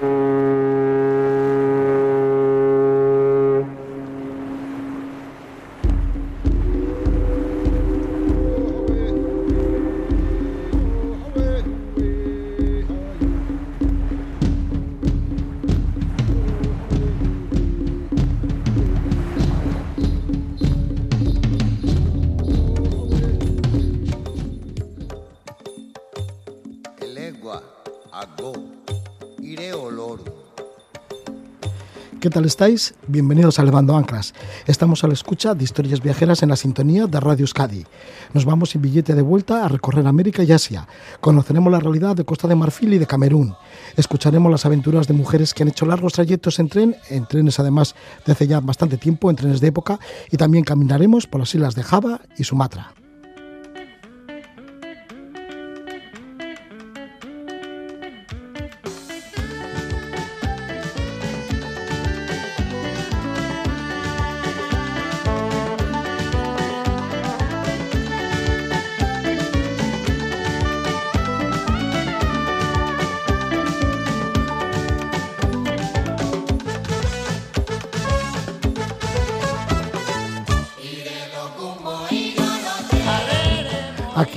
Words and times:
Mm-hmm. 0.00 0.33
¿Qué 32.24 32.30
tal 32.30 32.46
estáis? 32.46 32.94
Bienvenidos 33.06 33.58
a 33.58 33.64
Levando 33.64 33.94
Anclas. 33.94 34.32
Estamos 34.66 35.04
a 35.04 35.08
la 35.08 35.12
escucha 35.12 35.54
de 35.54 35.62
historias 35.62 36.00
viajeras 36.00 36.42
en 36.42 36.48
la 36.48 36.56
sintonía 36.56 37.06
de 37.06 37.20
Radio 37.20 37.42
Euskadi. 37.42 37.84
Nos 38.32 38.46
vamos 38.46 38.70
sin 38.70 38.80
billete 38.80 39.14
de 39.14 39.20
vuelta 39.20 39.62
a 39.62 39.68
recorrer 39.68 40.06
América 40.06 40.42
y 40.42 40.50
Asia. 40.50 40.88
Conoceremos 41.20 41.70
la 41.70 41.80
realidad 41.80 42.16
de 42.16 42.24
Costa 42.24 42.48
de 42.48 42.54
Marfil 42.54 42.94
y 42.94 42.98
de 42.98 43.06
Camerún. 43.06 43.54
Escucharemos 43.94 44.50
las 44.50 44.64
aventuras 44.64 45.06
de 45.06 45.12
mujeres 45.12 45.52
que 45.52 45.64
han 45.64 45.68
hecho 45.68 45.84
largos 45.84 46.14
trayectos 46.14 46.58
en 46.60 46.70
tren, 46.70 46.96
en 47.10 47.26
trenes 47.26 47.60
además 47.60 47.94
de 48.24 48.32
hace 48.32 48.46
ya 48.46 48.60
bastante 48.60 48.96
tiempo, 48.96 49.28
en 49.28 49.36
trenes 49.36 49.60
de 49.60 49.68
época, 49.68 50.00
y 50.30 50.38
también 50.38 50.64
caminaremos 50.64 51.26
por 51.26 51.40
las 51.40 51.54
islas 51.54 51.74
de 51.74 51.82
Java 51.82 52.22
y 52.38 52.44
Sumatra. 52.44 52.94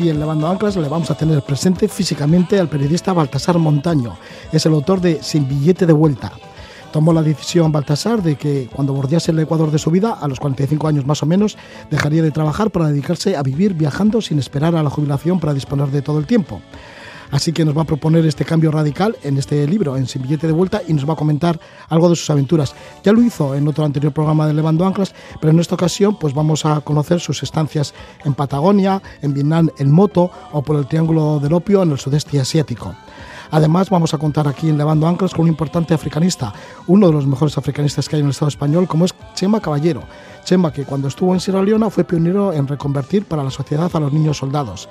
Aquí 0.08 0.14
en 0.14 0.22
Levando 0.22 0.48
Anclas 0.48 0.78
le 0.78 0.88
vamos 0.88 1.12
a 1.12 1.16
tener 1.16 1.42
presente 1.42 1.90
físicamente 1.90 2.58
al 2.58 2.70
periodista 2.70 3.12
Baltasar 3.12 3.58
Montaño. 3.58 4.16
Es 4.54 4.66
el 4.66 4.72
autor 4.72 5.02
de 5.02 5.22
Sin 5.22 5.50
billete 5.50 5.86
de 5.86 5.92
vuelta. 5.92 6.32
Tomó 6.94 7.12
la 7.12 7.22
decisión 7.22 7.74
Baltasar 7.74 8.24
de 8.24 8.38
que 8.38 8.70
cuando 8.74 8.94
bordease 8.94 9.32
el 9.32 9.40
Ecuador 9.40 9.70
de 9.70 9.80
su 9.80 9.92
vida, 9.92 10.14
a 10.14 10.30
los 10.30 10.40
45 10.40 10.88
años 10.88 11.06
más 11.06 11.24
o 11.24 11.26
menos, 11.26 11.58
dejaría 11.92 12.24
de 12.24 12.32
trabajar 12.32 12.72
para 12.72 12.88
dedicarse 12.88 13.36
a 13.36 13.44
vivir 13.44 13.74
viajando 13.74 14.22
sin 14.22 14.40
esperar 14.40 14.78
a 14.78 14.84
la 14.84 14.90
jubilación 14.90 15.42
para 15.42 15.54
disponer 15.54 15.90
de 15.90 16.02
todo 16.02 16.20
el 16.20 16.26
tiempo. 16.26 16.62
Así 17.32 17.52
que 17.52 17.66
nos 17.66 17.78
va 17.78 17.82
a 17.82 17.86
proponer 17.86 18.26
este 18.26 18.46
cambio 18.46 18.72
radical 18.72 19.18
en 19.24 19.38
este 19.38 19.68
libro, 19.68 19.98
en 19.98 20.08
Sin 20.08 20.22
Billete 20.22 20.48
de 20.48 20.54
Vuelta, 20.54 20.82
y 20.88 20.94
nos 20.94 21.08
va 21.08 21.14
a 21.14 21.18
comentar 21.18 21.60
algo 21.90 22.10
de 22.10 22.16
sus 22.16 22.30
aventuras. 22.30 22.74
Ya 23.04 23.12
lo 23.12 23.22
hizo 23.22 23.56
en 23.56 23.68
otro 23.68 23.86
anterior 23.86 24.14
programa 24.14 24.48
de 24.48 24.54
Levando 24.54 24.86
Anclas, 24.86 25.14
pero 25.40 25.52
en 25.52 25.60
esta 25.60 25.76
ocasión 25.76 26.18
pues 26.18 26.34
vamos 26.34 26.66
a 26.66 26.82
conocer 26.82 27.20
sus 27.20 27.44
estancias 27.44 27.94
en 28.24 28.34
Patagonia, 28.34 29.02
en 29.22 29.34
Vietnam 29.34 29.70
en 29.78 29.92
moto 29.92 30.32
o 30.52 30.62
por 30.62 30.78
el 30.78 30.88
Triángulo 30.88 31.40
del 31.40 31.54
Opio 31.54 31.84
en 31.84 31.92
el 31.92 32.00
sudeste 32.00 32.40
asiático. 32.40 32.96
Además, 33.52 33.90
vamos 33.90 34.14
a 34.14 34.18
contar 34.18 34.48
aquí 34.48 34.70
en 34.70 34.78
Levando 34.78 35.08
Anclas 35.08 35.34
con 35.34 35.44
un 35.44 35.50
importante 35.50 35.94
africanista, 35.94 36.54
uno 36.88 37.08
de 37.08 37.14
los 37.14 37.28
mejores 37.28 37.58
africanistas 37.58 38.10
que 38.10 38.18
hay 38.18 38.20
en 38.20 38.28
el 38.28 38.32
Estado 38.32 38.50
español, 38.50 38.88
como 38.88 39.06
es 39.06 39.16
Chema 39.36 39.62
Caballero. 39.62 40.04
Chema, 40.48 40.72
que 40.72 40.86
cuando 40.86 41.10
estuvo 41.10 41.34
en 41.34 41.42
Sierra 41.42 41.62
Leona 41.62 41.90
fue 41.90 42.06
pionero 42.06 42.54
en 42.54 42.70
reconvertir 42.70 43.26
para 43.26 43.44
la 43.44 43.52
sociedad 43.52 43.92
a 43.94 44.00
los 44.00 44.14
niños 44.14 44.38
soldados. 44.38 44.88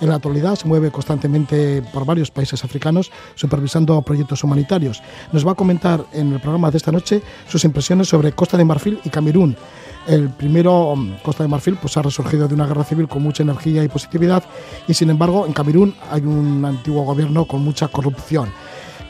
En 0.00 0.08
la 0.08 0.14
actualidad 0.14 0.54
se 0.54 0.68
mueve 0.68 0.92
constantemente 0.92 1.82
por 1.92 2.06
varios 2.06 2.30
países 2.30 2.62
africanos 2.62 3.10
supervisando 3.34 4.00
proyectos 4.02 4.44
humanitarios. 4.44 5.02
Nos 5.32 5.44
va 5.44 5.50
a 5.50 5.56
comentar 5.56 6.06
en 6.12 6.32
el 6.32 6.38
programa 6.38 6.70
de 6.70 6.76
esta 6.76 6.92
noche 6.92 7.22
sus 7.48 7.64
impresiones 7.64 8.06
sobre 8.06 8.30
Costa 8.30 8.56
de 8.56 8.64
Marfil 8.64 9.00
y 9.02 9.10
Camerún. 9.10 9.56
El 10.06 10.28
primero, 10.30 10.94
Costa 11.24 11.42
de 11.42 11.48
Marfil, 11.48 11.74
pues 11.74 11.96
ha 11.96 12.02
resurgido 12.02 12.46
de 12.46 12.54
una 12.54 12.68
guerra 12.68 12.84
civil 12.84 13.08
con 13.08 13.20
mucha 13.20 13.42
energía 13.42 13.82
y 13.82 13.88
positividad 13.88 14.44
y 14.86 14.94
sin 14.94 15.10
embargo 15.10 15.44
en 15.44 15.52
Camerún 15.52 15.92
hay 16.08 16.22
un 16.22 16.64
antiguo 16.64 17.02
gobierno 17.02 17.46
con 17.46 17.64
mucha 17.64 17.88
corrupción. 17.88 18.52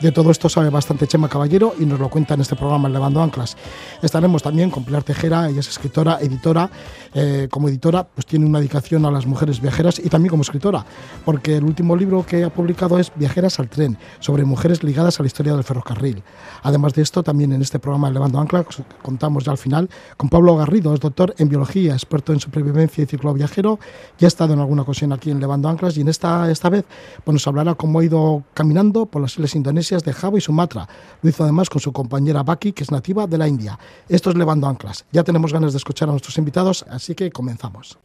De 0.01 0.11
todo 0.11 0.31
esto 0.31 0.49
sabe 0.49 0.71
bastante 0.71 1.05
Chema 1.05 1.29
Caballero 1.29 1.75
y 1.77 1.85
nos 1.85 1.99
lo 1.99 2.09
cuenta 2.09 2.33
en 2.33 2.41
este 2.41 2.55
programa 2.55 2.89
Levando 2.89 3.21
Anclas. 3.21 3.55
Estaremos 4.01 4.41
también 4.41 4.71
con 4.71 4.83
Pilar 4.83 5.03
Tejera, 5.03 5.47
ella 5.47 5.59
es 5.59 5.67
escritora, 5.67 6.17
editora. 6.19 6.71
Eh, 7.13 7.49
como 7.51 7.67
editora, 7.67 8.07
pues 8.07 8.25
tiene 8.25 8.45
una 8.45 8.59
dedicación 8.59 9.05
a 9.05 9.11
las 9.11 9.25
mujeres 9.25 9.59
viajeras 9.59 9.99
y 9.99 10.07
también 10.07 10.29
como 10.29 10.43
escritora, 10.43 10.85
porque 11.25 11.57
el 11.57 11.65
último 11.65 11.95
libro 11.95 12.25
que 12.25 12.45
ha 12.45 12.49
publicado 12.49 12.99
es 12.99 13.11
Viajeras 13.15 13.59
al 13.59 13.67
tren, 13.67 13.97
sobre 14.21 14.45
mujeres 14.45 14.81
ligadas 14.81 15.19
a 15.19 15.23
la 15.23 15.27
historia 15.27 15.53
del 15.53 15.65
ferrocarril. 15.65 16.23
Además 16.63 16.93
de 16.93 17.01
esto, 17.01 17.21
también 17.21 17.51
en 17.51 17.61
este 17.61 17.79
programa 17.79 18.07
de 18.07 18.13
Levando 18.13 18.39
Anclas 18.39 18.65
contamos 19.01 19.43
ya 19.43 19.51
al 19.51 19.57
final 19.57 19.89
con 20.15 20.29
Pablo 20.29 20.55
Garrido, 20.55 20.93
es 20.93 21.01
doctor 21.01 21.35
en 21.37 21.49
biología, 21.49 21.93
experto 21.93 22.31
en 22.31 22.39
supervivencia 22.39 23.03
y 23.03 23.07
ciclo 23.07 23.33
viajero, 23.33 23.77
ya 24.17 24.27
ha 24.27 24.29
estado 24.29 24.53
en 24.53 24.59
alguna 24.59 24.83
ocasión 24.83 25.11
aquí 25.11 25.31
en 25.31 25.41
Levando 25.41 25.67
Anclas 25.67 25.97
y 25.97 26.01
en 26.01 26.07
esta, 26.07 26.49
esta 26.49 26.69
vez 26.69 26.85
pues 27.25 27.33
nos 27.33 27.45
hablará 27.45 27.75
cómo 27.75 27.99
ha 27.99 28.05
ido 28.05 28.43
caminando 28.53 29.05
por 29.05 29.21
las 29.21 29.33
islas 29.33 29.55
indonesias 29.55 30.03
de 30.03 30.13
Java 30.13 30.37
y 30.37 30.41
Sumatra. 30.41 30.87
Lo 31.21 31.29
hizo 31.29 31.43
además 31.43 31.69
con 31.69 31.81
su 31.81 31.91
compañera 31.91 32.43
Baki, 32.43 32.71
que 32.71 32.83
es 32.83 32.91
nativa 32.91 33.27
de 33.27 33.37
la 33.37 33.47
India. 33.49 33.77
Esto 34.07 34.29
es 34.29 34.37
Levando 34.37 34.67
Anclas. 34.67 35.05
Ya 35.11 35.23
tenemos 35.23 35.51
ganas 35.51 35.73
de 35.73 35.77
escuchar 35.77 36.07
a 36.07 36.11
nuestros 36.11 36.37
invitados, 36.37 36.85
así 37.01 37.15
que 37.15 37.31
comenzamos. 37.31 37.97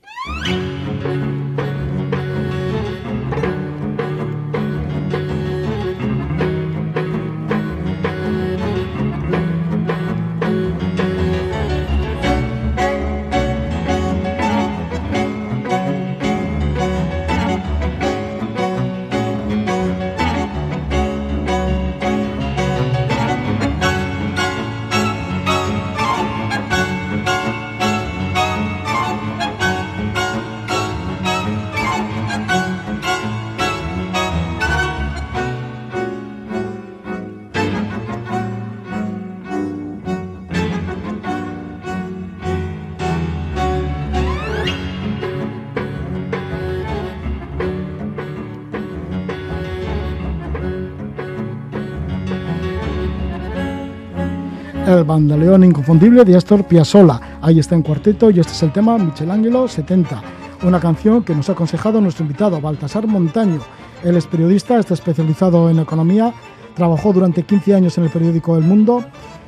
Bandaleón 55.07 55.65
inconfundible 55.65 56.25
de 56.25 56.37
Astor 56.37 56.65
Piazzolla. 56.65 57.39
Ahí 57.41 57.59
está 57.59 57.75
en 57.75 57.83
cuarteto 57.83 58.31
y 58.31 58.41
este 58.41 58.53
es 58.53 58.63
el 58.63 58.73
tema 58.73 58.99
Michelangelo 58.99 59.69
70, 59.69 60.23
una 60.65 60.81
canción 60.81 61.23
que 61.23 61.35
nos 61.35 61.49
ha 61.49 61.53
aconsejado 61.53 62.01
nuestro 62.01 62.25
invitado 62.25 62.61
Baltasar 62.61 63.07
Montaño. 63.07 63.61
Él 64.03 64.17
es 64.17 64.27
periodista, 64.27 64.79
está 64.79 64.95
especializado 64.95 65.71
en 65.71 65.79
economía, 65.79 66.35
trabajó 66.75 67.13
durante 67.13 67.45
15 67.45 67.75
años 67.75 67.97
en 67.97 68.05
el 68.05 68.11
periódico 68.11 68.57
El 68.57 68.65
Mundo, 68.65 69.05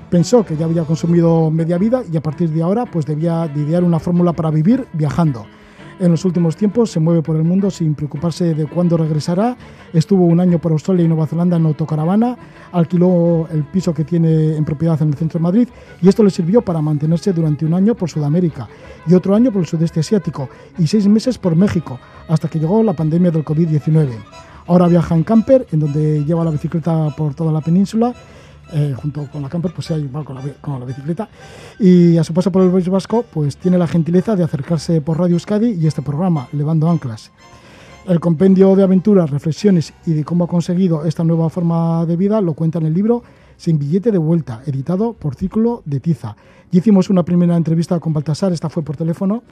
pensó 0.08 0.44
que 0.44 0.56
ya 0.56 0.64
había 0.64 0.84
consumido 0.84 1.50
media 1.50 1.76
vida 1.76 2.02
y 2.10 2.16
a 2.16 2.22
partir 2.22 2.50
de 2.50 2.62
ahora 2.62 2.86
pues 2.86 3.04
debía 3.04 3.50
idear 3.54 3.84
una 3.84 3.98
fórmula 3.98 4.32
para 4.32 4.50
vivir 4.50 4.86
viajando. 4.92 5.44
En 6.00 6.12
los 6.12 6.24
últimos 6.24 6.54
tiempos 6.54 6.92
se 6.92 7.00
mueve 7.00 7.22
por 7.22 7.34
el 7.34 7.42
mundo 7.42 7.72
sin 7.72 7.96
preocuparse 7.96 8.54
de 8.54 8.66
cuándo 8.66 8.96
regresará. 8.96 9.56
Estuvo 9.92 10.26
un 10.26 10.38
año 10.38 10.60
por 10.60 10.70
Australia 10.70 11.04
y 11.04 11.08
Nueva 11.08 11.26
Zelanda 11.26 11.56
en 11.56 11.66
autocaravana, 11.66 12.36
alquiló 12.70 13.48
el 13.50 13.64
piso 13.64 13.92
que 13.92 14.04
tiene 14.04 14.56
en 14.56 14.64
propiedad 14.64 15.00
en 15.02 15.08
el 15.08 15.14
centro 15.14 15.40
de 15.40 15.42
Madrid 15.42 15.68
y 16.00 16.08
esto 16.08 16.22
le 16.22 16.30
sirvió 16.30 16.62
para 16.62 16.80
mantenerse 16.80 17.32
durante 17.32 17.66
un 17.66 17.74
año 17.74 17.96
por 17.96 18.08
Sudamérica 18.08 18.68
y 19.08 19.14
otro 19.14 19.34
año 19.34 19.50
por 19.50 19.62
el 19.62 19.66
sudeste 19.66 19.98
asiático 19.98 20.48
y 20.78 20.86
seis 20.86 21.08
meses 21.08 21.36
por 21.36 21.56
México, 21.56 21.98
hasta 22.28 22.48
que 22.48 22.60
llegó 22.60 22.82
la 22.84 22.92
pandemia 22.92 23.32
del 23.32 23.44
COVID-19. 23.44 24.10
Ahora 24.68 24.86
viaja 24.86 25.16
en 25.16 25.24
camper, 25.24 25.66
en 25.72 25.80
donde 25.80 26.24
lleva 26.24 26.44
la 26.44 26.50
bicicleta 26.50 27.08
por 27.16 27.34
toda 27.34 27.50
la 27.50 27.60
península 27.60 28.14
eh, 28.72 28.94
junto 28.96 29.26
con 29.30 29.42
la 29.42 29.48
camper, 29.48 29.72
pues 29.72 29.86
se 29.86 29.98
igual 29.98 30.24
con 30.24 30.36
la, 30.36 30.42
con 30.60 30.78
la 30.78 30.86
bicicleta. 30.86 31.28
Y 31.78 32.16
a 32.16 32.24
su 32.24 32.34
paso 32.34 32.52
por 32.52 32.62
el 32.62 32.70
País 32.70 32.88
Vasco, 32.88 33.24
pues 33.32 33.56
tiene 33.56 33.78
la 33.78 33.86
gentileza 33.86 34.36
de 34.36 34.44
acercarse 34.44 35.00
por 35.00 35.18
Radio 35.18 35.34
Euskadi 35.34 35.72
y 35.72 35.86
este 35.86 36.02
programa, 36.02 36.48
Levando 36.52 36.88
Anclas. 36.88 37.30
El 38.08 38.20
compendio 38.20 38.74
de 38.74 38.82
aventuras, 38.82 39.28
reflexiones 39.28 39.92
y 40.06 40.14
de 40.14 40.24
cómo 40.24 40.44
ha 40.44 40.48
conseguido 40.48 41.04
esta 41.04 41.24
nueva 41.24 41.50
forma 41.50 42.06
de 42.06 42.16
vida 42.16 42.40
lo 42.40 42.54
cuenta 42.54 42.78
en 42.78 42.86
el 42.86 42.94
libro 42.94 43.22
Sin 43.58 43.78
billete 43.78 44.10
de 44.10 44.16
vuelta, 44.16 44.62
editado 44.64 45.12
por 45.12 45.34
Círculo 45.34 45.82
de 45.84 46.00
Tiza. 46.00 46.34
Y 46.70 46.78
hicimos 46.78 47.10
una 47.10 47.22
primera 47.22 47.54
entrevista 47.54 48.00
con 48.00 48.14
Baltasar, 48.14 48.52
esta 48.52 48.70
fue 48.70 48.82
por 48.82 48.96
teléfono, 48.96 49.42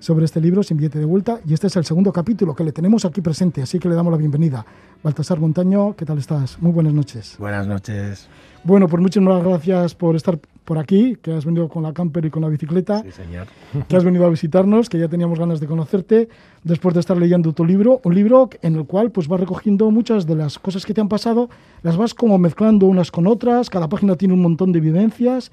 sobre 0.00 0.24
este 0.24 0.40
libro, 0.40 0.64
Sin 0.64 0.78
billete 0.78 0.98
de 0.98 1.04
vuelta, 1.04 1.38
y 1.46 1.54
este 1.54 1.68
es 1.68 1.76
el 1.76 1.84
segundo 1.84 2.12
capítulo 2.12 2.56
que 2.56 2.64
le 2.64 2.72
tenemos 2.72 3.04
aquí 3.04 3.20
presente, 3.20 3.62
así 3.62 3.78
que 3.78 3.88
le 3.88 3.94
damos 3.94 4.10
la 4.10 4.18
bienvenida. 4.18 4.66
Baltasar 5.00 5.38
Montaño, 5.38 5.94
¿qué 5.94 6.04
tal 6.04 6.18
estás? 6.18 6.60
Muy 6.60 6.72
buenas 6.72 6.92
noches. 6.92 7.36
Buenas 7.38 7.68
noches. 7.68 8.28
Bueno, 8.64 8.86
pues 8.86 9.02
muchas 9.02 9.24
gracias 9.24 9.94
por 9.96 10.14
estar 10.14 10.38
por 10.64 10.78
aquí, 10.78 11.16
que 11.20 11.32
has 11.32 11.44
venido 11.44 11.68
con 11.68 11.82
la 11.82 11.92
camper 11.92 12.26
y 12.26 12.30
con 12.30 12.42
la 12.42 12.48
bicicleta. 12.48 13.02
Sí, 13.02 13.10
señor. 13.10 13.48
Que 13.88 13.96
has 13.96 14.04
venido 14.04 14.24
a 14.24 14.30
visitarnos, 14.30 14.88
que 14.88 14.98
ya 14.98 15.08
teníamos 15.08 15.38
ganas 15.38 15.58
de 15.58 15.66
conocerte, 15.66 16.28
después 16.62 16.94
de 16.94 17.00
estar 17.00 17.16
leyendo 17.16 17.52
tu 17.52 17.64
libro, 17.64 18.00
un 18.04 18.14
libro 18.14 18.48
en 18.62 18.76
el 18.76 18.86
cual 18.86 19.10
pues 19.10 19.26
vas 19.26 19.40
recogiendo 19.40 19.90
muchas 19.90 20.26
de 20.26 20.36
las 20.36 20.60
cosas 20.60 20.86
que 20.86 20.94
te 20.94 21.00
han 21.00 21.08
pasado, 21.08 21.50
las 21.82 21.96
vas 21.96 22.14
como 22.14 22.38
mezclando 22.38 22.86
unas 22.86 23.10
con 23.10 23.26
otras, 23.26 23.68
cada 23.68 23.88
página 23.88 24.14
tiene 24.14 24.34
un 24.34 24.42
montón 24.42 24.70
de 24.70 24.78
evidencias. 24.78 25.50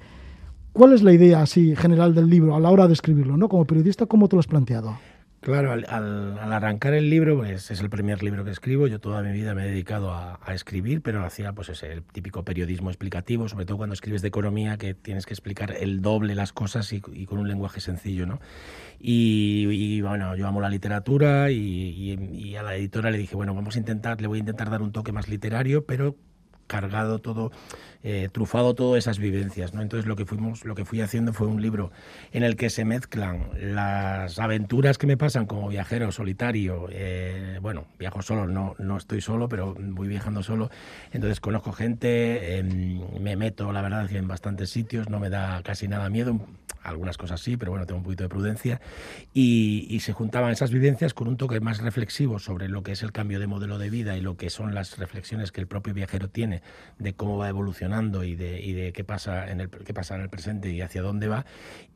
¿Cuál 0.72 0.92
es 0.92 1.02
la 1.02 1.12
idea 1.12 1.42
así 1.42 1.74
general 1.74 2.14
del 2.14 2.30
libro 2.30 2.54
a 2.54 2.60
la 2.60 2.70
hora 2.70 2.86
de 2.86 2.92
escribirlo, 2.92 3.36
no? 3.36 3.48
Como 3.48 3.64
periodista, 3.64 4.06
¿cómo 4.06 4.28
te 4.28 4.36
lo 4.36 4.40
has 4.40 4.46
planteado? 4.46 4.96
Claro, 5.40 5.72
al, 5.72 6.38
arrancar 6.38 6.92
el 6.92 7.08
libro, 7.08 7.38
pues 7.38 7.70
es 7.70 7.80
el 7.80 7.88
primer 7.88 8.22
libro 8.22 8.44
que 8.44 8.50
escribo. 8.50 8.86
Yo 8.88 9.00
toda 9.00 9.22
mi 9.22 9.32
vida 9.32 9.54
me 9.54 9.64
he 9.64 9.70
dedicado 9.70 10.12
a, 10.12 10.38
escribir, 10.52 11.00
pero 11.00 11.24
hacía 11.24 11.54
pues 11.54 11.70
ese, 11.70 11.92
el 11.92 12.02
típico 12.02 12.44
periodismo 12.44 12.90
explicativo, 12.90 13.48
sobre 13.48 13.64
todo 13.64 13.78
cuando 13.78 13.94
escribes 13.94 14.20
de 14.20 14.28
economía, 14.28 14.76
que 14.76 14.92
tienes 14.92 15.24
que 15.24 15.32
explicar 15.32 15.74
el 15.80 16.02
doble 16.02 16.34
las 16.34 16.52
cosas 16.52 16.92
y, 16.92 17.00
con 17.00 17.38
un 17.38 17.48
lenguaje 17.48 17.80
sencillo, 17.80 18.26
¿no? 18.26 18.38
Y, 18.98 20.02
bueno, 20.02 20.36
yo 20.36 20.46
amo 20.46 20.60
la 20.60 20.68
literatura 20.68 21.50
y, 21.50 22.12
y 22.34 22.56
a 22.56 22.62
la 22.62 22.74
editora 22.76 23.10
le 23.10 23.16
dije, 23.16 23.34
bueno, 23.34 23.54
vamos 23.54 23.76
a 23.76 23.78
intentar, 23.78 24.20
le 24.20 24.26
voy 24.28 24.38
a 24.38 24.40
intentar 24.40 24.68
dar 24.68 24.82
un 24.82 24.92
toque 24.92 25.12
más 25.12 25.28
literario, 25.28 25.86
pero 25.86 26.16
cargado 26.70 27.18
todo, 27.18 27.50
eh, 28.02 28.28
trufado 28.32 28.74
todas 28.74 28.98
esas 28.98 29.18
vivencias. 29.18 29.74
¿no? 29.74 29.82
Entonces 29.82 30.06
lo 30.06 30.16
que, 30.16 30.24
fuimos, 30.24 30.64
lo 30.64 30.74
que 30.74 30.84
fui 30.84 31.00
haciendo 31.00 31.32
fue 31.32 31.46
un 31.46 31.60
libro 31.60 31.90
en 32.32 32.42
el 32.42 32.56
que 32.56 32.70
se 32.70 32.84
mezclan 32.84 33.48
las 33.60 34.38
aventuras 34.38 34.96
que 34.96 35.06
me 35.06 35.16
pasan 35.16 35.46
como 35.46 35.68
viajero 35.68 36.10
solitario. 36.10 36.88
Eh, 36.90 37.58
bueno, 37.60 37.86
viajo 37.98 38.22
solo, 38.22 38.46
no, 38.46 38.74
no 38.78 38.96
estoy 38.96 39.20
solo, 39.20 39.48
pero 39.48 39.74
voy 39.78 40.08
viajando 40.08 40.42
solo. 40.42 40.70
Entonces 41.12 41.40
conozco 41.40 41.72
gente, 41.72 42.58
em, 42.58 43.00
me 43.20 43.36
meto, 43.36 43.72
la 43.72 43.82
verdad, 43.82 44.10
en 44.10 44.28
bastantes 44.28 44.70
sitios, 44.70 45.10
no 45.10 45.20
me 45.20 45.28
da 45.28 45.62
casi 45.62 45.86
nada 45.86 46.08
miedo 46.08 46.40
algunas 46.82 47.18
cosas 47.18 47.40
sí, 47.40 47.56
pero 47.56 47.72
bueno, 47.72 47.86
tengo 47.86 47.98
un 47.98 48.04
poquito 48.04 48.22
de 48.22 48.28
prudencia, 48.28 48.80
y, 49.34 49.98
se 50.00 50.14
juntaban 50.14 50.50
esas 50.50 50.70
vivencias 50.70 51.12
con 51.12 51.28
un 51.28 51.36
toque 51.36 51.60
más 51.60 51.82
reflexivo 51.82 52.38
sobre 52.38 52.68
lo 52.68 52.82
que 52.82 52.92
es 52.92 53.02
el 53.02 53.12
cambio 53.12 53.38
de 53.38 53.46
modelo 53.46 53.76
de 53.76 53.90
vida 53.90 54.16
y 54.16 54.22
lo 54.22 54.38
que 54.38 54.48
son 54.48 54.74
las 54.74 54.96
reflexiones 54.96 55.52
que 55.52 55.60
el 55.60 55.66
propio 55.66 55.92
viajero 55.92 56.30
tiene 56.30 56.62
de 56.98 57.12
cómo 57.12 57.36
va 57.36 57.50
evolucionando 57.50 57.89
y 58.24 58.36
de, 58.36 58.60
y 58.60 58.72
de 58.72 58.92
qué, 58.92 59.04
pasa 59.04 59.50
en 59.50 59.60
el, 59.60 59.70
qué 59.70 59.92
pasa 59.92 60.14
en 60.14 60.22
el 60.22 60.28
presente 60.28 60.70
y 60.70 60.80
hacia 60.80 61.02
dónde 61.02 61.28
va, 61.28 61.44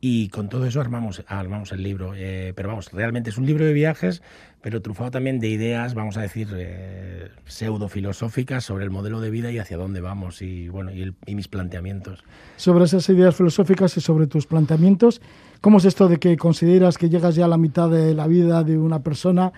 y 0.01 0.29
con 0.29 0.49
todo 0.49 0.65
eso 0.65 0.81
armamos, 0.81 1.23
armamos 1.27 1.71
el 1.71 1.83
libro. 1.83 2.13
Eh, 2.15 2.53
pero 2.55 2.69
vamos, 2.69 2.91
realmente 2.91 3.29
es 3.29 3.37
un 3.37 3.45
libro 3.45 3.65
de 3.65 3.73
viajes, 3.73 4.21
pero 4.61 4.81
trufado 4.81 5.11
también 5.11 5.39
de 5.39 5.47
ideas, 5.47 5.93
vamos 5.93 6.17
a 6.17 6.21
decir, 6.21 6.49
eh, 6.55 7.29
pseudo-filosóficas 7.45 8.63
sobre 8.63 8.83
el 8.83 8.89
modelo 8.89 9.21
de 9.21 9.29
vida 9.29 9.51
y 9.51 9.59
hacia 9.59 9.77
dónde 9.77 10.01
vamos 10.01 10.41
y, 10.41 10.69
bueno, 10.69 10.91
y, 10.91 11.35
mis 11.35 11.47
planteamientos. 11.47 12.23
Sobre 12.57 12.85
esas 12.85 13.07
ideas 13.09 13.35
filosóficas 13.35 13.95
y 13.97 14.01
sobre 14.01 14.27
tus 14.27 14.47
planteamientos, 14.47 15.21
¿cómo 15.61 15.77
es 15.77 15.85
esto 15.85 16.07
de 16.07 16.17
que 16.17 16.35
consideras 16.35 16.97
que 16.97 17.09
llegas 17.09 17.35
ya 17.35 17.45
a 17.45 17.47
la 17.47 17.57
mitad 17.57 17.89
de 17.89 18.13
la 18.13 18.27
vida 18.27 18.63
de 18.63 18.77
una 18.77 19.03
persona 19.03 19.53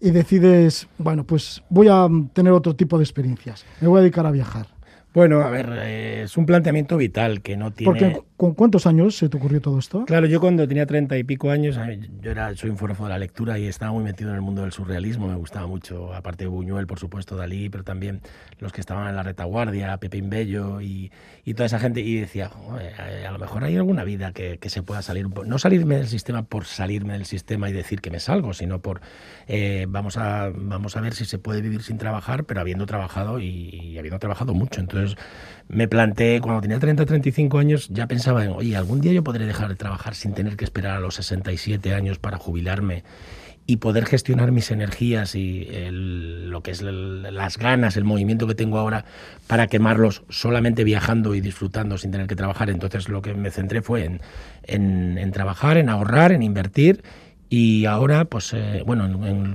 y 0.00 0.10
decides, 0.10 0.88
bueno, 0.98 1.24
pues 1.24 1.62
voy 1.70 1.88
a 1.88 2.08
tener 2.32 2.52
otro 2.52 2.76
tipo 2.76 2.98
de 2.98 3.04
experiencias, 3.04 3.64
me 3.80 3.88
voy 3.88 3.98
a 3.98 4.02
dedicar 4.02 4.26
a 4.26 4.30
viajar? 4.30 4.66
Bueno, 5.14 5.42
a 5.42 5.50
ver, 5.50 5.68
eh, 5.82 6.22
es 6.22 6.36
un 6.36 6.46
planteamiento 6.46 6.96
vital 6.96 7.42
que 7.42 7.56
no 7.56 7.70
tiene... 7.70 7.92
Porque, 7.92 8.22
¿Con 8.36 8.54
cuántos 8.54 8.88
años 8.88 9.14
se 9.16 9.28
te 9.28 9.36
ocurrió 9.36 9.60
todo 9.60 9.78
esto? 9.78 10.04
Claro, 10.04 10.26
yo 10.26 10.40
cuando 10.40 10.66
tenía 10.66 10.84
treinta 10.84 11.16
y 11.16 11.22
pico 11.22 11.50
años, 11.50 11.78
yo 12.20 12.30
era, 12.30 12.52
soy 12.56 12.70
un 12.70 12.76
forofo 12.76 13.04
de 13.04 13.10
la 13.10 13.18
lectura 13.18 13.56
y 13.56 13.66
estaba 13.66 13.92
muy 13.92 14.02
metido 14.02 14.30
en 14.30 14.36
el 14.36 14.42
mundo 14.42 14.62
del 14.62 14.72
surrealismo, 14.72 15.28
me 15.28 15.36
gustaba 15.36 15.68
mucho, 15.68 16.12
aparte 16.12 16.44
de 16.44 16.48
Buñuel, 16.48 16.88
por 16.88 16.98
supuesto, 16.98 17.36
Dalí, 17.36 17.68
pero 17.68 17.84
también 17.84 18.20
los 18.58 18.72
que 18.72 18.80
estaban 18.80 19.08
en 19.08 19.14
la 19.14 19.22
retaguardia, 19.22 19.96
Pepín 19.98 20.28
Bello 20.28 20.80
y, 20.80 21.12
y 21.44 21.54
toda 21.54 21.66
esa 21.66 21.78
gente, 21.78 22.00
y 22.00 22.16
decía, 22.16 22.50
a 23.28 23.30
lo 23.30 23.38
mejor 23.38 23.62
hay 23.62 23.76
alguna 23.76 24.02
vida 24.02 24.32
que, 24.32 24.58
que 24.58 24.70
se 24.70 24.82
pueda 24.82 25.02
salir, 25.02 25.28
no 25.28 25.58
salirme 25.58 25.98
del 25.98 26.08
sistema 26.08 26.42
por 26.42 26.64
salirme 26.64 27.12
del 27.12 27.26
sistema 27.26 27.70
y 27.70 27.72
decir 27.72 28.00
que 28.00 28.10
me 28.10 28.18
salgo, 28.18 28.54
sino 28.54 28.80
por, 28.80 29.02
eh, 29.46 29.86
vamos, 29.88 30.16
a, 30.16 30.50
vamos 30.52 30.96
a 30.96 31.00
ver 31.00 31.14
si 31.14 31.26
se 31.26 31.38
puede 31.38 31.60
vivir 31.60 31.82
sin 31.82 31.96
trabajar, 31.96 32.42
pero 32.42 32.60
habiendo 32.60 32.86
trabajado 32.86 33.38
y, 33.38 33.46
y 33.46 33.98
habiendo 33.98 34.18
trabajado 34.18 34.52
mucho. 34.52 34.80
Entonces, 34.80 35.01
me 35.68 35.88
planteé, 35.88 36.40
cuando 36.40 36.60
tenía 36.60 36.78
30 36.78 37.06
35 37.06 37.58
años, 37.58 37.88
ya 37.90 38.06
pensaba 38.06 38.44
en, 38.44 38.50
oye, 38.50 38.76
algún 38.76 39.00
día 39.00 39.12
yo 39.12 39.24
podré 39.24 39.46
dejar 39.46 39.68
de 39.68 39.74
trabajar 39.74 40.14
sin 40.14 40.34
tener 40.34 40.56
que 40.56 40.64
esperar 40.64 40.96
a 40.96 41.00
los 41.00 41.14
67 41.14 41.94
años 41.94 42.18
para 42.18 42.36
jubilarme 42.36 43.04
y 43.66 43.76
poder 43.76 44.06
gestionar 44.06 44.50
mis 44.52 44.70
energías 44.70 45.34
y 45.34 45.68
lo 45.90 46.62
que 46.62 46.72
es 46.72 46.82
las 46.82 47.58
ganas, 47.58 47.96
el 47.96 48.04
movimiento 48.04 48.46
que 48.46 48.54
tengo 48.54 48.78
ahora 48.78 49.04
para 49.46 49.68
quemarlos 49.68 50.24
solamente 50.28 50.84
viajando 50.84 51.34
y 51.34 51.40
disfrutando 51.40 51.96
sin 51.96 52.10
tener 52.10 52.26
que 52.26 52.36
trabajar. 52.36 52.70
Entonces 52.70 53.08
lo 53.08 53.22
que 53.22 53.34
me 53.34 53.50
centré 53.50 53.80
fue 53.80 54.04
en, 54.04 54.20
en, 55.18 55.32
trabajar, 55.32 55.76
en 55.76 55.88
ahorrar, 55.88 56.32
en 56.32 56.42
invertir 56.42 57.02
y 57.48 57.84
ahora, 57.84 58.24
pues 58.24 58.52
eh, 58.52 58.82
bueno, 58.84 59.08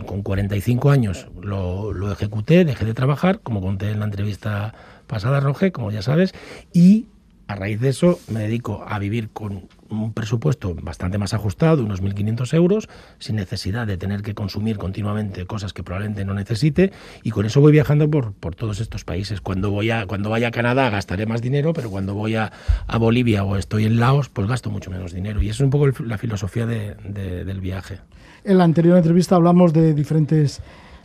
con 0.06 0.22
45 0.22 0.90
años 0.90 1.28
lo, 1.42 1.92
lo 1.94 2.12
ejecuté, 2.12 2.64
dejé 2.64 2.86
de 2.86 2.94
trabajar, 2.94 3.40
como 3.42 3.60
conté 3.60 3.92
en 3.92 4.00
la 4.00 4.06
entrevista 4.06 4.74
pasada, 5.08 5.40
Roge, 5.40 5.72
como 5.72 5.92
ya 5.92 6.02
sabes, 6.02 6.34
y 6.74 7.08
a 7.48 7.56
raíz 7.56 7.80
de 7.80 7.90
eso 7.90 8.20
me 8.28 8.42
dedico 8.42 8.84
a 8.86 9.00
vivir 9.00 9.30
con 9.30 9.70
un 9.90 10.12
presupuesto 10.12 10.76
bastante 10.76 11.18
más 11.18 11.34
ajustado, 11.34 11.84
unos 11.84 12.04
1.500 12.04 12.54
euros, 12.54 12.90
sin 13.20 13.38
necesidad 13.38 13.88
de 13.88 13.98
tener 13.98 14.22
que 14.22 14.34
consumir 14.34 14.78
continuamente 14.78 15.46
cosas 15.46 15.72
que 15.72 15.82
probablemente 15.82 16.26
no 16.26 16.34
necesite, 16.34 16.92
y 17.24 17.32
con 17.32 17.46
eso 17.46 17.62
voy 17.62 17.72
viajando 17.72 18.10
por, 18.10 18.34
por 18.34 18.56
todos 18.56 18.82
estos 18.82 19.06
países. 19.06 19.40
Cuando, 19.40 19.72
voy 19.72 19.92
a, 19.92 20.06
cuando 20.08 20.30
vaya 20.30 20.50
a 20.50 20.52
Canadá 20.52 20.90
gastaré 20.90 21.26
más 21.26 21.42
dinero, 21.42 21.72
pero 21.72 21.90
cuando 21.90 22.14
voy 22.14 22.36
a, 22.36 22.52
a 22.86 22.98
Bolivia 22.98 23.46
o 23.46 23.56
estoy 23.56 23.86
en 23.86 23.98
Laos, 23.98 24.28
pues 24.28 24.46
gasto 24.48 24.70
mucho 24.70 24.92
menos 24.92 25.14
dinero. 25.14 25.42
Y 25.42 25.50
eso 25.50 25.64
es 25.64 25.66
un 25.66 25.70
poco 25.70 25.88
la 26.04 26.18
filosofía 26.18 26.66
de, 26.66 26.96
del 26.96 27.62
viaje. 27.62 28.00
En 28.44 28.58
la 28.58 28.66
anterior 28.66 28.98
entrevista 28.98 29.36
hablamos 29.36 29.72
de 29.72 29.94
diferentes 29.94 30.62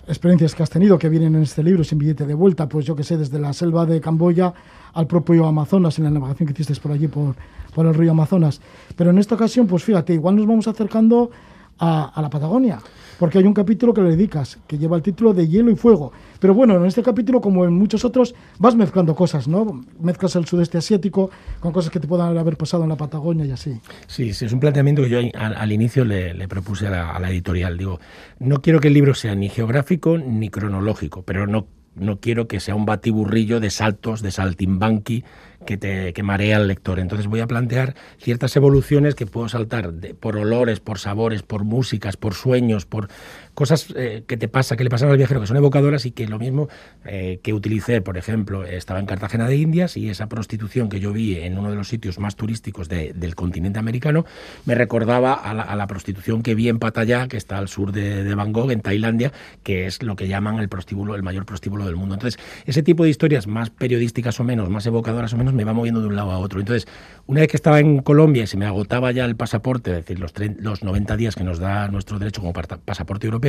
experiencias 0.07 0.55
que 0.55 0.63
has 0.63 0.71
tenido 0.71 0.99
que 0.99 1.09
vienen 1.09 1.37
en 1.37 1.43
este 1.43 1.63
libro 1.63 1.85
sin 1.85 1.99
billete 1.99 2.27
de 2.27 2.35
vuelta, 2.35 2.69
pues 2.69 2.85
yo 2.85 2.97
que 2.97 3.05
sé, 3.05 3.17
desde 3.17 3.39
la 3.39 3.53
selva 3.53 3.87
de 3.87 4.01
Camboya 4.01 4.53
al 4.95 5.07
propio 5.07 5.47
Amazonas, 5.47 5.99
en 5.99 6.05
la 6.05 6.11
navegación 6.11 6.47
que 6.47 6.53
hiciste 6.53 6.81
por 6.81 6.93
allí, 6.93 7.09
por, 7.09 7.35
por 7.75 7.87
el 7.87 7.95
río 7.95 8.11
Amazonas. 8.11 8.61
Pero 8.97 9.11
en 9.11 9.19
esta 9.19 9.35
ocasión, 9.35 9.67
pues 9.67 9.85
fíjate, 9.85 10.15
igual 10.15 10.37
nos 10.37 10.47
vamos 10.47 10.69
acercando 10.69 11.31
a, 11.79 12.21
la 12.21 12.31
Patagonia, 12.31 12.79
porque 13.23 13.39
hay 13.39 13.45
un 13.45 13.55
capítulo 13.55 13.95
que 13.95 14.01
le 14.03 14.11
dedicas, 14.11 14.59
que 14.67 14.77
lleva 14.77 14.97
el 14.97 15.03
título 15.05 15.33
de 15.33 15.47
Hielo 15.47 15.71
y 15.71 15.77
Fuego. 15.77 16.11
Pero 16.41 16.55
bueno, 16.55 16.75
en 16.75 16.87
este 16.87 17.05
capítulo, 17.05 17.41
como 17.41 17.65
en 17.65 17.73
muchos 17.73 18.05
otros, 18.05 18.35
vas 18.59 18.75
mezclando 18.75 19.15
cosas, 19.15 19.47
¿no? 19.47 19.81
Mezclas 20.01 20.35
el 20.35 20.45
sudeste 20.45 20.79
asiático 20.79 21.31
con 21.61 21.71
cosas 21.71 21.93
que 21.93 22.01
te 22.01 22.09
puedan 22.09 22.37
haber 22.37 22.57
pasado 22.57 22.83
en 22.83 22.89
la 22.89 22.97
Patagonia 22.97 23.45
y 23.45 23.53
así. 23.53 23.81
Sí, 24.09 24.35
sí 24.35 24.47
es 24.47 24.53
un 24.53 24.59
planteamiento 24.59 25.03
que 25.03 25.09
yo 25.09 25.21
al, 25.39 25.71
inicio 25.71 26.05
le, 26.05 26.49
propuse 26.49 26.89
a 26.89 26.91
la, 26.91 27.11
a 27.13 27.21
la 27.21 27.31
editorial. 27.31 27.79
Digo, 27.79 28.01
no 28.41 28.61
quiero 28.61 28.81
que 28.81 28.89
el 28.89 28.95
libro 28.95 29.15
sea 29.15 29.37
ni 29.37 29.49
geográfico 29.49 30.19
ni 30.19 30.49
cronológico, 30.49 31.23
pero 31.23 31.47
no 31.47 31.69
no 31.95 32.21
quiero 32.21 32.49
que 32.49 32.61
sea 32.61 32.75
un 32.75 32.87
batiburrillo 32.87 33.61
de 33.61 33.71
saltos, 33.71 34.23
de 34.23 34.31
saltimbanqui 34.31 35.25
que 35.67 35.77
te 35.77 36.13
que 36.13 36.23
marea 36.23 36.57
al 36.57 36.69
lector. 36.69 36.99
Entonces 36.99 37.27
voy 37.27 37.41
a 37.41 37.47
plantear 37.47 37.95
ciertas 38.19 38.57
evoluciones 38.57 39.15
que 39.15 39.27
puedo 39.27 39.49
saltar 39.49 39.93
por 40.21 40.37
olores, 40.37 40.81
por 40.81 40.99
sabores, 40.99 41.43
por 41.43 41.65
músicas, 41.65 42.17
por 42.17 42.35
sueños, 42.35 42.87
por 42.87 43.09
cosas 43.55 43.93
eh, 43.97 44.25
que 44.27 44.37
te 44.37 44.49
pasa, 44.49 44.77
que 44.77 44.85
le 44.85 44.91
pasan 44.91 45.11
al 45.11 45.17
viajero, 45.17 45.41
que 45.41 45.47
son 45.47 45.57
evocadoras 45.57 46.07
y 46.07 46.11
que 46.11 46.27
lo 46.27 46.39
mismo 46.39 46.69
eh, 47.05 47.41
que 47.43 47.53
utilicé, 47.53 48.01
por 48.01 48.17
ejemplo, 48.17 48.65
estaba 48.65 49.01
en 49.01 49.07
Cartagena 49.07 49.47
de 49.47 49.57
Indias 49.57 49.97
y 49.97 50.09
esa 50.09 50.29
prostitución 50.29 50.89
que 50.89 51.01
yo 51.01 51.13
vi 51.13 51.37
en 51.37 51.59
uno 51.59 51.71
de 51.71 51.77
los 51.77 51.89
sitios 51.89 52.19
más 52.19 52.37
turísticos 52.37 52.89
del 52.89 53.35
continente 53.35 53.79
americano 53.79 54.25
me 54.65 54.75
recordaba 54.75 55.35
a 55.35 55.77
la, 55.77 55.87
prostitución 55.87 56.43
que 56.43 56.55
vi 56.55 56.69
en 56.69 56.79
Pattaya, 56.79 57.29
que 57.29 57.37
está 57.37 57.59
al 57.59 57.69
sur 57.69 57.93
de, 57.93 58.25
de, 58.25 58.35
Bangkok, 58.35 58.71
en 58.71 58.81
Tailandia, 58.81 59.33
que 59.63 59.87
es 59.87 60.03
lo 60.03 60.17
que 60.17 60.29
llaman 60.29 60.59
el 60.59 60.69
prostíbulo, 60.69 61.15
el 61.15 61.23
mayor 61.23 61.45
prostíbulo 61.45 61.85
del 61.85 61.97
mundo. 61.97 62.15
Entonces, 62.15 62.43
ese 62.65 62.83
tipo 62.83 63.05
de 63.05 63.11
historias 63.11 63.47
más 63.47 63.71
periodísticas 63.71 64.39
o 64.41 64.45
menos, 64.45 64.71
más 64.71 64.87
evocadoras 64.87 65.33
o 65.35 65.37
menos, 65.37 65.53
me 65.53 65.65
va 65.65 65.73
moviendo 65.73 66.01
de 66.01 66.07
un 66.07 66.17
lado 66.17 66.31
a 66.31 66.39
otro. 66.39 66.61
Entonces, 66.61 66.89
una 67.27 67.41
vez 67.41 67.49
que 67.49 67.57
estaba 67.57 67.81
en 67.81 68.01
Colombia 68.01 68.45
y 68.45 68.47
se 68.47 68.57
me 68.57 68.65
agotaba 68.65 69.13
ya 69.13 69.25
el 69.25 69.37
pasaporte, 69.37 69.91
es 69.91 69.97
decir, 69.99 70.19
los, 70.19 70.33
los 70.59 70.83
90 70.83 71.17
días 71.17 71.35
que 71.35 71.45
nos 71.45 71.59
da 71.59 71.89
nuestro 71.89 72.19
derecho 72.19 72.41
como 72.41 72.53
pasaporte 72.53 73.27
europeo, 73.27 73.42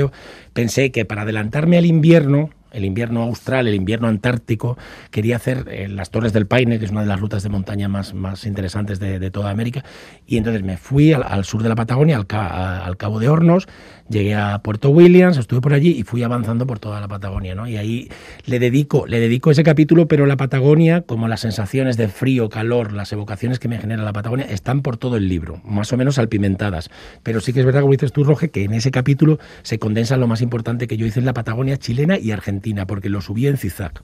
pensé 0.54 0.92
que 0.92 1.06
para 1.06 1.24
adelantarme 1.24 1.78
al 1.78 1.86
invierno, 1.86 2.50
el 2.74 2.86
invierno 2.86 3.24
austral, 3.24 3.68
el 3.68 3.76
invierno 3.76 4.08
antártico. 4.08 4.78
Quería 5.12 5.38
hacer 5.38 5.66
eh, 5.70 5.88
las 5.88 6.10
Torres 6.10 6.34
del 6.34 6.48
Paine, 6.48 6.80
que 6.80 6.86
es 6.86 6.92
una 6.92 7.02
de 7.02 7.08
las 7.08 7.20
rutas 7.20 7.44
de 7.44 7.50
montaña 7.50 7.88
más, 7.88 8.14
más 8.14 8.46
interesantes 8.46 9.00
de, 9.00 9.32
toda 9.32 9.50
América. 9.50 9.84
Y 10.28 10.38
entonces 10.38 10.64
me 10.64 10.78
fui 10.78 11.14
al, 11.14 11.46
sur 11.46 11.64
de 11.64 11.70
la 11.70 11.76
Patagonia, 11.76 12.18
al, 12.18 12.28
al 12.30 12.98
Cabo 12.98 13.20
de 13.20 13.30
Hornos, 13.30 13.68
llegué 14.10 14.36
a 14.36 14.60
Puerto 14.60 14.90
Williams, 14.90 15.38
estuve 15.38 15.62
por 15.62 15.74
allí 15.74 15.92
y 15.92 16.04
fui 16.04 16.24
avanzando 16.24 16.68
por 16.68 16.80
toda 16.80 17.00
la 17.00 17.08
Patagonia, 17.08 17.56
¿no? 17.56 17.68
Y 17.68 17.78
ahí 17.78 18.10
le 18.46 18.60
dedico, 18.60 19.08
le 19.08 19.20
dedico 19.20 19.52
ese 19.52 19.64
capítulo, 19.64 20.08
pero 20.08 20.26
la 20.26 20.38
Patagonia, 20.38 21.02
como 21.02 21.28
las 21.28 21.42
sensaciones 21.42 21.98
de 21.98 22.08
frío, 22.08 22.50
calor, 22.50 22.94
las 22.94 23.12
evocaciones 23.12 23.60
que 23.60 23.68
me 23.68 23.78
genera 23.78 24.04
la 24.04 24.14
Patagonia, 24.14 24.46
están 24.46 24.82
por 24.82 24.98
todo 24.98 25.18
el 25.18 25.28
libro, 25.28 25.62
más 25.64 25.92
o 25.94 25.98
menos 25.98 26.16
salpimentadas. 26.16 26.90
Pero 27.24 27.42
sí 27.42 27.54
que 27.54 27.60
es 27.60 27.66
verdad, 27.66 27.82
como 27.82 27.94
dices 27.94 28.12
tú, 28.12 28.24
Roge, 28.24 28.50
que 28.50 28.64
en 28.64 28.74
ese 28.74 28.92
capítulo 28.92 29.40
se 29.64 29.80
condensa 29.80 30.18
lo 30.18 30.28
más 30.28 30.42
importante 30.42 30.88
que 30.88 30.98
yo 30.98 31.06
hice 31.06 31.20
en 31.20 31.26
la 31.26 31.34
Patagonia 31.34 31.78
chilena 31.78 32.18
y 32.18 32.32
argentina, 32.32 32.63
porque 32.88 33.10
lo 33.10 33.22
subí 33.22 33.48
en 33.48 33.58
zigzag. 33.58 34.02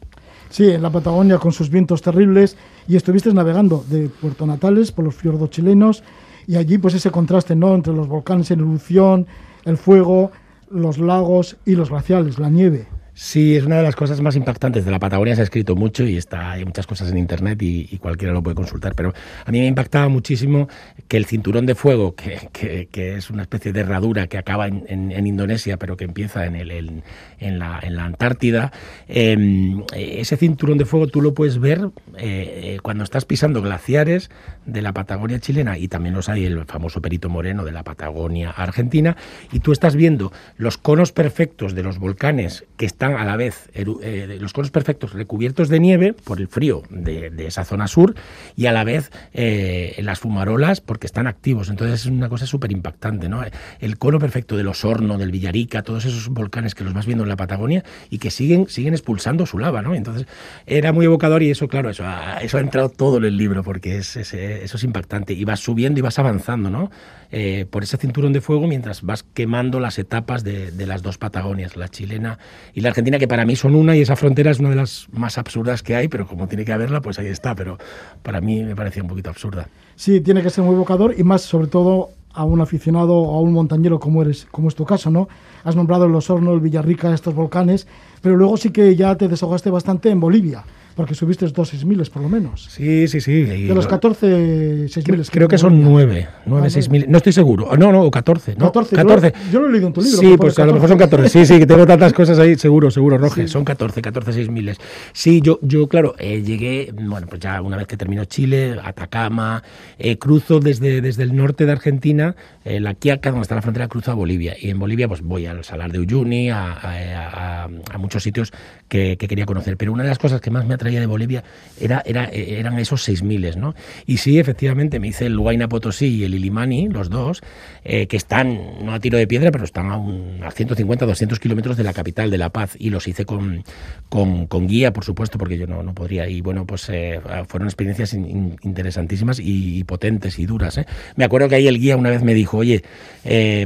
Sí, 0.50 0.70
en 0.70 0.82
la 0.82 0.89
Patagonia 0.89 1.38
con 1.38 1.51
sus 1.51 1.70
vientos 1.70 2.01
terribles 2.01 2.58
y 2.88 2.96
estuviste 2.96 3.34
navegando 3.34 3.86
de 3.88 4.10
Puerto 4.10 4.46
Natales 4.46 4.92
por 4.92 5.06
los 5.06 5.16
fiordos 5.16 5.51
chilenos 5.51 6.04
y 6.48 6.56
allí 6.56 6.78
pues 6.78 6.96
ese 6.96 7.12
contraste 7.12 7.56
no 7.56 7.75
entre 7.75 7.94
los 7.94 8.08
volcanes 8.08 8.50
en 8.51 8.60
erupción, 8.60 9.28
el 9.66 9.78
fuego, 9.78 10.32
los 10.72 10.98
lagos 10.98 11.58
y 11.66 11.75
los 11.75 11.89
glaciales, 11.89 12.39
la 12.39 12.50
nieve. 12.50 12.88
Sí, 13.21 13.57
es 13.57 13.65
una 13.65 13.75
de 13.75 13.83
las 13.83 13.97
cosas 13.97 14.21
más 14.21 14.38
impactantes 14.38 14.85
de 14.85 14.91
la 14.91 14.97
Patagonia. 14.97 15.35
Se 15.35 15.41
ha 15.41 15.43
escrito 15.43 15.75
mucho 15.75 16.05
y 16.05 16.15
está, 16.15 16.51
hay 16.51 16.63
muchas 16.63 16.88
cosas 16.88 17.11
en 17.11 17.17
internet 17.17 17.61
y, 17.61 17.97
cualquiera 17.97 18.33
lo 18.33 18.41
puede 18.41 18.55
consultar. 18.55 18.95
Pero 18.95 19.13
a 19.43 19.51
mí 19.51 19.59
me 19.59 19.67
impactaba 19.67 20.07
muchísimo 20.07 20.69
que 21.09 21.17
el 21.17 21.25
cinturón 21.25 21.65
de 21.65 21.75
fuego, 21.75 22.15
que, 22.15 22.88
es 22.93 23.29
una 23.29 23.41
especie 23.41 23.73
de 23.73 23.81
herradura 23.81 24.27
que 24.27 24.38
acaba 24.38 24.67
en, 24.67 25.27
Indonesia, 25.27 25.75
pero 25.75 25.97
que 25.97 26.05
empieza 26.05 26.45
en, 26.45 26.55
el, 26.55 27.03
en, 27.41 27.59
la, 27.59 27.81
Antártida, 28.05 28.71
em, 29.09 29.83
ese 29.93 30.38
cinturón 30.38 30.77
de 30.77 30.85
fuego 30.85 31.07
tú 31.07 31.21
lo 31.21 31.33
puedes 31.33 31.59
ver 31.59 31.89
eh, 32.17 32.77
cuando 32.83 33.03
estás 33.03 33.25
pisando 33.25 33.61
glaciares 33.61 34.31
de 34.71 34.81
la 34.81 34.93
Patagonia 34.93 35.39
chilena 35.39 35.77
y 35.77 35.88
también 35.88 36.15
los 36.15 36.29
hay 36.29 36.45
el 36.45 36.65
famoso 36.65 37.01
Perito 37.01 37.29
Moreno 37.29 37.65
de 37.65 37.71
la 37.71 37.83
Patagonia 37.83 38.51
argentina 38.51 39.17
y 39.51 39.59
tú 39.59 39.71
estás 39.71 39.95
viendo 39.95 40.31
los 40.57 40.77
conos 40.77 41.11
perfectos 41.11 41.75
de 41.75 41.83
los 41.83 41.99
volcanes 41.99 42.65
que 42.77 42.85
están 42.85 43.13
a 43.13 43.25
la 43.25 43.35
vez 43.35 43.69
eh, 43.73 44.38
los 44.39 44.53
conos 44.53 44.71
perfectos 44.71 45.13
recubiertos 45.13 45.69
de 45.69 45.79
nieve 45.79 46.13
por 46.13 46.39
el 46.39 46.47
frío 46.47 46.83
de, 46.89 47.31
esa 47.47 47.65
zona 47.65 47.88
sur 47.88 48.15
y 48.55 48.67
a 48.67 48.71
la 48.71 48.83
vez 48.83 49.11
eh, 49.33 49.99
las 50.03 50.19
fumarolas 50.19 50.81
porque 50.81 51.07
están 51.07 51.27
activos. 51.27 51.69
Entonces 51.69 52.01
es 52.01 52.05
una 52.05 52.29
cosa 52.29 52.45
súper 52.45 52.71
impactante. 52.71 53.29
¿no? 53.29 53.43
El 53.79 53.97
cono 53.97 54.19
perfecto 54.19 54.57
de 54.57 54.63
los 54.63 54.85
Hornos, 54.85 55.19
del 55.19 55.31
Villarica, 55.31 55.81
todos 55.81 56.05
esos 56.05 56.29
volcanes 56.29 56.75
que 56.75 56.83
los 56.83 56.93
vas 56.93 57.05
viendo 57.05 57.23
en 57.23 57.29
la 57.29 57.38
Patagonia 57.38 57.83
y 58.09 58.19
que 58.19 58.31
siguen, 58.31 58.67
siguen 58.69 58.93
expulsando 58.93 59.45
su 59.45 59.57
lava. 59.57 59.81
¿no? 59.81 59.95
Entonces 59.95 60.27
era 60.65 60.91
muy 60.91 61.05
evocador 61.05 61.43
y 61.43 61.51
eso, 61.51 61.67
claro, 61.67 61.89
eso 61.89 62.03
ha, 62.05 62.39
eso 62.41 62.57
ha 62.57 62.61
entrado 62.61 62.89
todo 62.89 63.17
en 63.17 63.25
el 63.25 63.38
libro 63.38 63.63
porque 63.63 63.97
es, 63.97 64.15
eso 64.63 64.78
es 64.78 64.84
impactante. 64.84 65.34
Y 65.34 65.46
vas 65.46 65.60
subiendo 65.60 66.00
y 66.00 66.01
vas 66.01 66.20
avanzando 66.20 66.70
¿no? 66.70 66.92
Eh, 67.32 67.66
por 67.70 67.84
ese 67.84 67.98
cinturón 67.98 68.34
de 68.34 68.42
fuego 68.42 68.68
mientras 68.68 69.01
vas 69.01 69.24
quemando 69.24 69.80
las 69.80 70.00
etapas 70.00 70.44
de, 70.44 70.72
las 70.86 71.01
dos 71.01 71.18
Patagonias, 71.18 71.78
la 71.78 71.88
chilena 71.89 72.39
y 72.74 72.82
la 72.82 72.89
Argentina, 72.89 73.20
que 73.20 73.28
para 73.28 73.46
mí 73.46 73.56
son 73.56 73.75
una 73.75 73.96
y 73.96 74.01
esa 74.01 74.16
frontera 74.16 74.51
es 74.51 74.60
una 74.60 74.70
de 74.70 74.75
las 74.75 75.08
más 75.12 75.38
absurdas 75.38 75.84
que 75.84 75.96
hay, 75.96 76.08
pero 76.08 76.28
como 76.28 76.48
tiene 76.48 76.66
que 76.66 76.74
haberla, 76.74 77.01
pues 77.01 77.20
ahí 77.20 77.28
está. 77.28 77.56
Pero 77.56 77.78
para 78.24 78.42
mí 78.42 78.63
me 78.63 78.75
parecía 78.75 79.04
un 79.04 79.10
poquito 79.10 79.30
absurda. 79.30 79.70
Sí, 79.96 80.22
tiene 80.22 80.42
que 80.42 80.50
ser 80.50 80.63
muy 80.63 80.75
evocador 80.75 81.13
y 81.18 81.24
más 81.24 81.42
sobre 81.42 81.68
todo 81.68 82.10
a 82.34 82.44
un 82.44 82.62
aficionado 82.62 83.16
o 83.16 83.38
a 83.38 83.42
un 83.42 83.54
montañero 83.54 84.00
como 84.00 84.22
eres, 84.22 84.48
como 84.51 84.68
es 84.68 84.75
tu 84.75 84.86
caso, 84.86 85.10
¿no? 85.10 85.28
Has 85.63 85.75
nombrado 85.75 86.08
los 86.08 86.30
Hornos, 86.30 86.62
Villarrica, 86.62 87.13
estos 87.13 87.34
volcanes, 87.34 87.88
pero 88.22 88.36
luego 88.36 88.56
sí 88.58 88.70
que 88.70 88.96
ya 88.96 89.16
te 89.16 89.28
desahogaste 89.28 89.70
bastante 89.70 90.10
en 90.10 90.20
Bolivia 90.20 90.63
porque 90.96 91.15
subiste 91.15 91.46
dos 91.48 91.74
6.000 91.74 92.10
por 92.10 92.22
lo 92.22 92.29
menos. 92.29 92.67
Sí, 92.69 93.08
sí, 93.08 93.22
sí. 93.22 93.43
de 93.43 93.74
los 93.74 93.88
14 93.88 94.86
6.000. 94.86 95.03
Creo, 95.03 95.24
creo 95.31 95.48
que 95.48 95.58
son 95.58 95.81
9, 95.81 96.27
9 96.46 96.67
ah, 96.67 96.69
6.000. 96.69 97.08
No 97.08 97.17
estoy 97.17 97.34
seguro. 97.34 97.75
No, 97.77 97.91
no, 97.91 98.10
14. 98.10 98.55
¿no? 98.55 98.65
14. 98.65 98.96
14. 98.96 99.34
Yo, 99.51 99.62
lo 99.62 99.67
he 99.67 99.72
leído 99.72 99.88
en 99.88 99.93
tu 99.93 100.01
libro. 100.01 100.19
Sí, 100.19 100.36
pues 100.38 100.58
a 100.60 100.65
lo 100.65 100.74
mejor 100.74 100.89
son 100.89 100.98
14. 100.98 101.29
Sí, 101.29 101.46
sí, 101.46 101.60
que 101.60 101.65
tengo 101.65 101.86
tantas 101.86 102.13
cosas 102.19 102.39
ahí, 102.39 102.55
seguro, 102.55 102.91
seguro, 102.91 103.17
Roge. 103.17 103.48
Son 103.48 103.63
14, 103.63 104.01
14 104.01 104.46
6.000. 104.46 104.77
Sí, 105.13 105.41
yo, 105.41 105.60
yo 105.62 105.88
claro, 105.88 106.15
eh, 106.19 106.41
llegué, 106.41 106.93
bueno, 106.93 107.27
pues 107.27 107.41
ya 107.41 107.62
una 107.62 107.77
vez 107.77 107.88
que 107.88 107.98
terminó 107.98 108.25
Chile, 108.25 108.77
Atacama, 108.84 109.63
eh, 109.98 110.17
cruzo 110.17 110.60
desde, 110.60 111.01
desde 111.01 111.24
el 111.24 111.36
norte 111.36 111.65
de 111.65 111.72
Argentina, 111.72 112.36
eh, 112.65 112.79
la 112.79 112.93
Quiaca, 112.93 113.31
donde 113.31 113.43
está 113.43 113.55
la 113.55 113.62
frontera, 113.62 113.88
cruzo 113.88 114.12
a 114.12 114.15
Bolivia. 114.15 114.55
Y 114.60 114.69
en 114.69 114.79
Bolivia, 114.79 115.08
pues 115.08 115.22
voy 115.22 115.46
al 115.46 115.63
Salar 115.63 115.91
de 115.91 116.00
Uyuni, 116.00 116.50
a, 116.50 116.74
a, 116.74 117.63
a, 117.63 117.98
muchos 117.98 118.24
sitios 118.24 118.51
que, 118.88 119.17
que 119.17 119.27
quería 119.27 119.46
conocer. 119.46 119.77
Pero 119.77 119.93
una 119.93 120.03
de 120.03 120.10
las 120.10 120.19
cosas 120.19 120.41
que 120.41 120.51
más 120.51 120.65
me 120.65 120.74
atraía 120.79 121.00
de 121.00 121.05
Bolivia 121.05 121.43
era, 121.79 122.01
era, 122.05 122.25
eran 122.25 122.79
esos 122.79 123.07
6.000, 123.07 123.55
¿no? 123.55 123.75
Y 124.05 124.17
sí, 124.17 124.39
efectivamente, 124.39 125.00
me 125.00 125.07
hice 125.09 125.25
el 125.25 125.38
Huayna 125.38 125.67
Potosí 125.67 126.07
y 126.07 126.24
el 126.24 126.33
Ilimani, 126.33 126.88
los 126.88 127.09
dos, 127.09 127.41
eh, 127.83 128.07
que 128.07 128.17
están, 128.17 128.86
no 128.86 128.93
a 128.93 129.00
tiro 129.00 129.17
de 129.17 129.27
piedra, 129.27 129.51
pero 129.51 129.63
están 129.63 129.89
a, 129.91 129.98
un, 129.98 130.39
a 130.43 130.51
150, 130.51 131.05
200 131.05 131.39
kilómetros 131.39 131.77
de 131.77 131.83
la 131.83 131.93
capital, 131.93 132.31
de 132.31 132.38
La 132.38 132.50
Paz, 132.50 132.75
y 132.77 132.89
los 132.89 133.07
hice 133.07 133.25
con, 133.25 133.63
con, 134.09 134.67
guía, 134.67 134.91
por 134.93 135.05
supuesto, 135.05 135.38
porque 135.38 135.57
yo 135.57 135.67
no, 135.67 135.83
no 135.83 135.93
podría. 135.93 136.27
Y 136.27 136.41
bueno, 136.41 136.65
pues 136.65 136.89
eh, 136.89 137.21
fueron 137.48 137.67
experiencias 137.67 138.13
interesantísimas 138.13 139.39
y, 139.39 139.83
potentes 139.83 140.39
y 140.39 140.45
duras. 140.45 140.77
¿eh? 140.77 140.86
Me 141.15 141.25
acuerdo 141.25 141.50
que 141.50 141.55
ahí 141.55 141.67
el 141.67 141.79
guía 141.79 141.98
una 141.98 142.09
vez 142.09 142.24
me 142.24 142.33
dijo, 142.33 142.57
oye, 142.57 142.83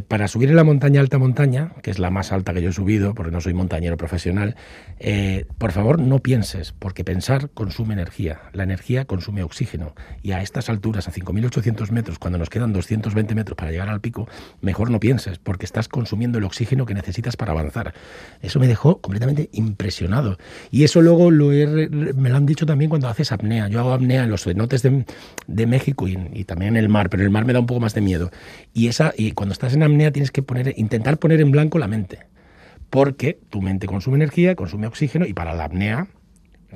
para 0.08 0.27
subir 0.27 0.50
en 0.50 0.55
la 0.55 0.63
montaña 0.63 1.01
alta 1.01 1.17
montaña, 1.17 1.72
que 1.82 1.91
es 1.91 2.00
la 2.00 2.10
más 2.10 2.32
alta 2.32 2.53
que 2.53 2.62
yo 2.62 2.70
he 2.70 2.74
subido, 2.74 3.13
porque 3.13 3.32
no 3.32 3.41
soy 3.41 3.53
montañero 3.53 3.98
profesional, 3.98 4.55
por 5.58 5.72
favor 5.72 6.00
no 6.00 6.20
pienses, 6.20 6.74
porque 6.77 7.02
pensar 7.03 7.50
consume 7.53 7.93
energía, 7.93 8.41
la 8.53 8.63
energía 8.63 9.05
consume 9.05 9.43
oxígeno 9.43 9.95
y 10.22 10.31
a 10.31 10.41
estas 10.41 10.69
alturas, 10.69 11.07
a 11.07 11.12
5.800 11.12 11.91
metros, 11.91 12.19
cuando 12.19 12.39
nos 12.39 12.50
quedan 12.50 12.74
220 12.74 13.36
metros 13.36 13.55
para 13.55 13.72
llegar 13.72 13.89
al 13.89 14.01
pico, 14.01 14.27
mejor 14.62 14.89
no 14.89 15.00
pienses 15.00 15.39
porque 15.39 15.65
estás 15.65 15.88
consumiendo 15.88 16.38
el 16.38 16.43
oxígeno 16.43 16.86
que 16.86 16.93
necesitas 16.93 17.36
para 17.36 17.51
avanzar. 17.51 17.93
Eso 18.41 18.60
me 18.60 18.67
dejó 18.67 19.01
completamente 19.01 19.50
impresionado 19.53 20.38
y 20.72 20.83
eso 20.83 21.01
luego 21.01 21.31
lo 21.31 21.48
me 21.48 22.29
lo 22.29 22.36
han 22.36 22.45
dicho 22.45 22.65
también 22.65 22.89
cuando 22.89 23.07
haces 23.07 23.31
apnea. 23.31 23.67
Yo 23.67 23.79
hago 23.79 23.93
apnea 23.93 24.24
en 24.24 24.29
los 24.29 24.43
cenotes 24.43 24.81
de, 24.81 25.67
México 25.67 26.07
y, 26.07 26.43
también 26.43 26.75
en 26.75 26.83
el 26.83 26.89
mar, 26.89 27.10
pero 27.10 27.24
el 27.24 27.29
mar 27.29 27.45
me 27.45 27.53
da 27.53 27.60
un 27.60 27.65
poco 27.65 27.79
más 27.79 27.93
de 27.93 28.01
miedo. 28.01 28.31
Y, 28.74 28.88
esa, 28.88 29.13
y 29.17 29.31
cuando 29.31 29.53
estás 29.53 29.74
en 29.74 29.83
apnea 29.83 30.12
tienes 30.12 30.31
que 30.31 30.43
poner, 30.43 30.74
intentar 30.77 31.17
poner 31.19 31.41
en 31.41 31.51
blanco 31.51 31.79
la 31.79 31.88
mente 31.88 32.19
porque 32.89 33.39
tu 33.50 33.60
mente 33.60 33.88
consume 33.88 34.17
energía, 34.17 34.55
consume 34.55 34.86
oxígeno 34.86 35.25
y 35.25 35.33
para 35.33 35.55
la 35.55 35.63
apnea 35.63 36.10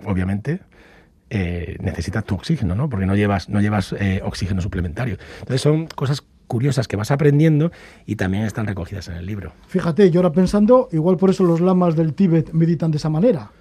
obviamente, 0.05 0.59
eh, 1.29 1.75
necesitas 1.79 2.23
tu 2.23 2.35
oxígeno, 2.35 2.75
¿no? 2.75 2.89
Porque 2.89 3.05
no 3.05 3.15
llevas, 3.15 3.49
no 3.49 3.59
llevas 3.59 3.93
eh, 3.99 4.21
oxígeno 4.23 4.61
suplementario. 4.61 5.17
Entonces 5.39 5.61
son 5.61 5.87
cosas 5.87 6.23
curiosas 6.47 6.87
que 6.87 6.95
vas 6.95 7.11
aprendiendo 7.11 7.71
y 8.05 8.15
también 8.15 8.43
están 8.43 8.65
recogidas 8.65 9.09
en 9.09 9.15
el 9.15 9.25
libro. 9.25 9.51
Fíjate, 9.67 10.09
yo 10.09 10.21
ahora 10.21 10.31
pensando, 10.31 10.87
igual 10.91 11.17
por 11.17 11.29
eso 11.29 11.43
los 11.43 11.59
lamas 11.59 11.95
del 11.95 12.13
Tíbet 12.13 12.53
meditan 12.53 12.91
de 12.91 12.97
esa 12.97 13.09
manera, 13.09 13.51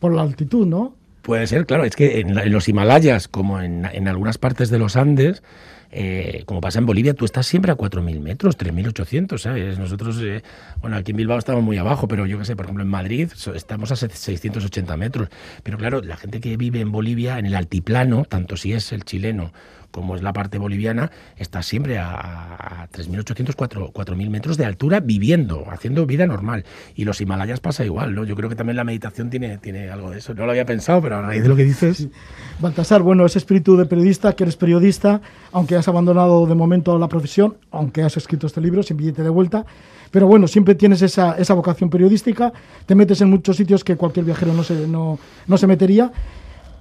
por 0.00 0.12
la 0.12 0.22
altitud, 0.22 0.66
¿no? 0.66 0.96
Puede 1.22 1.46
ser, 1.46 1.66
claro, 1.66 1.84
es 1.84 1.94
que 1.94 2.18
en, 2.18 2.50
los 2.50 2.68
Himalayas, 2.68 3.28
como 3.28 3.60
en, 3.60 3.84
en, 3.84 4.08
algunas 4.08 4.38
partes 4.38 4.70
de 4.70 4.80
los 4.80 4.96
Andes, 4.96 5.44
eh, 5.94 6.42
como 6.46 6.62
pasa 6.62 6.78
en 6.78 6.86
Bolivia, 6.86 7.12
tú 7.12 7.26
estás 7.26 7.46
siempre 7.46 7.70
a 7.70 7.76
4.000 7.76 8.18
metros, 8.18 8.56
3.800, 8.56 9.38
¿sabes? 9.38 9.78
Nosotros, 9.78 10.18
eh, 10.22 10.42
bueno, 10.80 10.96
aquí 10.96 11.10
en 11.10 11.18
Bilbao 11.18 11.38
estamos 11.38 11.62
muy 11.62 11.76
abajo, 11.76 12.08
pero 12.08 12.24
yo 12.24 12.38
qué 12.38 12.46
sé, 12.46 12.56
por 12.56 12.64
ejemplo, 12.64 12.82
en 12.82 12.88
Madrid 12.88 13.30
estamos 13.54 13.92
a 13.92 13.96
680 13.96 14.96
metros. 14.96 15.28
Pero 15.62 15.76
claro, 15.76 16.00
la 16.00 16.16
gente 16.16 16.40
que 16.40 16.56
vive 16.56 16.80
en 16.80 16.90
Bolivia, 16.92 17.38
en 17.38 17.44
el 17.44 17.54
altiplano, 17.54 18.24
tanto 18.24 18.56
si 18.56 18.72
es 18.72 18.90
el 18.92 19.04
chileno 19.04 19.52
como 19.92 20.16
es 20.16 20.22
la 20.22 20.32
parte 20.32 20.58
boliviana, 20.58 21.12
está 21.36 21.62
siempre 21.62 21.98
a, 21.98 22.88
3.800, 22.92 23.54
4.000 23.54 24.30
metros 24.30 24.56
de 24.56 24.64
altura 24.64 25.00
viviendo, 25.00 25.64
haciendo 25.70 26.04
vida 26.06 26.26
normal. 26.26 26.64
Y 26.96 27.04
los 27.04 27.20
Himalayas 27.20 27.60
pasa 27.60 27.84
igual, 27.84 28.14
¿no? 28.14 28.24
Yo 28.24 28.34
creo 28.34 28.48
que 28.48 28.56
también 28.56 28.76
la 28.76 28.84
meditación 28.84 29.30
tiene, 29.30 29.58
tiene 29.58 29.90
algo 29.90 30.10
de 30.10 30.18
eso. 30.18 30.34
No 30.34 30.44
lo 30.46 30.50
había 30.50 30.66
pensado, 30.66 31.00
pero 31.00 31.18
a 31.18 31.22
raíz 31.22 31.42
de 31.42 31.48
lo 31.48 31.56
que 31.56 31.64
dices... 31.64 32.08
Baltasar, 32.58 33.02
bueno, 33.02 33.24
ese 33.24 33.38
espíritu 33.38 33.76
de 33.76 33.86
periodista, 33.86 34.34
que 34.34 34.44
eres 34.44 34.56
periodista, 34.56 35.20
aunque 35.52 35.76
has 35.76 35.86
abandonado 35.88 36.46
de 36.46 36.54
momento 36.54 36.98
la 36.98 37.08
profesión, 37.08 37.56
aunque 37.70 38.02
has 38.02 38.16
escrito 38.16 38.46
este 38.46 38.60
libro 38.60 38.82
sin 38.82 38.96
billete 38.96 39.22
de 39.22 39.28
vuelta, 39.28 39.64
pero 40.10 40.26
bueno, 40.26 40.46
siempre 40.46 40.74
tienes 40.74 41.02
esa, 41.02 41.36
esa 41.38 41.54
vocación 41.54 41.90
periodística, 41.90 42.52
te 42.86 42.94
metes 42.94 43.20
en 43.20 43.30
muchos 43.30 43.56
sitios 43.56 43.82
que 43.82 43.96
cualquier 43.96 44.26
viajero 44.26 44.52
no 44.52 44.62
se, 44.62 44.86
no, 44.86 45.18
no 45.46 45.56
se 45.56 45.66
metería. 45.66 46.12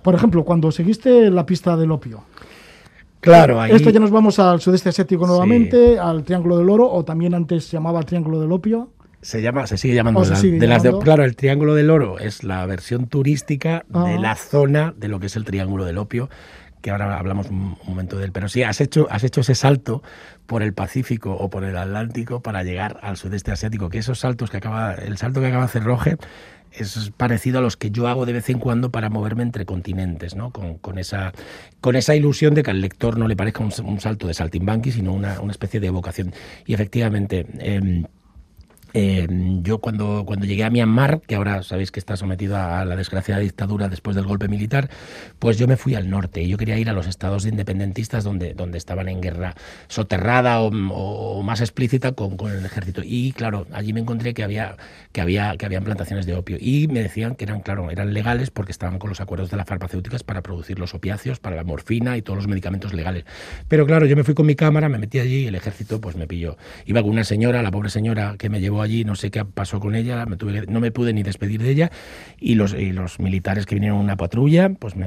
Por 0.04 0.16
ejemplo, 0.16 0.44
cuando 0.44 0.72
seguiste 0.72 1.30
la 1.30 1.46
pista 1.46 1.78
del 1.78 1.92
opio, 1.92 2.24
Claro, 3.22 3.62
ahí... 3.62 3.72
Esto 3.72 3.92
ya 3.92 4.00
nos 4.00 4.12
vamos 4.12 4.40
al 4.40 4.60
sudeste 4.60 4.90
asiático 4.90 5.28
nuevamente, 5.28 6.00
al 6.00 6.24
Triángulo 6.24 6.58
del 6.58 6.70
Oro, 6.70 6.92
o 6.92 7.06
también 7.06 7.34
antes 7.36 7.66
se 7.66 7.78
llamaba 7.78 8.02
Triángulo 8.04 8.42
del 8.42 8.52
Opio. 8.52 8.92
Se 9.22 9.44
llama, 9.44 9.68
se 9.68 9.78
sigue 9.78 9.94
llamando. 9.94 10.22
de, 10.22 10.68
las 10.68 10.82
de, 10.82 10.98
claro, 10.98 11.24
el 11.24 11.36
Triángulo 11.36 11.76
del 11.76 11.92
Oro 11.92 12.18
es 12.18 12.44
la 12.44 12.66
versión 12.66 13.06
turística 13.06 13.86
de 13.88 14.16
ah. 14.16 14.20
la 14.20 14.36
zona 14.36 14.96
de 14.98 15.08
lo 15.08 15.20
que 15.20 15.28
es 15.28 15.36
el 15.36 15.46
Triángulo 15.46 15.86
del 15.86 16.00
Opio, 16.00 16.30
que 16.82 16.90
ahora 16.90 17.16
hablamos 17.20 17.48
un 17.52 17.78
momento 17.88 18.18
de 18.18 18.26
él. 18.26 18.32
Pero 18.32 18.50
sí, 18.50 18.64
has 18.64 18.82
hecho, 18.82 19.08
has 19.12 19.24
hecho 19.24 19.42
ese 19.42 19.54
salto 19.54 20.02
por 20.48 20.64
el 20.64 20.74
Pacífico 20.74 21.34
o 21.34 21.52
por 21.52 21.64
el 21.64 21.78
Atlántico 21.78 22.42
para 22.42 22.64
llegar 22.64 23.00
al 23.04 23.18
sudeste 23.18 23.52
asiático, 23.52 23.90
que 23.90 24.00
esos 24.00 24.18
saltos 24.18 24.50
que 24.50 24.58
acaba, 24.58 24.96
el 24.96 25.18
salto 25.20 25.40
que 25.40 25.48
acaba 25.48 25.66
de 25.66 25.70
hacer 25.70 25.84
Roge 25.84 26.18
es 26.74 27.12
parecido 27.18 27.60
a 27.60 27.62
los 27.62 27.78
que 27.78 27.92
yo 27.92 28.08
hago 28.08 28.26
de 28.26 28.34
vez 28.34 28.50
en 28.50 28.60
cuando 28.60 28.92
para 28.92 29.10
moverme 29.10 29.44
entre 29.44 29.66
continentes, 29.66 30.36
¿no? 30.36 30.52
Con, 30.52 30.78
con 30.78 30.98
esa, 30.98 31.34
con 31.82 31.96
esa 31.96 32.16
ilusión 32.16 32.54
de 32.54 32.64
que 32.64 32.72
al 32.72 32.82
lector 32.82 33.18
no 33.18 33.28
le 33.28 33.36
parezca 33.36 33.64
un, 33.64 33.72
un 33.86 34.00
salto 34.00 34.28
de 34.28 34.34
saltimbanqui, 34.34 34.92
sino 34.92 35.14
una, 35.14 35.40
una, 35.42 35.52
especie 35.52 35.80
de 35.80 35.88
evocación. 35.88 36.34
Y 36.66 36.74
efectivamente... 36.74 37.46
Eh, 37.60 38.04
eh, 38.94 39.28
yo 39.62 39.80
cuando, 39.80 40.24
cuando 40.26 40.46
llegué 40.46 40.64
a 40.64 40.70
Myanmar, 40.70 41.22
que 41.22 41.36
ahora 41.36 41.64
sabéis 41.64 41.92
que 41.92 42.00
está 42.00 42.18
sometido 42.18 42.58
a 42.58 42.84
la 42.86 42.96
desgraciada 42.96 43.40
dictadura 43.40 43.88
después 43.88 44.16
del 44.16 44.26
golpe 44.26 44.48
militar, 44.48 44.90
pues 45.40 45.58
yo 45.58 45.68
me 45.68 45.78
fui 45.78 45.96
al 45.96 46.10
norte 46.10 46.42
y 46.42 46.50
yo 46.50 46.58
quería 46.58 46.78
ir 46.78 46.90
a 46.90 46.94
los 46.94 47.08
estados 47.08 47.46
independentistas 47.46 48.24
donde, 48.24 48.54
donde 48.54 48.78
estaban 48.78 49.08
en 49.08 49.22
guerra 49.22 49.56
soterrada 49.88 50.62
o, 50.62 50.70
o 50.70 51.44
más 51.44 51.62
explícita 51.62 52.12
con, 52.14 52.38
con, 52.38 52.52
el 52.52 52.66
ejército. 52.66 53.02
Y 53.04 53.32
claro, 53.32 53.68
allí 53.72 53.94
me 53.94 54.02
encontré 54.02 54.34
que 54.34 54.44
había, 54.44 54.76
que 55.12 55.22
había 55.22 55.56
que 55.58 55.66
habían 55.66 55.84
plantaciones 55.84 56.26
de 56.26 56.36
opio 56.36 56.58
y 56.60 56.88
me 56.88 57.02
decían 57.02 57.36
que 57.36 57.46
eran, 57.46 57.62
claro, 57.62 57.92
eran 57.92 58.14
legales 58.14 58.52
porque 58.52 58.72
estaban 58.72 59.00
con 59.00 59.10
los 59.10 59.22
acuerdos 59.22 59.52
de 59.52 59.58
las 59.58 59.68
farmacéuticas 59.68 60.24
para 60.24 60.42
producir 60.42 60.80
los 60.80 60.94
opiáceos, 60.94 61.40
para 61.40 61.56
la 61.56 61.64
morfina 61.64 62.18
y 62.18 62.22
todos 62.22 62.38
los 62.38 62.48
medicamentos 62.48 62.94
legales. 62.94 63.26
Pero 63.68 63.86
claro, 63.86 64.06
yo 64.06 64.16
me 64.16 64.24
fui 64.24 64.34
con 64.34 64.46
mi 64.46 64.56
cámara, 64.56 64.90
me 64.90 64.98
metí 64.98 65.20
allí 65.20 65.44
y 65.44 65.48
el 65.48 65.56
ejército 65.56 66.02
pues 66.02 66.16
me 66.16 66.28
pilló. 66.28 66.58
Iba 66.86 67.02
con 67.02 67.12
una 67.12 67.24
señora, 67.24 67.62
la 67.62 67.72
pobre 67.72 67.90
señora 67.90 68.36
que 68.38 68.50
me 68.50 68.60
llevó 68.60 68.81
allí, 68.82 69.04
no 69.04 69.16
sé 69.16 69.32
qué 69.32 69.46
pasó 69.46 69.80
con 69.80 69.96
ella, 69.96 70.26
no 70.26 70.80
me 70.80 70.92
pude 70.92 71.14
ni 71.14 71.24
despedir 71.24 71.62
de 71.62 71.70
ella 71.70 71.92
y 72.40 72.56
los, 72.56 72.76
militares 73.20 73.66
que 73.66 73.76
vinieron 73.76 74.00
en 74.00 74.06
una 74.06 74.18
patrulla, 74.18 74.70
pues 74.70 74.96
no, 74.96 75.06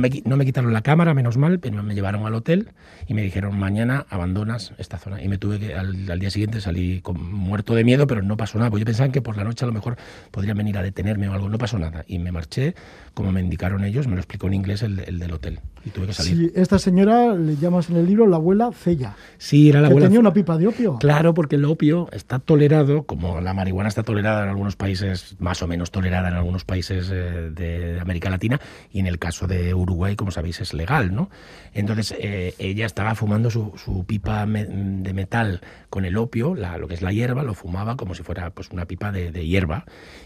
me, 0.00 0.10
no 0.24 0.36
me 0.36 0.44
quitaron 0.44 0.72
la 0.72 0.82
cámara, 0.82 1.14
menos 1.14 1.36
mal, 1.36 1.58
pero 1.58 1.82
me 1.82 1.94
llevaron 1.94 2.26
al 2.26 2.34
hotel 2.34 2.70
y 3.06 3.14
me 3.14 3.22
dijeron 3.22 3.58
mañana 3.58 4.06
abandonas 4.08 4.72
esta 4.78 4.98
zona 4.98 5.22
y 5.22 5.28
me 5.28 5.38
tuve 5.38 5.58
que 5.58 5.74
al, 5.74 6.10
al 6.10 6.18
día 6.18 6.30
siguiente 6.30 6.60
salí 6.60 7.00
con, 7.00 7.22
muerto 7.32 7.74
de 7.74 7.84
miedo, 7.84 8.06
pero 8.06 8.22
no 8.22 8.36
pasó 8.36 8.58
nada, 8.58 8.70
porque 8.70 8.80
yo 8.80 8.86
pensaba 8.86 9.10
que 9.10 9.22
por 9.22 9.36
la 9.36 9.44
noche 9.44 9.64
a 9.64 9.68
lo 9.68 9.74
mejor 9.74 9.96
podrían 10.30 10.56
venir 10.56 10.78
a 10.78 10.82
detenerme 10.82 11.28
o 11.28 11.32
algo, 11.32 11.48
no 11.48 11.58
pasó 11.58 11.78
nada. 11.78 12.04
Y 12.06 12.18
me 12.18 12.32
marché 12.32 12.74
como 13.14 13.32
me 13.32 13.40
indicaron 13.40 13.84
ellos, 13.84 14.06
me 14.06 14.14
lo 14.14 14.20
explicó 14.20 14.48
en 14.48 14.54
inglés 14.54 14.82
el, 14.82 14.98
el 15.00 15.18
del 15.18 15.32
hotel 15.32 15.60
y 15.84 15.90
tuve 15.90 16.06
que 16.06 16.14
salir. 16.14 16.36
Sí, 16.36 16.52
esta 16.54 16.78
señora 16.78 17.34
le 17.34 17.56
llamas 17.56 17.90
en 17.90 17.96
el 17.96 18.06
libro 18.06 18.26
la 18.26 18.36
abuela 18.36 18.70
Cella. 18.72 19.16
Sí, 19.36 19.68
era 19.68 19.80
la 19.80 19.88
que 19.88 19.92
abuela. 19.92 20.06
tenía 20.06 20.20
una 20.20 20.32
pipa 20.32 20.56
de 20.56 20.66
opio. 20.68 20.98
Claro, 20.98 21.34
porque 21.34 21.56
el 21.56 21.64
opio 21.64 22.08
está 22.12 22.38
tolerado, 22.38 23.04
como 23.04 23.40
la 23.40 23.52
marihuana 23.52 23.88
está 23.88 24.02
tolerada 24.02 24.44
en 24.44 24.48
algunos 24.48 24.76
países, 24.76 25.36
más 25.38 25.62
o 25.62 25.66
menos 25.66 25.90
tolerada 25.90 26.28
en 26.28 26.34
algunos 26.34 26.64
países 26.64 27.10
eh, 27.12 27.50
de 27.54 28.00
América 28.00 28.30
Latina, 28.30 28.60
y 28.92 29.00
en 29.00 29.06
el 29.06 29.18
caso 29.18 29.46
de 29.46 29.74
Uruguay, 29.74 30.16
como 30.16 30.30
sabéis, 30.30 30.60
es 30.60 30.72
legal, 30.72 31.14
¿no? 31.14 31.28
Entonces, 31.74 32.14
eh, 32.18 32.54
ella 32.58 32.86
estaba 32.86 33.14
fumando 33.14 33.50
su, 33.50 33.72
su 33.76 34.04
pipa 34.04 34.46
me 34.46 34.64
de 34.64 35.12
metal 35.12 35.60
con 35.90 36.04
el 36.04 36.16
opio, 36.16 36.54
la, 36.54 36.78
lo 36.78 36.88
que 36.88 36.94
es 36.94 37.02
la 37.02 37.12
hierba, 37.12 37.42
lo 37.42 37.54
fumaba 37.54 37.96
como 37.96 38.14
si 38.14 38.22
fuera 38.22 38.50
pues, 38.50 38.70
una 38.70 38.86
pipa 38.86 39.12
de, 39.12 39.30
de 39.30 39.46
hierba. 39.46 39.84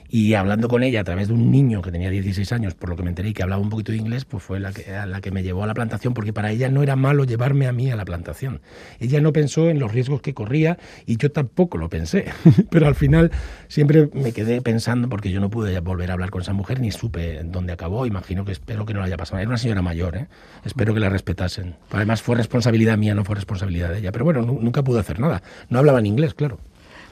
Y 0.09 0.35
hablando 0.35 0.68
con 0.68 0.83
ella 0.83 1.00
a 1.00 1.04
través 1.04 1.28
de 1.28 1.35
un 1.35 1.50
niño 1.50 1.83
que 1.83 1.90
tenía 1.90 2.11
16 2.11 2.52
años, 2.52 2.75
por 2.78 2.88
lo 2.90 2.97
que 2.97 3.02
me 3.02 3.08
enteré 3.08 3.30
y 3.30 3.32
que 3.32 3.42
hablaba 3.42 3.61
un 3.61 3.70
poquito 3.70 3.92
de 3.92 3.99
inglés, 3.99 4.25
pues 4.25 4.42
fue 4.42 4.61
la 4.61 4.73
que, 4.73 4.85
la 5.06 5.20
que 5.20 5.30
me 5.30 5.42
llevó 5.42 5.64
a 5.64 5.66
la 5.66 5.75
plantación, 5.75 6.14
porque 6.14 6.32
para 6.32 6.50
ella 6.50 6.68
no 6.68 6.82
era 6.82 6.97
malo 6.97 7.25
llevarme 7.25 7.66
a 7.66 7.73
mí 7.73 7.90
a 7.90 7.97
la 7.97 8.04
plantación. 8.04 8.61
Ella 9.00 9.20
no 9.20 9.32
pensó 9.32 9.68
en 9.68 9.78
los 9.78 9.92
riesgos 9.92 10.20
que 10.20 10.35
corría 10.35 10.78
y 11.06 11.16
yo 11.16 11.30
tampoco 11.30 11.78
lo 11.78 11.88
pensé. 11.88 12.26
Pero 12.70 12.87
al 12.87 12.94
final 12.94 13.30
siempre 13.68 14.08
me 14.12 14.32
quedé 14.32 14.61
pensando, 14.62 15.08
porque 15.08 15.30
yo 15.30 15.40
no 15.40 15.50
pude 15.50 15.78
volver 15.80 16.11
a 16.11 16.14
hablar 16.14 16.30
con 16.30 16.42
esa 16.42 16.52
mujer 16.52 16.80
ni 16.80 16.90
supe 16.90 17.42
dónde 17.44 17.73
acabó. 17.73 18.06
Imagino 18.06 18.44
que 18.44 18.52
espero 18.52 18.87
que 18.87 18.94
no 18.94 19.00
la 19.00 19.06
haya 19.06 19.16
pasado. 19.16 19.40
Era 19.40 19.49
una 19.49 19.58
señora 19.58 19.82
mayor, 19.82 20.16
¿eh? 20.16 20.28
espero 20.64 20.94
que 20.94 21.00
la 21.00 21.08
respetasen. 21.08 21.76
Además 21.90 22.23
fue 22.23 22.37
responsabilidad 22.37 22.97
mía, 22.97 23.14
no 23.14 23.25
fue 23.25 23.35
responsabilidad 23.35 23.90
de 23.90 23.99
ella. 23.99 24.12
Pero 24.12 24.25
bueno, 24.25 24.42
nunca 24.42 24.82
pude 24.82 25.00
hacer 25.00 25.20
nada. 25.20 25.42
No 25.68 25.78
hablaba 25.78 25.99
en 25.99 26.06
inglés, 26.06 26.35
claro. 26.35 26.58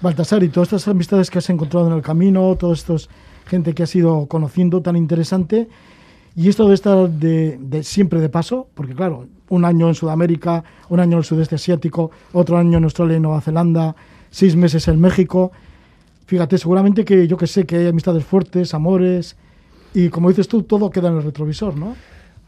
Baltasar, 0.01 0.43
y 0.43 0.49
todas 0.49 0.69
estas 0.69 0.89
amistades 0.89 1.31
que 1.31 1.39
has 1.39 1.49
encontrado 1.49 1.87
en 1.87 1.95
el 1.95 2.03
camino, 2.03 2.55
todos 2.57 2.81
estos 2.81 3.09
gente 3.47 3.75
que 3.75 3.85
has 3.85 3.95
ido 3.95 4.27
conociendo 4.27 4.83
tan 4.83 4.97
interesante, 4.97 5.69
y 6.35 6.49
esto 6.51 6.69
de 6.69 6.75
estar 6.75 7.09
de, 7.09 7.57
de, 7.59 7.83
siempre 7.83 8.21
de 8.21 8.29
paso, 8.29 8.69
porque 8.75 8.95
claro, 8.95 9.27
un 9.49 9.65
año 9.65 9.89
en 9.89 9.95
Sudamérica, 9.95 10.65
un 10.91 11.01
año 11.01 11.13
en 11.13 11.19
el 11.19 11.25
sudeste 11.25 11.55
asiático, 11.55 12.11
otro 12.33 12.59
año 12.59 12.77
en 12.77 12.85
Australia 12.85 13.17
y 13.17 13.21
Nueva 13.21 13.41
Zelanda, 13.41 13.97
seis 14.31 14.55
meses 14.55 14.87
en 14.89 15.01
México. 15.01 15.53
Fíjate, 16.27 16.59
seguramente 16.59 17.07
que 17.07 17.27
yo 17.27 17.39
que 17.39 17.47
sé, 17.47 17.65
que 17.65 17.77
hay 17.77 17.87
amistades 17.87 18.25
fuertes, 18.25 18.75
amores, 18.75 19.37
y 19.95 20.11
como 20.11 20.29
dices 20.29 20.47
tú, 20.47 20.63
todo 20.63 20.91
queda 20.91 21.09
en 21.09 21.17
el 21.17 21.23
retrovisor, 21.23 21.77
¿no? 21.77 21.97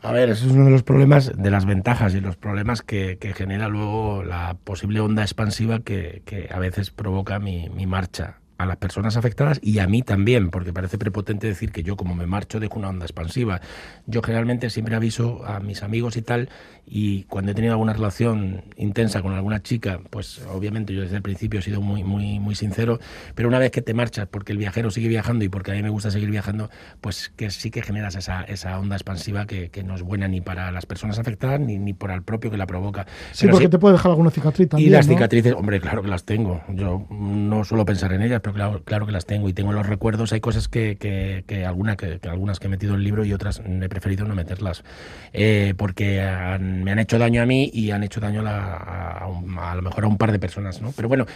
A 0.03 0.13
ver, 0.13 0.29
eso 0.29 0.47
es 0.47 0.53
uno 0.53 0.67
de 0.67 0.71
los 0.71 0.83
problemas, 0.83 1.33
de 1.35 1.51
las 1.51 1.65
ventajas 1.65 2.15
y 2.15 2.21
los 2.21 2.37
problemas 2.37 2.83
que, 2.83 3.17
que 3.19 3.33
genera 3.33 3.69
luego 3.69 4.23
la 4.23 4.57
posible 4.63 5.01
onda 5.01 5.23
expansiva 5.23 5.81
que, 5.81 6.23
que 6.27 6.49
a 6.53 6.59
veces 6.59 6.91
provoca 6.91 7.39
mi, 7.39 7.69
mi 7.71 7.87
marcha 7.87 8.37
a 8.59 8.67
las 8.67 8.77
personas 8.77 9.17
afectadas 9.17 9.61
y 9.63 9.79
a 9.79 9.87
mí 9.87 10.03
también, 10.03 10.51
porque 10.51 10.73
parece 10.73 10.99
prepotente 10.99 11.47
decir 11.47 11.71
que 11.71 11.85
yo 11.85 11.97
como 11.97 12.15
me 12.15 12.27
marcho 12.27 12.59
dejo 12.59 12.79
una 12.79 12.89
onda 12.89 13.07
expansiva. 13.07 13.61
Yo 14.07 14.21
generalmente 14.21 14.69
siempre 14.69 14.97
aviso 14.97 15.47
a 15.47 15.61
mis 15.61 15.83
amigos 15.85 16.17
y 16.17 16.23
tal, 16.23 16.51
y 16.91 17.25
cuando 17.25 17.53
he 17.53 17.55
tenido 17.55 17.75
alguna 17.75 17.93
relación 17.93 18.63
intensa 18.77 19.23
con 19.23 19.33
alguna 19.33 19.63
chica, 19.63 20.01
pues 20.11 20.41
obviamente 20.53 20.95
yo 20.95 21.03
desde 21.03 21.17
el 21.17 21.23
principio 21.23 21.61
he 21.61 21.63
sido 21.63 21.81
muy, 21.81 22.05
muy, 22.05 22.39
muy 22.39 22.55
sincero, 22.55 22.99
pero 23.35 23.49
una 23.49 23.59
vez 23.59 23.71
que 23.71 23.83
te 23.83 23.95
marchas 23.95 24.29
porque 24.29 24.53
el 24.53 24.59
viajero 24.59 24.91
sigue 24.91 25.09
viajando 25.09 25.45
y 25.45 25.49
porque 25.49 25.73
a 25.73 25.75
mí 25.75 25.83
me 25.83 25.91
gusta 25.91 26.11
seguir 26.11 26.31
viajando, 26.31 26.71
pues 27.01 27.31
que 27.37 27.51
sí 27.51 27.71
que 27.71 27.83
generas 27.83 28.15
esa, 28.15 28.43
esa 28.45 28.79
onda 28.79 28.97
expansiva 28.97 29.47
que, 29.47 29.71
que 29.71 29.83
no 29.83 29.95
es 29.95 30.03
buena 30.03 30.29
ni 30.29 30.41
para 30.41 30.73
las 30.73 30.87
personas 30.87 31.19
afectadas 31.19 31.61
ni, 31.61 31.79
ni 31.79 31.93
para 31.93 32.15
el 32.15 32.23
propio 32.23 32.51
que 32.51 32.57
la 32.57 32.67
provoca. 32.67 33.07
Sí, 33.33 33.43
pero 33.43 33.53
porque 33.53 33.67
sí, 33.67 33.71
te 33.71 33.79
puede 33.79 33.95
dejar 33.95 34.11
alguna 34.13 34.31
cicatriz 34.31 34.69
también. 34.69 34.89
Y 34.89 34.93
las 34.93 35.07
¿no? 35.07 35.15
cicatrices, 35.15 35.53
hombre, 35.55 35.81
claro 35.81 36.03
que 36.03 36.09
las 36.09 36.25
tengo. 36.25 36.63
Yo 36.69 37.07
no 37.11 37.65
suelo 37.65 37.85
pensar 37.85 38.13
en 38.13 38.23
ellas, 38.23 38.41
pero 38.43 38.55
claro, 38.55 38.83
claro 38.85 39.07
que 39.07 39.13
las 39.13 39.27
tengo 39.27 39.49
y 39.49 39.53
tengo 39.53 39.73
los 39.73 39.87
recuerdos. 39.87 40.33
Hay 40.33 40.41
cosas 40.41 40.69
que, 40.69 40.97
que, 40.97 41.45
que, 41.47 41.65
alguna, 41.65 41.97
que, 41.97 42.19
que, 42.19 42.29
algunas 42.29 42.61
que 42.61 42.67
he 42.67 42.71
metido 42.71 42.95
en 42.95 43.01
el 43.01 43.05
libro 43.05 43.25
y 43.25 43.33
otras 43.33 43.63
he 43.65 43.89
preferido 43.89 44.27
no 44.27 44.35
meterlas, 44.35 44.85
eh, 45.33 45.75
porque 45.77 46.21
han, 46.21 46.78
me 46.85 46.93
han 46.93 46.99
hecho 46.99 47.19
daño 47.19 47.43
a 47.43 47.47
mí 47.47 47.71
y 47.73 47.91
han 47.91 48.03
hecho 48.03 48.21
daño 48.21 48.41
a, 48.41 48.45
la, 48.45 48.77
a, 48.77 49.75
lo 49.75 49.83
mejor 49.83 50.05
a 50.05 50.07
un 50.07 50.17
par 50.17 50.33
de 50.33 50.39
personas, 50.39 50.81
¿no? 50.81 50.93
Pero 50.93 51.09
bueno, 51.09 51.27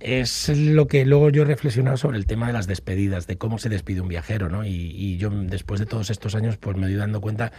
es 0.00 0.50
lo 0.50 0.86
que 0.88 1.06
luego 1.06 1.30
yo 1.30 1.42
he 1.42 1.44
reflexionado 1.46 1.96
sobre 1.96 2.18
el 2.18 2.26
tema 2.26 2.46
de 2.46 2.52
las 2.52 2.66
despedidas, 2.66 3.26
de 3.26 3.38
cómo 3.38 3.58
se 3.58 3.68
despide 3.68 4.02
un 4.02 4.08
viajero, 4.08 4.50
¿no? 4.50 4.64
Y, 4.64 4.68
y, 4.70 5.16
yo 5.16 5.30
después 5.30 5.80
de 5.80 5.86
todos 5.86 6.10
estos 6.10 6.34
años 6.34 6.58
pues 6.58 6.76
me 6.76 6.86
doy 6.86 6.96
dando 6.96 7.20
cuenta 7.20 7.50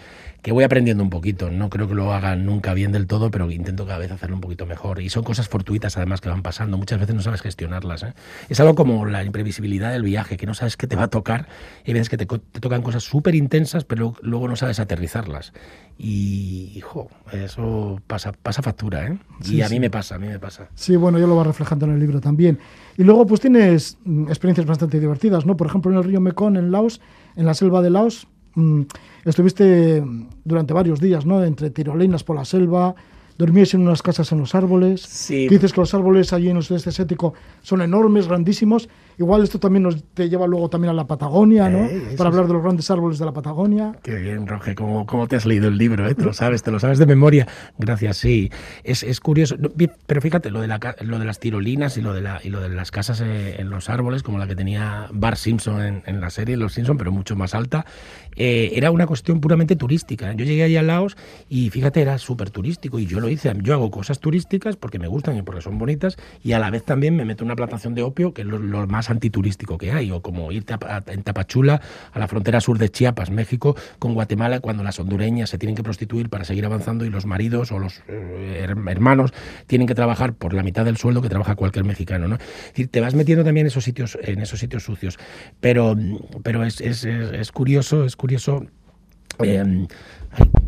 que 0.43 0.51
voy 0.51 0.63
aprendiendo 0.63 1.03
un 1.03 1.09
poquito, 1.09 1.49
no 1.49 1.69
creo 1.69 1.87
que 1.87 1.95
lo 1.95 2.13
haga 2.13 2.35
nunca 2.35 2.73
bien 2.73 2.91
del 2.91 3.07
todo, 3.07 3.31
pero 3.31 3.49
intento 3.49 3.85
cada 3.85 3.97
vez 3.97 4.11
hacerlo 4.11 4.35
un 4.35 4.41
poquito 4.41 4.65
mejor. 4.65 5.01
Y 5.01 5.09
son 5.09 5.23
cosas 5.23 5.49
fortuitas 5.49 5.97
además 5.97 6.21
que 6.21 6.29
van 6.29 6.43
pasando, 6.43 6.77
muchas 6.77 6.99
veces 6.99 7.15
no 7.15 7.21
sabes 7.21 7.41
gestionarlas. 7.41 8.03
¿eh? 8.03 8.13
Es 8.49 8.59
algo 8.59 8.75
como 8.75 9.05
la 9.05 9.23
imprevisibilidad 9.23 9.91
del 9.91 10.03
viaje, 10.03 10.37
que 10.37 10.45
no 10.45 10.53
sabes 10.53 10.77
qué 10.77 10.85
te 10.85 10.95
va 10.95 11.03
a 11.03 11.09
tocar, 11.09 11.47
y 11.85 11.93
veces 11.93 12.09
que 12.09 12.17
te, 12.17 12.25
te 12.25 12.59
tocan 12.59 12.83
cosas 12.83 13.03
súper 13.03 13.33
intensas, 13.33 13.83
pero 13.83 14.13
luego 14.21 14.47
no 14.47 14.55
sabes 14.55 14.79
aterrizarlas. 14.79 15.53
Y, 15.97 16.73
hijo, 16.75 17.09
eso 17.31 17.99
pasa, 18.05 18.31
pasa 18.31 18.61
factura, 18.61 19.07
¿eh? 19.07 19.17
Sí, 19.41 19.55
y 19.55 19.61
a 19.63 19.65
mí 19.65 19.75
sí. 19.75 19.79
me 19.79 19.89
pasa, 19.89 20.15
a 20.15 20.19
mí 20.19 20.27
me 20.27 20.37
pasa. 20.37 20.69
Sí, 20.75 20.95
bueno, 20.95 21.17
yo 21.17 21.25
lo 21.25 21.35
va 21.35 21.43
reflejando 21.43 21.87
en 21.87 21.93
el 21.93 21.99
libro 21.99 22.21
también. 22.21 22.26
Y 22.97 23.03
luego 23.03 23.25
pues 23.25 23.41
tienes 23.41 23.97
mm, 24.03 24.27
experiencias 24.27 24.65
bastante 24.65 24.99
divertidas, 24.99 25.45
¿no? 25.45 25.55
Por 25.55 25.67
ejemplo, 25.67 25.91
en 25.91 25.97
el 25.97 26.03
río 26.03 26.19
Mekong, 26.19 26.57
en 26.57 26.71
Laos, 26.71 26.99
en 27.35 27.45
la 27.45 27.53
selva 27.53 27.81
de 27.81 27.89
Laos, 27.89 28.27
mmm, 28.55 28.81
estuviste 29.25 30.03
durante 30.43 30.73
varios 30.73 30.99
días, 30.99 31.25
¿no? 31.25 31.43
Entre 31.43 31.69
tirolinas 31.69 32.23
por 32.23 32.35
la 32.35 32.45
selva, 32.45 32.95
dormíais 33.37 33.73
en 33.73 33.81
unas 33.81 34.01
casas 34.01 34.31
en 34.31 34.39
los 34.39 34.55
árboles. 34.55 35.01
Sí. 35.01 35.47
Dices 35.47 35.73
que 35.73 35.81
los 35.81 35.93
árboles 35.93 36.33
allí 36.33 36.49
en 36.49 36.57
el 36.57 36.63
sudeste 36.63 36.89
asiático 36.89 37.33
son 37.61 37.81
enormes, 37.81 38.27
grandísimos. 38.27 38.89
Igual 39.19 39.43
esto 39.43 39.59
también 39.59 39.83
nos 39.83 40.03
te 40.13 40.29
lleva 40.29 40.45
luego 40.45 40.69
también 40.69 40.91
a 40.91 40.93
la 40.93 41.07
Patagonia, 41.07 41.69
¿no? 41.69 41.85
Eh, 41.85 42.13
Para 42.17 42.29
hablar 42.29 42.45
de 42.45 42.53
los 42.53 42.61
grandes 42.61 42.91
árboles 42.91 43.17
de 43.17 43.25
la 43.25 43.33
Patagonia. 43.33 43.93
Qué 44.03 44.13
bien, 44.15 44.45
Roge, 44.45 44.75
¿cómo, 44.75 45.07
cómo 45.07 45.27
te 45.27 45.35
has 45.35 45.45
leído 45.47 45.67
el 45.67 45.77
libro? 45.77 46.07
Eh? 46.07 46.13
Te 46.13 46.23
lo 46.23 46.33
sabes, 46.33 46.61
te 46.61 46.69
lo 46.69 46.79
sabes 46.79 46.99
de 46.99 47.07
memoria. 47.07 47.47
Gracias, 47.79 48.17
sí. 48.17 48.51
Es, 48.83 49.01
es 49.01 49.19
curioso. 49.19 49.55
Pero 50.05 50.21
fíjate, 50.21 50.51
lo 50.51 50.61
de, 50.61 50.67
la, 50.67 50.79
lo 51.01 51.17
de 51.17 51.25
las 51.25 51.39
tirolinas 51.39 51.97
y 51.97 52.01
lo 52.01 52.13
de, 52.13 52.21
la, 52.21 52.39
y 52.43 52.49
lo 52.49 52.61
de 52.61 52.69
las 52.69 52.91
casas 52.91 53.21
eh, 53.21 53.55
en 53.59 53.71
los 53.71 53.89
árboles, 53.89 54.21
como 54.21 54.37
la 54.37 54.45
que 54.47 54.55
tenía 54.55 55.07
Bart 55.11 55.37
Simpson 55.37 55.81
en, 55.81 56.03
en 56.05 56.21
la 56.21 56.29
serie 56.29 56.55
Los 56.55 56.73
Simpson, 56.73 56.97
pero 56.97 57.11
mucho 57.11 57.35
más 57.35 57.55
alta, 57.55 57.87
eh, 58.35 58.73
era 58.75 58.91
una 58.91 59.07
cuestión 59.07 59.41
puramente 59.41 59.75
turística. 59.75 60.31
Yo 60.33 60.45
llegué 60.45 60.63
allá 60.63 60.81
a 60.81 60.83
Laos 60.83 61.17
y 61.49 61.71
fíjate, 61.71 62.03
era 62.03 62.19
súper 62.19 62.51
turístico 62.51 62.99
y 62.99 63.07
yo 63.07 63.19
lo 63.19 63.29
hice. 63.29 63.51
Yo 63.63 63.73
hago 63.73 63.89
cosas 63.89 64.19
turísticas 64.19 64.75
porque 64.75 64.99
me 64.99 65.07
gustan 65.07 65.37
y 65.37 65.41
porque 65.41 65.61
son 65.61 65.79
bonitas 65.79 66.17
y 66.43 66.51
a 66.51 66.59
la 66.59 66.69
vez 66.69 66.83
también 66.83 67.15
me 67.15 67.25
meto 67.25 67.43
en 67.43 67.47
una 67.47 67.55
plantación 67.55 67.95
de 67.95 68.03
opio 68.03 68.35
que 68.35 68.43
es 68.43 68.47
lo, 68.47 68.59
lo 68.59 68.85
más 68.85 69.06
antiturístico 69.09 69.77
que 69.77 69.91
hay, 69.91 70.11
o 70.11 70.21
como 70.21 70.51
irte 70.51 70.75
en 71.07 71.23
Tapachula, 71.23 71.81
a 72.11 72.19
la 72.19 72.27
frontera 72.27 72.61
sur 72.61 72.77
de 72.77 72.89
Chiapas, 72.89 73.31
México, 73.31 73.75
con 73.99 74.13
Guatemala, 74.13 74.59
cuando 74.59 74.83
las 74.83 74.99
hondureñas 74.99 75.49
se 75.49 75.57
tienen 75.57 75.75
que 75.75 75.83
prostituir 75.83 76.29
para 76.29 76.43
seguir 76.43 76.65
avanzando 76.65 77.05
y 77.05 77.09
los 77.09 77.25
maridos 77.25 77.71
o 77.71 77.79
los 77.79 78.01
eh, 78.07 78.65
hermanos 78.87 79.33
tienen 79.67 79.87
que 79.87 79.95
trabajar 79.95 80.33
por 80.33 80.53
la 80.53 80.63
mitad 80.63 80.85
del 80.85 80.97
sueldo 80.97 81.21
que 81.21 81.29
trabaja 81.29 81.55
cualquier 81.55 81.85
mexicano. 81.85 82.27
¿no? 82.27 82.35
Es 82.35 82.67
decir, 82.69 82.87
te 82.89 83.01
vas 83.01 83.15
metiendo 83.15 83.43
también 83.43 83.65
en 83.65 83.67
esos 83.67 83.83
sitios, 83.83 84.17
en 84.21 84.41
esos 84.41 84.59
sitios 84.59 84.83
sucios. 84.83 85.17
Pero, 85.59 85.95
pero 86.43 86.63
es, 86.63 86.81
es, 86.81 87.05
es, 87.05 87.51
curioso, 87.51 88.05
es 88.05 88.15
curioso. 88.15 88.65
Eh, 89.43 89.87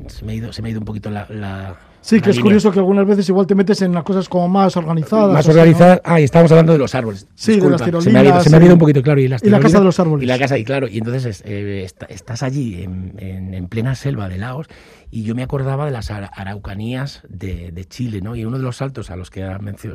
se, 0.07 0.25
me 0.25 0.33
ha 0.33 0.35
ido, 0.35 0.53
se 0.53 0.61
me 0.61 0.69
ha 0.69 0.71
ido 0.71 0.79
un 0.79 0.85
poquito 0.85 1.09
la 1.09 1.88
Sí, 2.01 2.21
que 2.21 2.29
es 2.29 2.39
curioso 2.39 2.71
que 2.71 2.79
algunas 2.79 3.05
veces 3.05 3.27
igual 3.29 3.45
te 3.45 3.55
metes 3.55 3.81
en 3.81 3.93
las 3.93 4.03
cosas 4.03 4.29
como 4.29 4.47
más 4.47 4.75
organizadas. 4.77 5.33
Más 5.33 5.47
organizadas. 5.47 6.01
Ah, 6.03 6.19
y 6.19 6.23
estábamos 6.23 6.51
hablando 6.51 6.73
de 6.73 6.79
los 6.79 6.95
árboles. 6.95 7.27
Sí, 7.35 7.59
de 7.59 7.69
las 7.69 7.81
tirolinas. 7.81 8.03
Se 8.43 8.49
me, 8.49 8.57
ha 8.57 8.63
ido, 8.63 8.73
un 8.73 8.79
poquito, 8.79 9.01
claro. 9.01 9.19
Y, 9.19 9.27
las 9.27 9.43
y 9.43 9.49
la 9.49 9.59
casa 9.59 9.79
de 9.79 9.85
los 9.85 9.99
árboles. 9.99 10.23
Y 10.23 10.27
la 10.27 10.39
casa, 10.39 10.57
y 10.57 10.63
claro. 10.63 10.87
Y 10.87 10.99
entonces 10.99 11.43
eh, 11.45 11.87
estás 12.09 12.43
allí 12.43 12.83
en, 12.83 13.67
plena 13.69 13.93
selva 13.95 14.29
de 14.29 14.37
Laos 14.37 14.67
y 15.11 15.23
yo 15.23 15.35
me 15.35 15.43
acordaba 15.43 15.85
de 15.85 15.91
las 15.91 16.09
araucanías 16.11 17.21
de, 17.29 17.71
de, 17.71 17.85
Chile, 17.85 18.21
¿no? 18.21 18.35
Y 18.35 18.45
uno 18.45 18.57
de 18.57 18.63
los 18.63 18.77
saltos 18.77 19.09
a 19.11 19.15
los 19.15 19.29
que, 19.29 19.41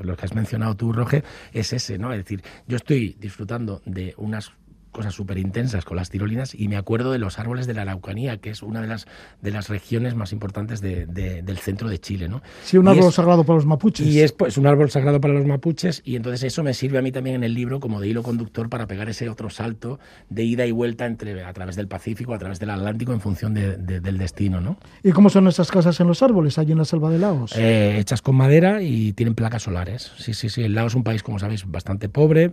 los 0.03 0.17
que 0.17 0.25
has 0.27 0.35
mencionado 0.35 0.77
tú, 0.77 0.93
Roger, 0.93 1.25
es 1.53 1.73
ese, 1.73 1.99
¿no? 1.99 2.12
Es 2.12 2.19
decir, 2.19 2.43
yo 2.67 2.77
estoy 2.77 3.17
disfrutando 3.19 3.81
de 3.85 4.14
unas 4.17 4.53
cosas 4.94 5.12
súper 5.12 5.37
intensas 5.38 5.85
con 5.85 5.96
las 5.96 6.09
tirolinas 6.09 6.54
y 6.54 6.68
me 6.68 6.76
acuerdo 6.76 7.12
de 7.12 7.18
los 7.18 7.38
árboles 7.38 7.66
de 7.66 7.74
la 7.74 7.83
Araucanía, 7.83 8.38
que 8.38 8.50
es 8.50 8.62
una 8.62 8.80
de 8.80 8.87
las, 8.87 9.07
de 9.42 9.50
las 9.50 9.68
regiones 9.68 10.14
más 10.14 10.33
importantes 10.33 10.80
de, 10.80 11.04
del 11.04 11.59
centro 11.59 11.88
de 11.88 11.98
Chile. 11.98 12.28
¿no? 12.28 12.42
Sí, 12.62 12.78
un 12.78 12.88
árbol 12.88 13.12
sagrado 13.12 13.44
para 13.44 13.57
los 13.57 13.66
mapuches. 13.66 14.07
Y 14.07 14.20
es 14.20 14.33
pues, 14.33 14.57
un 14.57 14.66
árbol 14.66 14.90
sagrado 14.90 15.20
para 15.20 15.35
los 15.35 15.44
mapuches 15.44 16.00
y 16.04 16.16
entonces 16.16 16.44
eso 16.44 16.62
me 16.62 16.72
sirve 16.72 16.98
a 16.98 17.02
mí 17.02 17.12
también 17.12 17.37
en 17.37 17.44
el 17.44 17.52
libro 17.52 17.80
como 17.80 18.00
de 18.00 18.09
hilo 18.09 18.22
conductor 18.22 18.70
para 18.70 18.87
pegar 18.87 19.09
ese 19.09 19.28
otro 19.28 19.50
salto 19.50 19.98
de 20.30 20.44
ida 20.44 20.64
y 20.64 20.70
vuelta 20.70 21.07
entre, 21.07 21.42
a 21.42 21.52
través 21.52 21.76
del 21.76 21.88
Pacífico, 21.88 22.33
a 22.33 22.38
través 22.38 22.61
del 22.61 22.70
Atlántico 22.70 23.12
en 23.12 23.20
función 23.20 23.52
del 23.52 24.18
destino. 24.18 24.61
¿no? 24.61 24.78
¿Y 25.02 25.11
cómo 25.11 25.28
son 25.28 25.48
esas 25.48 25.70
casas 25.70 25.98
en 25.98 26.07
los 26.07 26.22
árboles, 26.22 26.57
allí 26.59 26.72
en 26.72 26.78
la 26.78 26.85
selva 26.85 27.11
de 27.11 27.18
Laos? 27.18 27.52
Eh, 27.57 27.98
hechas 27.98 28.22
con 28.22 28.37
madera 28.37 28.80
y 28.80 29.12
tienen 29.12 29.35
placas 29.35 29.64
solares. 29.64 30.12
Sí, 30.18 30.35
sí, 30.35 30.48
sí. 30.48 30.62
El 30.62 30.74
Laos 30.74 30.92
es 30.92 30.96
un 30.96 31.02
país, 31.02 31.24
como 31.24 31.40
sabéis, 31.40 31.68
bastante 31.68 32.09
pobre. 32.09 32.52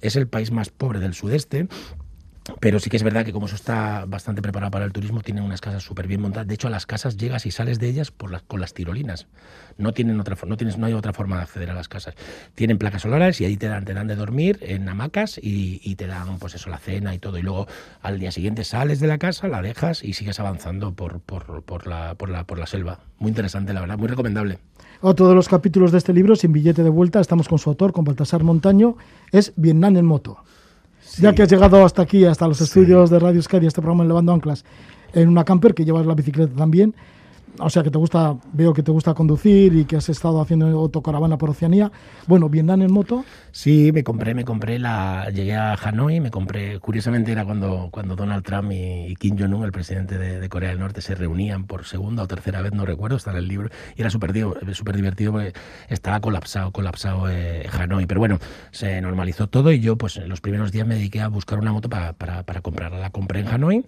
Es 0.00 0.16
el 0.16 0.28
país 0.28 0.50
más 0.50 0.70
pobre 0.70 0.98
del 0.98 1.14
sudeste 1.14 1.68
pero 2.60 2.80
sí 2.80 2.90
que 2.90 2.96
es 2.96 3.02
verdad 3.02 3.24
que 3.24 3.32
como 3.32 3.46
eso 3.46 3.54
está 3.54 4.04
bastante 4.06 4.42
preparado 4.42 4.70
para 4.72 4.84
el 4.84 4.92
turismo, 4.92 5.20
tienen 5.20 5.44
unas 5.44 5.60
casas 5.60 5.84
súper 5.84 6.08
bien 6.08 6.20
montadas. 6.20 6.48
De 6.48 6.54
hecho, 6.54 6.66
a 6.66 6.70
las 6.70 6.86
casas 6.86 7.16
llegas 7.16 7.46
y 7.46 7.52
sales 7.52 7.78
de 7.78 7.88
ellas 7.88 8.10
por 8.10 8.32
las, 8.32 8.42
con 8.42 8.60
las 8.60 8.74
tirolinas. 8.74 9.28
No 9.78 9.92
tienen 9.92 10.18
otra 10.18 10.36
no 10.46 10.56
tienes, 10.56 10.76
no 10.76 10.86
hay 10.86 10.92
otra 10.92 11.12
forma 11.12 11.36
de 11.36 11.42
acceder 11.42 11.70
a 11.70 11.74
las 11.74 11.88
casas. 11.88 12.14
Tienen 12.54 12.78
placas 12.78 13.02
solares 13.02 13.40
y 13.40 13.44
ahí 13.44 13.56
te 13.56 13.68
dan, 13.68 13.84
te 13.84 13.94
dan 13.94 14.08
de 14.08 14.16
dormir 14.16 14.58
en 14.62 14.88
hamacas 14.88 15.38
y, 15.40 15.94
te 15.94 16.06
dan 16.06 16.38
pues 16.38 16.54
eso, 16.54 16.68
la 16.68 16.78
cena 16.78 17.14
y 17.14 17.18
todo. 17.18 17.38
Y 17.38 17.42
luego 17.42 17.68
al 18.00 18.18
día 18.18 18.32
siguiente 18.32 18.64
sales 18.64 18.98
de 18.98 19.06
la 19.06 19.18
casa, 19.18 19.46
la 19.46 19.62
dejas 19.62 20.02
y 20.02 20.14
sigues 20.14 20.40
avanzando 20.40 20.94
por, 20.94 21.20
por, 21.20 21.86
la, 21.86 22.14
por, 22.16 22.28
la, 22.28 22.44
por 22.44 22.58
la 22.58 22.66
selva. 22.66 23.00
Muy 23.18 23.28
interesante, 23.28 23.72
la 23.72 23.80
verdad, 23.80 23.98
muy 23.98 24.08
recomendable. 24.08 24.58
Otro 25.04 25.28
de 25.28 25.34
los 25.34 25.48
capítulos 25.48 25.90
de 25.90 25.98
este 25.98 26.12
libro, 26.12 26.36
Sin 26.36 26.52
billete 26.52 26.84
de 26.84 26.88
vuelta, 26.88 27.18
estamos 27.20 27.48
con 27.48 27.58
su 27.58 27.68
autor, 27.68 27.92
con 27.92 28.04
Baltasar 28.04 28.44
Montaño, 28.44 28.96
es 29.32 29.52
Vietnam 29.56 29.96
en 29.96 30.06
moto. 30.06 30.36
Ya 31.18 31.34
que 31.34 31.42
has 31.42 31.50
llegado 31.50 31.84
hasta 31.84 32.02
aquí, 32.02 32.24
hasta 32.24 32.46
los 32.46 32.60
estudios 32.60 33.10
de 33.10 33.18
Radio 33.18 33.42
Sky 33.42 33.56
este 33.66 33.80
programa 33.80 34.04
en 34.04 34.08
Levando 34.08 34.32
Anclas, 34.32 34.64
en 35.12 35.28
una 35.28 35.44
camper 35.44 35.74
que 35.74 35.84
llevas 35.84 36.06
la 36.06 36.14
bicicleta 36.14 36.54
también, 36.54 36.94
o 37.58 37.70
sea 37.70 37.82
que 37.82 37.90
te 37.90 37.98
gusta, 37.98 38.36
veo 38.52 38.72
que 38.72 38.82
te 38.82 38.90
gusta 38.90 39.14
conducir 39.14 39.74
y 39.74 39.84
que 39.84 39.96
has 39.96 40.08
estado 40.08 40.40
haciendo 40.40 40.66
autocaravana 40.66 41.36
por 41.36 41.50
Oceanía. 41.50 41.92
Bueno, 42.26 42.48
Vietnam 42.48 42.82
en 42.82 42.92
moto. 42.92 43.24
Sí, 43.50 43.90
me 43.92 44.02
compré, 44.02 44.34
me 44.34 44.44
compré 44.44 44.78
la, 44.78 45.28
llegué 45.30 45.54
a 45.54 45.74
Hanoi, 45.74 46.20
me 46.20 46.30
compré, 46.30 46.80
curiosamente 46.80 47.32
era 47.32 47.44
cuando, 47.44 47.88
cuando 47.90 48.16
Donald 48.16 48.44
Trump 48.44 48.72
y, 48.72 49.14
Kim 49.16 49.36
Jong-un, 49.38 49.64
el 49.64 49.72
presidente 49.72 50.18
de, 50.18 50.48
Corea 50.48 50.70
del 50.70 50.78
Norte, 50.78 51.02
se 51.02 51.14
reunían 51.14 51.66
por 51.66 51.84
segunda 51.84 52.22
o 52.22 52.26
tercera 52.26 52.62
vez, 52.62 52.72
no 52.72 52.86
recuerdo, 52.86 53.16
está 53.16 53.30
en 53.30 53.36
el 53.38 53.48
libro, 53.48 53.68
y 53.96 54.00
era 54.00 54.10
súper 54.10 54.32
super 54.74 54.96
divertido 54.96 55.32
porque 55.32 55.52
estaba 55.88 56.20
colapsado, 56.20 56.72
colapsado 56.72 57.30
eh, 57.30 57.66
Hanoi, 57.70 58.06
pero 58.06 58.20
bueno, 58.20 58.38
se 58.70 59.00
normalizó 59.00 59.48
todo 59.48 59.72
y 59.72 59.80
yo 59.80 59.96
pues 59.96 60.16
en 60.16 60.28
los 60.28 60.40
primeros 60.40 60.72
días 60.72 60.86
me 60.86 60.94
dediqué 60.94 61.20
a 61.20 61.28
buscar 61.28 61.58
una 61.58 61.72
moto 61.72 61.88
para, 61.88 62.14
para, 62.14 62.42
para 62.42 62.60
comprarla. 62.62 62.98
La 62.98 63.10
compré 63.10 63.40
en 63.40 63.48
Hanoi 63.48 63.84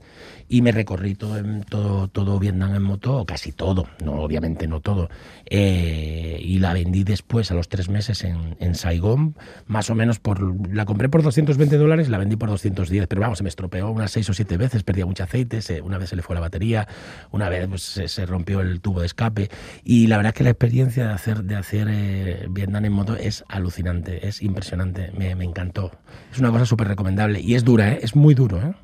y 0.48 0.62
me 0.62 0.72
recorrí 0.72 1.14
todo, 1.14 1.42
todo, 1.68 2.08
todo 2.08 2.38
Vietnam 2.38 2.74
en 2.74 2.82
moto, 2.82 3.24
casi 3.24 3.52
todo, 3.54 3.86
no, 4.04 4.22
obviamente 4.22 4.66
no 4.66 4.80
todo. 4.80 5.08
Eh, 5.46 6.38
y 6.42 6.58
la 6.58 6.72
vendí 6.72 7.04
después, 7.04 7.50
a 7.50 7.54
los 7.54 7.68
tres 7.68 7.88
meses, 7.88 8.24
en, 8.24 8.56
en 8.60 8.74
Saigón, 8.74 9.36
más 9.66 9.90
o 9.90 9.94
menos 9.94 10.18
por. 10.20 10.68
La 10.74 10.84
compré 10.84 11.08
por 11.08 11.22
220 11.22 11.76
dólares 11.76 12.08
la 12.08 12.18
vendí 12.18 12.36
por 12.36 12.48
210, 12.48 13.06
pero 13.06 13.20
vamos, 13.20 13.38
se 13.38 13.44
me 13.44 13.48
estropeó 13.48 13.90
unas 13.90 14.10
seis 14.10 14.28
o 14.30 14.34
siete 14.34 14.56
veces, 14.56 14.82
perdía 14.82 15.06
mucho 15.06 15.24
aceite, 15.24 15.60
una 15.82 15.98
vez 15.98 16.10
se 16.10 16.16
le 16.16 16.22
fue 16.22 16.34
la 16.34 16.40
batería, 16.40 16.86
una 17.30 17.48
vez 17.48 17.68
pues, 17.68 17.82
se, 17.82 18.26
rompió 18.26 18.60
el 18.60 18.80
tubo 18.80 19.00
de 19.00 19.06
escape. 19.06 19.50
Y 19.84 20.06
la 20.06 20.16
verdad 20.16 20.30
es 20.30 20.38
que 20.38 20.44
la 20.44 20.50
experiencia 20.50 21.06
de 21.06 21.12
hacer, 21.12 21.44
de 21.44 21.56
hacer 21.56 21.88
eh, 21.90 22.46
Vietnam 22.50 22.84
en 22.84 22.92
moto 22.92 23.16
es 23.16 23.44
alucinante, 23.48 24.26
es 24.26 24.42
impresionante, 24.42 25.12
me, 25.16 25.34
me 25.34 25.44
encantó. 25.44 25.92
Es 26.32 26.38
una 26.38 26.50
cosa 26.50 26.66
súper 26.66 26.88
recomendable 26.88 27.40
y 27.40 27.54
es 27.54 27.64
dura, 27.64 27.92
¿eh? 27.92 28.00
es 28.02 28.16
muy 28.16 28.34
duro. 28.34 28.60
¿eh? 28.60 28.74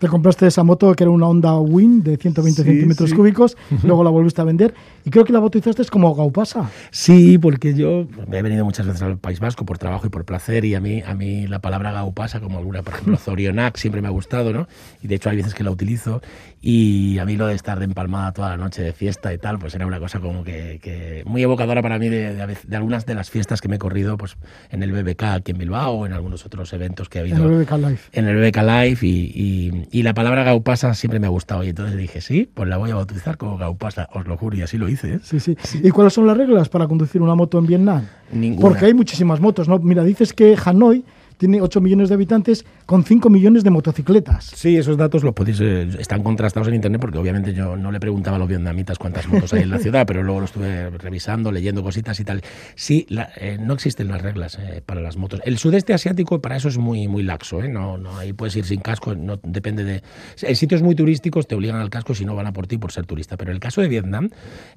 Te 0.00 0.08
compraste 0.08 0.46
esa 0.46 0.64
moto 0.64 0.94
que 0.94 1.04
era 1.04 1.10
una 1.10 1.28
Honda 1.28 1.58
Win 1.58 2.02
de 2.02 2.16
120 2.16 2.64
centímetros 2.64 3.12
cúbicos, 3.12 3.58
luego 3.82 4.02
la 4.02 4.08
volviste 4.08 4.40
a 4.40 4.44
vender 4.44 4.72
y 5.04 5.10
creo 5.10 5.26
que 5.26 5.32
la 5.34 5.40
bautizaste 5.40 5.84
como 5.90 6.14
Gaupasa. 6.14 6.70
Sí, 6.90 7.36
porque 7.36 7.74
yo 7.74 8.06
he 8.32 8.42
venido 8.42 8.64
muchas 8.64 8.86
veces 8.86 9.02
al 9.02 9.18
País 9.18 9.40
Vasco 9.40 9.66
por 9.66 9.76
trabajo 9.76 10.06
y 10.06 10.08
por 10.08 10.24
placer 10.24 10.64
y 10.64 10.74
a 10.74 10.80
mí, 10.80 11.02
a 11.02 11.14
mí 11.14 11.46
la 11.46 11.58
palabra 11.58 11.92
Gaupasa, 11.92 12.40
como 12.40 12.56
alguna, 12.56 12.82
por 12.82 12.94
ejemplo, 12.94 13.16
Zorionac, 13.18 13.76
siempre 13.76 14.00
me 14.00 14.08
ha 14.08 14.10
gustado, 14.10 14.54
¿no? 14.54 14.68
Y 15.02 15.06
de 15.06 15.16
hecho 15.16 15.28
hay 15.28 15.36
veces 15.36 15.54
que 15.54 15.64
la 15.64 15.70
utilizo 15.70 16.22
y 16.62 17.18
a 17.18 17.26
mí 17.26 17.36
lo 17.36 17.46
de 17.46 17.54
estar 17.54 17.78
de 17.78 17.84
empalmada 17.84 18.32
toda 18.32 18.48
la 18.48 18.56
noche 18.56 18.80
de 18.82 18.94
fiesta 18.94 19.34
y 19.34 19.38
tal, 19.38 19.58
pues 19.58 19.74
era 19.74 19.86
una 19.86 19.98
cosa 19.98 20.18
como 20.18 20.44
que, 20.44 21.22
muy 21.26 21.42
evocadora 21.42 21.82
para 21.82 21.98
mí 21.98 22.08
de, 22.08 22.34
de, 22.34 22.76
algunas 22.76 23.04
de 23.04 23.14
las 23.14 23.28
fiestas 23.28 23.60
que 23.60 23.68
me 23.68 23.76
he 23.76 23.78
corrido 23.78 24.16
pues 24.16 24.38
en 24.70 24.82
el 24.82 24.92
BBK 24.92 25.24
aquí 25.24 25.52
en 25.52 25.58
Bilbao 25.58 25.92
o 25.92 26.06
en 26.06 26.14
algunos 26.14 26.46
otros 26.46 26.72
eventos 26.72 27.10
que 27.10 27.18
ha 27.18 27.20
habido. 27.20 27.36
En 27.36 27.42
el 27.42 27.58
BBK 27.58 27.72
Live. 27.72 27.98
En 28.12 28.28
el 28.28 28.36
BBK 28.36 28.56
Live 28.62 28.98
y 29.02 29.89
y 29.89 29.89
la 29.92 30.14
palabra 30.14 30.44
gaupasa 30.44 30.94
siempre 30.94 31.18
me 31.18 31.26
ha 31.26 31.30
gustado. 31.30 31.64
Y 31.64 31.70
entonces 31.70 31.96
dije, 31.96 32.20
sí, 32.20 32.48
pues 32.52 32.68
la 32.68 32.76
voy 32.76 32.90
a 32.90 32.94
bautizar 32.94 33.36
como 33.36 33.58
gaupasa, 33.58 34.08
os 34.12 34.26
lo 34.26 34.36
juro, 34.36 34.56
y 34.56 34.62
así 34.62 34.78
lo 34.78 34.88
hice. 34.88 35.14
¿eh? 35.14 35.20
Sí, 35.22 35.40
sí, 35.40 35.56
¿Y 35.82 35.90
cuáles 35.90 36.12
son 36.12 36.26
las 36.26 36.36
reglas 36.36 36.68
para 36.68 36.86
conducir 36.86 37.20
una 37.22 37.34
moto 37.34 37.58
en 37.58 37.66
Vietnam? 37.66 38.06
Ninguna. 38.32 38.68
Porque 38.68 38.86
hay 38.86 38.94
muchísimas 38.94 39.40
motos, 39.40 39.68
¿no? 39.68 39.78
Mira, 39.78 40.04
dices 40.04 40.32
que 40.32 40.56
Hanoi 40.64 41.04
tiene 41.36 41.60
8 41.60 41.80
millones 41.80 42.10
de 42.10 42.14
habitantes 42.14 42.66
con 42.90 43.04
5 43.04 43.30
millones 43.30 43.62
de 43.62 43.70
motocicletas. 43.70 44.46
Sí, 44.46 44.76
esos 44.76 44.96
datos 44.96 45.22
los 45.22 45.32
podéis, 45.32 45.60
eh, 45.60 45.88
están 46.00 46.24
contrastados 46.24 46.66
en 46.66 46.74
internet 46.74 47.00
porque 47.00 47.18
obviamente 47.18 47.54
yo 47.54 47.76
no 47.76 47.92
le 47.92 48.00
preguntaba 48.00 48.34
a 48.34 48.40
los 48.40 48.48
vietnamitas 48.48 48.98
cuántas 48.98 49.28
motos 49.28 49.52
hay 49.52 49.62
en 49.62 49.70
la 49.70 49.78
ciudad, 49.84 50.04
pero 50.04 50.24
luego 50.24 50.40
lo 50.40 50.46
estuve 50.46 50.90
revisando, 50.90 51.52
leyendo 51.52 51.84
cositas 51.84 52.18
y 52.18 52.24
tal. 52.24 52.42
Sí, 52.74 53.06
eh, 53.36 53.58
no 53.60 53.74
existen 53.74 54.08
las 54.08 54.20
reglas 54.20 54.58
eh, 54.58 54.82
para 54.84 55.00
las 55.00 55.16
motos. 55.16 55.40
El 55.44 55.58
sudeste 55.58 55.94
asiático 55.94 56.40
para 56.40 56.56
eso 56.56 56.66
es 56.66 56.78
muy, 56.78 57.06
muy 57.06 57.22
laxo, 57.22 57.62
no, 57.62 57.96
no, 57.96 58.18
ahí 58.18 58.32
puedes 58.32 58.56
ir 58.56 58.64
sin 58.64 58.80
casco, 58.80 59.14
no 59.14 59.38
depende 59.40 59.84
de... 59.84 60.02
En 60.42 60.56
sitios 60.56 60.82
muy 60.82 60.96
turísticos 60.96 61.46
te 61.46 61.54
obligan 61.54 61.76
al 61.76 61.90
casco 61.90 62.12
si 62.12 62.24
no 62.24 62.34
van 62.34 62.48
a 62.48 62.52
por 62.52 62.66
ti 62.66 62.76
por 62.76 62.90
ser 62.90 63.06
turista, 63.06 63.36
pero 63.36 63.52
en 63.52 63.54
el 63.54 63.60
caso 63.60 63.82
de 63.82 63.86
Vietnam, 63.86 64.30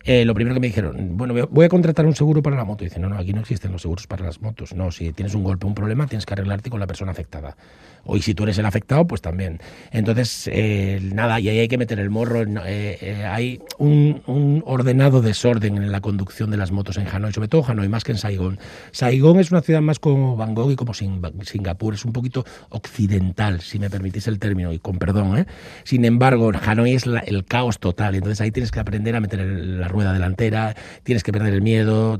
lo 0.06 0.36
primero 0.36 0.54
que 0.54 0.60
me 0.60 0.68
dijeron, 0.68 1.18
bueno, 1.18 1.34
voy 1.50 1.66
a 1.66 1.70
contratar 1.70 2.06
un 2.06 2.16
seguro 2.16 2.44
para 2.44 2.58
la 2.58 2.64
moto. 2.64 2.84
Y 2.84 2.90
dicen, 2.90 3.02
no, 3.02 3.10
no, 3.10 3.18
aquí 3.18 3.34
no 3.34 3.40
existen 3.42 3.72
los 3.72 3.82
seguros 3.82 4.06
para 4.06 4.24
las 4.24 4.40
motos. 4.40 4.76
No, 4.76 4.92
si 4.92 5.12
tienes 5.14 5.34
un 5.34 5.44
golpe, 5.44 5.66
un 5.66 5.74
problema, 5.74 6.06
tienes 6.06 6.28
que 6.28 6.34
arreglar 6.36 6.62
con 6.70 6.80
la 6.80 6.86
persona 6.86 7.12
afectada. 7.12 7.58
O 8.06 8.18
y 8.18 8.22
si 8.22 8.34
tú 8.34 8.44
eres 8.44 8.58
el 8.58 8.66
afectado, 8.66 9.08
pues 9.08 9.22
también. 9.22 9.60
Entonces, 9.92 10.50
eh, 10.52 11.00
nada, 11.14 11.40
y 11.40 11.48
ahí 11.48 11.60
hay 11.60 11.68
que 11.70 11.78
meter 11.78 12.00
el 12.00 12.10
morro. 12.10 12.42
Eh, 12.42 12.98
eh, 13.02 13.26
hay 13.26 13.62
un, 13.78 14.62
ordenado 14.66 15.22
desorden 15.22 15.78
en 15.78 15.92
la 15.92 16.02
conducción 16.02 16.52
de 16.52 16.58
las 16.58 16.72
motos 16.72 16.98
en 16.98 17.08
Hanoi, 17.08 17.32
sobre 17.32 17.48
todo 17.48 17.64
Hanoi, 17.66 17.88
más 17.88 18.04
que 18.04 18.12
en 18.12 18.18
Saigón. 18.18 18.60
Saigón 18.92 19.40
es 19.40 19.52
una 19.52 19.62
ciudad 19.62 19.82
más 19.82 20.00
como 20.00 20.36
Bangkok 20.36 20.72
y 20.72 20.76
como 20.76 20.94
Singapur, 20.94 21.94
es 21.94 22.04
un 22.04 22.12
poquito 22.12 22.46
occidental, 22.70 23.62
si 23.62 23.80
me 23.80 23.90
permitís 23.90 24.28
el 24.28 24.38
término, 24.38 24.74
y 24.74 24.80
con 24.80 24.98
perdón. 24.98 25.48
Sin 25.86 26.04
embargo, 26.04 26.52
Hanoi 26.66 26.94
es 26.94 27.06
el 27.06 27.46
caos 27.46 27.80
total, 27.80 28.16
entonces 28.16 28.42
ahí 28.42 28.52
tienes 28.52 28.72
que 28.72 28.82
aprender 28.82 29.16
a 29.16 29.22
meter 29.22 29.40
la 29.40 29.88
rueda 29.88 30.12
delantera, 30.12 30.76
tienes 31.04 31.24
que 31.24 31.32
perder 31.32 31.54
el 31.54 31.62
miedo, 31.62 32.20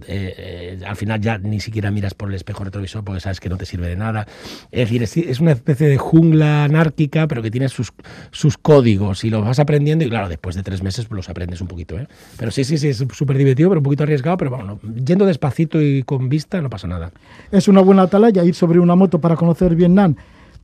al 0.86 0.96
final 0.96 1.20
ya 1.20 1.38
ni 1.38 1.60
siquiera 1.60 1.92
miras 1.92 2.14
por 2.14 2.30
el 2.30 2.36
espejo 2.36 2.64
retrovisor 2.64 3.04
porque 3.04 3.20
sabes 3.20 3.42
que 3.42 3.50
no 3.50 3.58
te 3.58 3.66
sirve 3.66 3.90
de 3.90 3.98
nada. 3.98 4.28
Es 4.72 4.90
decir, 4.90 5.04
es 5.04 5.40
una 5.40 5.52
especie 5.52 5.73
de 5.80 5.98
jungla 5.98 6.64
anárquica, 6.64 7.28
pero 7.28 7.42
que 7.42 7.52
tiene 7.52 7.70
sus, 7.70 7.94
sus 8.32 8.58
códigos 8.58 9.24
y 9.24 9.30
los 9.30 9.44
vas 9.44 9.60
aprendiendo 9.60 10.06
y 10.06 10.10
claro, 10.10 10.30
después 10.30 10.56
de 10.56 10.64
tres 10.64 10.84
meses 10.84 11.06
pues, 11.06 11.18
los 11.18 11.30
aprendes 11.30 11.62
un 11.62 11.68
poquito. 11.68 11.98
¿eh? 11.98 12.08
Pero 12.38 12.52
sí, 12.52 12.64
sí, 12.64 12.78
sí, 12.78 12.90
es 12.90 12.98
súper 13.14 13.38
divertido, 13.38 13.70
pero 13.70 13.80
un 13.80 13.84
poquito 13.84 14.04
arriesgado, 14.04 14.38
pero 14.38 14.52
bueno, 14.52 14.80
yendo 15.06 15.26
despacito 15.26 15.82
y 15.82 16.04
con 16.04 16.30
vista 16.30 16.62
no 16.62 16.70
pasa 16.70 16.88
nada. 16.88 17.12
Es 17.52 17.68
una 17.68 17.82
buena 17.82 18.04
atalaya 18.04 18.44
ir 18.44 18.56
sobre 18.56 18.80
una 18.80 18.96
moto 18.96 19.20
para 19.20 19.36
conocer 19.36 19.76
Vietnam 19.76 20.16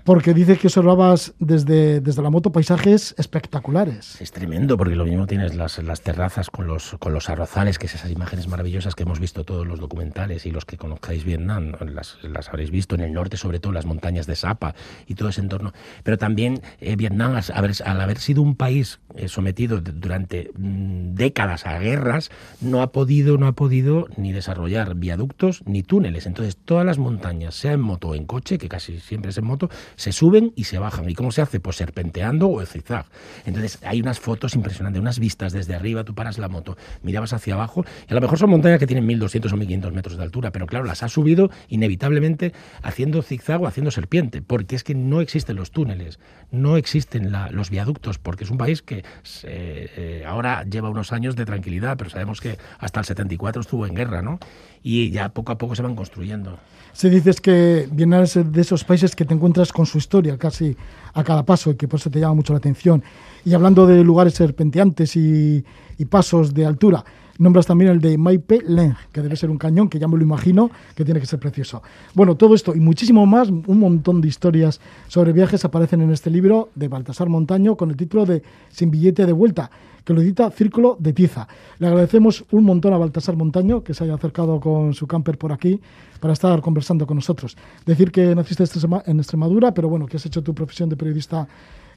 porque 0.10 0.34
dices 0.34 0.58
que 0.58 0.66
observabas 0.66 1.36
desde, 1.38 2.02
desde 2.02 2.24
la 2.24 2.32
moto 2.32 2.52
paisajes 2.52 3.14
espectaculares. 3.20 4.20
Es 4.20 4.32
tremendo, 4.32 4.76
porque 4.76 4.96
lo 4.96 5.06
mismo 5.06 5.28
tienes 5.28 5.54
las, 5.54 5.78
las 5.84 6.02
terrazas 6.02 6.50
con 6.50 6.66
los, 6.66 6.96
con 6.98 7.14
los 7.14 7.30
arrozales, 7.30 7.78
que 7.78 7.86
es 7.86 7.94
esas 7.94 8.10
imágenes 8.10 8.48
maravillosas 8.48 8.96
que 8.96 9.04
hemos 9.04 9.20
visto 9.20 9.44
todos 9.44 9.68
los 9.68 9.80
documentales 9.80 10.48
y 10.48 10.52
los 10.52 10.66
que 10.66 10.78
conozcáis 10.78 11.26
Vietnam, 11.26 11.74
las, 11.94 12.18
las 12.24 12.50
habréis 12.50 12.72
visto 12.72 12.96
en 12.96 13.02
el 13.02 13.14
norte, 13.14 13.38
sobre 13.38 13.60
todo 13.60 13.72
las 13.72 13.86
montañas 13.86 14.26
de 14.26 14.36
Sapa 14.36 14.74
y 15.06 15.14
todo 15.14 15.30
ese 15.30 15.42
entorno. 15.42 15.74
Pero 16.02 16.18
también 16.18 16.64
eh, 16.82 16.96
Vietnam, 16.96 17.36
al 17.36 18.02
haber, 18.02 18.18
sido 18.18 18.42
un 18.42 18.56
país 18.56 19.00
eh, 19.14 19.28
sometido 19.28 19.80
durante 19.80 20.50
mm, 20.58 21.14
décadas 21.14 21.68
a 21.68 21.78
guerras, 21.78 22.32
no 22.62 22.82
ha 22.82 22.92
podido, 22.92 23.38
no 23.38 23.46
ha 23.46 23.52
podido 23.52 24.08
ni 24.18 24.32
desarrollar 24.32 24.96
viaductos 24.96 25.62
ni 25.68 25.84
túneles. 25.84 26.26
Entonces, 26.26 26.58
todas 26.58 26.84
las 26.84 26.98
montañas, 26.98 27.54
sea 27.54 27.74
en 27.74 27.82
moto 27.82 28.08
o 28.08 28.16
en 28.16 28.26
coche, 28.26 28.58
que 28.58 28.70
casi 28.70 29.00
siempre 29.00 29.30
es 29.30 29.38
en 29.38 29.46
moto, 29.46 29.70
se 30.00 30.14
suben 30.14 30.54
y 30.56 30.64
se 30.64 30.80
bajan. 30.80 31.10
¿Y 31.10 31.14
cómo 31.14 31.30
se 31.32 31.42
hace? 31.42 31.60
Pues 31.60 31.76
serpenteando 31.76 32.50
o 32.50 32.66
zigzag. 32.66 33.06
Entonces 33.46 33.80
hay 33.84 34.00
unas 34.00 34.18
fotos 34.18 34.56
impresionantes, 34.56 35.02
unas 35.02 35.20
vistas 35.20 35.52
desde 35.52 35.76
arriba, 35.76 36.06
tú 36.06 36.16
paras 36.16 36.38
la 36.38 36.48
moto, 36.48 36.78
mirabas 37.04 37.34
hacia 37.34 37.56
abajo, 37.56 37.84
y 38.08 38.14
a 38.14 38.16
lo 38.16 38.22
mejor 38.22 38.40
son 38.40 38.50
montañas 38.50 38.80
que 38.80 38.88
tienen 38.88 39.06
1200 39.06 39.52
o 39.52 39.58
1500 39.58 39.92
metros 39.92 40.16
de 40.16 40.24
altura, 40.24 40.52
pero 40.52 40.68
claro, 40.68 40.86
las 40.86 41.04
has 41.04 41.12
subido 41.12 41.52
inevitablemente 41.68 42.54
haciendo 42.82 43.22
zigzag 43.22 43.62
o 43.62 43.68
haciendo 43.68 43.92
serpiente, 43.92 44.42
porque 44.42 44.78
es 44.78 44.86
que 44.86 44.96
no 44.96 45.20
existen 45.20 45.58
los 45.58 45.72
túneles, 45.72 46.18
no 46.50 46.78
existen 46.78 47.34
los 47.52 47.70
viaductos, 47.70 48.20
porque 48.20 48.46
es 48.46 48.52
un 48.52 48.58
país 48.58 48.82
que 48.82 49.04
eh, 49.44 50.24
ahora 50.26 50.64
lleva 50.64 50.90
unos 50.90 51.12
años 51.12 51.36
de 51.36 51.46
tranquilidad, 51.46 51.98
pero 51.98 52.10
sabemos 52.10 52.40
que 52.40 52.58
hasta 52.78 53.02
el 53.02 53.06
74 53.06 53.62
estuvo 53.62 53.86
en 53.86 53.96
guerra, 53.96 54.22
¿no? 54.22 54.40
Y 54.82 55.12
ya 55.12 55.28
poco 55.30 55.52
a 55.52 55.58
poco 55.58 55.76
se 55.76 55.82
van 55.82 55.96
construyendo. 55.96 56.58
Se 57.00 57.10
dices 57.10 57.40
que 57.40 57.88
vienes 57.94 58.38
de 58.52 58.60
esos 58.60 58.84
países 58.84 59.16
que 59.16 59.24
te 59.24 59.34
encuentras 59.34 59.72
con 59.72 59.86
su 59.86 60.00
historia 60.00 60.38
casi 60.38 60.76
a 61.14 61.24
cada 61.24 61.46
paso 61.46 61.72
y 61.72 61.76
que 61.76 61.88
por 61.88 61.98
eso 61.98 62.10
te 62.10 62.20
llama 62.20 62.34
mucho 62.34 62.52
la 62.52 62.58
atención. 62.58 63.02
Y 63.46 63.54
hablando 63.54 63.88
de 63.88 64.04
lugares 64.04 64.34
serpenteantes 64.34 65.16
y 65.16 65.64
pasos 66.10 66.54
de 66.54 66.66
altura, 66.66 67.06
Nombras 67.40 67.66
también 67.66 67.90
el 67.90 68.02
de 68.02 68.18
Maipe 68.18 68.60
Leng, 68.68 68.96
que 69.14 69.22
debe 69.22 69.38
ser 69.38 69.50
un 69.50 69.58
cañón, 69.58 69.88
que 69.88 69.98
ya 69.98 70.10
me 70.10 70.18
lo 70.18 70.24
imagino, 70.24 70.70
que 70.94 71.06
tiene 71.06 71.22
que 71.22 71.26
ser 71.26 71.40
precioso. 71.40 71.82
Bueno, 72.14 72.36
todo 72.36 72.54
esto 72.54 72.76
y 72.76 72.82
muchísimo 72.82 73.26
más, 73.26 73.48
un 73.48 73.80
montón 73.80 74.20
de 74.20 74.28
historias 74.28 74.82
sobre 75.08 75.32
viajes 75.32 75.64
aparecen 75.64 76.02
en 76.02 76.12
este 76.12 76.30
libro 76.30 76.68
de 76.76 76.90
Baltasar 76.90 77.30
Montaño 77.30 77.78
con 77.78 77.92
el 77.92 77.96
título 77.96 78.26
de 78.26 78.44
Sin 78.68 78.92
billete 78.92 79.26
de 79.26 79.32
vuelta, 79.32 79.72
que 80.04 80.14
lo 80.14 80.22
edita 80.22 80.52
Círculo 80.52 80.98
de 81.00 81.14
Tiza. 81.14 81.48
Le 81.78 81.88
agradecemos 81.88 82.44
un 82.52 82.66
montón 82.66 82.92
a 82.92 82.98
Baltasar 82.98 83.38
Montaño 83.38 83.86
que 83.86 83.94
se 83.94 84.04
haya 84.04 84.16
acercado 84.16 84.60
con 84.60 84.94
su 84.94 85.08
camper 85.08 85.38
por 85.38 85.54
aquí 85.54 85.80
para 86.20 86.34
estar 86.34 86.60
conversando 86.60 87.08
con 87.08 87.16
nosotros. 87.16 87.56
Decir 87.86 88.12
que 88.12 88.36
naciste 88.36 88.66
en 89.06 89.18
Extremadura, 89.18 89.74
pero 89.74 89.88
bueno, 89.88 90.08
que 90.08 90.18
has 90.18 90.26
hecho 90.26 90.44
tu 90.44 90.54
profesión 90.54 90.90
de 90.90 90.98
periodista 90.98 91.48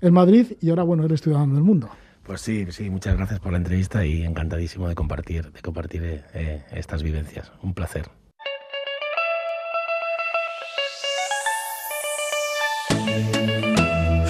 en 0.01 0.15
Madrid 0.15 0.53
y 0.61 0.71
ahora, 0.71 0.85
bueno, 0.85 1.05
eres 1.05 1.21
ciudadano 1.21 1.55
del 1.55 1.65
mundo. 1.65 1.89
Pues 2.25 2.41
sí, 2.41 2.67
sí, 2.71 2.89
muchas 2.89 3.17
gracias 3.17 3.41
por 3.41 3.53
la 3.53 3.59
entrevista 3.59 4.05
y 4.07 4.23
encantadísimo 4.23 4.89
de 4.89 4.95
compartir, 4.95 5.51
de 5.51 5.61
compartir 5.61 6.25
eh, 6.35 6.63
estas 6.71 7.03
vivencias. 7.03 7.51
Un 7.63 7.75
placer. 7.75 8.09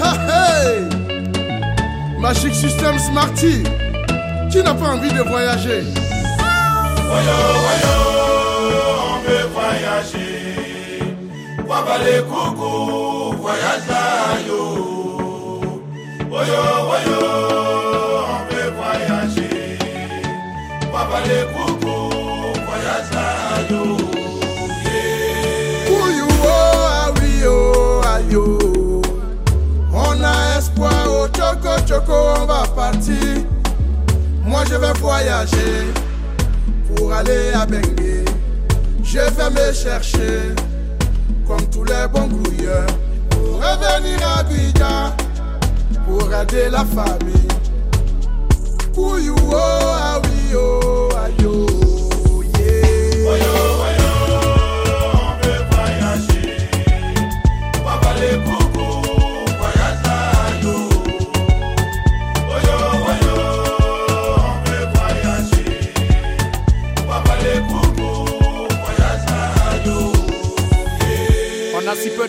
Hey 0.00 0.88
Magic 2.18 2.55
System 2.55 2.98
Smarty, 2.98 3.62
qui 4.50 4.62
n'a 4.62 4.74
pas 4.74 4.94
envie 4.94 5.12
de 5.12 5.22
voyager 5.22 5.83
Voyo, 7.12 7.38
voyo, 7.66 7.96
on 9.07 9.20
veut 9.26 9.46
voyager. 9.52 11.16
Wabale 11.66 12.22
coucou, 12.22 13.37
voyage 13.37 14.46
yo. 14.46 14.82
Voyo, 16.33 16.62
voyo. 16.88 17.18
Wabale 20.92 21.45
kuku 21.53 21.95
voyage 22.64 23.25
yo 23.71 23.83
Kuyu 25.87 26.29
o 26.45 26.59
awi 27.03 27.33
o 27.47 28.03
ayo. 28.14 29.03
On 29.92 30.25
a 30.25 30.59
espoir 30.59 31.07
au 31.07 31.29
choco 31.37 31.73
choco 31.87 32.16
on 32.40 32.47
va 32.47 32.62
partir. 32.75 33.45
Moi 34.42 34.64
je 34.71 34.77
vais 34.77 34.99
voyager 35.01 35.92
pour 36.97 37.12
aller 37.12 37.53
à 37.53 37.66
Bengue. 37.66 38.25
Je 39.05 39.18
vais 39.18 39.51
me 39.51 39.73
chercher 39.75 40.55
comme 41.47 41.68
tous 41.71 41.85
les 41.85 42.09
bons 42.11 42.29
grouilleurs 42.29 42.87
Pour 43.29 43.57
revenir 43.57 44.18
à 44.27 44.38
Abidjan 44.38 45.21
pour 46.07 46.33
aider 46.35 46.69
la 46.71 46.85
famille. 46.85 47.49
Pour 48.95 49.19
you, 49.19 49.35
oh, 49.38 49.55
ah 49.55 50.21
oui, 50.23 50.55
oh, 50.55 51.09
ah 51.17 51.25
aïe, 51.25 51.47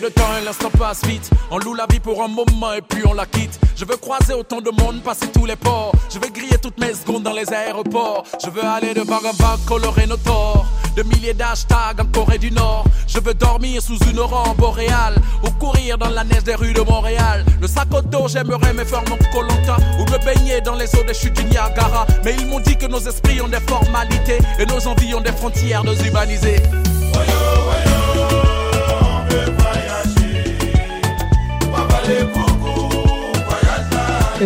De 0.04 0.10
temps 0.10 0.36
et 0.38 0.44
l'instant 0.44 0.68
passe 0.68 1.02
vite 1.06 1.30
On 1.50 1.56
loue 1.56 1.72
la 1.72 1.86
vie 1.90 1.98
pour 1.98 2.22
un 2.22 2.28
moment 2.28 2.74
et 2.74 2.82
puis 2.82 3.02
on 3.06 3.14
la 3.14 3.24
quitte 3.24 3.58
je 3.76 3.84
veux 3.84 3.96
croiser 3.96 4.34
autant 4.34 4.60
de 4.60 4.70
monde, 4.70 5.02
passer 5.02 5.26
tous 5.32 5.46
les 5.46 5.56
ports. 5.56 5.92
Je 6.08 6.20
veux 6.20 6.30
griller 6.30 6.58
toutes 6.58 6.78
mes 6.78 6.94
secondes 6.94 7.24
dans 7.24 7.32
les 7.32 7.52
aéroports. 7.52 8.22
Je 8.42 8.48
veux 8.48 8.64
aller 8.64 8.94
de 8.94 9.02
bar 9.02 9.20
en 9.26 9.34
bar, 9.34 9.58
colorer 9.66 10.06
nos 10.06 10.16
torts. 10.16 10.64
De 10.96 11.02
milliers 11.02 11.34
d'hashtags 11.34 12.00
en 12.00 12.04
Corée 12.04 12.38
du 12.38 12.52
Nord. 12.52 12.84
Je 13.08 13.18
veux 13.18 13.34
dormir 13.34 13.82
sous 13.82 13.98
une 14.08 14.20
aurore 14.20 14.54
boréale. 14.54 15.16
Ou 15.42 15.50
courir 15.50 15.98
dans 15.98 16.10
la 16.10 16.22
neige 16.22 16.44
des 16.44 16.54
rues 16.54 16.72
de 16.72 16.82
Montréal. 16.82 17.44
Le 17.60 17.66
sac 17.66 17.88
au 17.92 18.00
dos, 18.00 18.28
j'aimerais 18.28 18.72
me 18.72 18.84
faire 18.84 19.02
mon 19.10 19.18
colanta. 19.32 19.76
Ou 19.98 20.04
me 20.04 20.24
baigner 20.24 20.60
dans 20.60 20.76
les 20.76 20.94
eaux 20.94 21.04
des 21.04 21.14
chutes 21.14 21.34
du 21.34 21.44
Niagara. 21.44 22.06
Mais 22.24 22.36
ils 22.38 22.46
m'ont 22.46 22.60
dit 22.60 22.76
que 22.76 22.86
nos 22.86 23.00
esprits 23.00 23.40
ont 23.40 23.48
des 23.48 23.60
formalités. 23.66 24.38
Et 24.60 24.66
nos 24.66 24.86
envies 24.86 25.14
ont 25.16 25.20
des 25.20 25.32
frontières 25.32 25.82
déshumanisées. 25.82 26.62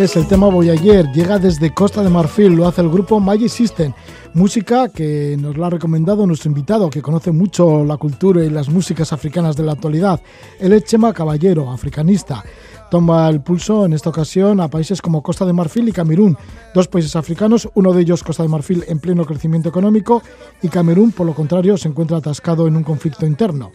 Es 0.03 0.15
el 0.15 0.27
tema 0.27 0.47
Voyager, 0.47 1.11
llega 1.11 1.39
desde 1.39 1.73
Costa 1.73 2.01
de 2.01 2.09
Marfil, 2.09 2.53
lo 2.53 2.65
hace 2.65 2.79
el 2.79 2.89
grupo 2.89 3.19
Magic 3.19 3.49
System, 3.49 3.91
música 4.33 4.87
que 4.87 5.35
nos 5.37 5.57
la 5.57 5.67
ha 5.67 5.69
recomendado 5.71 6.25
nuestro 6.25 6.49
invitado, 6.49 6.89
que 6.89 7.01
conoce 7.01 7.33
mucho 7.33 7.83
la 7.83 7.97
cultura 7.97 8.43
y 8.45 8.49
las 8.49 8.69
músicas 8.69 9.11
africanas 9.11 9.57
de 9.57 9.63
la 9.63 9.73
actualidad. 9.73 10.21
Él 10.57 10.71
es 10.71 10.85
Chema 10.85 11.11
Caballero, 11.11 11.69
africanista. 11.69 12.45
Toma 12.89 13.27
el 13.27 13.41
pulso 13.41 13.85
en 13.85 13.93
esta 13.93 14.09
ocasión 14.09 14.61
a 14.61 14.69
países 14.69 15.01
como 15.01 15.21
Costa 15.21 15.45
de 15.45 15.53
Marfil 15.53 15.89
y 15.89 15.91
Camerún, 15.91 16.37
dos 16.73 16.87
países 16.87 17.17
africanos, 17.17 17.69
uno 17.73 17.91
de 17.91 18.01
ellos 18.01 18.23
Costa 18.23 18.43
de 18.43 18.49
Marfil 18.49 18.85
en 18.87 18.99
pleno 18.99 19.25
crecimiento 19.25 19.67
económico 19.67 20.23
y 20.61 20.69
Camerún, 20.69 21.11
por 21.11 21.27
lo 21.27 21.35
contrario, 21.35 21.75
se 21.77 21.89
encuentra 21.89 22.17
atascado 22.17 22.67
en 22.67 22.77
un 22.77 22.83
conflicto 22.83 23.25
interno. 23.25 23.71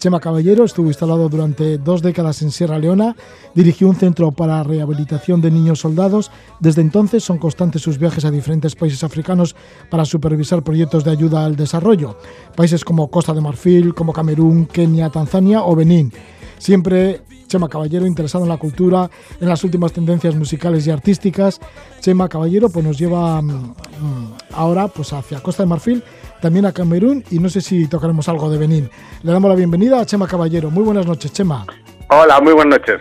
Chema 0.00 0.18
Caballero 0.18 0.64
estuvo 0.64 0.88
instalado 0.88 1.28
durante 1.28 1.76
dos 1.76 2.00
décadas 2.00 2.40
en 2.40 2.50
Sierra 2.50 2.78
Leona, 2.78 3.14
dirigió 3.54 3.86
un 3.86 3.96
centro 3.96 4.32
para 4.32 4.62
rehabilitación 4.62 5.42
de 5.42 5.50
niños 5.50 5.80
soldados. 5.80 6.30
Desde 6.58 6.80
entonces 6.80 7.22
son 7.22 7.36
constantes 7.36 7.82
sus 7.82 7.98
viajes 7.98 8.24
a 8.24 8.30
diferentes 8.30 8.74
países 8.74 9.04
africanos 9.04 9.54
para 9.90 10.06
supervisar 10.06 10.62
proyectos 10.62 11.04
de 11.04 11.10
ayuda 11.10 11.44
al 11.44 11.54
desarrollo. 11.54 12.16
Países 12.56 12.82
como 12.82 13.10
Costa 13.10 13.34
de 13.34 13.42
Marfil, 13.42 13.94
como 13.94 14.14
Camerún, 14.14 14.64
Kenia, 14.64 15.10
Tanzania 15.10 15.64
o 15.64 15.76
Benín. 15.76 16.10
Siempre 16.56 17.20
Chema 17.46 17.68
Caballero 17.68 18.06
interesado 18.06 18.44
en 18.44 18.48
la 18.48 18.56
cultura, 18.56 19.10
en 19.38 19.48
las 19.48 19.62
últimas 19.64 19.92
tendencias 19.92 20.34
musicales 20.34 20.86
y 20.86 20.90
artísticas. 20.90 21.60
Chema 22.00 22.26
Caballero 22.26 22.70
pues 22.70 22.86
nos 22.86 22.98
lleva 22.98 23.42
mm, 23.42 23.50
mm, 23.50 24.32
ahora 24.52 24.88
pues 24.88 25.12
hacia 25.12 25.42
Costa 25.42 25.64
de 25.64 25.68
Marfil 25.68 26.02
también 26.40 26.66
a 26.66 26.72
Camerún 26.72 27.24
y 27.30 27.38
no 27.38 27.48
sé 27.48 27.60
si 27.60 27.86
tocaremos 27.86 28.28
algo 28.28 28.50
de 28.50 28.58
Benín. 28.58 28.90
Le 29.22 29.32
damos 29.32 29.48
la 29.48 29.56
bienvenida 29.56 30.00
a 30.00 30.06
Chema 30.06 30.26
Caballero. 30.26 30.70
Muy 30.70 30.82
buenas 30.82 31.06
noches, 31.06 31.32
Chema. 31.32 31.66
Hola, 32.08 32.40
muy 32.40 32.52
buenas 32.52 32.80
noches. 32.80 33.00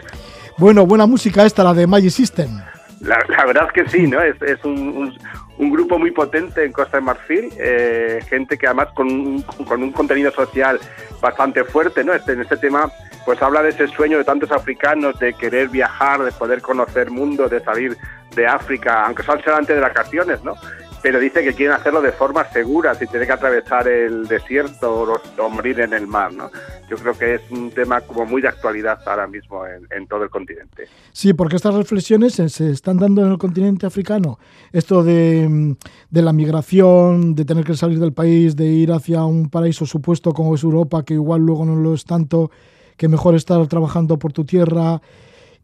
Bueno, 0.57 0.85
buena 0.85 1.05
música 1.05 1.45
esta, 1.45 1.63
la 1.63 1.73
de 1.73 1.87
Magic 1.87 2.11
System. 2.11 2.61
La, 3.01 3.17
verdad 3.45 3.67
es 3.67 3.71
que 3.71 3.89
sí, 3.89 4.07
¿no? 4.07 4.21
Es, 4.21 4.63
un, 4.65 5.17
grupo 5.57 5.97
muy 5.97 6.11
potente 6.11 6.65
en 6.65 6.73
Costa 6.73 6.97
de 6.97 7.01
Marfil, 7.01 7.49
eh, 7.57 8.19
gente 8.27 8.57
que 8.57 8.67
además 8.67 8.89
con 8.93 9.07
un, 9.07 9.41
con 9.41 9.81
un 9.81 9.91
contenido 9.91 10.31
social 10.31 10.79
bastante 11.21 11.63
fuerte, 11.63 12.03
¿no? 12.03 12.13
Este, 12.13 12.33
en 12.33 12.41
este 12.41 12.57
tema, 12.57 12.91
pues 13.25 13.41
habla 13.41 13.63
de 13.63 13.69
ese 13.69 13.87
sueño 13.87 14.17
de 14.17 14.25
tantos 14.25 14.51
africanos 14.51 15.17
de 15.19 15.33
querer 15.33 15.69
viajar, 15.69 16.23
de 16.23 16.31
poder 16.31 16.61
conocer 16.61 17.09
mundo, 17.09 17.47
de 17.47 17.61
salir 17.61 17.97
de 18.35 18.47
África, 18.47 19.05
aunque 19.05 19.23
solamente 19.23 19.73
de 19.73 19.79
vacaciones, 19.79 20.43
¿no? 20.43 20.55
Pero 21.01 21.19
dice 21.19 21.43
que 21.43 21.53
quieren 21.53 21.75
hacerlo 21.75 22.01
de 22.01 22.11
forma 22.11 22.45
segura, 22.51 22.93
sin 22.95 23.07
tener 23.07 23.27
que 23.27 23.33
atravesar 23.33 23.87
el 23.87 24.27
desierto 24.27 25.21
o, 25.37 25.49
morir 25.49 25.79
en 25.79 25.93
el 25.93 26.07
mar. 26.07 26.33
¿no? 26.33 26.49
Yo 26.89 26.97
creo 26.97 27.17
que 27.17 27.35
es 27.35 27.41
un 27.51 27.71
tema 27.71 28.01
como 28.01 28.25
muy 28.25 28.41
de 28.41 28.49
actualidad 28.49 28.99
ahora 29.05 29.27
mismo 29.27 29.63
en, 29.65 30.07
todo 30.07 30.23
el 30.23 30.29
continente. 30.29 30.87
Sí, 31.11 31.33
porque 31.33 31.55
estas 31.55 31.75
reflexiones 31.75 32.33
se 32.33 32.71
están 32.71 32.97
dando 32.97 33.25
en 33.25 33.31
el 33.31 33.37
continente 33.37 33.85
africano. 33.85 34.39
Esto 34.71 35.03
de 35.03 35.75
la 36.11 36.33
migración, 36.33 37.35
de 37.35 37.45
tener 37.45 37.63
que 37.63 37.75
salir 37.75 37.99
del 37.99 38.13
país, 38.13 38.55
de 38.55 38.65
ir 38.65 38.91
hacia 38.91 39.23
un 39.23 39.49
paraíso 39.49 39.85
supuesto 39.85 40.33
como 40.33 40.55
es 40.55 40.63
Europa, 40.63 41.03
que 41.03 41.13
igual 41.13 41.41
luego 41.41 41.65
no 41.65 41.75
lo 41.75 41.93
es 41.93 42.05
tanto, 42.05 42.51
que 42.97 43.07
mejor 43.07 43.35
estar 43.35 43.65
trabajando 43.67 44.19
por 44.19 44.33
tu 44.33 44.43
tierra 44.43 45.01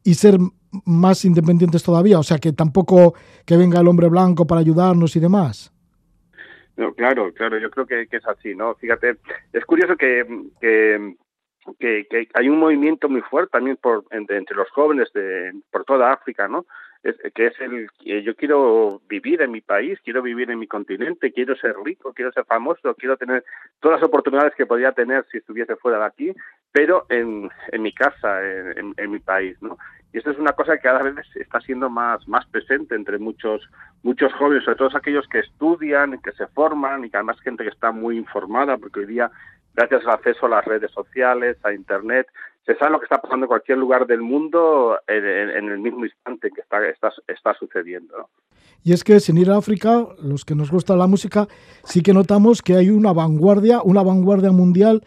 y 0.03 0.13
ser 0.13 0.39
más 0.85 1.25
independientes 1.25 1.83
todavía, 1.83 2.19
o 2.19 2.23
sea, 2.23 2.37
que 2.37 2.53
tampoco 2.53 3.13
que 3.45 3.57
venga 3.57 3.79
el 3.79 3.87
hombre 3.87 4.09
blanco 4.09 4.45
para 4.45 4.61
ayudarnos 4.61 5.15
y 5.15 5.19
demás. 5.19 5.71
No, 6.77 6.93
claro, 6.93 7.33
claro, 7.33 7.57
yo 7.57 7.69
creo 7.69 7.85
que, 7.85 8.07
es 8.09 8.27
así, 8.27 8.53
¿no? 8.53 8.75
Fíjate, 8.75 9.17
es 9.53 9.65
curioso 9.65 9.95
que, 9.95 10.25
que 10.59 11.15
que, 11.79 12.05
que, 12.09 12.27
hay 12.33 12.49
un 12.49 12.59
movimiento 12.59 13.09
muy 13.09 13.21
fuerte 13.21 13.51
también 13.51 13.77
por 13.77 14.05
entre, 14.11 14.37
entre 14.37 14.55
los 14.55 14.69
jóvenes 14.69 15.11
de 15.13 15.51
por 15.71 15.83
toda 15.83 16.13
África, 16.13 16.47
¿no? 16.47 16.65
Es, 17.03 17.15
que 17.33 17.47
es 17.47 17.53
el 17.59 17.87
yo 18.23 18.35
quiero 18.35 19.01
vivir 19.07 19.41
en 19.41 19.51
mi 19.51 19.61
país, 19.61 19.99
quiero 20.03 20.21
vivir 20.21 20.49
en 20.49 20.59
mi 20.59 20.67
continente, 20.67 21.31
quiero 21.31 21.55
ser 21.55 21.75
rico, 21.83 22.13
quiero 22.13 22.31
ser 22.31 22.45
famoso, 22.45 22.95
quiero 22.95 23.17
tener 23.17 23.43
todas 23.79 23.99
las 23.99 24.07
oportunidades 24.07 24.55
que 24.55 24.65
podría 24.65 24.91
tener 24.91 25.25
si 25.31 25.37
estuviese 25.37 25.75
fuera 25.75 25.99
de 25.99 26.05
aquí, 26.05 26.33
pero 26.71 27.05
en, 27.09 27.49
en 27.71 27.81
mi 27.81 27.93
casa, 27.93 28.43
en, 28.43 28.77
en, 28.77 28.93
en 28.97 29.11
mi 29.11 29.19
país, 29.19 29.55
¿no? 29.61 29.77
Y 30.15 30.19
esto 30.19 30.31
es 30.31 30.39
una 30.39 30.53
cosa 30.53 30.77
que 30.77 30.83
cada 30.83 31.03
vez 31.03 31.13
está 31.35 31.59
siendo 31.59 31.89
más, 31.89 32.25
más 32.25 32.45
presente 32.45 32.95
entre 32.95 33.19
muchos, 33.19 33.61
muchos 34.01 34.31
jóvenes, 34.35 34.63
sobre 34.63 34.77
todo 34.77 34.89
aquellos 34.95 35.27
que 35.27 35.39
estudian, 35.39 36.21
que 36.21 36.31
se 36.31 36.47
forman 36.47 37.03
y 37.03 37.09
que 37.09 37.17
además 37.17 37.37
gente 37.41 37.65
que 37.65 37.69
está 37.69 37.91
muy 37.91 38.17
informada, 38.17 38.77
porque 38.77 39.01
hoy 39.01 39.07
día 39.07 39.29
gracias 39.73 40.03
al 40.05 40.11
acceso 40.11 40.45
a 40.45 40.49
las 40.51 40.63
redes 40.63 40.89
sociales, 40.91 41.57
a 41.63 41.73
Internet, 41.73 42.27
se 42.65 42.77
sabe 42.77 42.91
lo 42.91 42.99
que 42.99 43.07
está 43.07 43.21
pasando 43.21 43.43
en 43.43 43.49
cualquier 43.49 43.77
lugar 43.77 44.07
del 44.07 44.21
mundo 44.21 44.97
en, 45.05 45.69
el 45.69 45.79
mismo 45.79 46.05
instante 46.05 46.49
que 46.49 46.61
está, 46.61 46.79
está, 47.27 47.53
sucediendo. 47.59 48.29
Y 48.85 48.93
es 48.93 49.03
que 49.03 49.19
sin 49.19 49.37
ir 49.37 49.51
a 49.51 49.57
África, 49.57 50.07
los 50.23 50.45
que 50.45 50.55
nos 50.55 50.71
gusta 50.71 50.95
la 50.95 51.07
música, 51.07 51.45
sí 51.83 52.01
que 52.01 52.13
notamos 52.13 52.61
que 52.61 52.77
hay 52.77 52.89
una 52.89 53.11
vanguardia, 53.11 53.81
una 53.83 54.01
vanguardia 54.01 54.53
mundial 54.53 55.03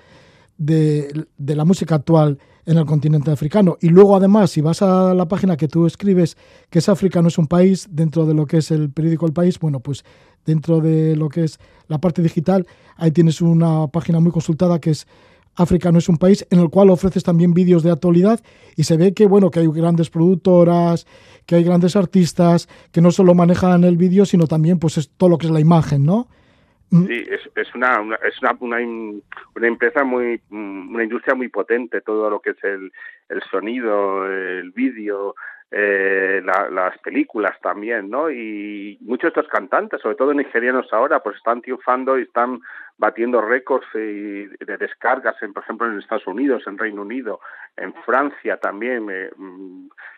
de, 0.59 1.29
de 1.38 1.57
la 1.57 1.64
música 1.64 1.94
actual 1.94 2.38
en 2.68 2.76
el 2.76 2.85
continente 2.85 3.31
africano. 3.31 3.78
Y 3.81 3.88
luego, 3.88 4.14
además, 4.14 4.50
si 4.50 4.61
vas 4.61 4.83
a 4.83 5.14
la 5.14 5.26
página 5.26 5.57
que 5.57 5.68
tú 5.68 5.87
escribes, 5.87 6.37
que 6.68 6.81
es 6.81 6.88
África 6.90 7.22
no 7.22 7.28
es 7.28 7.38
un 7.38 7.46
país, 7.46 7.88
dentro 7.90 8.26
de 8.26 8.35
lo 8.35 8.44
que 8.44 8.59
es 8.59 8.70
el 8.70 8.90
periódico 8.90 9.24
El 9.26 9.33
País, 9.33 9.59
bueno, 9.59 9.81
pues 9.81 10.04
dentro 10.44 10.81
de 10.81 11.16
lo 11.16 11.31
que 11.31 11.44
es 11.44 11.59
la 11.88 11.98
parte 11.98 12.20
digital, 12.20 12.66
ahí 12.96 13.11
tienes 13.11 13.40
una 13.40 13.87
página 13.87 14.20
muy 14.20 14.33
consultada 14.33 14.78
que 14.81 14.90
es 14.90 15.07
África 15.54 15.90
no 15.90 15.98
es 15.98 16.11
un 16.11 16.18
país, 16.18 16.46
en 16.50 16.61
el 16.61 16.68
cual 16.68 16.90
ofreces 16.90 17.24
también 17.24 17.54
vídeos 17.54 17.83
de 17.83 17.90
actualidad 17.90 18.38
y 18.76 18.85
se 18.85 18.96
ve 18.98 19.14
que, 19.14 19.26
bueno, 19.26 19.50
que 19.50 19.61
hay 19.61 19.66
grandes 19.66 20.11
productoras, 20.11 21.07
que 21.46 21.57
hay 21.57 21.64
grandes 21.64 21.96
artistas, 21.96 22.68
que 22.92 23.00
no 23.00 23.11
solo 23.11 23.35
manejan 23.35 23.83
el 23.83 23.96
vídeo, 23.96 24.26
sino 24.26 24.46
también, 24.46 24.78
pues, 24.78 24.98
es 24.98 25.11
todo 25.16 25.31
lo 25.31 25.38
que 25.38 25.46
es 25.46 25.52
la 25.52 25.61
imagen, 25.61 26.04
¿no? 26.04 26.28
Sí, 26.90 27.24
es, 27.29 27.51
es 27.55 27.74
una, 27.74 28.01
una 28.01 28.16
es 28.16 28.40
una, 28.40 28.57
una, 28.61 28.79
una, 28.79 29.66
empresa 29.66 30.05
muy, 30.05 30.40
una 30.51 31.03
industria 31.03 31.35
muy 31.35 31.48
potente, 31.48 32.01
todo 32.01 32.31
lo 32.31 32.40
que 32.40 32.51
es 32.51 32.64
el, 32.64 32.90
el 33.29 33.42
sonido, 33.51 34.27
el 34.27 34.70
vídeo, 34.70 35.35
eh, 35.70 36.40
la, 36.42 36.70
las 36.70 36.98
películas 37.01 37.61
también, 37.61 38.09
¿no? 38.09 38.31
Y 38.31 38.96
muchos 39.03 39.35
de 39.35 39.40
estos 39.40 39.53
cantantes, 39.53 40.01
sobre 40.01 40.16
todo 40.16 40.33
nigerianos 40.33 40.90
ahora, 40.92 41.22
pues 41.22 41.37
están 41.37 41.61
triunfando 41.61 42.18
y 42.18 42.22
están 42.22 42.61
batiendo 42.98 43.40
récords 43.40 43.87
de, 43.94 44.48
de 44.58 44.76
descargas, 44.76 45.40
en, 45.42 45.52
por 45.52 45.62
ejemplo, 45.62 45.87
en 45.87 45.98
Estados 45.98 46.26
Unidos, 46.26 46.64
en 46.66 46.76
Reino 46.76 47.02
Unido, 47.02 47.40
en 47.76 47.94
Francia 48.04 48.58
también, 48.58 49.08
eh, 49.11 49.30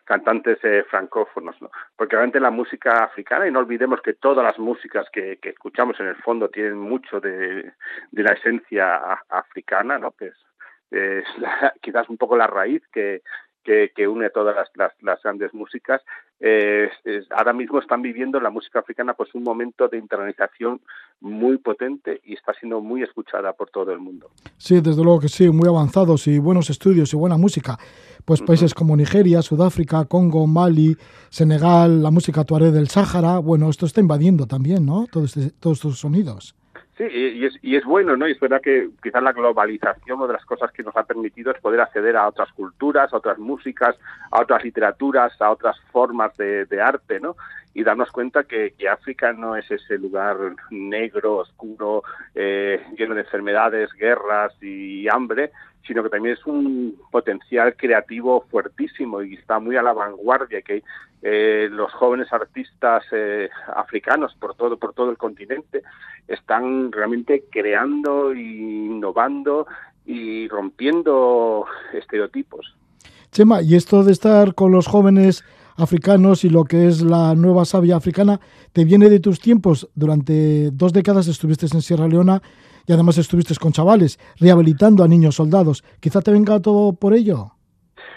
cantantes 0.05 0.59
eh, 0.65 0.85
francófonos, 0.89 1.61
¿no? 1.61 1.71
Porque 1.95 2.17
realmente 2.17 2.41
la 2.41 2.51
música 2.51 3.05
africana, 3.05 3.47
y 3.47 3.51
no 3.51 3.59
olvidemos 3.59 4.01
que 4.01 4.15
todas 4.15 4.45
las 4.45 4.59
músicas 4.59 5.07
que, 5.13 5.37
que 5.37 5.51
escuchamos 5.51 6.01
en 6.01 6.07
el 6.07 6.17
fondo 6.17 6.49
tienen 6.49 6.79
mucho 6.79 7.21
de, 7.21 7.73
de 8.11 8.23
la 8.23 8.33
esencia 8.33 8.97
africana, 9.29 9.99
¿no? 9.99 10.13
Que 10.13 10.29
es, 10.29 10.47
es 10.91 11.25
la, 11.39 11.75
quizás 11.83 12.09
un 12.09 12.17
poco 12.17 12.37
la 12.37 12.47
raíz 12.47 12.83
que, 12.93 13.23
que, 13.65 13.93
que 13.95 14.09
une 14.09 14.31
todas 14.31 14.55
las, 14.57 14.69
las, 14.75 14.93
las 15.03 15.23
grandes 15.23 15.53
músicas. 15.55 16.03
Eh, 16.41 16.89
es, 17.05 17.27
ahora 17.31 17.53
mismo 17.53 17.79
están 17.79 18.01
viviendo 18.01 18.41
la 18.41 18.51
música 18.51 18.79
africana 18.79 19.13
pues 19.15 19.35
un 19.35 19.43
momento 19.43 19.89
de 19.89 19.99
internalización 19.99 20.81
muy 21.21 21.59
potente 21.59 22.21
y 22.25 22.35
está 22.35 22.55
siendo 22.55 22.81
muy 22.81 23.03
escuchada 23.03 23.53
por 23.53 23.69
todo 23.71 23.93
el 23.93 23.99
mundo. 23.99 24.31
Sí, 24.57 24.81
desde 24.81 25.05
luego 25.05 25.21
que 25.21 25.29
sí, 25.29 25.51
muy 25.51 25.69
avanzados 25.69 26.27
y 26.27 26.39
buenos 26.39 26.71
estudios 26.71 27.13
y 27.13 27.17
buena 27.17 27.37
música. 27.37 27.79
Pues 28.25 28.41
países 28.43 28.73
uh 28.73 28.75
-huh. 28.75 28.79
como 28.79 28.97
Nigeria, 28.97 29.43
Sudáfrica, 29.43 30.05
Congo, 30.07 30.47
Mali, 30.47 30.97
Senegal, 31.29 32.03
la 32.03 32.11
música 32.11 32.45
tuareg 32.45 32.73
del 32.73 32.89
Sáhara, 32.89 33.39
bueno, 33.39 33.69
esto 33.69 33.87
está 33.87 34.01
invadiendo 34.01 34.47
también, 34.47 34.87
¿no? 34.87 35.05
Este, 35.25 35.51
todos 35.61 35.79
estos 35.79 35.99
sonidos. 35.99 36.55
Sí, 37.01 37.07
y 37.07 37.47
es, 37.47 37.55
y 37.63 37.77
es 37.77 37.85
bueno, 37.87 38.15
¿no? 38.15 38.29
Y 38.29 38.33
es 38.33 38.41
verdad 38.41 38.61
que 38.61 38.91
quizás 39.03 39.23
la 39.23 39.33
globalización, 39.33 40.19
una 40.19 40.27
de 40.27 40.35
las 40.35 40.45
cosas 40.45 40.71
que 40.71 40.83
nos 40.83 40.95
ha 40.99 41.05
permitido 41.05 41.51
es 41.51 41.59
poder 41.59 41.81
acceder 41.81 42.15
a 42.15 42.29
otras 42.29 42.53
culturas, 42.53 43.11
a 43.11 43.17
otras 43.17 43.39
músicas, 43.39 43.97
a 44.31 44.43
otras 44.43 44.63
literaturas, 44.63 45.33
a 45.41 45.51
otras 45.51 45.81
formas 45.93 46.37
de, 46.37 46.67
de 46.67 46.83
arte, 46.83 47.19
¿no? 47.19 47.37
Y 47.73 47.85
darnos 47.85 48.11
cuenta 48.11 48.45
que, 48.45 48.75
que, 48.77 48.87
África 48.87 49.33
no 49.33 49.57
es 49.57 49.71
ese 49.71 49.97
lugar 49.97 50.37
negro, 50.69 51.37
oscuro, 51.37 52.03
eh, 52.35 52.85
lleno 52.99 53.15
de 53.15 53.23
enfermedades, 53.23 53.91
guerras 53.95 54.53
y 54.63 55.09
hambre, 55.09 55.53
sino 55.87 56.03
que 56.03 56.11
también 56.11 56.35
es 56.35 56.47
un 56.47 56.97
potencial 57.11 57.75
creativo 57.77 58.45
fuertísimo 58.51 59.23
y 59.23 59.35
está 59.35 59.59
muy 59.59 59.77
a 59.77 59.83
la 59.83 59.93
vanguardia, 59.93 60.63
que 60.63 60.83
eh, 61.23 61.69
los 61.71 61.93
jóvenes 61.93 62.33
artistas 62.33 63.05
eh, 63.13 63.49
africanos 63.75 64.35
por 64.39 64.55
todo, 64.55 64.77
por 64.77 64.95
todo 64.95 65.11
el 65.11 65.19
continente 65.19 65.83
están 66.29 66.93
realmente 66.93 67.45
creando 67.51 68.33
e 68.33 68.41
innovando 68.41 69.67
y 70.07 70.49
rompiendo 70.49 71.67
estereotipos. 71.93 72.75
Chema, 73.33 73.63
y 73.63 73.77
esto 73.77 74.03
de 74.03 74.13
estar 74.13 74.55
con 74.55 74.73
los 74.73 74.87
jóvenes 74.87 75.45
africanos 75.81 76.45
y 76.45 76.51
lo 76.51 76.65
que 76.65 76.87
es 76.87 77.03
la 77.03 77.35
nueva 77.35 77.65
savia 77.65 77.97
africana, 77.97 78.41
¿te 78.73 78.85
viene 78.85 79.09
de 79.09 79.21
tus 79.21 79.41
tiempos? 79.41 79.89
Durante 79.95 80.71
dos 80.71 80.93
décadas 80.93 81.29
estuviste 81.29 81.67
en 81.73 81.83
Sierra 81.83 82.09
Leona 82.09 82.43
y 82.87 82.93
además 82.93 83.19
estuviste 83.19 83.55
con 83.57 83.73
chavales, 83.73 84.19
rehabilitando 84.39 85.05
a 85.05 85.09
niños 85.09 85.37
soldados. 85.37 85.85
¿Quizá 86.01 86.21
te 86.21 86.33
venga 86.33 86.61
todo 86.61 86.93
por 86.93 87.15
ello? 87.15 87.53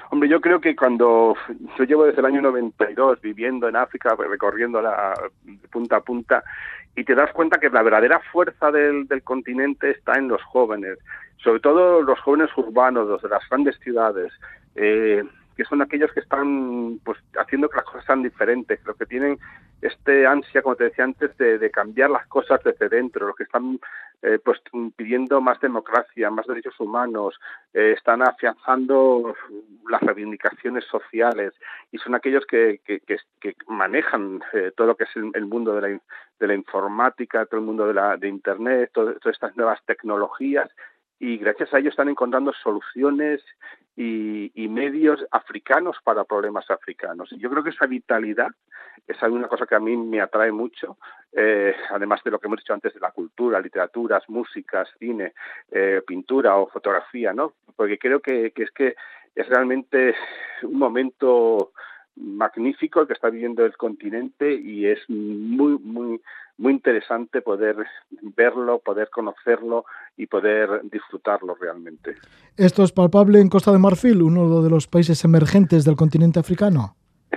Hombre, 0.09 0.29
yo 0.29 0.41
creo 0.41 0.61
que 0.61 0.75
cuando 0.75 1.35
yo 1.77 1.83
llevo 1.85 2.05
desde 2.05 2.19
el 2.19 2.25
año 2.27 2.41
92 2.41 3.19
viviendo 3.21 3.67
en 3.67 3.75
África, 3.75 4.15
recorriendo 4.15 4.79
la 4.81 5.13
punta 5.71 5.97
a 5.97 6.01
punta, 6.01 6.43
y 6.95 7.03
te 7.03 7.15
das 7.15 7.31
cuenta 7.33 7.59
que 7.59 7.69
la 7.69 7.81
verdadera 7.81 8.21
fuerza 8.31 8.71
del, 8.71 9.07
continente 9.23 9.89
está 9.89 10.13
en 10.13 10.27
los 10.27 10.43
jóvenes, 10.43 10.99
sobre 11.43 11.59
todo 11.59 12.01
los 12.03 12.19
jóvenes 12.19 12.49
urbanos, 12.55 13.07
los 13.07 13.21
de 13.21 13.29
las 13.29 13.41
grandes 13.49 13.77
ciudades. 13.79 14.31
Eh, 14.75 15.23
que 15.55 15.65
son 15.65 15.81
aquellos 15.81 16.11
que 16.11 16.19
están 16.19 16.99
pues 17.03 17.19
haciendo 17.37 17.69
que 17.69 17.77
las 17.77 17.85
cosas 17.85 18.05
sean 18.05 18.23
diferentes, 18.23 18.79
los 18.85 18.97
que 18.97 19.05
tienen 19.05 19.37
este 19.81 20.25
ansia, 20.25 20.61
como 20.61 20.75
te 20.75 20.85
decía 20.85 21.03
antes, 21.03 21.35
de, 21.37 21.69
cambiar 21.69 22.09
las 22.09 22.25
cosas 22.27 22.61
desde 22.63 22.87
dentro, 22.87 23.27
los 23.27 23.35
que 23.35 23.43
están 23.43 23.79
eh, 24.21 24.39
pues 24.43 24.61
pidiendo 24.95 25.41
más 25.41 25.59
democracia, 25.59 26.29
más 26.29 26.47
derechos 26.47 26.79
humanos, 26.79 27.37
eh, 27.73 27.93
están 27.97 28.21
afianzando 28.21 29.35
las 29.89 30.01
reivindicaciones 30.01 30.85
sociales 30.85 31.53
y 31.91 31.97
son 31.97 32.15
aquellos 32.15 32.45
que, 32.45 32.79
que, 32.85 33.01
manejan 33.67 34.41
eh, 34.53 34.71
todo 34.75 34.87
lo 34.87 34.95
que 34.95 35.03
es 35.03 35.15
el, 35.15 35.31
el 35.33 35.45
mundo 35.45 35.75
de 35.75 35.81
la, 35.81 35.99
de 36.39 36.47
la, 36.47 36.53
informática, 36.53 37.45
todo 37.45 37.59
el 37.59 37.65
mundo 37.65 37.87
de, 37.87 37.93
la, 37.93 38.15
de 38.15 38.29
Internet, 38.29 38.91
todas 38.93 39.17
estas 39.25 39.55
nuevas 39.57 39.83
tecnologías 39.85 40.69
y 41.23 41.37
gracias 41.37 41.73
a 41.73 41.79
ello 41.79 41.89
están 41.89 42.09
encontrando 42.09 42.51
soluciones 42.51 43.41
y, 43.95 44.51
medios 44.67 45.23
africanos 45.31 45.95
para 46.03 46.25
problemas 46.25 46.69
africanos. 46.69 47.29
Yo 47.37 47.49
creo 47.49 47.63
que 47.63 47.69
esa 47.69 47.85
vitalidad 47.85 48.49
es 49.07 49.21
una 49.21 49.47
cosa 49.47 49.65
que 49.65 49.75
a 49.75 49.79
mí 49.79 49.95
me 49.95 50.19
atrae 50.19 50.51
mucho, 50.51 50.97
eh, 51.31 51.73
además 51.91 52.21
de 52.25 52.31
lo 52.31 52.39
que 52.39 52.47
hemos 52.47 52.59
dicho 52.59 52.73
antes 52.73 52.93
de 52.93 52.99
la 52.99 53.11
cultura, 53.11 53.61
literaturas, 53.61 54.27
músicas, 54.27 54.89
cine, 54.99 55.33
eh, 55.71 56.01
pintura 56.05 56.57
o 56.57 56.67
fotografía, 56.67 57.31
¿no? 57.31 57.53
Porque 57.75 57.97
creo 57.97 58.19
que 58.19 58.51
es 58.53 58.71
que 58.71 58.95
es 59.33 59.47
realmente 59.47 60.15
un 60.63 60.77
momento 60.77 61.71
magnífico 62.15 63.01
el 63.01 63.07
que 63.07 63.13
está 63.13 63.29
viviendo 63.29 63.65
el 63.65 63.75
continente 63.75 64.53
y 64.53 64.85
es 64.85 64.99
muy, 65.09 65.77
muy, 65.79 66.21
muy 66.57 66.73
interesante 66.73 67.41
poder 67.41 67.75
verlo, 68.35 68.79
poder 68.79 69.09
conocerlo 69.09 69.85
y 70.17 70.27
poder 70.27 70.81
disfrutarlo 70.83 71.55
realmente. 71.55 72.15
¿Esto 72.57 72.83
es 72.83 72.91
palpable 72.91 73.39
en 73.39 73.49
Costa 73.49 73.71
de 73.71 73.79
Marfil, 73.79 74.21
uno 74.21 74.61
de 74.61 74.69
los 74.69 74.87
países 74.87 75.23
emergentes 75.25 75.85
del 75.85 75.95
continente 75.95 76.39
africano? 76.39 76.95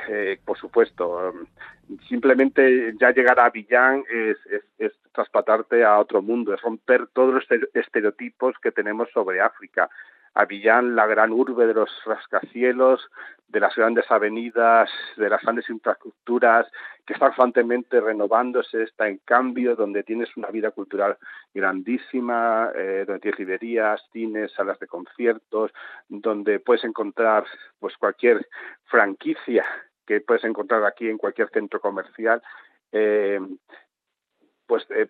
Eh, 0.09 0.39
por 0.45 0.59
supuesto. 0.59 1.33
Simplemente 2.09 2.95
ya 3.01 3.13
llegar 3.13 3.39
a 3.41 3.47
Avillán 3.47 4.05
es, 4.13 4.37
es, 4.51 4.63
es 4.79 4.93
traspatarte 5.13 5.85
a 5.85 5.99
otro 5.99 6.21
mundo, 6.21 6.53
es 6.53 6.61
romper 6.61 7.07
todos 7.13 7.35
los 7.35 7.45
estereotipos 7.75 8.55
que 8.63 8.73
tenemos 8.73 9.09
sobre 9.13 9.41
África. 9.41 9.89
Avillán, 10.37 10.95
la 10.95 11.07
gran 11.07 11.33
urbe 11.33 11.67
de 11.67 11.73
los 11.73 11.91
rascacielos, 12.05 13.09
de 13.49 13.59
las 13.59 13.75
grandes 13.75 14.05
avenidas, 14.11 14.91
de 15.17 15.31
las 15.31 15.41
grandes 15.41 15.69
infraestructuras, 15.71 16.67
que 17.07 17.15
está 17.15 17.29
constantemente 17.29 18.01
renovándose, 18.01 18.83
está 18.83 19.09
en 19.09 19.19
cambio, 19.25 19.77
donde 19.77 20.03
tienes 20.03 20.37
una 20.37 20.49
vida 20.49 20.73
cultural 20.73 21.17
grandísima, 21.55 22.71
eh, 22.75 23.05
donde 23.07 23.21
tienes 23.21 23.39
librerías, 23.39 24.03
cines, 24.13 24.53
salas 24.53 24.79
de 24.79 24.87
conciertos, 24.87 25.73
donde 26.09 26.61
puedes 26.61 26.85
encontrar 26.85 27.47
pues 27.79 27.97
cualquier 27.97 28.47
franquicia 28.85 29.65
que 30.07 30.21
puedes 30.21 30.45
encontrar 30.45 30.85
aquí 30.85 31.09
en 31.09 31.17
cualquier 31.17 31.49
centro 31.49 31.81
comercial. 31.81 32.43
Eh, 32.93 33.41
pues 34.67 34.87
eh, 34.91 35.09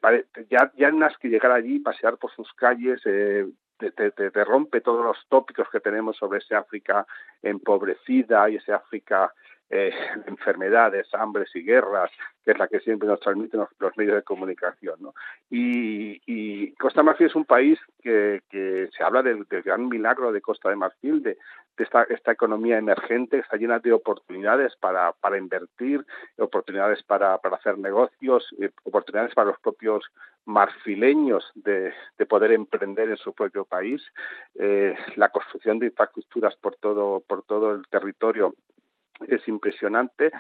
ya, 0.51 0.71
ya 0.77 0.93
más 0.93 1.19
que 1.19 1.29
llegar 1.29 1.51
allí, 1.51 1.81
pasear 1.81 2.17
por 2.17 2.31
sus 2.31 2.53
calles, 2.53 3.03
te, 3.79 4.45
rompe 4.45 4.81
todos 4.81 5.05
los 5.05 5.19
tópicos 5.29 5.69
que 5.71 5.81
tenemos 5.81 6.17
sobre 6.17 6.39
ese 6.39 6.55
África 6.55 7.07
empobrecida 7.43 8.49
y 8.49 8.57
ese 8.57 8.73
África 8.73 9.33
eh, 9.69 9.91
enfermedades, 10.27 11.13
hambres 11.15 11.51
y 11.55 11.63
guerras, 11.63 12.11
que 12.45 12.53
es 12.53 12.59
la 12.59 12.69
que 12.69 12.81
siempre 12.81 13.09
nos 13.09 13.21
transmiten 13.21 13.61
los, 13.79 13.97
medios 13.97 14.17
de 14.17 14.23
comunicación. 14.23 14.97
¿no? 15.01 15.15
Y, 15.51 16.73
Costa 16.77 17.01
de 17.01 17.05
Marfil 17.07 17.27
es 17.27 17.35
un 17.35 17.45
país 17.45 17.79
que, 18.03 18.41
se 18.51 19.03
habla 19.03 19.23
del, 19.23 19.45
gran 19.47 19.89
milagro 19.89 20.33
de 20.33 20.41
Costa 20.41 20.69
de 20.69 20.77
Marfil, 20.77 21.23
de, 21.23 21.31
de 21.31 21.39
esta, 21.77 22.05
esta, 22.05 22.33
economía 22.33 22.79
emergente, 22.79 23.39
está 23.39 23.57
llena 23.57 23.79
de 23.79 23.93
oportunidades 23.93 24.75
para, 24.77 25.13
para 25.13 25.39
invertir, 25.39 26.05
oportunidades 26.39 27.03
para, 27.03 27.39
para 27.39 27.57
hacer 27.57 27.79
negocios, 27.79 28.47
eh, 28.61 28.71
oportunidades 28.85 29.35
para 29.35 29.51
los 29.51 29.61
propios 29.61 30.05
marfileños 30.45 31.51
de, 31.55 31.93
de, 32.19 32.27
poder 32.27 32.53
emprender 32.53 33.11
en 33.11 33.17
su 33.17 33.33
propio 33.33 33.65
país, 33.65 34.03
eh, 34.55 34.95
la 35.17 35.29
construcción 35.29 35.79
de 35.79 35.87
infraestructuras 35.87 36.55
por 36.57 36.77
todo, 36.77 37.21
por 37.21 37.43
todo 37.43 37.73
el 37.73 37.87
territorio 37.89 38.55
es 39.29 39.47
impresionante 39.49 40.31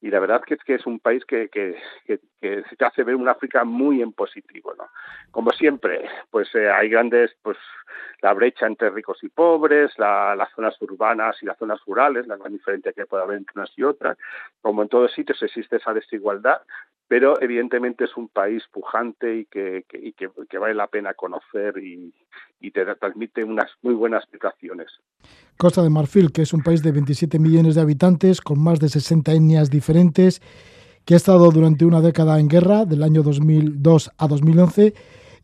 y 0.00 0.10
la 0.10 0.20
verdad 0.20 0.42
que 0.42 0.54
es 0.54 0.64
que 0.64 0.74
es 0.74 0.86
un 0.86 1.00
país 1.00 1.24
que, 1.24 1.48
que, 1.48 1.76
que, 2.06 2.22
se 2.40 2.84
hace 2.84 3.02
ver 3.02 3.16
un 3.16 3.28
África 3.28 3.64
muy 3.64 4.02
en 4.02 4.12
positivo 4.12 4.74
no 4.76 4.88
como 5.30 5.50
siempre 5.50 6.08
pues 6.30 6.54
eh, 6.54 6.70
hay 6.70 6.88
grandes 6.88 7.36
pues 7.42 7.56
la 8.20 8.32
brecha 8.32 8.66
entre 8.66 8.90
ricos 8.90 9.22
y 9.22 9.28
pobres 9.28 9.92
la, 9.98 10.34
las 10.36 10.50
zonas 10.52 10.80
urbanas 10.82 11.36
y 11.42 11.46
las 11.46 11.58
zonas 11.58 11.80
rurales 11.86 12.26
la 12.26 12.36
gran 12.36 12.52
diferencia 12.52 12.92
que 12.92 13.06
puede 13.06 13.22
haber 13.22 13.38
entre 13.38 13.58
unas 13.58 13.72
y 13.76 13.82
otras 13.82 14.18
como 14.60 14.82
en 14.82 14.88
todos 14.88 15.12
sitios 15.12 15.42
existe 15.42 15.76
esa 15.76 15.94
desigualdad 15.94 16.60
pero 17.08 17.40
evidentemente 17.40 18.04
es 18.04 18.16
un 18.16 18.28
país 18.28 18.62
pujante 18.72 19.36
y 19.36 19.44
que, 19.46 19.84
y 19.92 20.12
que, 20.12 20.58
vale 20.58 20.74
la 20.74 20.88
pena 20.88 21.14
conocer 21.14 21.78
y, 21.78 22.12
y 22.60 22.70
te 22.72 22.84
transmite 22.96 23.44
unas 23.44 23.70
muy 23.82 23.94
buenas 23.94 24.22
explicaciones. 24.22 24.88
Costa 25.56 25.82
de 25.82 25.90
Marfil, 25.90 26.32
que 26.32 26.42
es 26.42 26.52
un 26.52 26.62
país 26.62 26.82
de 26.82 26.92
27 26.92 27.38
millones 27.38 27.76
de 27.76 27.80
habitantes, 27.80 28.40
con 28.40 28.62
más 28.62 28.80
de 28.80 28.88
60 28.88 29.32
etnias 29.32 29.70
diferentes, 29.70 30.42
que 31.04 31.14
ha 31.14 31.16
estado 31.16 31.50
durante 31.52 31.84
una 31.84 32.00
década 32.00 32.40
en 32.40 32.48
guerra, 32.48 32.84
del 32.84 33.04
año 33.04 33.22
2002 33.22 34.10
a 34.18 34.26
2011, 34.26 34.92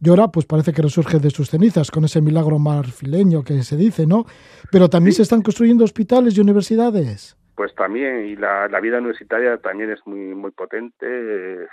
y 0.04 0.08
ahora 0.08 0.28
pues 0.28 0.46
parece 0.46 0.72
que 0.72 0.82
resurge 0.82 1.20
de 1.20 1.30
sus 1.30 1.48
cenizas, 1.48 1.92
con 1.92 2.04
ese 2.04 2.20
milagro 2.20 2.58
marfileño 2.58 3.44
que 3.44 3.62
se 3.62 3.76
dice, 3.76 4.04
¿no? 4.04 4.26
Pero 4.72 4.90
también 4.90 5.14
se 5.14 5.22
están 5.22 5.42
construyendo 5.42 5.84
hospitales 5.84 6.36
y 6.36 6.40
universidades 6.40 7.36
pues 7.62 7.76
también 7.76 8.26
y 8.26 8.34
la, 8.34 8.66
vida 8.80 8.98
universitaria 8.98 9.56
también 9.56 9.92
es 9.92 10.04
muy 10.04 10.34
muy 10.34 10.50
potente 10.50 11.06
eh, 11.06 11.66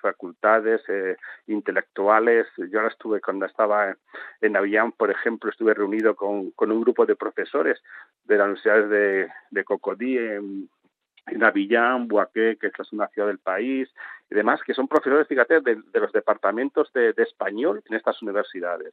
facultades 0.00 0.80
eh, 0.88 1.18
intelectuales 1.48 2.46
yo 2.56 2.78
ahora 2.78 2.90
estuve 2.90 3.20
cuando 3.20 3.44
estaba 3.44 3.94
en 4.40 4.56
Avillán 4.56 4.92
por 4.92 5.10
ejemplo 5.10 5.50
estuve 5.50 5.74
reunido 5.74 6.16
con, 6.16 6.52
con 6.52 6.72
un 6.72 6.80
grupo 6.80 7.04
de 7.04 7.14
profesores 7.14 7.78
de 8.24 8.38
la 8.38 8.44
universidad 8.44 8.88
de, 8.88 9.64
Cocodí 9.66 10.16
en, 10.16 10.70
en 11.26 11.44
Avillán, 11.44 12.08
Boaqué, 12.08 12.56
que 12.58 12.68
es 12.68 12.92
una 12.92 13.08
ciudad 13.08 13.28
del 13.28 13.38
país, 13.38 13.90
y 14.30 14.34
demás, 14.34 14.60
que 14.62 14.74
son 14.74 14.88
profesores, 14.88 15.26
fíjate, 15.26 15.60
de, 15.60 15.82
los 15.94 16.12
departamentos 16.12 16.92
de, 16.92 17.14
español 17.16 17.82
en 17.88 17.96
estas 17.96 18.20
universidades. 18.20 18.92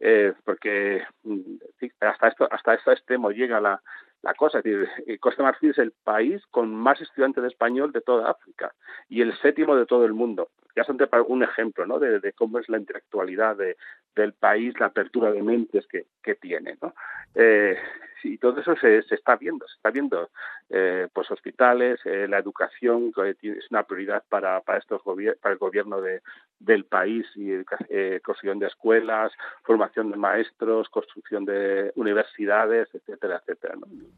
Eh, 0.00 0.32
porque 0.44 1.04
mm, 1.22 1.56
hasta 2.00 2.28
esto, 2.28 2.48
hasta 2.50 2.74
este 2.74 2.92
extremo 2.92 3.30
llega 3.30 3.60
la, 3.60 3.82
la 4.22 4.34
cosa. 4.34 4.58
Es 4.58 4.64
decir, 4.64 4.88
eh, 5.06 5.18
Costa 5.18 5.42
Marfil 5.42 5.70
es 5.70 5.78
el 5.78 5.92
país 5.92 6.42
con 6.50 6.74
más 6.74 7.00
estudiantes 7.00 7.42
de 7.42 7.48
español 7.48 7.92
de 7.92 8.00
toda 8.00 8.30
África 8.30 8.74
y 9.08 9.22
el 9.22 9.36
séptimo 9.38 9.76
de 9.76 9.86
todo 9.86 10.04
el 10.04 10.12
mundo. 10.12 10.50
Ya 10.74 10.84
son 10.84 10.98
un 11.28 11.42
ejemplo 11.42 11.86
¿no? 11.86 11.98
de, 11.98 12.32
cómo 12.34 12.58
es 12.58 12.68
la 12.68 12.76
intelectualidad 12.76 13.56
de, 13.56 13.76
del 14.14 14.34
país, 14.34 14.78
la 14.78 14.86
apertura 14.86 15.32
de 15.32 15.42
mentes 15.42 15.86
que, 15.86 16.06
que 16.22 16.34
tiene. 16.34 16.76
¿no? 16.82 16.94
Eh, 17.34 17.78
y 18.26 18.38
todo 18.38 18.60
eso 18.60 18.74
se, 18.76 19.02
se, 19.02 19.14
está 19.14 19.36
viendo, 19.36 19.66
se 19.66 19.76
está 19.76 19.90
viendo. 19.90 20.30
Eh, 20.68 21.08
pues 21.12 21.30
hospitales, 21.30 22.00
eh, 22.04 22.26
la 22.28 22.38
educación 22.38 23.12
es 23.42 23.70
una 23.70 23.84
prioridad 23.84 24.22
para, 24.28 24.60
para, 24.60 24.78
estos 24.78 25.02
para 25.40 25.52
el 25.52 25.58
gobierno 25.58 26.00
de, 26.00 26.22
del 26.58 26.84
país 26.84 27.26
y 27.36 27.52
eh, 27.88 28.20
construcción 28.24 28.58
de 28.58 28.66
escuelas, 28.66 29.32
formación 29.62 30.10
de 30.10 30.16
maestros, 30.16 30.88
construcción 30.88 31.44
de 31.44 31.92
universidades, 31.94 32.88
etcétera, 32.94 33.40
etcétera. 33.42 33.74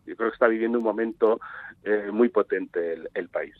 Yo 0.06 0.16
creo 0.16 0.30
que 0.30 0.34
está 0.34 0.48
viviendo 0.48 0.78
un 0.78 0.84
momento 0.84 1.40
eh, 1.84 2.10
muy 2.12 2.28
potente 2.28 2.94
el, 2.94 3.08
el 3.14 3.28
país. 3.28 3.54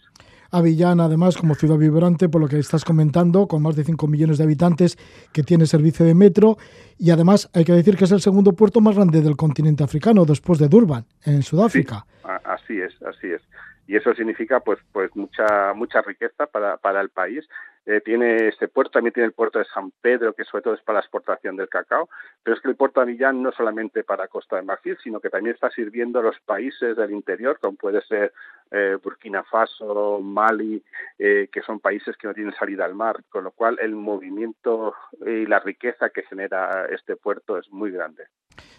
Avillán, 0.50 1.00
además, 1.00 1.36
como 1.36 1.54
ciudad 1.54 1.76
vibrante, 1.76 2.28
por 2.28 2.40
lo 2.40 2.48
que 2.48 2.58
estás 2.58 2.84
comentando, 2.84 3.46
con 3.46 3.62
más 3.62 3.76
de 3.76 3.84
5 3.84 4.06
millones 4.06 4.38
de 4.38 4.44
habitantes, 4.44 4.96
que 5.32 5.42
tiene 5.42 5.66
servicio 5.66 6.06
de 6.06 6.14
metro, 6.14 6.56
y 6.98 7.10
además 7.10 7.50
hay 7.54 7.64
que 7.64 7.72
decir 7.72 7.96
que 7.96 8.04
es 8.04 8.12
el 8.12 8.20
segundo 8.20 8.52
puerto 8.52 8.80
más 8.80 8.96
grande 8.96 9.20
del 9.20 9.36
continente 9.36 9.84
africano, 9.84 10.24
después 10.24 10.58
de 10.58 10.68
Durban, 10.68 11.04
en 11.24 11.42
Sudáfrica. 11.42 12.06
así 12.44 12.80
es, 12.80 12.94
así 13.02 13.28
es. 13.28 13.42
Y 13.88 13.96
eso 13.96 14.14
significa 14.14 14.60
pues 14.60 14.78
pues 14.92 15.10
mucha 15.16 15.72
mucha 15.74 16.00
riqueza 16.02 16.46
para, 16.46 16.76
para 16.76 17.00
el 17.00 17.08
país 17.08 17.48
eh, 17.90 18.02
tiene 18.04 18.48
este 18.48 18.68
puerto, 18.68 18.90
también 18.90 19.14
tiene 19.14 19.28
el 19.28 19.32
puerto 19.32 19.58
de 19.58 19.64
San 19.64 19.92
Pedro, 20.02 20.34
que 20.34 20.44
sobre 20.44 20.62
todo 20.62 20.74
es 20.74 20.82
para 20.82 20.98
la 20.98 21.00
exportación 21.00 21.56
del 21.56 21.70
cacao, 21.70 22.10
pero 22.42 22.54
es 22.54 22.60
que 22.60 22.68
el 22.68 22.76
puerto 22.76 23.00
de 23.00 23.04
Avillán 23.04 23.42
no 23.42 23.50
solamente 23.50 24.04
para 24.04 24.28
Costa 24.28 24.56
de 24.56 24.62
Marfil, 24.62 24.98
sino 25.02 25.20
que 25.20 25.30
también 25.30 25.54
está 25.54 25.70
sirviendo 25.70 26.18
a 26.18 26.22
los 26.22 26.38
países 26.40 26.98
del 26.98 27.12
interior, 27.12 27.58
como 27.58 27.78
puede 27.78 28.02
ser 28.02 28.34
eh, 28.72 28.98
Burkina 29.02 29.42
Faso, 29.42 30.20
Mali, 30.20 30.84
eh, 31.18 31.48
que 31.50 31.62
son 31.62 31.80
países 31.80 32.14
que 32.18 32.28
no 32.28 32.34
tienen 32.34 32.52
salida 32.58 32.84
al 32.84 32.94
mar, 32.94 33.24
con 33.30 33.44
lo 33.44 33.52
cual 33.52 33.78
el 33.80 33.94
movimiento 33.94 34.92
y 35.26 35.46
la 35.46 35.60
riqueza 35.60 36.10
que 36.10 36.24
genera 36.24 36.84
este 36.90 37.16
puerto 37.16 37.56
es 37.56 37.70
muy 37.70 37.90
grande. 37.90 38.24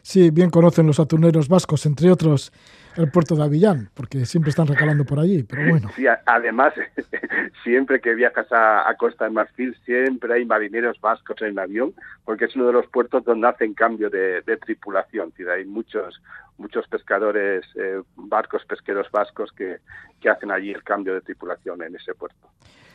Sí, 0.04 0.30
bien 0.30 0.52
conocen 0.52 0.86
los 0.86 1.00
atuneros 1.00 1.50
vascos, 1.50 1.88
entre 1.88 2.12
otros 2.12 2.52
el 2.96 3.12
puerto 3.12 3.36
de 3.36 3.44
Avillán, 3.44 3.90
porque 3.94 4.26
siempre 4.26 4.50
están 4.50 4.68
recalando 4.68 5.06
por 5.06 5.20
allí, 5.20 5.44
pero 5.44 5.70
bueno. 5.70 5.90
Además, 6.26 6.74
siempre 7.64 8.02
que 8.02 8.16
viajas 8.16 8.48
a, 8.52 8.94
Costa 8.98 9.26
de 9.26 9.32
Marfil, 9.32 9.76
siempre 9.86 10.34
hay 10.34 10.46
marineros 10.46 11.00
vascos 11.00 11.42
en 11.42 11.50
el 11.50 11.60
avión, 11.60 11.94
porque 12.26 12.46
es 12.46 12.56
uno 12.56 12.68
de 12.68 12.74
los 12.74 12.88
puertos 12.88 13.24
donde 13.24 13.48
hacen 13.48 13.74
cambio 13.74 14.10
de, 14.10 14.42
tripulación. 14.66 15.34
Hay 15.54 15.66
muchos 15.66 16.22
muchos 16.58 16.86
pescadores, 16.90 17.66
eh, 17.76 18.02
barcos 18.18 18.66
pesqueros 18.66 19.10
vascos 19.12 19.50
que, 19.54 19.78
que 20.20 20.30
hacen 20.30 20.52
allí 20.52 20.72
el 20.72 20.84
cambio 20.84 21.14
de 21.14 21.22
tripulación 21.22 21.82
en 21.84 21.96
ese 21.96 22.14
puerto. 22.14 22.50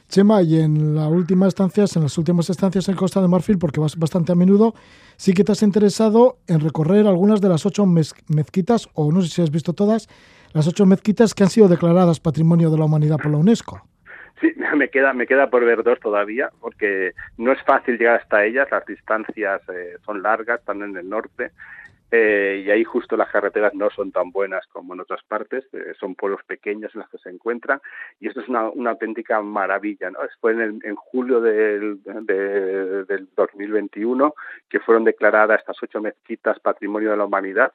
Chema, 0.08 0.42
y 0.42 0.60
en 0.60 0.94
la 0.94 1.08
última 1.08 1.48
estancias, 1.48 1.96
en 1.96 2.02
las 2.02 2.16
últimas 2.18 2.48
estancias 2.50 2.88
en 2.88 2.96
Costa 2.96 3.20
de 3.20 3.28
Marfil, 3.28 3.58
porque 3.58 3.80
vas 3.80 3.96
bastante 3.96 4.32
a 4.32 4.34
menudo, 4.34 4.74
sí 5.16 5.32
que 5.32 5.44
te 5.44 5.52
has 5.52 5.62
interesado 5.62 6.38
en 6.46 6.60
recorrer 6.60 7.06
algunas 7.06 7.40
de 7.40 7.48
las 7.48 7.66
ocho 7.66 7.84
mezquitas, 7.86 8.88
o 8.94 9.10
no 9.10 9.22
sé 9.22 9.28
si 9.28 9.42
has 9.42 9.50
visto 9.50 9.72
todas, 9.72 10.08
las 10.52 10.68
ocho 10.68 10.86
mezquitas 10.86 11.34
que 11.34 11.42
han 11.42 11.50
sido 11.50 11.68
declaradas 11.68 12.20
Patrimonio 12.20 12.70
de 12.70 12.78
la 12.78 12.84
Humanidad 12.84 13.16
por 13.16 13.32
la 13.32 13.38
UNESCO. 13.38 13.82
Sí, 14.40 14.52
me 14.76 14.88
queda, 14.88 15.12
me 15.12 15.26
queda 15.26 15.50
por 15.50 15.64
ver 15.64 15.82
dos 15.82 15.98
todavía, 16.00 16.50
porque 16.60 17.12
no 17.38 17.52
es 17.52 17.62
fácil 17.62 17.98
llegar 17.98 18.20
hasta 18.20 18.44
ellas, 18.44 18.68
las 18.70 18.84
distancias 18.86 19.62
eh, 19.68 19.96
son 20.04 20.22
largas, 20.22 20.60
están 20.60 20.82
en 20.82 20.96
el 20.96 21.08
norte, 21.08 21.50
eh, 22.16 22.62
y 22.64 22.70
ahí 22.70 22.84
justo 22.84 23.16
las 23.16 23.28
carreteras 23.28 23.74
no 23.74 23.90
son 23.90 24.12
tan 24.12 24.30
buenas 24.30 24.64
como 24.68 24.94
en 24.94 25.00
otras 25.00 25.20
partes, 25.24 25.64
eh, 25.72 25.94
son 25.98 26.14
pueblos 26.14 26.44
pequeños 26.46 26.94
en 26.94 27.00
los 27.00 27.10
que 27.10 27.18
se 27.18 27.28
encuentran 27.28 27.80
y 28.20 28.28
esto 28.28 28.40
es 28.40 28.48
una, 28.48 28.70
auténtica 28.90 29.42
maravilla. 29.42 30.10
¿no? 30.10 30.20
Fue 30.40 30.52
en, 30.52 30.94
julio 30.94 31.40
del, 31.40 32.00
de, 32.04 33.04
del 33.04 33.28
2021 33.34 34.32
que 34.68 34.78
fueron 34.78 35.02
declaradas 35.02 35.58
estas 35.58 35.82
ocho 35.82 36.00
mezquitas 36.00 36.60
Patrimonio 36.60 37.10
de 37.10 37.16
la 37.16 37.24
Humanidad. 37.24 37.72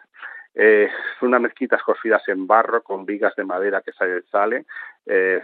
Eh, 0.55 0.89
son 1.19 1.29
unas 1.29 1.41
mezquitas 1.41 1.83
construidas 1.83 2.25
en 2.29 2.47
barro 2.47 2.81
con 2.81 3.05
vigas 3.05 3.35
de 3.35 3.43
madera 3.43 3.81
que 3.81 3.91
salen, 4.31 4.65
eh, 5.05 5.41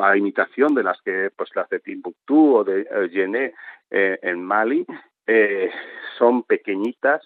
a 0.00 0.16
imitación 0.16 0.74
de 0.74 0.82
las 0.82 1.00
que 1.02 1.30
pues 1.36 1.50
las 1.54 1.68
de 1.68 1.80
Timbuktu 1.80 2.56
o 2.56 2.64
de 2.64 2.86
Yené 3.12 3.52
en 3.90 4.42
Mali. 4.42 4.86
Son 6.18 6.42
pequeñitas 6.42 7.22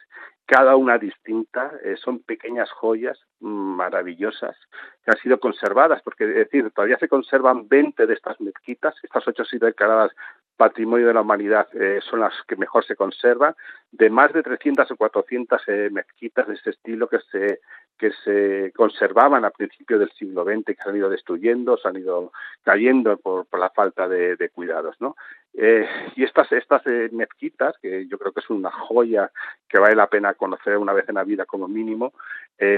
cada 0.48 0.76
una 0.76 0.96
distinta, 0.96 1.72
eh, 1.84 1.96
son 1.98 2.20
pequeñas 2.20 2.70
joyas 2.70 3.18
maravillosas 3.40 4.56
que 5.04 5.10
han 5.10 5.18
sido 5.18 5.38
conservadas, 5.38 6.00
porque 6.02 6.24
es 6.24 6.34
decir, 6.34 6.70
todavía 6.70 6.96
se 6.96 7.06
conservan 7.06 7.68
20 7.68 8.06
de 8.06 8.14
estas 8.14 8.40
mezquitas, 8.40 8.94
estas 9.02 9.28
ocho 9.28 9.44
sido 9.44 9.66
declaradas 9.66 10.10
Patrimonio 10.58 11.06
de 11.06 11.14
la 11.14 11.20
Humanidad, 11.20 11.68
eh, 11.72 12.00
son 12.10 12.18
las 12.18 12.34
que 12.48 12.56
mejor 12.56 12.84
se 12.84 12.96
conservan, 12.96 13.54
de 13.92 14.10
más 14.10 14.32
de 14.32 14.42
300 14.42 14.90
o 14.90 14.96
400 14.96 15.62
eh, 15.68 15.88
mezquitas 15.92 16.48
de 16.48 16.54
este 16.54 16.70
estilo 16.70 17.08
que 17.08 17.20
se 17.30 17.60
que 17.96 18.12
se 18.24 18.72
conservaban 18.76 19.44
a 19.44 19.50
principios 19.50 19.98
del 19.98 20.12
siglo 20.12 20.44
XX, 20.44 20.66
que 20.66 20.76
se 20.76 20.88
han 20.88 20.96
ido 20.96 21.10
destruyendo, 21.10 21.76
se 21.76 21.88
han 21.88 21.96
ido 21.96 22.32
cayendo 22.62 23.16
por, 23.16 23.46
por 23.46 23.58
la 23.58 23.70
falta 23.70 24.08
de, 24.08 24.50
cuidados, 24.54 24.94
¿no? 25.00 25.16
Eh, 25.52 25.84
y 26.14 26.22
estas, 26.22 26.52
estas 26.52 26.86
mezquitas, 27.10 27.74
que 27.82 28.06
yo 28.06 28.16
creo 28.16 28.30
que 28.30 28.38
es 28.38 28.50
una 28.50 28.70
joya 28.70 29.32
que 29.68 29.80
vale 29.80 29.96
la 29.96 30.06
pena 30.06 30.34
conocer 30.34 30.76
una 30.78 30.92
vez 30.92 31.08
en 31.08 31.16
la 31.16 31.24
vida 31.24 31.44
como 31.44 31.66
mínimo, 31.66 32.12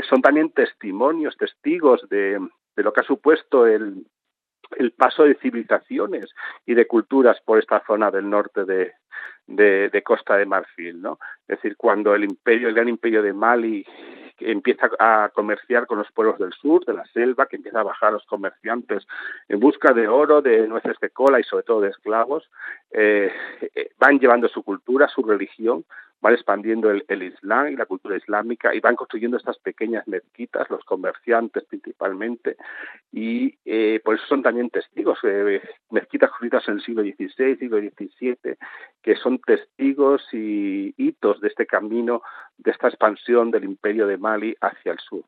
son 0.08 0.22
también 0.22 0.52
testimonios, 0.52 1.36
testigos 1.36 2.08
de, 2.08 2.40
de 2.74 2.82
lo 2.82 2.90
que 2.94 3.00
ha 3.00 3.04
supuesto 3.04 3.66
el, 3.66 4.06
el 4.76 4.92
paso 4.92 5.24
de 5.24 5.34
civilizaciones 5.36 6.30
y 6.66 6.74
de 6.74 6.86
culturas 6.86 7.40
por 7.44 7.58
esta 7.58 7.82
zona 7.86 8.10
del 8.10 8.28
norte 8.28 8.64
de, 8.64 8.92
de, 9.46 10.02
Costa 10.02 10.36
de 10.36 10.46
Marfil, 10.46 11.00
¿no? 11.00 11.18
Es 11.48 11.56
decir, 11.56 11.76
cuando 11.76 12.14
el 12.14 12.24
imperio, 12.24 12.68
el 12.68 12.74
gran 12.74 12.88
imperio 12.88 13.22
de 13.22 13.32
Mali 13.32 13.84
empieza 14.38 14.90
a 14.98 15.30
comerciar 15.34 15.86
con 15.86 15.98
los 15.98 16.10
pueblos 16.12 16.38
del 16.38 16.52
sur, 16.52 16.84
de 16.86 16.94
la 16.94 17.04
selva, 17.06 17.46
que 17.46 17.56
empieza 17.56 17.80
a 17.80 17.84
bajar 17.84 18.12
los 18.12 18.24
comerciantes 18.24 19.06
en 19.48 19.60
busca 19.60 19.92
de 19.92 20.08
oro, 20.08 20.40
de 20.40 20.66
nueces 20.66 20.96
de 21.00 21.10
cola 21.10 21.38
y 21.38 21.44
sobre 21.44 21.64
todo 21.64 21.82
de 21.82 21.90
esclavos, 21.90 22.50
eh, 22.90 23.30
eh, 23.74 23.90
van 23.98 24.18
llevando 24.18 24.48
su 24.48 24.62
cultura, 24.62 25.08
su 25.08 25.22
religión 25.22 25.84
van 26.20 26.34
expandiendo 26.34 26.90
el, 26.90 27.22
Islam 27.22 27.68
y 27.68 27.76
la 27.76 27.86
cultura 27.86 28.16
islámica 28.16 28.74
y 28.74 28.80
van 28.80 28.96
construyendo 28.96 29.36
estas 29.36 29.58
pequeñas 29.58 30.06
mezquitas, 30.06 30.68
los 30.70 30.84
comerciantes 30.84 31.64
principalmente, 31.64 32.56
y 33.12 33.54
eh, 33.64 34.00
por 34.04 34.16
eso 34.16 34.24
son 34.28 34.42
también 34.42 34.70
testigos, 34.70 35.18
eh, 35.24 35.62
mezquitas 35.90 36.30
construidas 36.30 36.68
en 36.68 36.74
el 36.74 36.82
siglo 36.82 37.02
XVI, 37.02 37.56
siglo 37.56 37.78
XVII, 37.78 38.56
que 39.02 39.16
son 39.16 39.38
testigos 39.40 40.22
y 40.32 40.94
hitos 40.96 41.40
de 41.40 41.48
este 41.48 41.66
camino, 41.66 42.22
de 42.58 42.70
esta 42.70 42.88
expansión 42.88 43.50
del 43.50 43.64
imperio 43.64 44.06
de 44.06 44.18
Mali 44.18 44.54
hacia 44.60 44.92
el 44.92 44.98
sur. 44.98 45.22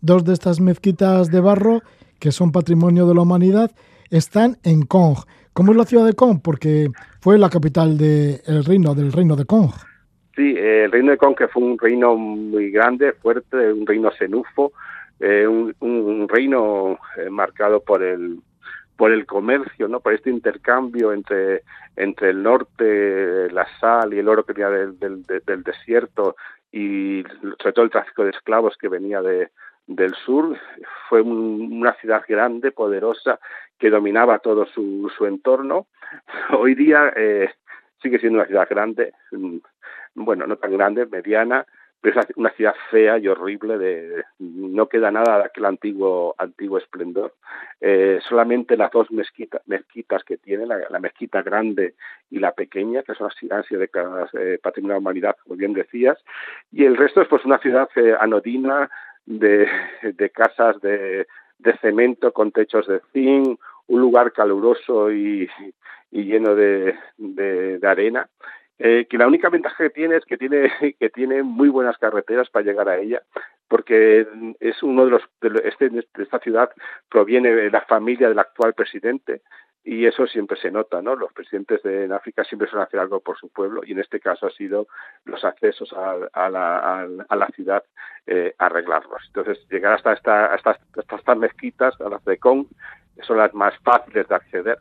Dos 0.00 0.24
de 0.24 0.32
estas 0.32 0.60
mezquitas 0.60 1.30
de 1.30 1.40
barro, 1.40 1.82
que 2.18 2.32
son 2.32 2.52
patrimonio 2.52 3.06
de 3.06 3.14
la 3.14 3.22
humanidad, 3.22 3.70
están 4.10 4.56
en 4.64 4.82
Kong. 4.82 5.18
¿Cómo 5.52 5.72
es 5.72 5.78
la 5.78 5.84
ciudad 5.84 6.06
de 6.06 6.14
Kong? 6.14 6.40
Porque 6.42 6.88
fue 7.20 7.38
la 7.38 7.50
capital 7.50 7.98
del 7.98 8.64
reino, 8.64 8.94
del 8.94 9.12
reino 9.12 9.36
de 9.36 9.44
Kong. 9.44 9.70
Sí, 10.34 10.54
el 10.56 10.90
reino 10.90 11.10
de 11.10 11.18
Conque 11.18 11.48
fue 11.48 11.62
un 11.62 11.78
reino 11.78 12.16
muy 12.16 12.70
grande, 12.70 13.12
fuerte, 13.12 13.72
un 13.72 13.86
reino 13.86 14.10
cenufo, 14.12 14.72
eh, 15.20 15.46
un, 15.46 16.26
reino 16.28 16.98
eh, 17.16 17.28
marcado 17.30 17.80
por 17.80 18.02
el 18.02 18.38
por 18.96 19.10
el 19.10 19.26
comercio, 19.26 19.88
no, 19.88 20.00
por 20.00 20.14
este 20.14 20.30
intercambio 20.30 21.12
entre 21.12 21.62
entre 21.96 22.30
el 22.30 22.42
norte, 22.42 23.50
la 23.50 23.66
sal 23.78 24.14
y 24.14 24.18
el 24.18 24.28
oro 24.28 24.44
que 24.44 24.52
venía 24.52 24.70
del, 24.70 24.98
del, 24.98 25.62
desierto 25.62 26.36
y 26.70 27.22
sobre 27.58 27.72
todo 27.72 27.84
el 27.84 27.90
tráfico 27.90 28.24
de 28.24 28.30
esclavos 28.30 28.76
que 28.78 28.88
venía 28.88 29.20
de, 29.20 29.50
del 29.86 30.14
sur. 30.14 30.56
Fue 31.08 31.20
una 31.20 31.92
ciudad 31.94 32.22
grande, 32.26 32.72
poderosa, 32.72 33.38
que 33.78 33.90
dominaba 33.90 34.38
todo 34.38 34.66
su, 34.66 35.10
su 35.16 35.26
entorno. 35.26 35.86
Hoy 36.58 36.74
día 36.74 37.12
eh, 37.14 37.50
sigue 38.02 38.18
siendo 38.18 38.38
una 38.38 38.46
ciudad 38.46 38.68
grande, 38.68 39.12
bueno, 40.14 40.46
no 40.46 40.56
tan 40.56 40.72
grande, 40.72 41.06
mediana, 41.06 41.66
pero 42.02 42.20
es 42.20 42.26
una 42.34 42.50
ciudad 42.50 42.74
fea 42.90 43.16
y 43.18 43.28
horrible, 43.28 43.78
de, 43.78 44.24
no 44.40 44.88
queda 44.88 45.12
nada 45.12 45.38
de 45.38 45.44
aquel 45.44 45.64
antiguo, 45.66 46.34
antiguo 46.36 46.78
esplendor. 46.78 47.32
Eh, 47.80 48.18
solamente 48.28 48.76
las 48.76 48.90
dos 48.90 49.08
mezquitas, 49.12 49.62
mezquitas 49.66 50.24
que 50.24 50.36
tiene, 50.36 50.66
la, 50.66 50.98
mezquita 50.98 51.42
grande 51.42 51.94
y 52.28 52.40
la 52.40 52.52
pequeña, 52.52 53.04
que 53.04 53.14
son 53.14 53.30
las 53.42 53.68
de 53.68 53.84
eh, 53.84 54.58
patrimonio 54.60 54.94
de 54.94 54.96
la 54.96 54.98
humanidad, 54.98 55.36
como 55.44 55.54
bien 55.54 55.74
decías, 55.74 56.18
y 56.72 56.84
el 56.84 56.96
resto 56.96 57.22
es 57.22 57.28
pues 57.28 57.44
una 57.44 57.58
ciudad 57.58 57.88
eh, 57.94 58.16
anodina 58.18 58.90
de, 59.24 59.68
de 60.02 60.30
casas 60.30 60.80
de, 60.80 61.28
de 61.58 61.76
cemento 61.78 62.32
con 62.32 62.50
techos 62.50 62.88
de 62.88 63.00
zinc, 63.12 63.60
un 63.86 64.00
lugar 64.00 64.32
caluroso 64.32 65.12
y, 65.12 65.48
y 66.10 66.24
lleno 66.24 66.56
de, 66.56 66.96
de 67.16 67.86
arena 67.86 68.28
eh, 68.84 69.06
que 69.08 69.16
la 69.16 69.28
única 69.28 69.48
ventaja 69.48 69.84
que 69.84 69.90
tiene 69.90 70.16
es 70.16 70.24
que 70.24 70.36
tiene, 70.36 70.68
que 70.98 71.08
tiene 71.10 71.44
muy 71.44 71.68
buenas 71.68 71.96
carreteras 71.98 72.50
para 72.50 72.64
llegar 72.64 72.88
a 72.88 72.98
ella, 72.98 73.22
porque 73.68 74.26
es 74.58 74.82
uno 74.82 75.04
de 75.04 75.12
los, 75.12 75.22
de 75.40 75.68
este, 75.68 75.88
esta 76.20 76.40
ciudad 76.40 76.68
proviene 77.08 77.54
de 77.54 77.70
la 77.70 77.82
familia 77.82 78.28
del 78.28 78.40
actual 78.40 78.74
presidente 78.74 79.42
y 79.84 80.04
eso 80.06 80.26
siempre 80.26 80.58
se 80.60 80.72
nota, 80.72 81.00
¿no? 81.00 81.14
Los 81.14 81.32
presidentes 81.32 81.80
de 81.84 82.04
en 82.04 82.12
África 82.12 82.42
siempre 82.42 82.68
suelen 82.68 82.86
hacer 82.88 82.98
algo 82.98 83.20
por 83.20 83.38
su 83.38 83.50
pueblo 83.50 83.82
y 83.84 83.92
en 83.92 84.00
este 84.00 84.18
caso 84.18 84.48
ha 84.48 84.50
sido 84.50 84.88
los 85.26 85.44
accesos 85.44 85.92
a, 85.92 86.16
a, 86.32 86.50
la, 86.50 87.02
a, 87.28 87.36
la, 87.36 87.46
ciudad 87.54 87.84
eh, 88.26 88.52
arreglarlos. 88.58 89.22
Entonces, 89.28 89.64
llegar 89.70 89.92
hasta, 89.92 90.12
esta, 90.12 90.46
hasta, 90.46 90.70
hasta 90.96 91.16
estas 91.16 91.38
mezquitas, 91.38 92.00
a 92.00 92.08
las 92.08 92.24
de 92.24 92.36
Kong, 92.38 92.66
son 93.22 93.36
las 93.36 93.54
más 93.54 93.78
fáciles 93.84 94.26
de 94.26 94.34
acceder 94.34 94.78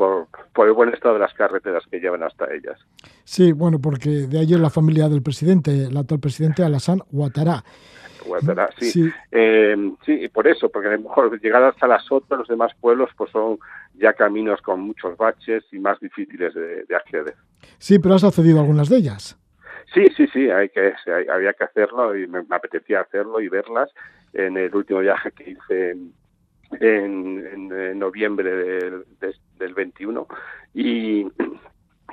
por, 0.00 0.66
el 0.66 0.72
buen 0.72 0.94
estado 0.94 1.14
de 1.14 1.20
las 1.20 1.34
carreteras 1.34 1.84
que 1.90 2.00
llevan 2.00 2.22
hasta 2.22 2.46
ellas. 2.52 2.78
Sí, 3.24 3.52
bueno, 3.52 3.78
porque 3.80 4.08
de 4.08 4.38
ayer 4.38 4.58
la 4.58 4.70
familia 4.70 5.08
del 5.08 5.22
presidente, 5.22 5.84
el 5.84 5.96
actual 5.96 6.20
presidente 6.20 6.62
Alassane 6.62 7.02
Ouattara. 7.12 7.62
Ouattara, 8.26 8.70
sí. 8.78 8.90
Sí. 8.90 9.10
Eh, 9.30 9.76
sí, 10.06 10.28
por 10.28 10.46
eso, 10.48 10.70
porque 10.70 10.88
a 10.88 10.92
lo 10.92 11.00
mejor 11.00 11.38
llegar 11.40 11.62
hasta 11.64 11.86
las 11.86 12.10
otras, 12.10 12.38
los 12.38 12.48
demás 12.48 12.72
pueblos, 12.80 13.10
pues 13.16 13.30
son 13.30 13.58
ya 13.94 14.14
caminos 14.14 14.62
con 14.62 14.80
muchos 14.80 15.18
baches 15.18 15.64
y 15.70 15.78
más 15.78 16.00
difíciles 16.00 16.54
de, 16.54 16.96
acceder. 16.96 17.34
Sí, 17.78 17.98
pero 17.98 18.14
has 18.14 18.24
accedido 18.24 18.58
a 18.58 18.60
algunas 18.62 18.88
de 18.88 18.96
ellas. 18.96 19.38
Sí, 19.92 20.06
sí, 20.16 20.26
sí, 20.32 20.48
hay 20.48 20.70
que, 20.70 20.94
había 21.30 21.52
que 21.52 21.64
hacerlo 21.64 22.16
y 22.16 22.26
me, 22.26 22.42
apetecía 22.50 23.00
hacerlo 23.00 23.40
y 23.40 23.48
verlas 23.48 23.90
en 24.32 24.56
el 24.56 24.74
último 24.74 25.00
viaje 25.00 25.30
que 25.32 25.50
hice 25.50 25.90
en, 25.90 26.14
en, 26.78 27.98
noviembre 27.98 28.50
del, 28.50 29.04
del 29.58 29.74
21 29.74 30.26
y, 30.74 31.26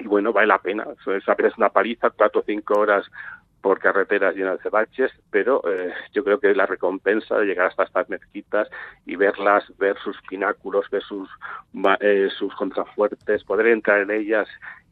bueno, 0.05 0.33
vale 0.33 0.47
la 0.47 0.59
pena. 0.59 0.85
Es 1.05 1.29
apenas 1.29 1.57
una 1.57 1.69
paliza, 1.69 2.09
cuatro 2.09 2.41
o 2.41 2.43
cinco 2.45 2.79
horas 2.79 3.05
por 3.61 3.79
carreteras 3.79 4.35
llenas 4.35 4.61
de 4.63 4.69
baches, 4.69 5.11
pero 5.31 5.61
eh, 5.67 5.91
yo 6.13 6.23
creo 6.23 6.39
que 6.39 6.53
la 6.53 6.65
recompensa 6.65 7.37
de 7.37 7.45
llegar 7.45 7.67
hasta 7.67 7.83
estas 7.83 8.07
mezquitas 8.07 8.69
y 9.05 9.15
verlas, 9.15 9.65
ver 9.77 9.97
sus 9.99 10.15
pináculos, 10.29 10.89
ver 10.89 11.03
sus, 11.03 11.29
eh, 11.99 12.29
sus 12.37 12.53
contrafuertes, 12.55 13.43
poder 13.43 13.67
entrar 13.67 14.01
en 14.01 14.11
ellas 14.11 14.47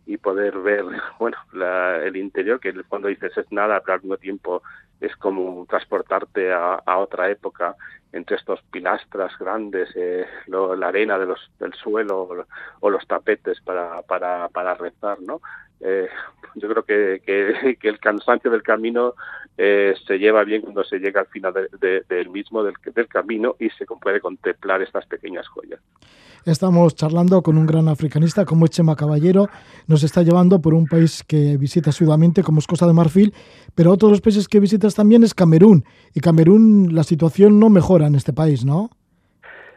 y 0.06 0.18
poder 0.18 0.58
ver, 0.60 0.84
bueno, 1.20 1.38
la, 1.54 2.04
el 2.04 2.18
interior, 2.18 2.60
que 2.60 2.74
cuando 2.84 3.08
dices 3.08 3.38
es 3.38 3.52
nada, 3.52 3.80
pero 3.82 3.94
al 3.94 4.02
mismo 4.02 4.18
tiempo 4.18 4.64
es 5.00 5.16
como 5.18 5.66
transportarte 5.70 6.52
a 6.52 6.98
otra 6.98 7.30
época 7.30 7.76
entre 8.16 8.38
estos 8.38 8.62
pilastras 8.72 9.38
grandes, 9.38 9.90
eh, 9.96 10.26
la 10.48 10.88
arena 10.88 11.20
del 11.20 11.74
suelo 11.74 12.46
o, 12.80 12.90
los 12.90 13.06
tapetes 13.06 13.60
para, 13.62 14.02
para, 14.04 14.48
para 14.50 14.74
rezar, 14.74 15.22
¿no? 15.22 15.42
Eh, 15.82 16.08
yo 16.56 16.70
creo 16.70 16.84
que, 16.84 17.22
que, 17.80 17.90
el 17.90 18.00
cansancio 18.00 18.52
del 18.52 18.64
camino 18.64 19.14
eh, 19.58 19.94
se 20.06 20.18
lleva 20.18 20.44
bien 20.44 20.62
cuando 20.62 20.84
se 20.84 21.00
llega 21.00 21.22
al 21.22 21.28
final 21.28 21.54
del 21.80 22.30
mismo, 22.30 22.64
del, 22.64 22.74
del, 22.94 23.08
camino, 23.08 23.56
y 23.60 23.70
se 23.72 23.86
puede 23.86 24.20
contemplar 24.20 24.82
estas 24.82 25.06
pequeñas 25.06 25.48
joyas. 25.48 25.80
Estamos 26.46 26.94
charlando 26.94 27.42
con 27.42 27.58
un 27.58 27.66
gran 27.66 27.88
africanista 27.88 28.46
como 28.46 28.68
Chema 28.68 28.96
Caballero. 28.96 29.48
Nos 29.88 30.04
está 30.04 30.22
llevando 30.22 30.62
por 30.62 30.76
un 30.76 30.86
país 30.86 31.24
que 31.28 31.58
visita 31.58 31.90
asiduamente, 31.90 32.44
como 32.44 32.60
es 32.60 32.68
Costa 32.68 32.86
de 32.86 32.94
Marfil, 32.94 33.34
pero 33.74 33.92
otro 33.92 34.10
de 34.10 34.14
los 34.14 34.22
países 34.22 34.48
que 34.48 34.60
visitas 34.60 34.94
también 34.94 35.24
es 35.24 35.34
Camerún. 35.34 35.84
Y 36.14 36.20
Camerún, 36.20 36.94
la 36.94 37.04
situación 37.04 37.60
no 37.60 37.70
mejora 37.70 38.06
en 38.06 38.14
este 38.14 38.32
país, 38.32 38.64
¿no? 38.64 38.92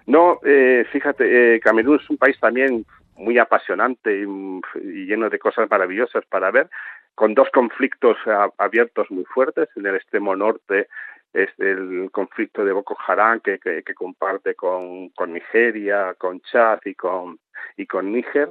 No, 0.07 0.41
eh, 0.45 0.85
fíjate, 0.93 1.59
Camerún 1.61 1.99
es 2.03 2.11
un 2.11 2.19
país 2.19 2.39
también 2.39 2.85
muy 3.19 3.39
apasionante 3.39 4.17
y, 4.17 5.07
lleno 5.07 5.29
de 5.29 5.39
cosas 5.39 5.69
maravillosas 5.71 6.25
para 6.27 6.51
ver, 6.51 6.69
con 7.15 7.35
dos 7.35 7.49
conflictos 7.51 8.17
abiertos 8.57 9.11
muy 9.11 9.25
fuertes. 9.25 9.69
En 9.77 9.87
el 9.87 9.97
extremo 9.97 10.37
norte 10.37 10.89
es 11.33 11.51
el 11.59 12.11
conflicto 12.13 12.65
de 12.65 12.73
Boko 12.73 12.97
Haram 13.07 13.41
que, 13.41 13.59
que, 13.59 13.95
comparte 13.95 14.55
con, 14.55 15.11
con, 15.11 15.33
Nigeria, 15.33 16.15
con 16.17 16.41
Chad 16.41 16.81
y 16.85 16.95
con, 16.95 17.39
y 17.77 17.87
con 17.87 18.13
Níger. 18.13 18.51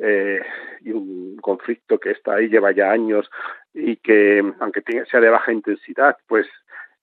Eh, 0.00 0.40
y 0.82 0.92
un 0.92 1.36
conflicto 1.38 1.98
que 1.98 2.12
está 2.12 2.34
ahí 2.34 2.48
lleva 2.48 2.70
ya 2.70 2.92
años 2.92 3.28
y 3.74 3.96
que 3.96 4.44
aunque 4.60 4.82
sea 5.10 5.18
de 5.18 5.28
baja 5.28 5.52
intensidad 5.52 6.16
pues 6.28 6.46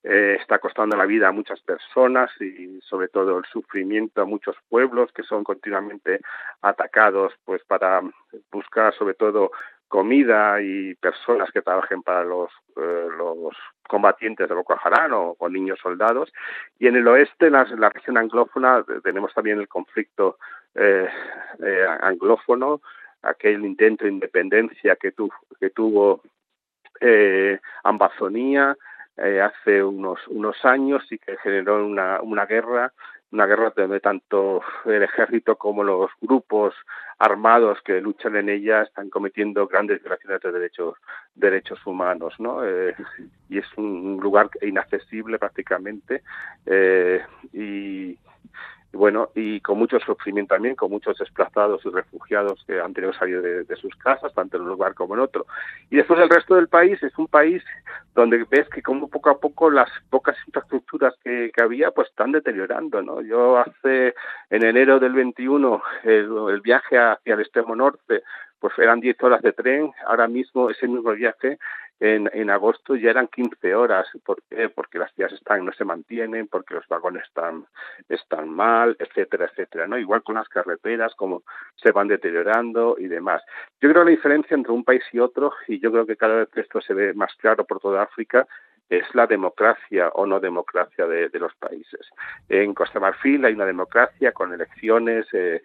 eh, 0.07 0.37
está 0.39 0.59
costando 0.59 0.95
la 0.95 1.07
vida 1.07 1.27
a 1.27 1.31
muchas 1.31 1.59
personas 1.61 2.29
y 2.39 2.79
sobre 2.81 3.07
todo 3.07 3.39
el 3.39 3.45
sufrimiento 3.45 4.21
a 4.21 4.25
muchos 4.25 4.55
pueblos 4.69 5.11
que 5.11 5.23
son 5.23 5.43
continuamente 5.43 6.21
atacados 6.61 7.33
pues 7.43 7.63
para 7.65 8.01
buscar 8.51 8.93
sobre 8.93 9.15
todo 9.15 9.51
comida 9.87 10.61
y 10.61 10.93
personas 10.95 11.49
que 11.51 11.61
trabajen 11.61 12.03
para 12.03 12.23
los, 12.23 12.51
eh, 12.77 13.07
los 13.17 13.55
combatientes 13.87 14.47
de 14.47 14.55
Boko 14.55 14.77
Haram 14.83 15.13
o 15.13 15.35
con 15.35 15.53
niños 15.53 15.79
soldados. 15.79 16.31
Y 16.79 16.87
en 16.87 16.95
el 16.95 17.07
oeste, 17.07 17.47
en 17.47 17.53
la, 17.53 17.89
región 17.89 18.17
anglófona, 18.17 18.83
tenemos 19.03 19.33
también 19.33 19.59
el 19.59 19.67
conflicto 19.67 20.37
eh, 20.75 21.07
eh, 21.63 21.85
anglófono, 22.01 22.81
aquel 23.21 23.65
intento 23.65 24.05
de 24.05 24.11
independencia 24.11 24.95
que, 24.97 25.11
tu, 25.11 25.31
que 25.59 25.69
tuvo 25.69 26.21
eh, 26.99 27.59
Ambazonia, 27.83 28.75
eh, 29.17 29.41
hace 29.41 29.83
unos, 29.83 30.19
unos 30.27 30.63
años 30.65 31.03
y 31.11 31.17
que 31.17 31.37
generó 31.37 31.85
una, 31.85 32.21
una 32.21 32.45
guerra, 32.45 32.91
una 33.31 33.45
guerra 33.45 33.73
donde 33.75 33.99
tanto 33.99 34.61
el 34.85 35.03
ejército 35.03 35.55
como 35.57 35.83
los 35.83 36.11
grupos 36.21 36.73
armados 37.17 37.79
que 37.83 38.01
luchan 38.01 38.35
en 38.35 38.49
ella 38.49 38.83
están 38.83 39.09
cometiendo 39.09 39.67
grandes 39.67 40.01
violaciones 40.01 40.41
de 40.41 40.51
derechos, 40.51 40.95
derechos 41.33 41.85
humanos, 41.85 42.33
¿no? 42.39 42.65
Eh, 42.65 42.93
y 43.49 43.57
es 43.57 43.65
un 43.77 44.19
lugar 44.21 44.49
inaccesible 44.61 45.39
prácticamente 45.39 46.23
eh, 46.65 47.23
y 47.53 48.17
bueno, 48.95 49.29
y 49.35 49.59
con 49.61 49.77
mucho 49.77 49.99
sufrimiento 49.99 50.55
también, 50.55 50.75
con 50.75 50.89
muchos 50.89 51.17
desplazados 51.17 51.85
y 51.85 51.89
refugiados 51.89 52.63
que 52.65 52.79
han 52.79 52.93
tenido 52.93 53.11
que 53.11 53.19
salir 53.19 53.41
de, 53.41 53.75
sus 53.75 53.95
casas, 53.95 54.33
tanto 54.33 54.57
en 54.57 54.63
un 54.63 54.69
lugar 54.69 54.93
como 54.93 55.15
en 55.15 55.19
otro. 55.19 55.45
Y 55.89 55.97
después 55.97 56.19
el 56.19 56.29
resto 56.29 56.55
del 56.55 56.67
país 56.67 57.01
es 57.03 57.17
un 57.17 57.27
país 57.27 57.63
donde 58.13 58.45
ves 58.49 58.67
que 58.69 58.81
como 58.81 59.09
poco 59.09 59.29
a 59.29 59.39
poco 59.39 59.69
las 59.69 59.89
pocas 60.09 60.37
infraestructuras 60.47 61.13
que, 61.23 61.51
había 61.61 61.91
pues 61.91 62.09
están 62.09 62.31
deteriorando, 62.31 63.01
¿no? 63.01 63.21
Yo 63.21 63.57
hace, 63.57 64.13
en 64.49 64.65
enero 64.65 64.99
del 64.99 65.13
21, 65.13 65.81
el, 66.03 66.61
viaje 66.61 66.97
hacia 66.97 67.33
el 67.33 67.41
extremo 67.41 67.75
norte, 67.75 68.23
pues 68.59 68.73
eran 68.79 68.99
10 68.99 69.21
horas 69.23 69.41
de 69.41 69.51
tren, 69.51 69.91
ahora 70.07 70.27
mismo 70.27 70.69
ese 70.69 70.87
mismo 70.87 71.11
viaje 71.11 71.57
en, 71.99 72.29
en 72.33 72.49
agosto 72.49 72.95
ya 72.95 73.09
eran 73.09 73.27
15 73.27 73.75
horas. 73.75 74.07
¿Por 74.23 74.41
qué? 74.49 74.69
Porque 74.69 74.99
las 74.99 75.13
vías 75.15 75.31
están, 75.31 75.65
no 75.65 75.71
se 75.73 75.85
mantienen, 75.85 76.47
porque 76.47 76.73
los 76.73 76.87
vagones 76.87 77.23
están, 77.23 77.65
están 78.09 78.49
mal, 78.49 78.95
etcétera, 78.99 79.45
etcétera. 79.45 79.87
¿no? 79.87 79.97
Igual 79.97 80.23
con 80.23 80.35
las 80.35 80.49
carreteras, 80.49 81.13
como 81.15 81.43
se 81.75 81.91
van 81.91 82.07
deteriorando 82.07 82.97
y 82.99 83.07
demás. 83.07 83.41
Yo 83.81 83.89
creo 83.89 84.03
la 84.03 84.11
diferencia 84.11 84.55
entre 84.55 84.73
un 84.73 84.83
país 84.83 85.03
y 85.11 85.19
otro, 85.19 85.53
y 85.67 85.79
yo 85.79 85.91
creo 85.91 86.05
que 86.05 86.17
cada 86.17 86.35
vez 86.35 86.49
esto 86.55 86.81
se 86.81 86.93
ve 86.93 87.13
más 87.13 87.33
claro 87.35 87.65
por 87.65 87.79
toda 87.79 88.03
África, 88.03 88.47
es 88.89 89.03
la 89.13 89.27
democracia 89.27 90.09
o 90.09 90.25
no 90.25 90.39
democracia 90.39 91.07
de, 91.07 91.29
los 91.39 91.55
países. 91.55 92.01
En 92.49 92.73
Costa 92.73 92.99
Marfil 92.99 93.43
hay 93.45 93.53
una 93.53 93.65
democracia 93.65 94.31
con 94.31 94.53
elecciones 94.53 95.25
eh, 95.33 95.61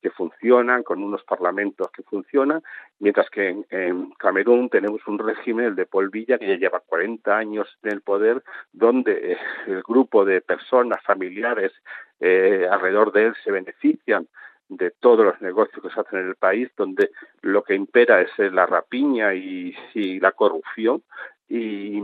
que 0.00 0.10
funcionan, 0.10 0.82
con 0.82 1.02
unos 1.02 1.22
parlamentos 1.24 1.90
que 1.90 2.02
funcionan, 2.02 2.62
mientras 3.00 3.28
que 3.30 3.64
en, 3.68 4.10
Camerún 4.12 4.70
tenemos 4.70 5.06
un 5.06 5.18
régimen, 5.18 5.66
el 5.66 5.74
de 5.74 5.86
Paul 5.86 6.10
Villa, 6.10 6.38
que 6.38 6.46
ya 6.46 6.56
lleva 6.56 6.80
40 6.80 7.36
años 7.36 7.78
en 7.82 7.92
el 7.92 8.00
poder, 8.02 8.42
donde 8.72 9.32
eh, 9.32 9.38
el 9.66 9.82
grupo 9.82 10.24
de 10.24 10.40
personas, 10.40 11.02
familiares 11.02 11.72
eh, 12.20 12.66
alrededor 12.70 13.12
de 13.12 13.26
él 13.26 13.34
se 13.44 13.50
benefician 13.50 14.28
de 14.68 14.92
todos 14.92 15.24
los 15.24 15.40
negocios 15.40 15.82
que 15.82 15.90
se 15.90 16.00
hacen 16.00 16.20
en 16.20 16.28
el 16.28 16.36
país, 16.36 16.70
donde 16.76 17.10
lo 17.42 17.64
que 17.64 17.74
impera 17.74 18.20
es 18.20 18.30
la 18.38 18.66
rapiña 18.66 19.34
y, 19.34 19.74
y 19.94 20.20
la 20.20 20.30
corrupción, 20.30 21.02
y, 21.48 22.00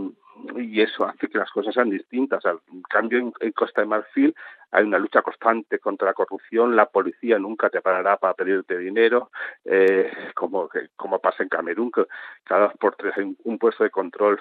y 0.56 0.80
eso 0.80 1.04
hace 1.04 1.28
que 1.28 1.38
las 1.38 1.50
cosas 1.50 1.74
sean 1.74 1.90
distintas. 1.90 2.44
Al 2.46 2.60
cambio, 2.88 3.18
en, 3.18 3.52
Costa 3.52 3.80
de 3.80 3.86
Marfil 3.86 4.34
hay 4.70 4.84
una 4.84 4.98
lucha 4.98 5.22
constante 5.22 5.78
contra 5.78 6.08
la 6.08 6.14
corrupción, 6.14 6.76
la 6.76 6.86
policía 6.86 7.38
nunca 7.38 7.70
te 7.70 7.80
parará 7.80 8.16
para 8.16 8.34
pedirte 8.34 8.78
dinero, 8.78 9.30
eh, 9.64 10.10
como, 10.34 10.68
como 10.96 11.18
pasa 11.18 11.42
en 11.42 11.48
Camerún, 11.48 11.90
que 11.90 12.06
cada 12.44 12.68
dos 12.68 12.74
por 12.78 12.96
tres 12.96 13.14
hay 13.16 13.36
un 13.44 13.58
puesto 13.58 13.84
de 13.84 13.90
control 13.90 14.38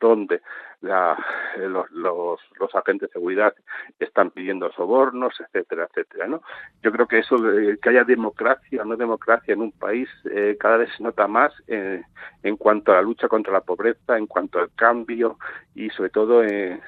donde 0.00 0.40
la, 0.80 1.16
los, 1.58 1.90
los, 1.90 2.40
los, 2.60 2.74
agentes 2.74 3.08
de 3.08 3.12
seguridad 3.12 3.52
están 3.98 4.30
pidiendo 4.30 4.70
sobornos, 4.72 5.34
etcétera, 5.40 5.88
etcétera. 5.90 6.28
¿no? 6.28 6.42
Yo 6.82 6.92
creo 6.92 7.06
que 7.06 7.18
eso, 7.18 7.36
que 7.82 7.88
haya 7.88 8.04
democracia 8.04 8.82
o 8.82 8.84
no 8.84 8.96
democracia 8.96 9.54
en 9.54 9.62
un 9.62 9.72
país, 9.72 10.08
eh, 10.30 10.56
cada 10.58 10.78
vez 10.78 10.90
se 10.96 11.02
nota 11.02 11.26
más 11.26 11.52
eh, 11.66 12.02
en 12.42 12.56
cuanto 12.56 12.92
a 12.92 12.96
la 12.96 13.02
lucha 13.02 13.28
contra 13.28 13.52
la 13.52 13.60
pobreza, 13.60 14.16
en 14.16 14.26
cuanto 14.26 14.60
al 14.60 14.70
cambio 14.74 15.38
y 15.74 15.90
sobre 15.90 16.10
todo 16.10 16.44
en, 16.44 16.80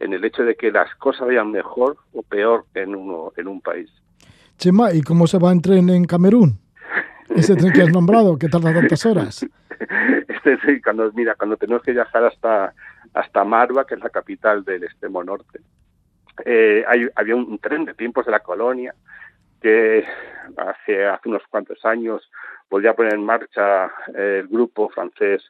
en 0.00 0.12
el 0.12 0.24
hecho 0.24 0.42
de 0.42 0.54
que 0.54 0.70
las 0.70 0.94
cosas 0.96 1.26
vayan 1.26 1.50
mejor 1.50 1.96
o 2.12 2.22
peor 2.22 2.64
en, 2.74 2.94
uno, 2.94 3.32
en 3.36 3.48
un 3.48 3.60
país. 3.60 3.90
Chema, 4.56 4.92
¿y 4.92 5.02
cómo 5.02 5.26
se 5.26 5.38
va 5.38 5.52
en 5.52 5.60
tren 5.60 5.90
en 5.90 6.04
Camerún? 6.04 6.58
Ese 7.30 7.56
tren 7.56 7.72
que 7.72 7.82
has 7.82 7.92
nombrado, 7.92 8.38
que 8.38 8.48
tarda 8.48 8.72
tantas 8.72 9.04
horas. 9.06 9.46
Este, 10.44 10.82
cuando, 10.82 11.12
mira, 11.12 11.36
cuando 11.36 11.56
tenemos 11.56 11.82
que 11.82 11.92
viajar 11.92 12.24
hasta, 12.24 12.74
hasta 13.14 13.44
Marwa, 13.44 13.86
que 13.86 13.94
es 13.94 14.00
la 14.00 14.10
capital 14.10 14.64
del 14.64 14.82
extremo 14.82 15.22
norte, 15.22 15.60
eh, 16.44 16.84
hay, 16.86 17.08
había 17.14 17.36
un 17.36 17.58
tren 17.58 17.84
de 17.84 17.94
tiempos 17.94 18.26
de 18.26 18.32
la 18.32 18.40
colonia 18.40 18.92
que 19.60 20.04
hace, 20.56 21.06
hace 21.06 21.28
unos 21.28 21.42
cuantos 21.48 21.84
años 21.84 22.28
podía 22.68 22.94
poner 22.94 23.14
en 23.14 23.24
marcha 23.24 23.92
el 24.14 24.48
grupo 24.48 24.88
francés 24.88 25.42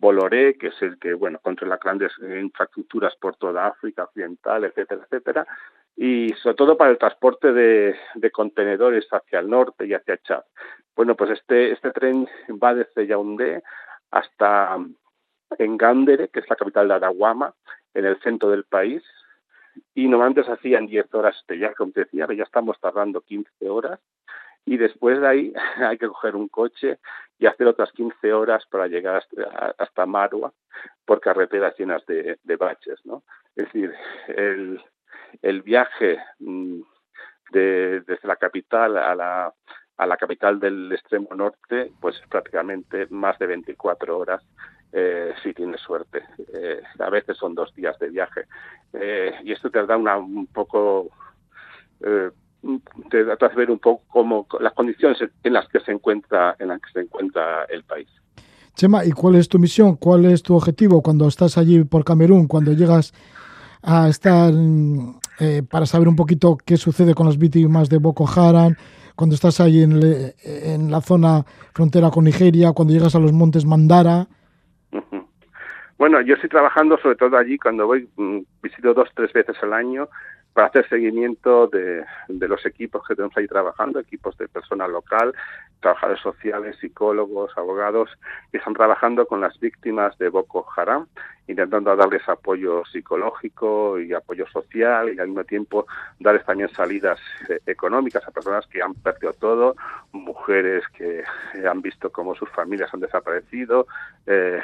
Bolloré, 0.00 0.56
que 0.56 0.68
es 0.68 0.82
el 0.82 0.98
que, 0.98 1.12
bueno, 1.12 1.38
controla 1.40 1.78
grandes 1.82 2.12
infraestructuras 2.18 3.14
por 3.16 3.36
toda 3.36 3.66
África 3.66 4.04
Occidental, 4.04 4.64
etcétera, 4.64 5.02
etcétera, 5.04 5.46
y 5.96 6.30
sobre 6.42 6.56
todo 6.56 6.76
para 6.76 6.90
el 6.90 6.98
transporte 6.98 7.52
de, 7.52 7.96
contenedores 8.32 9.06
hacia 9.10 9.40
el 9.40 9.50
norte 9.50 9.86
y 9.86 9.94
hacia 9.94 10.18
Chad. 10.18 10.44
Bueno, 10.96 11.14
pues 11.14 11.30
este, 11.30 11.72
este 11.72 11.90
tren 11.90 12.28
va 12.62 12.74
desde 12.74 13.06
Yaoundé 13.06 13.62
hasta 14.10 14.78
en 15.58 15.76
Gandere, 15.76 16.28
que 16.28 16.40
es 16.40 16.48
la 16.48 16.56
capital 16.56 16.88
de 16.88 16.94
Araguama, 16.94 17.54
en 17.94 18.06
el 18.06 18.20
centro 18.20 18.50
del 18.50 18.64
país, 18.64 19.02
y 19.94 20.08
normalmente 20.08 20.44
se 20.44 20.52
hacían 20.52 20.86
10 20.86 21.12
horas 21.14 21.36
de 21.48 21.56
viaje, 21.56 21.74
como 21.74 21.92
te 21.92 22.00
decía, 22.00 22.26
ya 22.32 22.44
estamos 22.44 22.78
tardando 22.80 23.20
15 23.20 23.68
horas, 23.68 24.00
y 24.64 24.76
después 24.76 25.20
de 25.20 25.26
ahí 25.26 25.52
hay 25.76 25.98
que 25.98 26.08
coger 26.08 26.36
un 26.36 26.48
coche 26.48 26.98
y 27.38 27.46
hacer 27.46 27.66
otras 27.66 27.92
15 27.92 28.32
horas 28.32 28.64
para 28.70 28.86
llegar 28.86 29.16
hasta, 29.16 29.74
hasta 29.78 30.06
por 31.04 31.20
carreteras 31.20 31.76
llenas 31.78 32.04
de, 32.06 32.38
de 32.42 32.56
baches, 32.56 33.00
¿no? 33.04 33.22
Es 33.56 33.64
decir, 33.64 33.94
el, 34.28 34.80
el 35.42 35.62
viaje 35.62 36.18
mm, 36.38 36.80
de, 37.52 38.00
desde 38.06 38.28
la 38.28 38.36
capital 38.36 38.96
a 38.96 39.14
la, 39.14 39.54
a 39.96 40.06
la 40.06 40.16
capital 40.16 40.58
del 40.58 40.92
extremo 40.92 41.28
norte, 41.34 41.92
pues 42.00 42.20
prácticamente 42.28 43.06
más 43.10 43.38
de 43.38 43.46
24 43.46 44.18
horas 44.18 44.42
eh, 44.92 45.32
si 45.42 45.52
tienes 45.52 45.80
suerte. 45.80 46.22
Eh, 46.52 46.80
a 46.98 47.10
veces 47.10 47.36
son 47.36 47.54
dos 47.54 47.74
días 47.74 47.98
de 47.98 48.08
viaje. 48.08 48.46
Eh, 48.92 49.32
y 49.44 49.52
esto 49.52 49.70
te 49.70 49.84
da 49.84 49.96
una, 49.96 50.16
un 50.16 50.46
poco, 50.46 51.10
eh, 52.00 52.30
te, 53.10 53.26
hace 53.30 53.56
ver 53.56 53.70
un 53.70 53.78
poco 53.78 54.02
cómo 54.08 54.46
las 54.60 54.72
condiciones 54.72 55.18
en 55.42 55.52
las 55.52 55.68
que 55.68 55.80
se 55.80 55.92
encuentra, 55.92 56.56
en 56.58 56.68
las 56.68 56.80
que 56.80 56.92
se 56.92 57.00
encuentra 57.00 57.64
el 57.64 57.84
país. 57.84 58.08
Chema, 58.74 59.04
¿y 59.04 59.12
cuál 59.12 59.34
es 59.34 59.48
tu 59.48 59.58
misión? 59.58 59.96
¿Cuál 59.96 60.24
es 60.24 60.42
tu 60.42 60.56
objetivo 60.56 61.02
cuando 61.02 61.28
estás 61.28 61.58
allí 61.58 61.84
por 61.84 62.04
Camerún, 62.04 62.46
cuando 62.46 62.72
llegas 62.72 63.12
a 63.82 64.08
estar 64.08 64.52
eh, 65.40 65.62
para 65.68 65.86
saber 65.86 66.08
un 66.08 66.16
poquito 66.16 66.56
qué 66.64 66.76
sucede 66.76 67.14
con 67.14 67.26
las 67.26 67.38
víctimas 67.38 67.88
de 67.88 67.98
Boko 67.98 68.28
Haram? 68.28 68.76
cuando 69.16 69.34
estás 69.34 69.60
ahí 69.60 69.82
en, 69.82 70.00
en 70.42 70.90
la 70.90 71.02
zona 71.02 71.44
frontera 71.74 72.10
con 72.10 72.24
Nigeria, 72.24 72.72
cuando 72.72 72.94
llegas 72.94 73.14
a 73.14 73.18
los 73.18 73.34
montes 73.34 73.66
Mandara. 73.66 74.26
Bueno, 75.98 76.22
yo 76.22 76.32
estoy 76.32 76.48
trabajando 76.48 76.96
sobre 77.02 77.16
todo 77.16 77.36
allí 77.36 77.58
cuando 77.58 77.86
voy, 77.86 78.08
mm, 78.16 78.38
visito 78.62 78.94
dos, 78.94 79.10
tres 79.14 79.30
veces 79.34 79.54
al 79.62 79.74
año 79.74 80.08
para 80.52 80.66
hacer 80.66 80.88
seguimiento 80.88 81.68
de, 81.68 82.04
de, 82.28 82.48
los 82.48 82.64
equipos 82.66 83.06
que 83.06 83.14
tenemos 83.14 83.36
ahí 83.36 83.46
trabajando, 83.46 84.00
equipos 84.00 84.36
de 84.36 84.48
personal 84.48 84.90
local, 84.90 85.32
trabajadores 85.80 86.20
sociales, 86.20 86.76
psicólogos, 86.80 87.56
abogados, 87.56 88.10
que 88.50 88.58
están 88.58 88.74
trabajando 88.74 89.26
con 89.26 89.40
las 89.40 89.58
víctimas 89.60 90.16
de 90.18 90.28
Boko 90.28 90.66
Haram, 90.76 91.06
intentando 91.46 91.94
darles 91.96 92.28
apoyo 92.28 92.84
psicológico 92.84 93.98
y 93.98 94.12
apoyo 94.12 94.46
social 94.48 95.12
y 95.12 95.18
al 95.18 95.28
mismo 95.28 95.44
tiempo 95.44 95.86
darles 96.18 96.44
también 96.44 96.68
salidas 96.70 97.18
eh, 97.48 97.60
económicas 97.66 98.26
a 98.26 98.30
personas 98.30 98.66
que 98.66 98.82
han 98.82 98.94
perdido 98.94 99.32
todo, 99.32 99.76
mujeres 100.12 100.84
que 100.96 101.24
han 101.68 101.80
visto 101.80 102.10
cómo 102.10 102.34
sus 102.34 102.48
familias 102.50 102.92
han 102.92 103.00
desaparecido, 103.00 103.86
eh, 104.26 104.60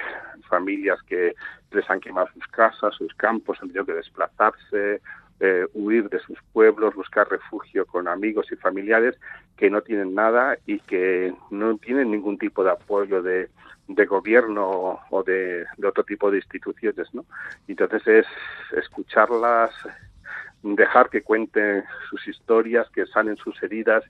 familias 0.49 1.03
que 1.03 1.35
les 1.71 1.91
han 1.91 2.01
quemado 2.01 2.29
sus 2.33 2.47
casas, 2.49 2.95
sus 2.95 3.13
campos, 3.15 3.59
han 3.61 3.69
tenido 3.69 3.87
que 3.87 3.95
desplazarse, 3.95 5.01
eh, 5.41 5.67
huir 5.75 6.09
de 6.09 6.19
sus 6.21 6.39
pueblos, 6.53 6.95
buscar 6.95 7.29
refugio 7.29 7.87
con 7.87 8.09
amigos 8.09 8.47
y 8.51 8.57
familiares 8.57 9.19
que 9.57 9.71
no 9.71 9.83
tienen 9.83 10.15
nada 10.15 10.59
y 10.67 10.79
que 10.81 11.35
no 11.51 11.77
tienen 11.79 12.11
ningún 12.11 12.39
tipo 12.39 12.65
de 12.65 12.71
apoyo 12.71 13.23
de, 13.23 13.49
de 13.89 14.07
gobierno 14.07 15.01
o 15.11 15.23
de, 15.23 15.67
de, 15.77 15.87
otro 15.87 16.05
tipo 16.05 16.31
de 16.31 16.39
instituciones, 16.39 17.13
¿no? 17.15 17.25
Entonces 17.69 18.07
es 18.07 18.27
escucharlas, 18.77 19.71
dejar 20.63 21.11
que 21.11 21.23
cuenten 21.23 21.85
sus 22.11 22.27
historias, 22.27 22.89
que 22.91 23.07
sanen 23.07 23.37
sus 23.37 23.63
heridas 23.63 24.05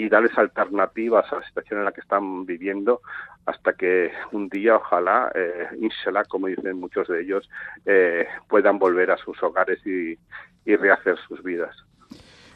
y 0.00 0.08
darles 0.08 0.36
alternativas 0.38 1.30
a 1.30 1.36
la 1.36 1.46
situación 1.46 1.80
en 1.80 1.84
la 1.84 1.92
que 1.92 2.00
están 2.00 2.46
viviendo 2.46 3.02
hasta 3.44 3.74
que 3.74 4.10
un 4.32 4.48
día, 4.48 4.76
ojalá, 4.76 5.30
eh, 5.34 5.66
inshallah, 5.78 6.24
como 6.24 6.46
dicen 6.46 6.80
muchos 6.80 7.06
de 7.08 7.20
ellos, 7.20 7.50
eh, 7.84 8.26
puedan 8.48 8.78
volver 8.78 9.10
a 9.10 9.18
sus 9.18 9.42
hogares 9.42 9.78
y, 9.86 10.18
y 10.64 10.76
rehacer 10.76 11.16
sus 11.28 11.42
vidas. 11.42 11.76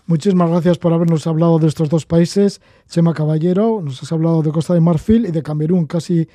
Muchísimas 0.06 0.48
gracias 0.50 0.78
por 0.78 0.94
habernos 0.94 1.26
hablado 1.26 1.58
de 1.58 1.66
estos 1.66 1.90
dos 1.90 2.06
países. 2.06 2.62
Chema 2.86 3.12
Caballero, 3.12 3.80
nos 3.82 4.02
has 4.02 4.10
hablado 4.10 4.42
de 4.42 4.50
Costa 4.50 4.72
de 4.72 4.80
Marfil 4.80 5.26
y 5.26 5.30
de 5.30 5.42
Camerún, 5.42 5.86
casi 5.86 6.26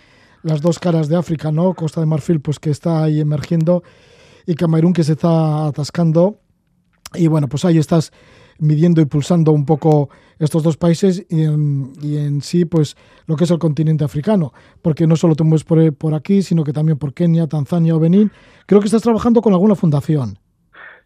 las 0.44 0.62
dos 0.62 0.78
caras 0.78 1.10
de 1.10 1.18
África, 1.18 1.52
¿no? 1.52 1.74
Costa 1.74 2.02
de 2.02 2.08
Marfil, 2.08 2.40
pues 2.40 2.60
que 2.60 2.70
está 2.70 3.04
ahí 3.04 3.20
emergiendo 3.20 3.82
y 4.46 4.54
Camerún 4.54 4.94
que 4.94 5.04
se 5.04 5.14
está 5.14 5.66
atascando. 5.66 6.40
Y 7.16 7.28
bueno, 7.28 7.48
pues 7.48 7.66
ahí 7.66 7.80
estás 7.80 8.12
midiendo 8.60 9.02
y 9.02 9.06
pulsando 9.06 9.52
un 9.52 9.66
poco 9.66 10.10
estos 10.38 10.64
dos 10.64 10.78
países 10.78 11.26
y 11.30 11.44
en, 11.44 12.42
sí, 12.42 12.66
pues 12.66 12.96
lo 13.28 13.36
que 13.36 13.44
es 13.44 13.52
el 13.52 13.60
continente 13.60 14.04
africano, 14.04 14.54
porque 14.82 15.08
no 15.08 15.16
solo 15.16 15.36
te 15.36 15.44
mueves 15.44 15.64
por, 15.64 16.14
aquí, 16.14 16.42
sino 16.42 16.64
que 16.64 16.74
también 16.74 16.98
por 16.98 17.14
Kenia, 17.14 17.48
Tanzania 17.48 17.96
o 17.96 18.00
Benín. 18.00 18.32
Creo 18.66 18.80
que 18.80 18.88
estás 18.88 19.02
trabajando 19.02 19.42
con 19.42 19.54
alguna 19.54 19.76
fundación. 19.76 20.38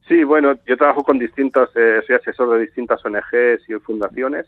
Sí, 0.08 0.24
bueno, 0.24 0.54
yo 0.68 0.78
trabajo 0.78 1.04
con 1.04 1.18
distintos, 1.18 1.70
eh, 1.76 2.02
soy 2.06 2.16
asesor 2.16 2.54
de 2.54 2.62
distintas 2.62 3.04
ONGs 3.06 3.70
y 3.70 3.74
fundaciones 3.80 4.48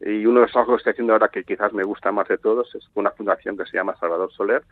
y 0.00 0.26
uno 0.26 0.40
de 0.40 0.46
los 0.46 0.52
trabajos 0.52 0.74
que 0.74 0.78
estoy 0.78 0.90
haciendo 0.92 1.12
ahora 1.12 1.28
que 1.28 1.44
quizás 1.44 1.72
me 1.72 1.84
gusta 1.84 2.10
más 2.10 2.28
de 2.28 2.38
todos 2.38 2.74
es 2.74 2.82
una 2.94 3.10
fundación 3.10 3.56
que 3.56 3.64
se 3.66 3.76
llama 3.76 3.96
Salvador 3.96 4.32
Soler, 4.32 4.62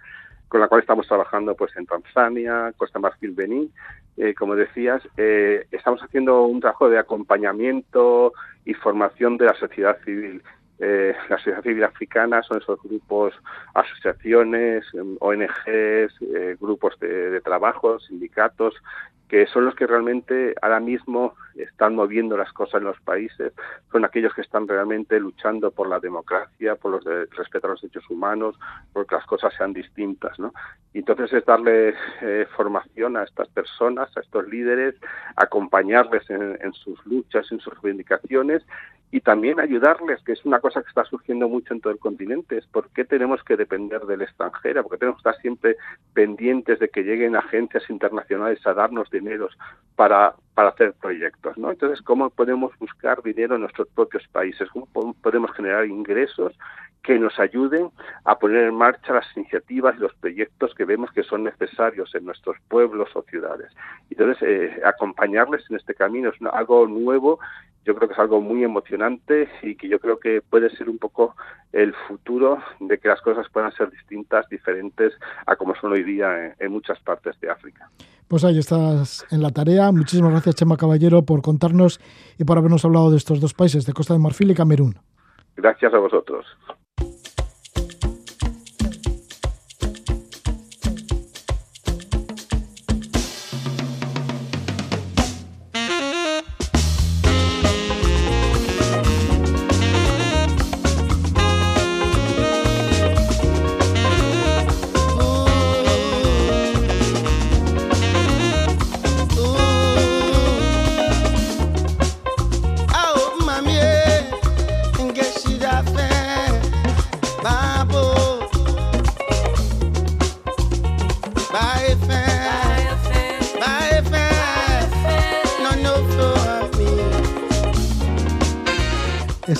con 0.52 0.60
la 0.60 0.68
cual 0.68 0.82
estamos 0.82 1.08
trabajando 1.08 1.54
pues 1.54 1.74
en 1.78 1.86
Tanzania, 1.86 2.74
Costa 2.76 2.98
Marfil, 2.98 3.30
Benín. 3.30 3.72
Eh, 4.18 4.34
como 4.34 4.54
decías, 4.54 5.00
eh, 5.16 5.66
estamos 5.70 6.02
haciendo 6.02 6.42
un 6.42 6.60
trabajo 6.60 6.90
de 6.90 6.98
acompañamiento 6.98 8.34
y 8.66 8.74
formación 8.74 9.38
de 9.38 9.46
la 9.46 9.54
sociedad 9.54 9.96
civil. 10.04 10.42
Eh, 10.78 11.14
la 11.30 11.38
sociedad 11.38 11.62
civil 11.62 11.84
africana 11.84 12.42
son 12.42 12.58
esos 12.58 12.78
grupos, 12.82 13.32
asociaciones, 13.72 14.84
ONGs, 15.20 16.58
grupos 16.60 17.00
de, 17.00 17.30
de 17.30 17.40
trabajo, 17.40 17.98
sindicatos, 18.00 18.74
que 19.32 19.46
son 19.46 19.64
los 19.64 19.74
que 19.74 19.86
realmente 19.86 20.54
ahora 20.60 20.78
mismo 20.78 21.34
están 21.54 21.94
moviendo 21.94 22.36
las 22.36 22.52
cosas 22.52 22.82
en 22.82 22.88
los 22.88 23.00
países, 23.00 23.54
son 23.90 24.04
aquellos 24.04 24.34
que 24.34 24.42
están 24.42 24.68
realmente 24.68 25.18
luchando 25.18 25.70
por 25.70 25.88
la 25.88 25.98
democracia, 26.00 26.76
por 26.76 26.90
los 26.90 27.04
de, 27.06 27.24
respeto 27.30 27.66
a 27.66 27.70
los 27.70 27.80
derechos 27.80 28.04
humanos, 28.10 28.60
porque 28.92 29.14
las 29.14 29.24
cosas 29.24 29.54
sean 29.56 29.72
distintas, 29.72 30.38
¿no? 30.38 30.52
Y 30.92 30.98
entonces 30.98 31.32
es 31.32 31.46
darle 31.46 31.94
eh, 32.20 32.46
formación 32.54 33.16
a 33.16 33.22
estas 33.22 33.48
personas, 33.48 34.14
a 34.18 34.20
estos 34.20 34.46
líderes, 34.48 34.96
acompañarles 35.36 36.28
en, 36.28 36.58
en 36.60 36.74
sus 36.74 37.02
luchas, 37.06 37.50
en 37.52 37.60
sus 37.60 37.72
reivindicaciones 37.80 38.62
y 39.12 39.20
también 39.20 39.60
ayudarles, 39.60 40.22
que 40.24 40.32
es 40.32 40.44
una 40.46 40.58
cosa 40.58 40.82
que 40.82 40.88
está 40.88 41.04
surgiendo 41.04 41.46
mucho 41.46 41.74
en 41.74 41.82
todo 41.82 41.92
el 41.92 41.98
continente, 41.98 42.56
es 42.56 42.66
por 42.66 42.88
qué 42.90 43.04
tenemos 43.04 43.44
que 43.44 43.58
depender 43.58 44.00
del 44.06 44.22
extranjero, 44.22 44.82
porque 44.82 44.98
tenemos 44.98 45.22
que 45.22 45.28
estar 45.28 45.42
siempre 45.42 45.76
pendientes 46.14 46.78
de 46.78 46.88
que 46.88 47.02
lleguen 47.02 47.36
agencias 47.36 47.88
internacionales 47.90 48.66
a 48.66 48.72
darnos 48.72 49.10
dineros 49.10 49.56
para, 49.96 50.34
para 50.54 50.70
hacer 50.70 50.94
proyectos, 50.94 51.56
¿no? 51.56 51.70
Entonces, 51.70 52.02
¿cómo 52.02 52.30
podemos 52.30 52.76
buscar 52.78 53.22
dinero 53.22 53.54
en 53.54 53.62
nuestros 53.62 53.88
propios 53.88 54.26
países? 54.28 54.68
¿Cómo 54.70 55.14
podemos 55.14 55.52
generar 55.52 55.86
ingresos 55.86 56.52
que 57.02 57.18
nos 57.18 57.38
ayuden 57.38 57.90
a 58.24 58.38
poner 58.38 58.64
en 58.64 58.74
marcha 58.74 59.14
las 59.14 59.26
iniciativas 59.36 59.96
y 59.96 60.00
los 60.00 60.14
proyectos 60.14 60.74
que 60.74 60.84
vemos 60.84 61.10
que 61.12 61.22
son 61.22 61.44
necesarios 61.44 62.14
en 62.14 62.26
nuestros 62.26 62.56
pueblos 62.68 63.08
o 63.14 63.22
ciudades? 63.22 63.72
Entonces, 64.10 64.42
eh, 64.42 64.80
acompañarles 64.84 65.64
en 65.70 65.76
este 65.76 65.94
camino 65.94 66.30
es 66.30 66.36
algo 66.52 66.86
nuevo 66.86 67.38
yo 67.84 67.96
creo 67.96 68.08
que 68.08 68.14
es 68.14 68.20
algo 68.20 68.40
muy 68.40 68.62
emocionante 68.62 69.48
y 69.62 69.74
que 69.74 69.88
yo 69.88 69.98
creo 69.98 70.18
que 70.18 70.40
puede 70.40 70.70
ser 70.70 70.88
un 70.88 70.98
poco 70.98 71.34
el 71.72 71.94
futuro 72.06 72.62
de 72.78 72.98
que 72.98 73.08
las 73.08 73.20
cosas 73.20 73.48
puedan 73.50 73.72
ser 73.72 73.90
distintas, 73.90 74.48
diferentes 74.48 75.12
a 75.46 75.56
como 75.56 75.74
son 75.74 75.92
hoy 75.92 76.04
día 76.04 76.46
en, 76.46 76.54
en 76.58 76.72
muchas 76.72 77.00
partes 77.00 77.38
de 77.40 77.50
África. 77.50 77.90
Pues 78.32 78.46
ahí 78.46 78.58
estás 78.58 79.26
en 79.30 79.42
la 79.42 79.50
tarea. 79.50 79.92
Muchísimas 79.92 80.30
gracias, 80.30 80.54
Chema 80.54 80.78
Caballero, 80.78 81.20
por 81.20 81.42
contarnos 81.42 82.00
y 82.38 82.44
por 82.44 82.56
habernos 82.56 82.82
hablado 82.82 83.10
de 83.10 83.18
estos 83.18 83.42
dos 83.42 83.52
países, 83.52 83.84
de 83.84 83.92
Costa 83.92 84.14
de 84.14 84.20
Marfil 84.20 84.50
y 84.50 84.54
Camerún. 84.54 84.94
Gracias 85.54 85.92
a 85.92 85.98
vosotros. 85.98 86.46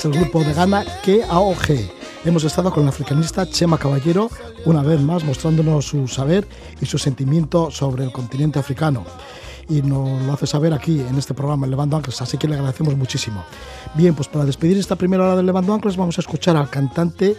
Es 0.02 0.06
el 0.06 0.12
grupo 0.20 0.42
de 0.42 0.52
Ghana 0.52 0.84
KAOG. 1.04 1.78
Hemos 2.24 2.42
estado 2.42 2.72
con 2.72 2.82
la 2.84 2.90
africanista 2.90 3.48
Chema 3.48 3.78
Caballero, 3.78 4.30
una 4.64 4.82
vez 4.82 5.00
más 5.00 5.22
mostrándonos 5.22 5.86
su 5.86 6.08
saber 6.08 6.48
y 6.80 6.86
su 6.86 6.98
sentimiento 6.98 7.70
sobre 7.70 8.02
el 8.02 8.10
continente 8.10 8.58
africano. 8.58 9.04
Y 9.68 9.80
nos 9.82 10.22
lo 10.22 10.32
hace 10.32 10.48
saber 10.48 10.72
aquí 10.72 10.98
en 11.00 11.16
este 11.18 11.34
programa, 11.34 11.66
el 11.66 11.70
Levando 11.70 11.96
Anclas, 11.96 12.20
así 12.20 12.36
que 12.36 12.48
le 12.48 12.56
agradecemos 12.56 12.96
muchísimo. 12.96 13.44
Bien, 13.94 14.14
pues 14.14 14.26
para 14.26 14.44
despedir 14.44 14.76
esta 14.76 14.96
primera 14.96 15.22
hora 15.22 15.36
del 15.36 15.46
Levando 15.46 15.72
Anclas 15.72 15.96
vamos 15.96 16.18
a 16.18 16.22
escuchar 16.22 16.56
al 16.56 16.68
cantante 16.68 17.36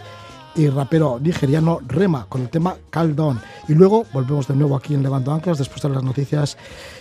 y 0.54 0.68
rapero 0.68 1.18
nigeriano 1.20 1.80
Rema 1.86 2.26
con 2.28 2.42
el 2.42 2.48
tema 2.48 2.76
Caldón. 2.90 3.40
Y 3.68 3.74
luego 3.74 4.04
volvemos 4.12 4.46
de 4.48 4.54
nuevo 4.54 4.76
aquí 4.76 4.94
en 4.94 5.02
Levando 5.02 5.32
Anclas 5.32 5.58
después 5.58 5.82
de 5.82 5.88
las 5.88 6.02
noticias 6.02 6.56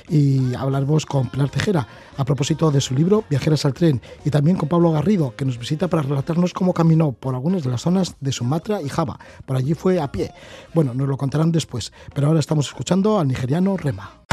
y 0.10 0.54
hablaremos 0.56 1.06
con 1.06 1.30
Pilar 1.30 1.50
Tejera 1.50 1.88
a 2.18 2.26
propósito 2.26 2.72
de 2.72 2.82
su 2.82 2.94
libro 2.94 3.24
Viajeras 3.30 3.66
al 3.66 3.74
tren 3.74 4.02
y 4.26 4.30
también 4.30 4.58
con 4.58 4.70
Pablo 4.70 4.92
Garrido 4.92 5.36
que 5.36 5.46
nos 5.46 5.58
visita 5.58 5.88
para 5.88 6.04
relatarnos 6.04 6.54
cómo 6.54 6.74
caminó 6.74 7.12
por 7.12 7.36
algunas 7.36 7.64
de 7.64 7.70
las 7.70 7.82
zonas 7.82 8.16
de 8.20 8.32
Sumatra 8.32 8.82
y 8.82 8.90
Java. 8.90 9.20
Por 9.46 9.58
allí 9.58 9.74
fue 9.74 10.00
a 10.00 10.12
pie. 10.12 10.32
Bueno, 10.74 10.94
nos 10.94 11.08
lo 11.08 11.18
contarán 11.18 11.52
después, 11.52 11.92
pero 12.14 12.28
ahora 12.28 12.40
estamos 12.40 12.68
escuchando 12.68 13.20
al 13.20 13.28
nigeriano 13.28 13.78
Rema. 13.78 14.24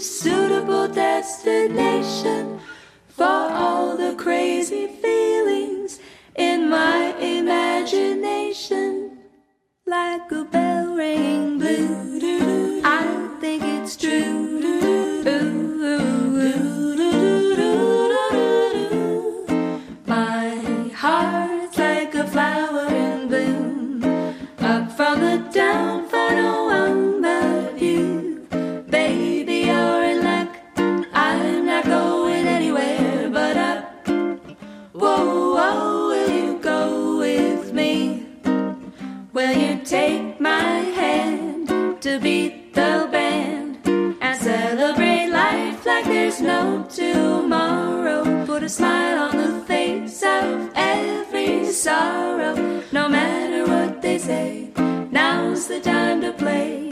suitable 0.00 0.88
destination 0.88 2.60
for 3.08 3.24
all 3.24 3.96
the 3.96 4.14
crazy 4.14 4.86
time 55.82 56.20
to 56.20 56.32
play, 56.32 56.90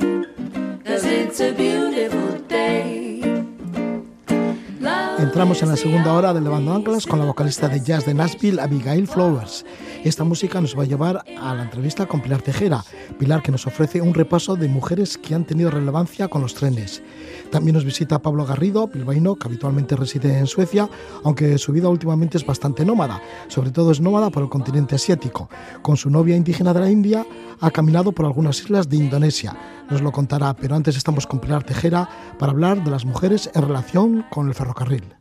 cause 0.85 1.05
it's 1.05 1.41
a 1.41 1.53
beautiful 1.53 2.39
day. 2.49 3.21
Entramos 5.19 5.63
en 5.63 5.69
la 5.69 5.77
segunda 5.77 6.15
hora 6.15 6.33
del 6.33 6.45
Levando 6.45 6.73
Anclas 6.75 7.07
con 7.07 7.19
la 7.19 7.25
vocalista 7.25 7.69
de 7.69 7.81
jazz 7.81 8.07
de 8.07 8.15
Nashville, 8.15 8.61
Abigail 8.61 9.07
Flowers. 9.07 9.65
Esta 10.05 10.25
música 10.25 10.61
nos 10.61 10.79
va 10.79 10.85
a 10.85 10.87
llevar 10.87 11.25
a 11.41 11.55
la 11.55 11.65
entrevista 11.65 12.07
con 12.07 12.21
Pilar 12.23 12.41
Tejera, 12.41 12.85
Pilar 13.19 13.43
que 13.43 13.53
nos 13.53 13.67
ofrece 13.67 14.01
un 14.01 14.15
repaso 14.15 14.57
de 14.57 14.69
mujeres 14.69 15.19
que 15.19 15.35
han 15.35 15.45
tenido 15.45 15.71
relevancia 15.71 16.29
con 16.29 16.43
los 16.43 16.55
trenes. 16.55 17.03
También 17.51 17.75
nos 17.75 17.85
visita 17.85 18.21
Pablo 18.21 18.45
Garrido, 18.45 18.89
bilbaíno, 18.89 19.37
que 19.37 19.49
habitualmente 19.49 19.97
reside 19.97 20.39
en 20.39 20.47
Suecia, 20.47 20.89
aunque 21.25 21.59
su 21.59 21.73
vida 21.73 21.89
últimamente 21.89 22.39
es 22.39 22.47
bastante 22.47 22.85
nómada, 22.85 23.23
sobre 23.49 23.71
todo 23.71 23.91
es 23.91 24.01
nómada 24.01 24.31
por 24.31 24.43
el 24.43 24.49
continente 24.49 24.95
asiático. 24.95 25.49
Con 25.83 25.97
su 25.97 26.11
novia 26.11 26.37
indígena 26.37 26.75
de 26.75 26.81
la 26.81 26.91
India, 26.91 27.27
ha 27.61 27.71
caminado 27.71 28.13
por 28.13 28.27
algunas 28.27 28.61
islas 28.61 28.89
de 28.89 28.97
Indonesia. 28.97 29.57
Nos 29.91 30.03
lo 30.03 30.13
contará, 30.13 30.55
pero 30.55 30.77
antes 30.77 30.97
estamos 30.97 31.27
con 31.27 31.41
Pilar 31.41 31.65
Tejera 31.65 32.09
para 32.39 32.53
hablar 32.53 32.85
de 32.85 32.91
las 32.91 33.05
mujeres 33.05 33.51
en 33.55 33.63
relación 33.63 34.25
con 34.31 34.49
el 34.49 34.55
ferrocarril. 34.55 35.18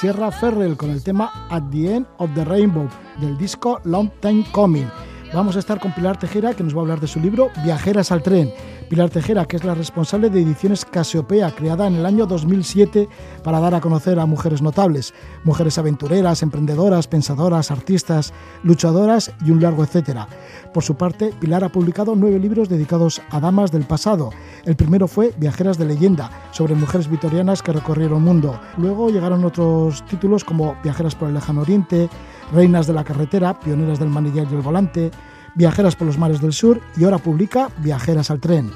Sierra 0.00 0.30
Ferrell 0.30 0.76
con 0.76 0.90
el 0.90 1.02
tema 1.02 1.32
At 1.48 1.70
the 1.70 1.94
End 1.94 2.06
of 2.18 2.28
the 2.34 2.44
Rainbow 2.44 2.86
del 3.18 3.38
disco 3.38 3.80
Long 3.84 4.10
Time 4.20 4.44
Coming. 4.52 4.86
Vamos 5.32 5.56
a 5.56 5.58
estar 5.58 5.80
con 5.80 5.92
Pilar 5.92 6.18
Tejera 6.18 6.52
que 6.52 6.62
nos 6.62 6.74
va 6.74 6.80
a 6.80 6.82
hablar 6.82 7.00
de 7.00 7.06
su 7.06 7.18
libro 7.18 7.50
Viajeras 7.64 8.12
al 8.12 8.22
Tren. 8.22 8.52
Pilar 8.88 9.10
Tejera, 9.10 9.46
que 9.46 9.56
es 9.56 9.64
la 9.64 9.74
responsable 9.74 10.30
de 10.30 10.42
Ediciones 10.42 10.84
Casiopea, 10.84 11.50
creada 11.50 11.88
en 11.88 11.96
el 11.96 12.06
año 12.06 12.26
2007 12.26 13.08
para 13.42 13.58
dar 13.58 13.74
a 13.74 13.80
conocer 13.80 14.18
a 14.20 14.26
mujeres 14.26 14.62
notables, 14.62 15.12
mujeres 15.42 15.76
aventureras, 15.78 16.42
emprendedoras, 16.42 17.08
pensadoras, 17.08 17.70
artistas, 17.72 18.32
luchadoras 18.62 19.32
y 19.44 19.50
un 19.50 19.60
largo 19.60 19.82
etcétera. 19.82 20.28
Por 20.72 20.84
su 20.84 20.94
parte, 20.94 21.32
Pilar 21.40 21.64
ha 21.64 21.68
publicado 21.68 22.14
nueve 22.14 22.38
libros 22.38 22.68
dedicados 22.68 23.20
a 23.30 23.40
damas 23.40 23.72
del 23.72 23.84
pasado. 23.84 24.30
El 24.64 24.76
primero 24.76 25.08
fue 25.08 25.34
Viajeras 25.36 25.78
de 25.78 25.86
leyenda, 25.86 26.30
sobre 26.52 26.74
mujeres 26.74 27.10
victorianas 27.10 27.62
que 27.62 27.72
recorrieron 27.72 28.18
el 28.18 28.24
mundo. 28.24 28.60
Luego 28.76 29.10
llegaron 29.10 29.44
otros 29.44 30.04
títulos 30.06 30.44
como 30.44 30.76
Viajeras 30.84 31.14
por 31.14 31.28
el 31.28 31.34
lejano 31.34 31.62
oriente, 31.62 32.08
Reinas 32.52 32.86
de 32.86 32.92
la 32.92 33.04
carretera, 33.04 33.58
Pioneras 33.58 33.98
del 33.98 34.10
manillar 34.10 34.46
y 34.50 34.54
el 34.54 34.62
volante, 34.62 35.10
Viajeras 35.56 35.96
por 35.96 36.06
los 36.06 36.18
mares 36.18 36.42
del 36.42 36.52
sur 36.52 36.82
y 36.98 37.04
ahora 37.04 37.16
publica 37.16 37.70
Viajeras 37.78 38.30
al 38.30 38.40
tren. 38.40 38.70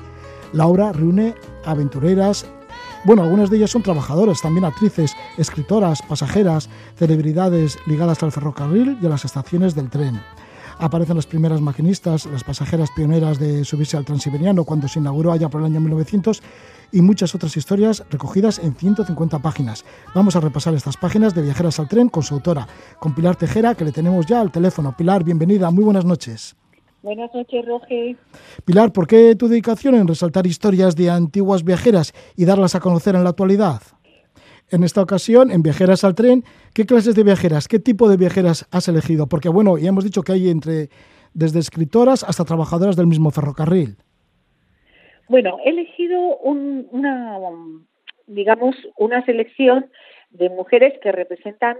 La 0.54 0.66
obra 0.66 0.92
reúne 0.92 1.34
aventureras, 1.66 2.46
bueno, 3.04 3.22
algunas 3.22 3.50
de 3.50 3.58
ellas 3.58 3.70
son 3.70 3.82
trabajadoras, 3.82 4.40
también 4.40 4.64
actrices, 4.64 5.14
escritoras, 5.36 6.00
pasajeras, 6.00 6.70
celebridades 6.96 7.78
ligadas 7.86 8.22
al 8.22 8.32
ferrocarril 8.32 8.98
y 9.00 9.06
a 9.06 9.10
las 9.10 9.26
estaciones 9.26 9.74
del 9.74 9.90
tren. 9.90 10.20
Aparecen 10.78 11.16
las 11.16 11.26
primeras 11.26 11.60
maquinistas, 11.60 12.24
las 12.24 12.44
pasajeras 12.44 12.90
pioneras 12.96 13.38
de 13.38 13.66
subirse 13.66 13.98
al 13.98 14.06
Transiberiano 14.06 14.64
cuando 14.64 14.88
se 14.88 15.00
inauguró 15.00 15.32
allá 15.32 15.50
por 15.50 15.60
el 15.60 15.66
año 15.66 15.80
1900 15.80 16.42
y 16.92 17.02
muchas 17.02 17.34
otras 17.34 17.54
historias 17.58 18.04
recogidas 18.10 18.58
en 18.58 18.74
150 18.74 19.38
páginas. 19.40 19.84
Vamos 20.14 20.34
a 20.36 20.40
repasar 20.40 20.72
estas 20.72 20.96
páginas 20.96 21.34
de 21.34 21.42
Viajeras 21.42 21.78
al 21.78 21.88
Tren 21.88 22.08
con 22.08 22.22
su 22.22 22.32
autora, 22.32 22.66
con 22.98 23.14
Pilar 23.14 23.36
Tejera, 23.36 23.74
que 23.74 23.84
le 23.84 23.92
tenemos 23.92 24.24
ya 24.24 24.40
al 24.40 24.50
teléfono. 24.50 24.96
Pilar, 24.96 25.22
bienvenida, 25.22 25.70
muy 25.70 25.84
buenas 25.84 26.06
noches. 26.06 26.56
Buenas 27.02 27.34
noches, 27.34 27.64
Roge. 27.64 28.16
Pilar, 28.66 28.92
¿por 28.92 29.06
qué 29.06 29.34
tu 29.34 29.48
dedicación 29.48 29.94
en 29.94 30.06
resaltar 30.06 30.46
historias 30.46 30.96
de 30.96 31.08
antiguas 31.10 31.64
viajeras 31.64 32.12
y 32.36 32.44
darlas 32.44 32.74
a 32.74 32.80
conocer 32.80 33.14
en 33.14 33.24
la 33.24 33.30
actualidad? 33.30 33.80
En 34.70 34.84
esta 34.84 35.02
ocasión, 35.02 35.50
en 35.50 35.62
Viajeras 35.62 36.04
al 36.04 36.14
Tren, 36.14 36.44
¿qué 36.74 36.84
clases 36.86 37.16
de 37.16 37.24
viajeras, 37.24 37.66
qué 37.66 37.80
tipo 37.80 38.08
de 38.08 38.16
viajeras 38.16 38.68
has 38.70 38.86
elegido? 38.86 39.26
Porque, 39.26 39.48
bueno, 39.48 39.78
ya 39.78 39.88
hemos 39.88 40.04
dicho 40.04 40.22
que 40.22 40.32
hay 40.32 40.48
entre 40.48 40.90
desde 41.34 41.58
escritoras 41.58 42.22
hasta 42.22 42.44
trabajadoras 42.44 42.94
del 42.96 43.08
mismo 43.08 43.30
ferrocarril. 43.32 43.96
Bueno, 45.28 45.56
he 45.64 45.70
elegido 45.70 46.36
un- 46.38 46.86
una, 46.92 47.38
digamos, 48.28 48.76
una 48.96 49.24
selección 49.24 49.86
de 50.30 50.50
mujeres 50.50 50.92
que 51.02 51.10
representan, 51.10 51.78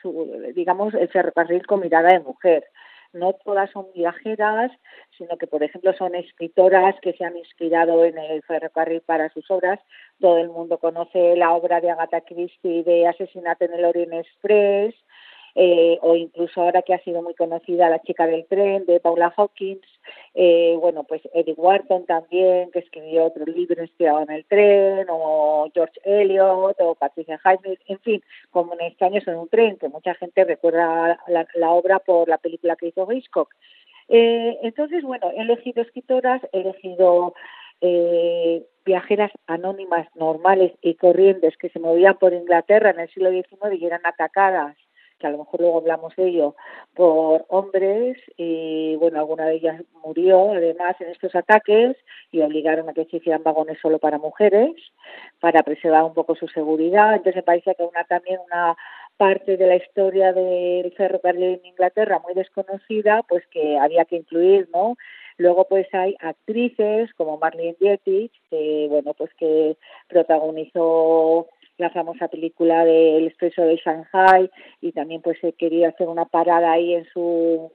su, 0.00 0.26
digamos, 0.54 0.94
el 0.94 1.08
ferrocarril 1.08 1.66
con 1.66 1.80
mirada 1.80 2.12
de 2.12 2.20
mujer. 2.20 2.64
No 3.12 3.32
todas 3.32 3.70
son 3.70 3.86
viajeras, 3.94 4.70
sino 5.18 5.36
que, 5.36 5.46
por 5.46 5.62
ejemplo, 5.62 5.92
son 5.94 6.14
escritoras 6.14 6.94
que 7.00 7.12
se 7.14 7.24
han 7.24 7.36
inspirado 7.36 8.04
en 8.04 8.18
el 8.18 8.42
ferrocarril 8.42 9.00
para 9.00 9.28
sus 9.30 9.50
obras. 9.50 9.80
Todo 10.20 10.38
el 10.38 10.48
mundo 10.48 10.78
conoce 10.78 11.36
la 11.36 11.52
obra 11.52 11.80
de 11.80 11.90
Agatha 11.90 12.20
Christie 12.20 12.84
de 12.84 13.08
Asesinato 13.08 13.64
en 13.64 13.74
el 13.74 13.84
Orient 13.84 14.12
Express, 14.12 14.94
eh, 15.56 15.98
o 16.02 16.14
incluso 16.14 16.60
ahora 16.60 16.82
que 16.82 16.94
ha 16.94 17.02
sido 17.02 17.22
muy 17.22 17.34
conocida 17.34 17.88
La 17.88 18.00
chica 18.02 18.26
del 18.26 18.46
tren 18.46 18.86
de 18.86 19.00
Paula 19.00 19.32
Hawkins, 19.36 19.86
eh, 20.34 20.76
bueno, 20.80 21.04
pues 21.04 21.22
Eric 21.34 21.58
Wharton 21.58 22.06
también, 22.06 22.70
que 22.70 22.78
escribió 22.78 23.24
otro 23.24 23.44
libro 23.46 23.82
inspirado 23.82 24.22
en 24.22 24.30
el 24.30 24.44
tren, 24.44 25.06
o 25.10 25.68
George 25.74 26.00
Eliot, 26.04 26.76
o 26.80 26.94
Patricia 26.94 27.40
Highsmith, 27.44 27.80
en 27.86 27.98
fin, 28.00 28.22
como 28.50 28.74
en 28.74 28.82
extraños 28.82 29.26
en 29.26 29.36
un 29.36 29.48
tren, 29.48 29.76
que 29.76 29.88
mucha 29.88 30.14
gente 30.14 30.44
recuerda 30.44 31.18
la, 31.26 31.46
la 31.54 31.70
obra 31.70 31.98
por 31.98 32.28
la 32.28 32.38
película 32.38 32.76
que 32.76 32.88
hizo 32.88 33.10
Hitchcock. 33.10 33.52
Eh, 34.08 34.58
entonces, 34.62 35.02
bueno, 35.04 35.30
he 35.36 35.40
elegido 35.40 35.82
escritoras, 35.82 36.42
he 36.52 36.60
elegido 36.60 37.34
eh, 37.80 38.66
viajeras 38.84 39.30
anónimas, 39.46 40.08
normales 40.16 40.72
y 40.82 40.94
corrientes 40.94 41.56
que 41.56 41.70
se 41.70 41.78
movían 41.78 42.18
por 42.18 42.34
Inglaterra 42.34 42.90
en 42.90 43.00
el 43.00 43.08
siglo 43.10 43.30
XIX 43.30 43.80
y 43.80 43.86
eran 43.86 44.04
atacadas 44.04 44.76
que 45.20 45.26
a 45.26 45.30
lo 45.30 45.38
mejor 45.38 45.60
luego 45.60 45.78
hablamos 45.78 46.16
de 46.16 46.28
ello, 46.28 46.56
por 46.94 47.44
hombres 47.48 48.16
y 48.36 48.96
bueno, 48.96 49.18
alguna 49.18 49.46
de 49.46 49.56
ellas 49.56 49.82
murió 50.02 50.52
además 50.52 50.96
en 51.00 51.08
estos 51.08 51.34
ataques 51.34 51.96
y 52.32 52.40
obligaron 52.40 52.88
a 52.88 52.94
que 52.94 53.04
se 53.04 53.18
hicieran 53.18 53.42
vagones 53.42 53.78
solo 53.80 53.98
para 53.98 54.18
mujeres 54.18 54.72
para 55.40 55.62
preservar 55.62 56.04
un 56.04 56.14
poco 56.14 56.34
su 56.34 56.48
seguridad. 56.48 57.12
Entonces 57.12 57.36
me 57.36 57.42
parece 57.42 57.74
que 57.74 57.84
una 57.84 58.04
también 58.04 58.40
una 58.46 58.76
parte 59.16 59.56
de 59.58 59.66
la 59.66 59.76
historia 59.76 60.32
del 60.32 60.92
ferrocarril 60.92 61.60
en 61.60 61.66
Inglaterra 61.66 62.20
muy 62.20 62.32
desconocida, 62.34 63.22
pues 63.28 63.46
que 63.48 63.78
había 63.78 64.06
que 64.06 64.16
incluir, 64.16 64.68
¿no? 64.72 64.96
Luego 65.36 65.66
pues 65.68 65.86
hay 65.94 66.16
actrices 66.20 67.12
como 67.14 67.38
Marlene 67.38 67.76
Dietrich, 67.78 68.32
que 68.50 68.86
bueno, 68.88 69.14
pues 69.14 69.30
que 69.34 69.76
protagonizó 70.08 71.48
la 71.80 71.90
famosa 71.90 72.28
película 72.28 72.84
del 72.84 73.26
Expreso 73.26 73.62
de 73.62 73.76
Shanghai 73.76 74.50
y 74.80 74.92
también 74.92 75.22
pues 75.22 75.38
se 75.40 75.52
quería 75.52 75.88
hacer 75.88 76.08
una 76.08 76.26
parada 76.26 76.72
ahí 76.72 76.94
en 76.94 77.06
su 77.12 77.72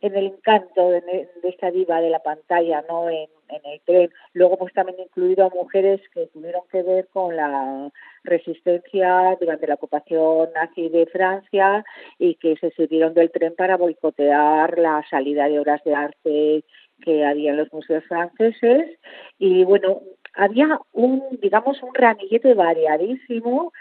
en, 0.00 0.16
el 0.16 0.26
encanto 0.26 0.90
de, 0.90 1.00
de, 1.00 1.48
esta 1.48 1.70
diva 1.70 2.00
de 2.00 2.10
la 2.10 2.20
pantalla, 2.20 2.84
¿no? 2.88 3.08
En, 3.08 3.28
el 3.64 3.80
tren. 3.84 4.10
Luego, 4.32 4.56
pues 4.58 4.72
también 4.72 5.00
incluido 5.00 5.44
a 5.44 5.50
mujeres 5.50 6.00
que 6.14 6.28
tuvieron 6.28 6.62
que 6.70 6.84
ver 6.84 7.08
con 7.08 7.34
la 7.34 7.90
resistencia 8.22 9.36
durante 9.40 9.66
la 9.66 9.74
ocupación 9.74 10.50
nazi 10.54 10.88
de 10.88 11.06
Francia 11.06 11.84
y 12.16 12.36
que 12.36 12.56
se 12.58 12.70
subieron 12.70 13.12
del 13.12 13.32
tren 13.32 13.52
para 13.56 13.76
boicotear 13.76 14.78
la 14.78 15.04
salida 15.10 15.48
de 15.48 15.58
obras 15.58 15.82
de 15.82 15.94
arte 15.96 16.64
que 17.00 17.24
había 17.24 17.50
en 17.50 17.56
los 17.56 17.72
museos 17.72 18.04
franceses. 18.04 18.98
Y 19.38 19.64
bueno, 19.64 20.00
había 20.34 20.80
un, 20.92 21.22
digamos, 21.40 21.82
un 21.82 21.94
ramillete 21.94 22.54
variadísimo 22.54 23.72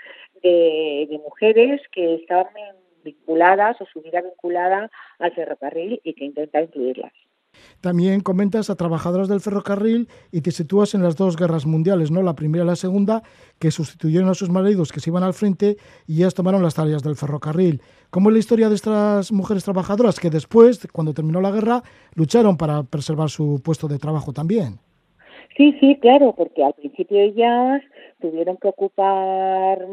de, 0.41 1.19
mujeres 1.23 1.81
que 1.91 2.15
estaban 2.15 2.47
vinculadas 3.03 3.79
o 3.81 3.85
su 3.85 4.01
vida 4.01 4.21
vinculada 4.21 4.89
al 5.19 5.33
ferrocarril 5.33 6.01
y 6.03 6.13
que 6.13 6.25
intenta 6.25 6.61
incluirlas. 6.61 7.13
También 7.81 8.21
comentas 8.21 8.69
a 8.69 8.75
trabajadoras 8.75 9.27
del 9.27 9.41
ferrocarril 9.41 10.07
y 10.31 10.41
te 10.41 10.51
sitúas 10.51 10.93
en 10.93 11.01
las 11.01 11.15
dos 11.15 11.35
guerras 11.35 11.65
mundiales, 11.65 12.11
¿no? 12.11 12.21
La 12.21 12.35
primera 12.35 12.63
y 12.63 12.67
la 12.67 12.75
segunda, 12.75 13.23
que 13.57 13.71
sustituyeron 13.71 14.29
a 14.29 14.33
sus 14.33 14.49
maridos 14.49 14.91
que 14.91 14.99
se 14.99 15.09
iban 15.09 15.23
al 15.23 15.33
frente 15.33 15.77
y 16.05 16.17
ellas 16.17 16.35
tomaron 16.35 16.61
las 16.61 16.75
tareas 16.75 17.03
del 17.03 17.15
ferrocarril. 17.15 17.81
¿Cómo 18.11 18.29
es 18.29 18.33
la 18.33 18.39
historia 18.39 18.69
de 18.69 18.75
estas 18.75 19.31
mujeres 19.31 19.63
trabajadoras 19.63 20.19
que 20.19 20.29
después, 20.29 20.87
cuando 20.91 21.13
terminó 21.13 21.41
la 21.41 21.51
guerra, 21.51 21.83
lucharon 22.13 22.57
para 22.57 22.83
preservar 22.83 23.29
su 23.29 23.61
puesto 23.63 23.87
de 23.87 23.97
trabajo 23.97 24.31
también? 24.31 24.79
Sí, 25.57 25.75
sí, 25.79 25.97
claro, 25.99 26.33
porque 26.35 26.63
al 26.63 26.73
principio 26.73 27.19
ellas 27.19 27.81
tuvieron 28.21 28.57
que 28.57 28.69
ocupar, 28.69 29.85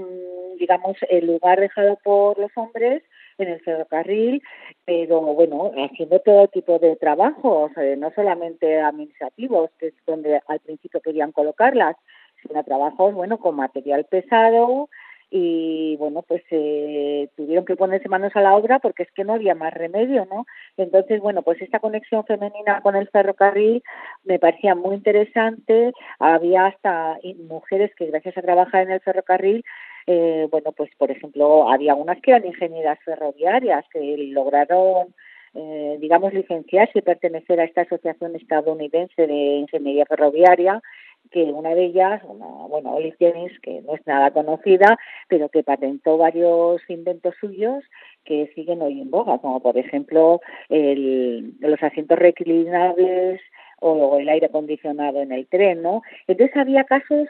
digamos, 0.59 0.97
el 1.09 1.27
lugar 1.27 1.59
dejado 1.61 1.99
por 2.05 2.39
los 2.39 2.51
hombres 2.57 3.03
en 3.39 3.49
el 3.49 3.61
ferrocarril, 3.61 4.43
pero 4.85 5.21
bueno, 5.21 5.73
haciendo 5.77 6.21
todo 6.21 6.49
tipo 6.49 6.79
de 6.79 6.97
trabajos, 6.97 7.73
no 7.99 8.11
solamente 8.15 8.81
administrativos, 8.81 9.71
que 9.79 9.89
es 9.89 9.95
donde 10.07 10.41
al 10.47 10.61
principio 10.61 11.01
querían 11.01 11.33
colocarlas, 11.33 11.97
sino 12.43 12.63
trabajos, 12.63 13.15
bueno, 13.15 13.39
con 13.39 13.57
material 13.57 14.05
pesado, 14.05 14.89
y 15.31 15.97
bueno 15.97 16.23
pues 16.23 16.43
eh, 16.51 17.29
tuvieron 17.37 17.65
que 17.65 17.77
ponerse 17.77 18.09
manos 18.09 18.35
a 18.37 18.41
la 18.41 18.55
obra 18.55 18.79
porque 18.79 19.03
es 19.03 19.11
que 19.13 19.25
no 19.25 19.35
había 19.35 19.57
más 19.57 19.75
remedio 19.75 20.25
no 20.31 20.47
entonces 20.77 21.21
bueno 21.21 21.43
pues 21.43 21.61
esta 21.61 21.81
conexión 21.81 22.25
femenina 22.25 22.81
con 22.81 22.95
el 22.95 23.09
ferrocarril 23.09 23.83
me 24.25 24.39
parecía 24.39 24.75
muy 24.75 24.95
interesante. 24.97 25.93
Había 26.19 26.67
hasta 26.67 27.19
mujeres 27.49 27.93
que 27.97 28.07
gracias 28.07 28.37
a 28.39 28.43
trabajar 28.43 28.83
en 28.83 28.93
el 28.93 29.01
ferrocarril 29.01 29.65
eh, 30.07 30.47
bueno 30.51 30.73
pues 30.73 30.91
por 30.97 31.11
ejemplo 31.11 31.69
había 31.71 31.95
unas 31.95 32.21
que 32.21 32.31
eran 32.31 32.47
ingenieras 32.47 32.99
ferroviarias 33.05 33.85
que 33.93 34.17
lograron 34.29 35.15
eh, 35.59 35.97
digamos, 36.01 36.35
licenciarse 36.35 36.99
y 36.99 37.03
pertenecer 37.03 37.59
a 37.61 37.65
esta 37.65 37.81
asociación 37.81 38.37
estadounidense 38.37 39.27
de 39.27 39.35
ingeniería 39.35 40.05
ferroviaria, 40.05 40.83
que 41.31 41.45
una 41.45 41.75
de 41.75 41.85
ellas, 41.87 42.23
una, 42.25 42.47
bueno, 42.47 42.95
Olive 42.95 43.17
Jennings, 43.19 43.59
que 43.61 43.83
no 43.83 43.95
es 43.95 44.07
nada 44.07 44.31
conocida, 44.31 44.99
pero 45.29 45.49
que 45.49 45.63
patentó 45.63 46.17
varios 46.19 46.81
inventos 46.89 47.35
suyos 47.41 47.85
que 48.25 48.51
siguen 48.55 48.83
hoy 48.83 49.01
en 49.01 49.11
boga, 49.11 49.39
como 49.39 49.61
por 49.61 49.79
ejemplo 49.79 50.41
el, 50.69 51.55
los 51.61 51.83
asientos 51.83 52.19
reclinables 52.19 53.41
o 53.81 54.19
el 54.19 54.29
aire 54.29 54.47
acondicionado 54.47 55.21
en 55.21 55.33
el 55.33 55.47
tren, 55.47 55.83
¿no? 55.83 56.03
Entonces 56.27 56.57
había 56.57 56.85
casos 56.85 57.29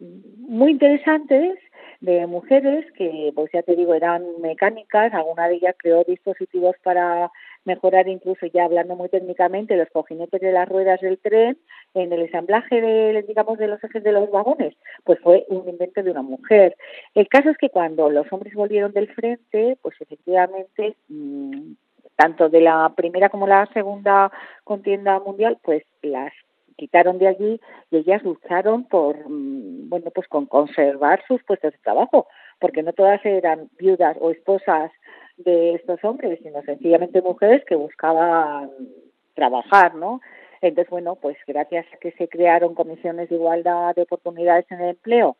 muy 0.00 0.72
interesantes 0.72 1.58
de 2.00 2.26
mujeres 2.26 2.86
que, 2.92 3.32
pues 3.34 3.50
ya 3.52 3.62
te 3.62 3.74
digo, 3.74 3.92
eran 3.94 4.24
mecánicas, 4.40 5.12
alguna 5.12 5.48
de 5.48 5.56
ellas 5.56 5.74
creó 5.76 6.04
dispositivos 6.04 6.76
para 6.84 7.30
mejorar 7.64 8.08
incluso 8.08 8.46
ya 8.46 8.64
hablando 8.64 8.94
muy 8.94 9.08
técnicamente 9.08 9.76
los 9.76 9.90
cojinetes 9.90 10.40
de 10.40 10.52
las 10.52 10.68
ruedas 10.68 11.00
del 11.00 11.18
tren 11.18 11.58
en 11.94 12.12
el 12.12 12.22
ensamblaje 12.22 12.80
de, 12.80 13.22
digamos, 13.26 13.58
de 13.58 13.66
los 13.66 13.82
ejes 13.82 14.04
de 14.04 14.12
los 14.12 14.30
vagones, 14.30 14.74
pues 15.04 15.18
fue 15.20 15.44
un 15.48 15.68
invento 15.68 16.02
de 16.02 16.10
una 16.12 16.22
mujer. 16.22 16.76
El 17.14 17.28
caso 17.28 17.50
es 17.50 17.58
que 17.58 17.68
cuando 17.68 18.08
los 18.10 18.32
hombres 18.32 18.54
volvieron 18.54 18.92
del 18.92 19.12
frente, 19.12 19.76
pues 19.82 20.00
efectivamente 20.00 20.94
mmm, 21.08 21.72
tanto 22.14 22.48
de 22.48 22.60
la 22.60 22.92
primera 22.96 23.28
como 23.28 23.46
la 23.46 23.66
segunda 23.74 24.30
contienda 24.64 25.18
mundial, 25.20 25.58
pues 25.62 25.82
las 26.02 26.32
quitaron 26.78 27.18
de 27.18 27.28
allí 27.28 27.60
y 27.90 27.96
ellas 27.98 28.22
lucharon 28.22 28.84
por, 28.84 29.28
mm, 29.28 29.90
bueno, 29.90 30.10
pues 30.14 30.26
con 30.28 30.46
conservar 30.46 31.22
sus 31.28 31.42
puestos 31.42 31.72
de 31.72 31.78
trabajo, 31.78 32.26
porque 32.60 32.82
no 32.82 32.92
todas 32.94 33.24
eran 33.26 33.68
viudas 33.78 34.16
o 34.20 34.30
esposas 34.30 34.90
de 35.36 35.74
estos 35.74 36.02
hombres, 36.04 36.38
sino 36.42 36.62
sencillamente 36.62 37.20
mujeres 37.20 37.64
que 37.66 37.74
buscaban 37.74 38.70
trabajar, 39.34 39.94
¿no? 39.94 40.20
Entonces, 40.60 40.90
bueno, 40.90 41.16
pues 41.16 41.36
gracias 41.46 41.86
a 41.92 41.96
que 41.98 42.12
se 42.12 42.28
crearon 42.28 42.74
comisiones 42.74 43.28
de 43.28 43.36
igualdad 43.36 43.94
de 43.94 44.02
oportunidades 44.02 44.66
en 44.70 44.80
el 44.80 44.90
empleo 44.90 45.36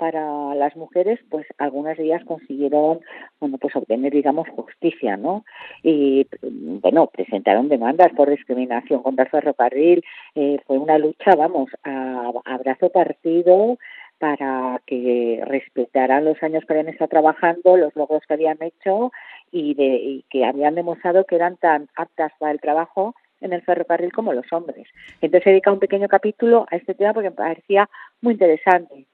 para 0.00 0.54
las 0.54 0.74
mujeres, 0.76 1.20
pues 1.28 1.46
algunas 1.58 1.98
de 1.98 2.04
ellas 2.04 2.24
consiguieron, 2.24 3.00
bueno, 3.38 3.58
pues 3.58 3.76
obtener, 3.76 4.14
digamos, 4.14 4.48
justicia, 4.48 5.18
¿no? 5.18 5.44
Y, 5.82 6.26
bueno, 6.42 7.08
presentaron 7.08 7.68
demandas 7.68 8.10
por 8.16 8.30
discriminación 8.30 9.02
contra 9.02 9.26
el 9.26 9.30
ferrocarril. 9.30 10.02
Eh, 10.34 10.58
fue 10.66 10.78
una 10.78 10.96
lucha, 10.96 11.36
vamos, 11.36 11.68
a, 11.84 12.32
a 12.46 12.58
brazo 12.58 12.88
partido 12.88 13.76
para 14.18 14.80
que 14.86 15.42
respetaran 15.46 16.24
los 16.24 16.42
años 16.42 16.64
que 16.64 16.72
habían 16.72 16.88
estado 16.88 17.08
trabajando, 17.08 17.76
los 17.76 17.94
logros 17.94 18.22
que 18.26 18.34
habían 18.34 18.58
hecho 18.62 19.12
y, 19.52 19.74
de, 19.74 19.84
y 19.84 20.24
que 20.30 20.46
habían 20.46 20.76
demostrado 20.76 21.24
que 21.26 21.36
eran 21.36 21.58
tan 21.58 21.88
aptas 21.94 22.32
para 22.38 22.52
el 22.52 22.60
trabajo 22.60 23.14
en 23.42 23.52
el 23.52 23.60
ferrocarril 23.62 24.12
como 24.12 24.32
los 24.32 24.50
hombres. 24.50 24.88
Entonces 25.20 25.46
he 25.46 25.50
dedicado 25.50 25.74
un 25.74 25.80
pequeño 25.80 26.08
capítulo 26.08 26.66
a 26.70 26.76
este 26.76 26.94
tema 26.94 27.12
porque 27.12 27.30
me 27.30 27.36
parecía 27.36 27.88
muy 28.22 28.32
interesante. 28.32 29.06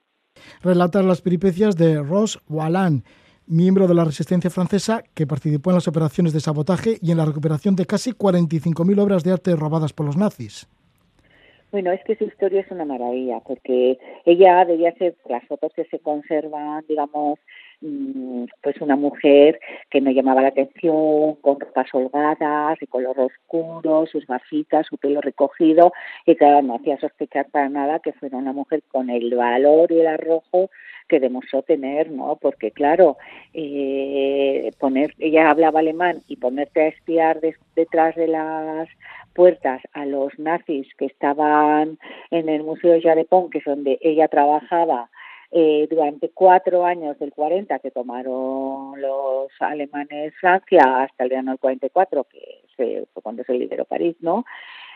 Relata 0.62 1.02
las 1.02 1.20
peripecias 1.20 1.76
de 1.76 2.02
Ross 2.02 2.40
Wallan, 2.48 3.04
miembro 3.46 3.86
de 3.86 3.94
la 3.94 4.04
resistencia 4.04 4.50
francesa 4.50 5.02
que 5.14 5.26
participó 5.26 5.70
en 5.70 5.76
las 5.76 5.88
operaciones 5.88 6.32
de 6.32 6.40
sabotaje 6.40 6.98
y 7.00 7.12
en 7.12 7.18
la 7.18 7.24
recuperación 7.24 7.76
de 7.76 7.86
casi 7.86 8.12
45.000 8.12 9.00
obras 9.00 9.24
de 9.24 9.32
arte 9.32 9.54
robadas 9.56 9.92
por 9.92 10.06
los 10.06 10.16
nazis. 10.16 10.68
Bueno, 11.72 11.92
es 11.92 12.02
que 12.04 12.16
su 12.16 12.24
historia 12.24 12.60
es 12.60 12.70
una 12.70 12.84
maravilla, 12.84 13.40
porque 13.40 13.98
ella 14.24 14.64
debía 14.64 14.94
ser, 14.94 15.16
las 15.28 15.44
fotos 15.46 15.72
que 15.74 15.84
se 15.86 15.98
conservan, 15.98 16.84
digamos, 16.88 17.38
pues 18.62 18.80
una 18.80 18.96
mujer 18.96 19.60
que 19.90 20.00
no 20.00 20.10
llamaba 20.10 20.42
la 20.42 20.48
atención, 20.48 21.34
con 21.40 21.60
ropas 21.60 21.88
holgadas, 21.92 22.78
de 22.78 22.86
color 22.86 23.18
oscuro, 23.20 24.06
sus 24.06 24.26
gafitas, 24.26 24.86
su 24.86 24.96
pelo 24.98 25.20
recogido, 25.20 25.92
y 26.24 26.34
claro, 26.36 26.62
no 26.62 26.76
hacía 26.76 26.98
sospechar 26.98 27.46
para 27.50 27.68
nada 27.68 27.98
que 28.00 28.12
fuera 28.12 28.38
una 28.38 28.52
mujer 28.52 28.82
con 28.90 29.10
el 29.10 29.34
valor 29.34 29.92
y 29.92 30.00
el 30.00 30.06
arrojo 30.06 30.70
que 31.08 31.20
demostró 31.20 31.62
tener, 31.62 32.10
¿no? 32.10 32.36
Porque 32.36 32.72
claro, 32.72 33.16
eh, 33.54 34.70
poner, 34.80 35.14
ella 35.18 35.50
hablaba 35.50 35.80
alemán 35.80 36.22
y 36.26 36.36
ponerte 36.36 36.80
a 36.82 36.88
espiar 36.88 37.40
des- 37.40 37.58
detrás 37.76 38.16
de 38.16 38.26
las 38.26 38.88
puertas 39.34 39.82
a 39.92 40.04
los 40.06 40.36
nazis 40.38 40.88
que 40.96 41.06
estaban 41.06 41.98
en 42.30 42.48
el 42.48 42.62
Museo 42.64 42.92
de 42.92 43.02
Jarepón, 43.02 43.50
que 43.50 43.58
es 43.58 43.64
donde 43.64 43.98
ella 44.00 44.28
trabajaba 44.28 45.10
eh, 45.50 45.86
durante 45.88 46.30
cuatro 46.30 46.84
años 46.84 47.18
del 47.18 47.32
40 47.32 47.78
que 47.78 47.90
tomaron 47.90 49.00
los 49.00 49.50
alemanes 49.60 50.34
Francia 50.40 51.02
hasta 51.02 51.24
el 51.24 51.30
verano 51.30 51.52
del 51.52 51.60
44, 51.60 52.24
que 52.24 52.62
se, 52.76 53.06
fue 53.12 53.22
cuando 53.22 53.44
se 53.44 53.54
liberó 53.54 53.84
París, 53.84 54.16
¿no? 54.20 54.44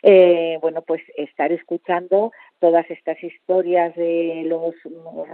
Eh, 0.03 0.59
bueno, 0.63 0.83
pues 0.83 1.03
estar 1.17 1.53
escuchando 1.53 2.33
todas 2.59 2.91
estas 2.91 3.23
historias 3.23 3.95
de 3.97 4.45
los 4.47 4.75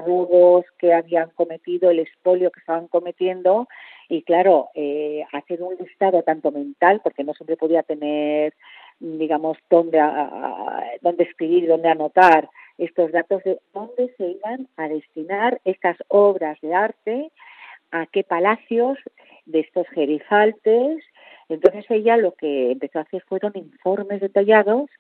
robos 0.05 0.65
que 0.79 0.93
habían 0.93 1.31
cometido, 1.31 1.91
el 1.91 2.01
expolio 2.01 2.51
que 2.51 2.61
estaban 2.61 2.89
cometiendo 2.89 3.69
y 4.09 4.23
claro, 4.23 4.71
eh, 4.75 5.25
hacer 5.33 5.63
un 5.63 5.77
listado 5.77 6.23
tanto 6.23 6.51
mental, 6.51 7.01
porque 7.03 7.25
no 7.25 7.35
siempre 7.35 7.57
podía 7.57 7.83
tener 7.83 8.55
digamos, 9.01 9.59
dónde, 9.71 10.01
a- 10.01 10.83
dónde 11.03 11.25
escribir, 11.25 11.69
dónde 11.69 11.89
anotar 11.89 12.49
estos 12.79 13.13
datos 13.13 13.43
de 13.45 13.59
dónde 13.73 14.15
se 14.17 14.29
iban 14.29 14.69
a 14.77 14.89
destinar 14.89 15.61
estas 15.65 15.97
obras 16.09 16.61
de 16.61 16.75
arte, 16.75 17.31
a 17.91 18.07
qué 18.07 18.25
palacios 18.25 18.99
de 19.47 19.61
estos 19.61 19.87
gerifaltes. 19.89 21.03
Entonces 21.49 21.85
ella 21.91 22.17
lo 22.17 22.33
que 22.35 22.73
empezó 22.73 22.99
a 22.99 23.03
hacer 23.03 23.23
fueron 23.29 23.53
informes 23.55 24.21
detallados 24.21 24.91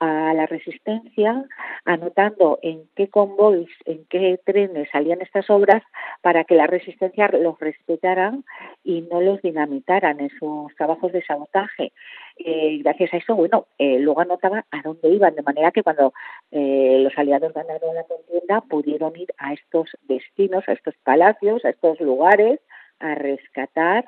a 0.00 0.32
la 0.34 0.46
resistencia, 0.46 1.44
anotando 1.84 2.58
en 2.62 2.88
qué 2.94 3.08
convoys, 3.08 3.68
en 3.84 4.04
qué 4.08 4.38
trenes 4.44 4.88
salían 4.92 5.20
estas 5.20 5.50
obras 5.50 5.82
para 6.22 6.44
que 6.44 6.54
la 6.54 6.66
resistencia 6.66 7.28
los 7.28 7.58
respetaran 7.58 8.44
y 8.84 9.02
no 9.02 9.20
los 9.20 9.42
dinamitaran 9.42 10.20
en 10.20 10.30
sus 10.38 10.74
trabajos 10.76 11.12
de 11.12 11.24
sabotaje. 11.24 11.92
Eh, 12.38 12.78
gracias 12.82 13.12
a 13.12 13.16
eso, 13.16 13.34
bueno, 13.34 13.66
eh, 13.78 13.98
luego 13.98 14.20
anotaban 14.20 14.64
a 14.70 14.82
dónde 14.82 15.08
iban, 15.08 15.34
de 15.34 15.42
manera 15.42 15.72
que 15.72 15.82
cuando 15.82 16.12
eh, 16.52 17.00
los 17.02 17.16
aliados 17.18 17.52
ganaron 17.52 17.94
la 17.94 18.04
contienda 18.04 18.60
pudieron 18.60 19.16
ir 19.16 19.28
a 19.38 19.52
estos 19.52 19.90
destinos, 20.02 20.64
a 20.68 20.72
estos 20.72 20.94
palacios, 21.02 21.64
a 21.64 21.70
estos 21.70 22.00
lugares, 22.00 22.60
a 23.00 23.14
rescatar 23.14 24.04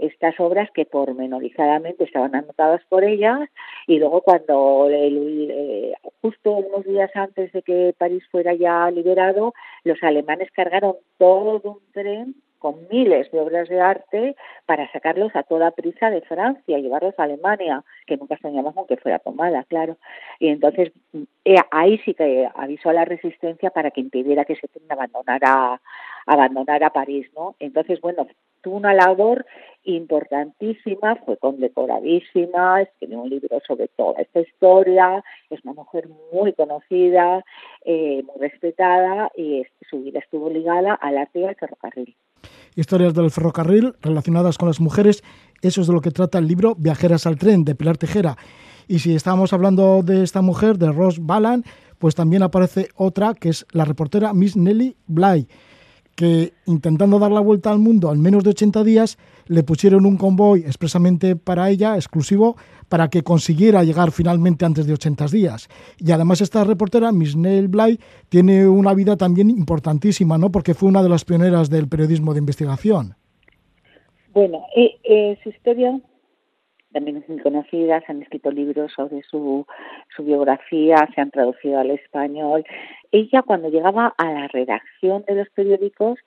estas 0.00 0.38
obras 0.40 0.70
que 0.72 0.84
pormenorizadamente 0.86 2.04
estaban 2.04 2.34
anotadas 2.34 2.82
por 2.88 3.04
ellas 3.04 3.48
y 3.86 3.98
luego 3.98 4.22
cuando 4.22 4.88
el- 4.90 5.48
eh, 5.50 5.94
justo 6.22 6.52
unos 6.52 6.84
días 6.84 7.10
antes 7.14 7.52
de 7.52 7.62
que 7.62 7.94
París 7.96 8.22
fuera 8.30 8.54
ya 8.54 8.90
liberado 8.90 9.54
los 9.84 10.02
alemanes 10.02 10.50
cargaron 10.52 10.96
todo 11.18 11.60
un 11.64 11.92
tren 11.92 12.34
con 12.58 12.76
miles 12.90 13.30
de 13.32 13.40
obras 13.40 13.68
de 13.70 13.80
arte 13.80 14.36
para 14.66 14.90
sacarlos 14.92 15.34
a 15.34 15.42
toda 15.44 15.70
prisa 15.70 16.10
de 16.10 16.20
Francia, 16.20 16.78
llevarlos 16.78 17.18
a 17.18 17.22
Alemania, 17.22 17.82
que 18.06 18.18
nunca 18.18 18.36
soñamos 18.36 18.74
con 18.74 18.86
que 18.86 18.98
fuera 18.98 19.18
tomada, 19.18 19.64
claro. 19.64 19.96
Y 20.38 20.48
entonces 20.48 20.92
eh, 21.46 21.56
ahí 21.70 21.98
sí 22.04 22.12
que 22.12 22.46
avisó 22.54 22.90
a 22.90 22.92
la 22.92 23.06
resistencia 23.06 23.70
para 23.70 23.90
que 23.90 24.02
impidiera 24.02 24.44
que 24.44 24.56
tren 24.56 24.84
abandonara, 24.90 25.80
abandonara 26.26 26.90
París, 26.90 27.26
¿no? 27.34 27.56
Entonces, 27.60 27.98
bueno, 28.02 28.26
tuvo 28.62 28.76
una 28.76 28.94
labor 28.94 29.44
importantísima, 29.84 31.16
fue 31.24 31.36
condecoradísima, 31.38 32.82
escribió 32.82 33.20
un 33.22 33.30
libro 33.30 33.60
sobre 33.66 33.88
toda 33.88 34.20
esta 34.20 34.40
historia, 34.40 35.24
es 35.48 35.64
una 35.64 35.72
mujer 35.72 36.08
muy 36.32 36.52
conocida, 36.52 37.44
eh, 37.84 38.22
muy 38.22 38.40
respetada 38.40 39.30
y 39.36 39.64
su 39.88 40.02
vida 40.02 40.18
estuvo 40.18 40.50
ligada 40.50 40.94
al 40.94 41.18
arte 41.18 41.40
y 41.40 41.44
al 41.44 41.56
ferrocarril. 41.56 42.14
Historias 42.76 43.14
del 43.14 43.30
ferrocarril 43.30 43.94
relacionadas 44.00 44.58
con 44.58 44.68
las 44.68 44.80
mujeres, 44.80 45.22
eso 45.62 45.80
es 45.80 45.86
de 45.86 45.92
lo 45.92 46.00
que 46.00 46.10
trata 46.10 46.38
el 46.38 46.46
libro 46.46 46.74
Viajeras 46.76 47.26
al 47.26 47.38
tren 47.38 47.64
de 47.64 47.74
Pilar 47.74 47.96
Tejera. 47.96 48.36
Y 48.86 48.98
si 48.98 49.14
estábamos 49.14 49.52
hablando 49.52 50.02
de 50.02 50.22
esta 50.22 50.42
mujer, 50.42 50.76
de 50.76 50.90
Ross 50.92 51.24
Balan, 51.24 51.64
pues 51.98 52.14
también 52.14 52.42
aparece 52.42 52.88
otra 52.96 53.34
que 53.34 53.50
es 53.50 53.66
la 53.72 53.84
reportera 53.84 54.34
Miss 54.34 54.56
Nelly 54.56 54.96
Bly, 55.06 55.46
que 56.20 56.52
intentando 56.66 57.18
dar 57.18 57.32
la 57.32 57.40
vuelta 57.40 57.70
al 57.70 57.78
mundo 57.78 58.12
en 58.12 58.20
menos 58.20 58.44
de 58.44 58.50
80 58.50 58.84
días, 58.84 59.16
le 59.46 59.62
pusieron 59.62 60.04
un 60.04 60.18
convoy 60.18 60.60
expresamente 60.60 61.34
para 61.34 61.70
ella, 61.70 61.94
exclusivo, 61.94 62.56
para 62.90 63.08
que 63.08 63.22
consiguiera 63.22 63.84
llegar 63.84 64.10
finalmente 64.10 64.66
antes 64.66 64.86
de 64.86 64.92
80 64.92 65.28
días. 65.28 65.70
Y 65.98 66.12
además 66.12 66.42
esta 66.42 66.62
reportera, 66.62 67.10
Miss 67.10 67.36
Neil 67.36 67.68
Bly, 67.68 67.98
tiene 68.28 68.68
una 68.68 68.92
vida 68.92 69.16
también 69.16 69.48
importantísima, 69.48 70.36
¿no? 70.36 70.52
Porque 70.52 70.74
fue 70.74 70.90
una 70.90 71.02
de 71.02 71.08
las 71.08 71.24
pioneras 71.24 71.70
del 71.70 71.88
periodismo 71.88 72.34
de 72.34 72.40
investigación. 72.40 73.14
Bueno, 74.34 74.66
eh, 74.76 74.96
eh, 75.04 75.38
su 75.42 75.48
historia 75.48 75.98
también 76.92 77.16
es 77.16 77.28
muy 77.30 77.38
conocida, 77.38 78.02
se 78.02 78.12
han 78.12 78.20
escrito 78.20 78.50
libros 78.50 78.92
sobre 78.94 79.22
su 79.22 79.64
biografía, 80.18 80.96
se 81.14 81.20
han 81.22 81.30
traducido 81.30 81.78
al 81.78 81.92
español. 81.92 82.62
Ella 83.12 83.42
cuando 83.42 83.68
llegaba 83.68 84.14
a 84.16 84.32
la 84.32 84.48
redacción 84.48 85.24
de 85.26 85.34
los 85.34 85.50
periódicos 85.50 86.18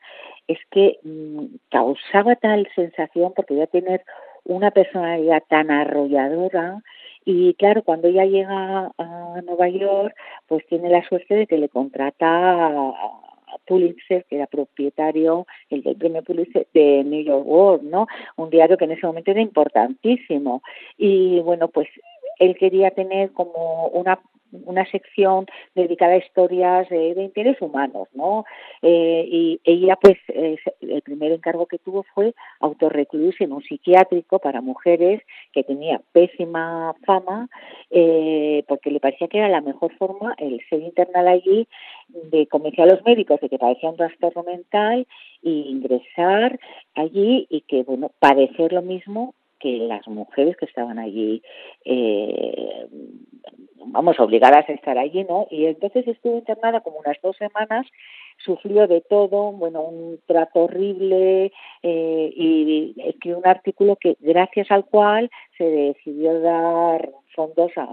es 0.48 0.60
que 0.72 1.00
mm, 1.04 1.46
causaba 1.70 2.36
tal 2.36 2.68
sensación 2.76 3.34
porque 3.36 3.54
iba 3.54 3.64
a 3.64 3.68
tener 3.68 4.04
una 4.44 4.72
personalidad 4.72 5.44
tan 5.48 5.72
arrolladora 5.72 6.82
y 7.26 7.54
claro, 7.56 7.84
cuando 7.84 8.08
ella 8.08 8.26
llega 8.26 8.92
a 8.98 9.42
Nueva 9.46 9.70
York, 9.70 10.16
pues 10.48 10.66
tiene 10.68 10.90
la 10.90 11.08
suerte 11.08 11.36
de 11.36 11.48
que 11.48 11.58
le 11.58 11.70
contrata 11.70 12.68
a 12.68 13.58
Pulitzer, 13.66 14.26
que 14.26 14.36
era 14.36 14.48
propietario 14.48 15.46
el 15.70 15.84
del 15.84 15.96
premio 15.96 16.24
Pulitzer 16.24 16.68
de 16.74 17.04
New 17.06 17.24
York 17.24 17.46
World, 17.46 17.84
¿no? 17.84 18.08
Un 18.36 18.50
diario 18.50 18.78
que 18.78 18.86
en 18.86 18.92
ese 18.92 19.08
momento 19.08 19.32
era 19.32 19.42
importantísimo. 19.42 20.62
Y 20.98 21.40
bueno, 21.42 21.70
pues 21.70 21.88
él 22.40 22.58
quería 22.58 22.92
tener 22.92 23.32
como 23.32 23.88
una 23.88 24.20
una 24.66 24.90
sección 24.90 25.46
dedicada 25.76 26.14
a 26.14 26.18
historias 26.18 26.90
de, 26.90 27.22
interés 27.24 27.62
humanos, 27.62 28.08
¿no? 28.14 28.46
Eh, 28.82 29.26
y 29.30 29.62
ella, 29.64 29.98
pues, 30.02 30.18
el 30.28 31.02
primer 31.02 31.32
encargo 31.32 31.66
que 31.66 31.80
tuvo 31.80 32.04
fue 32.14 32.34
autorrecluirse 32.60 33.44
en 33.44 33.54
un 33.54 33.64
psiquiátrico 33.64 34.40
para 34.40 34.62
mujeres 34.62 35.22
que 35.52 35.64
tenía 35.64 36.02
pésima 36.12 36.96
fama, 37.06 37.50
eh, 37.90 38.64
porque 38.68 38.92
le 38.92 39.00
parecía 39.00 39.28
que 39.28 39.40
era 39.40 39.50
la 39.50 39.62
mejor 39.62 39.94
forma 39.98 40.36
el 40.38 40.62
ser 40.70 40.82
internada 40.82 41.32
allí 41.32 41.68
de 42.08 42.48
convencer 42.48 42.84
a 42.84 42.94
los 42.94 43.04
médicos 43.04 43.40
de 43.42 43.50
que 43.50 43.60
padecía 43.60 43.90
un 43.90 43.98
trastorno 43.98 44.44
mental 44.44 45.08
e 45.44 45.50
ingresar 45.50 46.60
allí 46.96 47.48
y 47.50 47.62
que, 47.62 47.84
bueno, 47.84 48.12
padecer 48.20 48.74
lo 48.74 48.82
mismo 48.82 49.34
que 49.60 49.78
las 49.78 50.06
mujeres 50.08 50.58
que 50.58 50.66
estaban 50.66 51.00
allí 51.00 51.42
eh, 51.86 52.88
vamos, 53.88 54.20
obligadas 54.20 54.68
a 54.70 54.74
estar 54.74 54.98
allí, 54.98 55.24
¿no? 55.24 55.48
Y 55.50 55.66
entonces 55.66 56.08
estuvo 56.08 56.38
internada 56.38 56.82
como 56.82 56.98
unas 56.98 57.18
dos 57.22 57.36
semanas, 57.38 57.88
sufrió 58.38 58.88
de 58.88 59.02
todo, 59.02 59.52
bueno, 59.52 59.82
un 59.82 60.20
trato 60.26 60.64
horrible 60.64 61.52
eh, 61.82 62.34
y 62.36 62.96
escribió 62.98 63.38
un 63.38 63.48
artículo 63.48 63.96
que 63.96 64.18
gracias 64.20 64.72
al 64.72 64.86
cual 64.86 65.30
se 65.58 65.64
decidió 65.64 66.40
dar 66.42 67.10
fondos 67.34 67.72
a, 67.76 67.88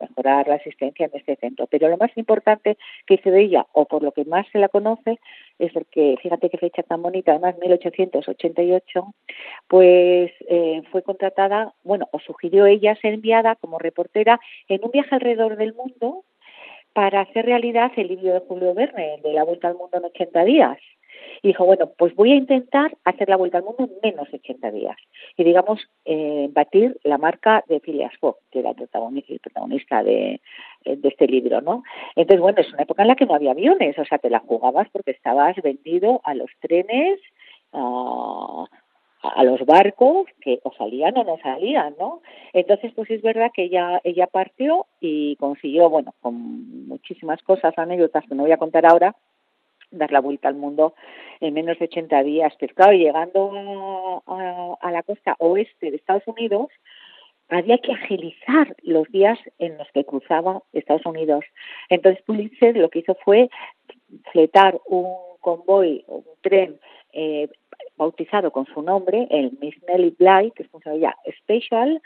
mejorar 0.00 0.48
la 0.48 0.54
asistencia 0.54 1.06
en 1.06 1.12
este 1.14 1.36
centro. 1.36 1.66
Pero 1.66 1.88
lo 1.88 1.96
más 1.96 2.10
importante 2.16 2.76
que 3.06 3.14
hizo 3.14 3.30
de 3.30 3.42
ella, 3.42 3.66
o 3.72 3.84
por 3.84 4.02
lo 4.02 4.12
que 4.12 4.24
más 4.24 4.46
se 4.52 4.58
la 4.58 4.68
conoce, 4.68 5.18
es 5.58 5.72
porque, 5.72 6.16
fíjate 6.22 6.50
qué 6.50 6.58
fecha 6.58 6.82
tan 6.82 7.02
bonita, 7.02 7.32
además 7.32 7.56
1888, 7.58 9.14
pues 9.68 10.32
eh, 10.48 10.82
fue 10.90 11.02
contratada, 11.02 11.74
bueno, 11.84 12.08
o 12.12 12.18
sugirió 12.20 12.66
ella 12.66 12.96
ser 12.96 13.14
enviada 13.14 13.56
como 13.56 13.78
reportera 13.78 14.40
en 14.68 14.84
un 14.84 14.90
viaje 14.90 15.18
alrededor 15.28 15.56
del 15.56 15.74
mundo 15.74 16.24
para 16.92 17.20
hacer 17.20 17.44
realidad 17.44 17.92
el 17.96 18.08
libro 18.08 18.32
de 18.32 18.40
Julio 18.40 18.74
Verne, 18.74 19.20
de 19.22 19.32
La 19.32 19.44
Vuelta 19.44 19.68
al 19.68 19.76
Mundo 19.76 19.98
en 19.98 20.04
80 20.06 20.44
días. 20.44 20.78
Y 21.42 21.48
dijo, 21.48 21.64
bueno, 21.64 21.92
pues 21.96 22.14
voy 22.16 22.32
a 22.32 22.36
intentar 22.36 22.96
hacer 23.04 23.28
la 23.28 23.36
vuelta 23.36 23.58
al 23.58 23.64
mundo 23.64 23.84
en 23.84 23.92
menos 24.02 24.28
de 24.30 24.38
80 24.38 24.70
días. 24.72 24.96
Y 25.36 25.44
digamos, 25.44 25.80
eh, 26.04 26.48
batir 26.50 26.98
la 27.04 27.18
marca 27.18 27.62
de 27.68 27.78
Phileas 27.80 28.12
Fogg, 28.18 28.38
que 28.50 28.60
era 28.60 28.70
el 28.70 28.76
protagonista, 28.76 29.32
el 29.32 29.38
protagonista 29.38 30.02
de, 30.02 30.40
eh, 30.84 30.96
de 30.96 31.08
este 31.08 31.28
libro, 31.28 31.60
¿no? 31.60 31.84
Entonces, 32.16 32.40
bueno, 32.40 32.60
es 32.60 32.72
una 32.72 32.82
época 32.82 33.02
en 33.02 33.08
la 33.08 33.16
que 33.16 33.26
no 33.26 33.34
había 33.34 33.52
aviones, 33.52 33.96
o 33.98 34.04
sea, 34.04 34.18
te 34.18 34.30
la 34.30 34.40
jugabas 34.40 34.88
porque 34.90 35.12
estabas 35.12 35.54
vendido 35.62 36.20
a 36.24 36.34
los 36.34 36.50
trenes, 36.60 37.20
a 39.22 39.42
los 39.42 39.64
barcos 39.66 40.26
que 40.40 40.60
o 40.62 40.72
salían 40.74 41.16
o 41.18 41.24
no 41.24 41.38
salían, 41.38 41.94
¿no? 41.98 42.22
Entonces, 42.52 42.92
pues 42.94 43.10
es 43.10 43.22
verdad 43.22 43.50
que 43.52 43.64
ella 43.64 44.00
ella 44.04 44.26
partió 44.26 44.86
y 45.00 45.36
consiguió, 45.36 45.90
bueno, 45.90 46.14
con 46.20 46.86
muchísimas 46.86 47.42
cosas, 47.42 47.76
anécdotas 47.76 48.24
que 48.28 48.34
no 48.34 48.44
voy 48.44 48.52
a 48.52 48.58
contar 48.58 48.86
ahora, 48.86 49.16
dar 49.90 50.12
la 50.12 50.20
vuelta 50.20 50.48
al 50.48 50.54
mundo 50.54 50.94
en 51.40 51.54
menos 51.54 51.78
de 51.78 51.86
80 51.86 52.22
días. 52.22 52.52
Pero 52.58 52.74
claro, 52.74 52.92
llegando 52.92 54.22
a, 54.26 54.76
a, 54.80 54.90
la 54.92 55.02
costa 55.02 55.34
oeste 55.38 55.90
de 55.90 55.96
Estados 55.96 56.26
Unidos, 56.26 56.68
había 57.48 57.78
que 57.78 57.92
agilizar 57.92 58.76
los 58.82 59.08
días 59.08 59.38
en 59.58 59.78
los 59.78 59.88
que 59.92 60.04
cruzaba 60.04 60.62
Estados 60.72 61.06
Unidos. 61.06 61.44
Entonces 61.88 62.22
Pulitzer 62.24 62.76
lo 62.76 62.90
que 62.90 63.00
hizo 63.00 63.16
fue 63.24 63.48
fletar 64.32 64.78
un 64.86 65.08
convoy, 65.40 66.04
un 66.06 66.24
tren 66.42 66.78
eh, 67.12 67.48
bautizado 67.96 68.50
con 68.50 68.66
su 68.66 68.82
nombre, 68.82 69.26
el 69.30 69.52
Miss 69.60 69.74
Nellie 69.88 70.14
Bly, 70.18 70.52
que 70.52 70.62
es 70.62 70.68
como 70.68 70.82
se 70.82 70.90
llama 70.90 71.00
ya, 71.00 71.32
Special, 71.38 72.00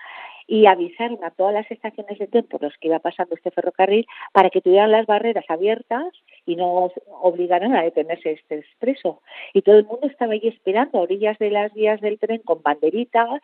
y 0.46 0.66
avisaron 0.66 1.22
a 1.22 1.30
todas 1.30 1.54
las 1.54 1.70
estaciones 1.70 2.18
de 2.18 2.26
tren 2.26 2.44
por 2.44 2.62
los 2.62 2.76
que 2.78 2.88
iba 2.88 2.98
pasando 2.98 3.34
este 3.34 3.50
ferrocarril 3.50 4.06
para 4.32 4.50
que 4.50 4.60
tuvieran 4.60 4.90
las 4.90 5.06
barreras 5.06 5.44
abiertas 5.48 6.12
y 6.46 6.56
no 6.56 6.90
obligaran 7.20 7.74
a 7.74 7.82
detenerse 7.82 8.32
este 8.32 8.58
expreso. 8.58 9.22
Y 9.54 9.62
todo 9.62 9.78
el 9.78 9.84
mundo 9.84 10.06
estaba 10.06 10.32
ahí 10.32 10.46
esperando 10.48 10.98
a 10.98 11.02
orillas 11.02 11.38
de 11.38 11.50
las 11.50 11.72
vías 11.74 12.00
del 12.00 12.18
tren 12.18 12.40
con 12.40 12.62
banderitas, 12.62 13.40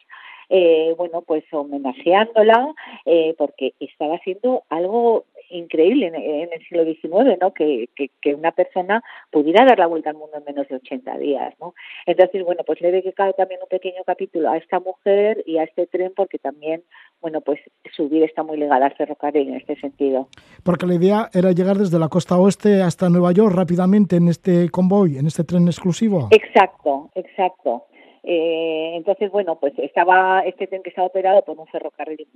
eh, 0.49 0.95
bueno, 0.97 1.23
pues 1.23 1.45
homenajeándola, 1.53 2.75
eh, 3.05 3.35
porque 3.39 3.75
estaba 3.81 4.17
haciendo 4.17 4.65
algo 4.71 5.25
increíble 5.51 6.07
en, 6.07 6.15
en, 6.15 6.53
el 6.53 6.61
siglo 6.67 6.85
XIX, 6.85 7.39
¿no? 7.41 7.53
Que, 7.53 7.89
que, 7.95 8.11
que, 8.21 8.35
una 8.35 8.53
persona 8.53 9.03
pudiera 9.31 9.65
dar 9.65 9.79
la 9.79 9.87
vuelta 9.87 10.11
al 10.11 10.17
mundo 10.17 10.37
en 10.39 10.45
menos 10.45 10.69
de 10.69 10.77
80 10.77 11.19
días, 11.19 11.55
¿no? 11.61 11.75
Entonces, 12.07 12.45
bueno, 12.45 12.63
pues 12.67 12.81
le 12.81 12.93
dedicado 12.93 13.33
también 13.33 13.61
un 13.63 13.69
pequeño 13.69 14.03
capítulo 14.05 14.51
a 14.51 14.57
esta 14.57 14.81
mujer 14.81 15.43
y 15.47 15.59
a 15.59 15.65
este 15.65 15.87
tren 15.87 16.13
porque 16.15 16.39
también, 16.39 16.83
bueno, 17.21 17.41
pues 17.41 17.61
su 17.95 18.09
vida 18.09 18.27
está 18.27 18.43
muy 18.43 18.57
ligada 18.59 18.87
al 18.87 18.95
ferrocarril 18.95 19.49
en 19.49 19.57
este 19.57 19.77
sentido. 19.77 20.29
Porque 20.65 20.87
la 20.87 20.95
idea 20.95 21.29
era 21.33 21.53
llegar 21.53 21.77
desde 21.77 21.99
la 21.99 22.09
costa 22.09 22.39
oeste 22.39 22.83
hasta 22.83 23.09
Nueva 23.09 23.33
York 23.33 23.55
rápidamente 23.55 24.17
en 24.17 24.29
este 24.29 24.69
convoy, 24.71 25.19
en 25.19 25.27
este 25.27 25.45
tren 25.45 25.67
exclusivo. 25.67 26.29
Exacto, 26.31 27.11
exacto. 27.15 27.85
Eh, 28.23 28.93
entonces, 28.97 29.31
bueno, 29.31 29.59
pues 29.59 29.73
estaba 29.79 30.41
este 30.41 30.67
tren 30.67 30.83
que 30.83 30.91
estaba 30.91 31.07
operado 31.07 31.43
por 31.43 31.59
un 31.59 31.67
ferrocarril 31.67 32.27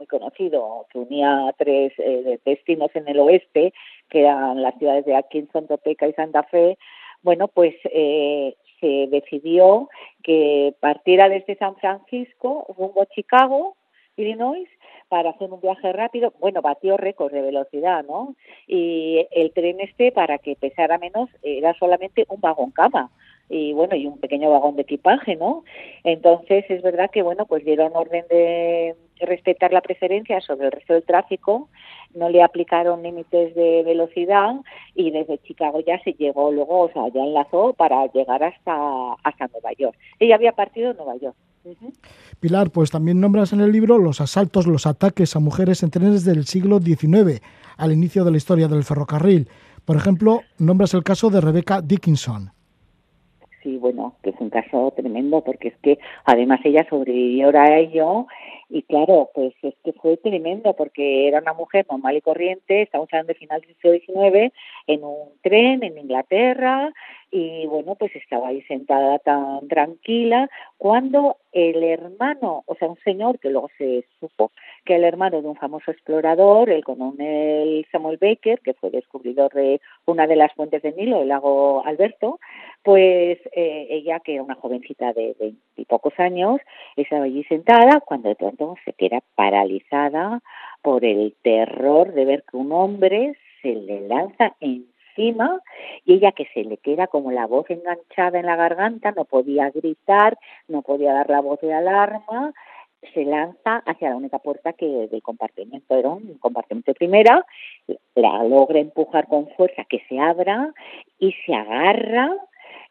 muy 0.00 0.06
conocido, 0.06 0.86
que 0.90 0.98
unía 0.98 1.54
tres 1.58 1.92
eh, 1.98 2.40
destinos 2.44 2.90
en 2.94 3.06
el 3.06 3.20
oeste, 3.20 3.74
que 4.08 4.20
eran 4.20 4.62
las 4.62 4.76
ciudades 4.78 5.04
de 5.04 5.14
Atkinson, 5.14 5.66
Topeka 5.66 6.08
y 6.08 6.14
Santa 6.14 6.42
Fe, 6.44 6.78
bueno, 7.22 7.48
pues 7.48 7.74
eh, 7.84 8.56
se 8.80 9.06
decidió 9.08 9.90
que 10.22 10.74
partiera 10.80 11.28
desde 11.28 11.56
San 11.56 11.76
Francisco 11.76 12.66
rumbo 12.78 13.02
a 13.02 13.06
Chicago, 13.06 13.76
Illinois, 14.16 14.68
para 15.08 15.30
hacer 15.30 15.50
un 15.52 15.60
viaje 15.60 15.92
rápido, 15.92 16.32
bueno, 16.40 16.62
batió 16.62 16.96
récord 16.96 17.32
de 17.32 17.42
velocidad, 17.42 18.04
¿no? 18.04 18.36
Y 18.66 19.26
el 19.32 19.52
tren 19.52 19.80
este, 19.80 20.12
para 20.12 20.38
que 20.38 20.56
pesara 20.56 20.98
menos, 20.98 21.28
era 21.42 21.74
solamente 21.74 22.24
un 22.28 22.40
vagón 22.40 22.70
cama 22.70 23.10
y 23.50 23.72
bueno, 23.72 23.96
y 23.96 24.06
un 24.06 24.18
pequeño 24.18 24.50
vagón 24.50 24.76
de 24.76 24.82
equipaje, 24.82 25.34
¿no? 25.36 25.64
Entonces 26.04 26.64
es 26.68 26.82
verdad 26.82 27.10
que 27.10 27.22
bueno, 27.22 27.44
pues 27.46 27.64
dieron 27.64 27.94
orden 27.94 28.24
de 28.30 28.94
respetar 29.26 29.72
la 29.72 29.80
preferencia 29.80 30.40
sobre 30.40 30.66
el 30.66 30.72
resto 30.72 30.94
del 30.94 31.04
tráfico, 31.04 31.68
no 32.14 32.28
le 32.28 32.42
aplicaron 32.42 33.02
límites 33.02 33.54
de 33.54 33.82
velocidad 33.84 34.56
y 34.94 35.10
desde 35.10 35.38
Chicago 35.38 35.80
ya 35.86 36.02
se 36.02 36.12
llegó 36.12 36.50
luego, 36.50 36.80
o 36.80 36.92
sea, 36.92 37.08
ya 37.08 37.22
enlazó 37.22 37.72
para 37.74 38.06
llegar 38.12 38.42
hasta 38.42 38.72
hasta 39.22 39.48
Nueva 39.48 39.72
York. 39.78 39.96
Ella 40.18 40.34
había 40.34 40.52
partido 40.52 40.92
de 40.92 40.98
Nueva 40.98 41.16
York. 41.16 41.36
Uh 41.64 41.70
-huh. 41.70 41.92
Pilar, 42.40 42.70
pues 42.70 42.90
también 42.90 43.20
nombras 43.20 43.52
en 43.52 43.60
el 43.60 43.70
libro 43.70 43.98
los 43.98 44.20
asaltos, 44.20 44.66
los 44.66 44.86
ataques 44.86 45.36
a 45.36 45.40
mujeres 45.40 45.82
en 45.82 45.90
trenes 45.90 46.24
del 46.24 46.46
siglo 46.46 46.80
XIX, 46.80 47.42
al 47.76 47.92
inicio 47.92 48.24
de 48.24 48.30
la 48.30 48.38
historia 48.38 48.68
del 48.68 48.84
ferrocarril. 48.84 49.48
Por 49.84 49.96
ejemplo, 49.96 50.40
nombras 50.58 50.94
el 50.94 51.02
caso 51.02 51.30
de 51.30 51.40
Rebecca 51.40 51.80
Dickinson 51.82 52.52
sí, 53.62 53.76
bueno, 53.76 54.14
que 54.22 54.30
es 54.30 54.36
un 54.40 54.50
caso 54.50 54.92
tremendo 54.96 55.42
porque 55.42 55.68
es 55.68 55.76
que 55.82 55.98
además 56.24 56.60
ella 56.64 56.86
sobrevivió 56.88 57.50
a 57.58 57.78
ello 57.78 58.26
y 58.70 58.82
claro, 58.82 59.30
pues 59.34 59.52
es 59.62 59.74
que 59.84 59.92
fue 59.92 60.16
tremendo 60.16 60.74
porque 60.74 61.26
era 61.26 61.40
una 61.40 61.52
mujer 61.52 61.86
normal 61.90 62.16
y 62.16 62.20
corriente, 62.20 62.82
estamos 62.82 63.08
hablando 63.12 63.32
de 63.32 63.38
final 63.38 63.60
del 63.60 63.74
siglo 63.74 64.22
XIX, 64.22 64.54
en 64.86 65.04
un 65.04 65.30
tren 65.42 65.82
en 65.82 65.98
Inglaterra 65.98 66.92
y 67.30 67.66
bueno, 67.66 67.94
pues 67.94 68.14
estaba 68.16 68.48
ahí 68.48 68.62
sentada 68.62 69.18
tan 69.20 69.68
tranquila 69.68 70.48
cuando 70.78 71.36
el 71.52 71.82
hermano, 71.82 72.64
o 72.66 72.74
sea, 72.74 72.88
un 72.88 72.98
señor 73.04 73.38
que 73.38 73.50
luego 73.50 73.70
se 73.78 74.04
supo 74.18 74.50
que 74.84 74.96
el 74.96 75.04
hermano 75.04 75.40
de 75.40 75.48
un 75.48 75.56
famoso 75.56 75.90
explorador, 75.90 76.70
el 76.70 76.84
coronel 76.84 77.86
Samuel 77.92 78.18
Baker, 78.20 78.60
que 78.60 78.74
fue 78.74 78.90
descubridor 78.90 79.52
de 79.52 79.80
una 80.06 80.26
de 80.26 80.36
las 80.36 80.52
fuentes 80.54 80.82
del 80.82 80.96
Nilo, 80.96 81.22
el 81.22 81.28
lago 81.28 81.84
Alberto, 81.84 82.40
pues 82.82 83.38
eh, 83.52 83.86
ella, 83.90 84.20
que 84.20 84.34
era 84.34 84.42
una 84.42 84.54
jovencita 84.54 85.12
de 85.12 85.36
veintipocos 85.38 86.18
años, 86.18 86.60
estaba 86.96 87.24
allí 87.24 87.44
sentada 87.44 88.00
cuando 88.00 88.28
de 88.28 88.36
pronto 88.36 88.76
se 88.84 88.92
queda 88.92 89.20
paralizada 89.34 90.40
por 90.82 91.04
el 91.04 91.34
terror 91.42 92.12
de 92.12 92.24
ver 92.24 92.44
que 92.50 92.56
un 92.56 92.72
hombre 92.72 93.36
se 93.62 93.74
le 93.74 94.08
lanza 94.08 94.56
encima 95.10 95.60
y 96.04 96.14
ella 96.14 96.32
que 96.32 96.46
se 96.54 96.64
le 96.64 96.76
queda 96.78 97.06
como 97.06 97.30
la 97.30 97.46
voz 97.46 97.68
enganchada 97.70 98.38
en 98.38 98.46
la 98.46 98.56
garganta, 98.56 99.12
no 99.12 99.24
podía 99.24 99.70
gritar, 99.70 100.38
no 100.68 100.82
podía 100.82 101.12
dar 101.12 101.30
la 101.30 101.40
voz 101.40 101.60
de 101.60 101.72
alarma, 101.72 102.52
se 103.14 103.24
lanza 103.24 103.82
hacia 103.86 104.10
la 104.10 104.16
única 104.16 104.38
puerta 104.38 104.72
que 104.72 104.86
del 104.86 105.22
compartimento 105.22 105.96
era 105.96 106.10
un 106.10 106.38
compartimento 106.38 106.90
de 106.90 106.96
primera, 106.96 107.46
la 108.14 108.44
logra 108.44 108.78
empujar 108.78 109.26
con 109.26 109.48
fuerza 109.50 109.84
que 109.88 110.02
se 110.08 110.18
abra 110.18 110.72
y 111.18 111.34
se 111.46 111.54
agarra 111.54 112.30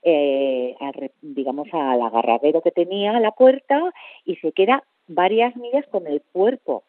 eh, 0.02 0.76
a, 0.80 0.92
digamos 1.22 1.68
al 1.74 2.02
agarradero 2.02 2.62
que 2.62 2.72
tenía 2.72 3.20
la 3.20 3.32
puerta 3.32 3.94
y 4.26 4.38
se 4.38 4.52
queda 4.52 4.84
varias 5.08 5.56
millas 5.56 5.86
con 5.88 6.08
el 6.08 6.22
cuerpo 6.32 6.84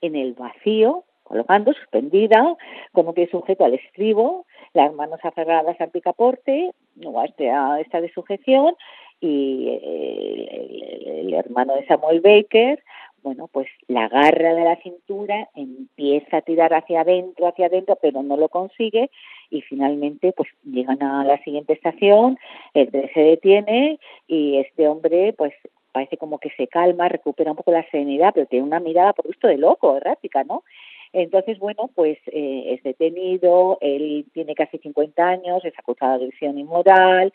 en 0.00 0.16
el 0.16 0.34
vacío 0.34 1.04
colocando, 1.32 1.72
suspendida, 1.72 2.56
como 2.92 3.14
que 3.14 3.26
sujeto 3.28 3.64
al 3.64 3.72
estribo, 3.72 4.44
las 4.74 4.92
manos 4.94 5.20
aferradas 5.22 5.80
al 5.80 5.90
picaporte, 5.90 6.72
o 7.04 7.22
este, 7.22 7.50
a 7.50 7.80
esta 7.80 8.00
de 8.00 8.12
sujeción, 8.12 8.74
y 9.20 9.68
el, 9.68 11.34
hermano 11.34 11.74
de 11.76 11.86
Samuel 11.86 12.20
Baker, 12.20 12.82
bueno, 13.22 13.48
pues 13.48 13.68
la 13.86 14.06
agarra 14.06 14.54
de 14.54 14.64
la 14.64 14.76
cintura, 14.76 15.48
empieza 15.54 16.38
a 16.38 16.42
tirar 16.42 16.74
hacia 16.74 17.02
adentro, 17.02 17.46
hacia 17.46 17.66
adentro, 17.66 17.96
pero 18.02 18.22
no 18.22 18.36
lo 18.36 18.48
consigue, 18.48 19.10
y 19.48 19.62
finalmente 19.62 20.32
pues 20.32 20.48
llegan 20.64 21.02
a 21.02 21.24
la 21.24 21.38
siguiente 21.44 21.72
estación, 21.72 22.38
el 22.74 22.90
tren 22.90 23.10
se 23.14 23.20
detiene, 23.20 24.00
y 24.26 24.58
este 24.58 24.88
hombre 24.88 25.32
pues 25.34 25.52
parece 25.92 26.16
como 26.16 26.38
que 26.38 26.50
se 26.56 26.66
calma, 26.66 27.08
recupera 27.08 27.52
un 27.52 27.56
poco 27.56 27.70
la 27.70 27.88
serenidad, 27.90 28.32
pero 28.34 28.46
tiene 28.46 28.64
una 28.64 28.80
mirada 28.80 29.12
por 29.12 29.26
gusto 29.26 29.46
de 29.46 29.58
loco, 29.58 29.96
errática, 29.96 30.42
¿no? 30.42 30.64
Entonces, 31.12 31.58
bueno, 31.58 31.90
pues 31.94 32.18
eh, 32.26 32.74
es 32.74 32.82
detenido, 32.82 33.78
él 33.80 34.24
tiene 34.32 34.54
casi 34.54 34.78
50 34.78 35.26
años, 35.26 35.64
es 35.64 35.78
acusado 35.78 36.18
de 36.18 36.24
agresión 36.24 36.58
inmoral, 36.58 37.32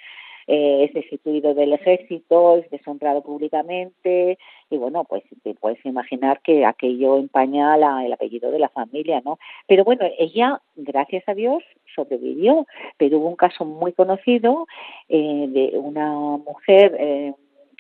eh, 0.48 0.86
es 0.86 0.94
destituido 0.94 1.54
del 1.54 1.74
ejército, 1.74 2.58
es 2.58 2.70
deshonrado 2.72 3.22
públicamente 3.22 4.38
y 4.70 4.78
bueno, 4.78 5.04
pues 5.04 5.24
te 5.44 5.54
puedes 5.54 5.86
imaginar 5.86 6.42
que 6.42 6.66
aquello 6.66 7.18
empaña 7.18 7.76
la- 7.78 8.06
el 8.06 8.14
apellido 8.14 8.50
de 8.52 8.60
la 8.60 8.70
familia, 8.70 9.22
¿no? 9.26 9.40
Pero 9.68 9.84
bueno, 9.84 10.06
ella, 10.18 10.62
gracias 10.78 11.24
a 11.28 11.34
Dios, 11.34 11.64
sobrevivió, 11.96 12.66
pero 12.98 13.20
hubo 13.20 13.28
un 13.28 13.36
caso 13.36 13.66
muy 13.66 13.92
conocido 13.92 14.68
eh, 15.10 15.46
de 15.50 15.78
una 15.78 16.14
mujer, 16.38 16.96
eh, 16.98 17.34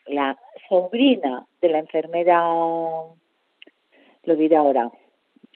la 0.08 0.38
sobrina 0.70 1.46
de 1.62 1.70
la 1.70 1.80
enfermera, 1.80 2.42
lo 4.24 4.36
diré 4.36 4.56
ahora, 4.58 4.92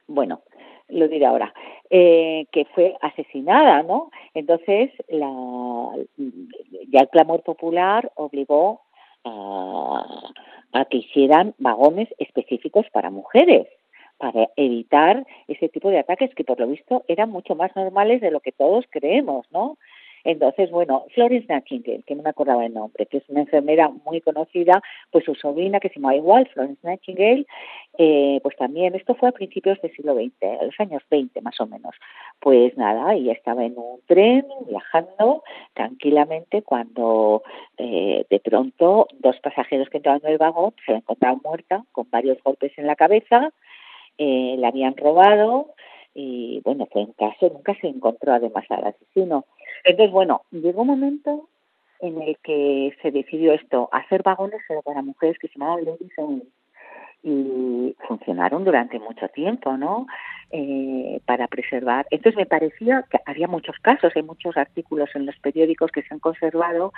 bueno, 0.07 0.41
lo 0.89 1.07
diré 1.07 1.25
ahora, 1.25 1.53
eh, 1.89 2.45
que 2.51 2.65
fue 2.65 2.95
asesinada, 3.01 3.83
¿no? 3.83 4.11
Entonces, 4.33 4.91
la, 5.07 5.91
ya 6.89 6.99
el 7.01 7.09
clamor 7.09 7.43
popular 7.43 8.11
obligó 8.15 8.81
a, 9.23 10.31
a 10.73 10.85
que 10.85 10.97
hicieran 10.97 11.53
vagones 11.57 12.09
específicos 12.17 12.85
para 12.91 13.09
mujeres 13.09 13.67
para 14.21 14.49
evitar 14.55 15.25
ese 15.47 15.67
tipo 15.67 15.89
de 15.89 15.97
ataques 15.97 16.29
que 16.35 16.43
por 16.43 16.59
lo 16.59 16.67
visto 16.67 17.03
eran 17.07 17.31
mucho 17.31 17.55
más 17.55 17.75
normales 17.75 18.21
de 18.21 18.29
lo 18.29 18.39
que 18.39 18.51
todos 18.51 18.85
creemos, 18.91 19.47
¿no? 19.51 19.79
Entonces, 20.23 20.69
bueno, 20.71 21.05
Florence 21.13 21.47
Nightingale, 21.47 22.03
que 22.03 22.15
no 22.15 22.23
me 22.23 22.29
acordaba 22.29 22.65
el 22.65 22.73
nombre, 22.73 23.05
que 23.05 23.17
es 23.17 23.23
una 23.29 23.41
enfermera 23.41 23.89
muy 24.05 24.21
conocida, 24.21 24.81
pues 25.11 25.25
su 25.25 25.35
sobrina, 25.35 25.79
que 25.79 25.89
se 25.89 25.95
llama 25.95 26.15
igual, 26.15 26.47
Florence 26.53 26.79
Nightingale, 26.83 27.45
eh, 27.97 28.39
pues 28.43 28.55
también, 28.55 28.95
esto 28.95 29.15
fue 29.15 29.29
a 29.29 29.33
principios 29.33 29.81
del 29.81 29.91
siglo 29.95 30.15
XX, 30.15 30.43
a 30.61 30.65
los 30.65 30.79
años 30.79 31.03
20 31.09 31.41
más 31.41 31.59
o 31.59 31.67
menos. 31.67 31.95
Pues 32.39 32.75
nada, 32.77 33.13
ella 33.13 33.33
estaba 33.33 33.65
en 33.65 33.77
un 33.77 33.99
tren 34.07 34.45
viajando 34.67 35.43
tranquilamente 35.73 36.61
cuando 36.61 37.43
eh, 37.77 38.25
de 38.29 38.39
pronto 38.39 39.07
dos 39.19 39.39
pasajeros 39.39 39.89
que 39.89 39.97
entraban 39.97 40.21
en 40.23 40.31
el 40.31 40.37
vagón 40.37 40.73
se 40.85 40.93
la 40.93 40.97
encontraron 40.99 41.41
muerta 41.43 41.83
con 41.91 42.09
varios 42.09 42.41
golpes 42.43 42.71
en 42.77 42.87
la 42.87 42.95
cabeza, 42.95 43.51
eh, 44.17 44.55
la 44.57 44.69
habían 44.69 44.95
robado 44.95 45.73
y 46.13 46.61
bueno, 46.63 46.87
fue 46.91 47.03
un 47.03 47.13
caso, 47.13 47.49
nunca 47.49 47.75
se 47.79 47.87
encontró 47.87 48.33
además 48.33 48.65
al 48.69 48.85
asesino. 48.85 49.45
Entonces, 49.83 50.11
bueno, 50.11 50.41
llegó 50.51 50.81
un 50.81 50.87
momento 50.87 51.49
en 51.99 52.21
el 52.21 52.37
que 52.43 52.95
se 53.01 53.11
decidió 53.11 53.53
esto, 53.53 53.89
hacer 53.91 54.23
vagones 54.23 54.61
para 54.83 55.01
mujeres 55.01 55.37
que 55.39 55.47
se 55.47 55.53
llamaban 55.57 55.85
ladies 55.85 56.11
only 56.17 56.47
y 57.23 57.95
funcionaron 58.07 58.63
durante 58.63 58.99
mucho 58.99 59.27
tiempo, 59.29 59.77
¿no? 59.77 60.07
Eh, 60.53 61.21
para 61.25 61.47
preservar. 61.47 62.07
Entonces 62.11 62.35
me 62.35 62.45
parecía 62.45 63.05
que 63.09 63.19
había 63.25 63.47
muchos 63.47 63.75
casos, 63.81 64.11
hay 64.15 64.23
muchos 64.23 64.57
artículos 64.57 65.09
en 65.15 65.25
los 65.25 65.37
periódicos 65.37 65.91
que 65.91 66.01
se 66.01 66.13
han 66.13 66.19
conservado 66.19 66.91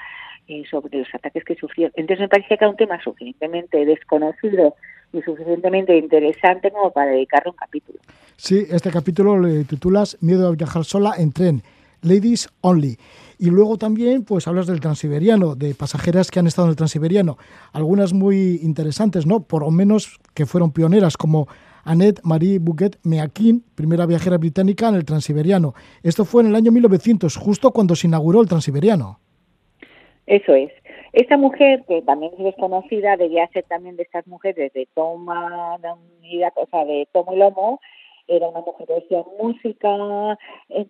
eh, 0.47 0.63
sobre 0.71 0.97
los 0.97 1.13
ataques 1.13 1.43
que 1.43 1.55
sufrieron. 1.55 1.93
Entonces 1.95 2.21
me 2.21 2.29
parecía 2.29 2.57
que 2.57 2.65
era 2.65 2.69
un 2.71 2.77
tema 2.77 2.99
suficientemente 3.03 3.85
desconocido 3.85 4.75
y 5.11 5.21
suficientemente 5.21 5.95
interesante 5.95 6.71
como 6.71 6.89
para 6.91 7.11
dedicarle 7.11 7.51
un 7.51 7.55
capítulo. 7.55 7.99
Sí, 8.37 8.65
este 8.71 8.89
capítulo 8.89 9.39
le 9.39 9.65
titulas 9.65 10.17
Miedo 10.21 10.47
a 10.47 10.51
viajar 10.55 10.83
sola 10.83 11.13
en 11.19 11.31
tren, 11.31 11.61
Ladies 12.03 12.49
Only. 12.61 12.97
Y 13.39 13.49
luego 13.49 13.77
también, 13.77 14.23
pues 14.23 14.47
hablas 14.47 14.67
del 14.67 14.79
transiberiano, 14.79 15.55
de 15.55 15.73
pasajeras 15.75 16.29
que 16.29 16.39
han 16.39 16.47
estado 16.47 16.67
en 16.67 16.71
el 16.71 16.75
transiberiano. 16.75 17.37
Algunas 17.71 18.13
muy 18.13 18.59
interesantes, 18.61 19.25
¿no? 19.25 19.41
Por 19.41 19.63
lo 19.63 19.71
menos 19.71 20.19
que 20.33 20.45
fueron 20.45 20.71
pioneras, 20.71 21.17
como 21.17 21.47
Annette 21.83 22.21
Marie 22.23 22.59
Bouquet 22.59 22.97
Meakin, 23.03 23.63
primera 23.75 24.05
viajera 24.05 24.37
británica 24.37 24.87
en 24.89 24.95
el 24.95 25.05
transiberiano. 25.05 25.73
Esto 26.03 26.25
fue 26.25 26.43
en 26.43 26.49
el 26.49 26.55
año 26.55 26.71
1900, 26.71 27.35
justo 27.35 27.71
cuando 27.71 27.95
se 27.95 28.07
inauguró 28.07 28.41
el 28.41 28.47
transiberiano. 28.47 29.19
Eso 30.25 30.53
es. 30.53 30.71
Esta 31.11 31.37
mujer, 31.37 31.83
que 31.87 32.01
también 32.01 32.31
es 32.37 32.43
desconocida, 32.43 33.17
debía 33.17 33.47
ser 33.49 33.65
también 33.65 33.97
de 33.97 34.03
estas 34.03 34.25
mujeres 34.25 34.73
de 34.73 34.87
toma, 34.95 35.77
de 35.79 35.89
unidad, 36.19 36.53
o 36.55 36.65
sea, 36.67 36.85
de 36.85 37.07
tomo 37.11 37.33
y 37.33 37.37
lomo, 37.37 37.79
era 38.27 38.47
una 38.47 38.61
mujer 38.61 38.87
que 38.87 38.97
hacía 38.97 39.23
música, 39.39 40.37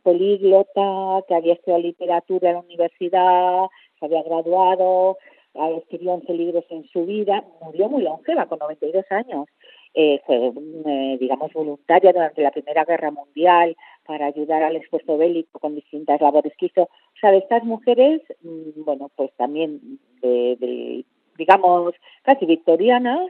políglota, 0.03 1.23
que 1.27 1.35
había 1.35 1.53
estudiado 1.53 1.81
literatura 1.81 2.49
en 2.49 2.55
la 2.55 2.61
universidad, 2.61 3.67
se 3.99 4.05
había 4.05 4.23
graduado, 4.23 5.17
escribió 5.77 6.13
11 6.13 6.33
libros 6.33 6.65
en 6.69 6.87
su 6.89 7.05
vida, 7.05 7.43
murió 7.61 7.89
muy 7.89 8.03
longeva, 8.03 8.47
con 8.47 8.59
92 8.59 9.05
años. 9.11 9.47
Eh, 9.95 10.21
fue, 10.25 10.51
eh, 10.85 11.17
digamos, 11.19 11.53
voluntaria 11.53 12.11
durante 12.11 12.41
la 12.41 12.49
Primera 12.49 12.83
Guerra 12.83 13.11
Mundial 13.11 13.77
para 14.05 14.25
ayudar 14.25 14.63
al 14.63 14.75
esfuerzo 14.75 15.17
bélico 15.17 15.59
con 15.59 15.75
distintas 15.75 16.19
labores 16.19 16.53
que 16.57 16.65
hizo. 16.65 16.83
O 16.83 17.19
sea, 17.21 17.31
de 17.31 17.37
estas 17.37 17.63
mujeres, 17.63 18.21
mm, 18.41 18.83
bueno, 18.83 19.11
pues 19.15 19.31
también, 19.37 19.99
de, 20.21 20.57
de, 20.59 21.05
digamos, 21.37 21.93
casi 22.23 22.47
victorianas, 22.47 23.29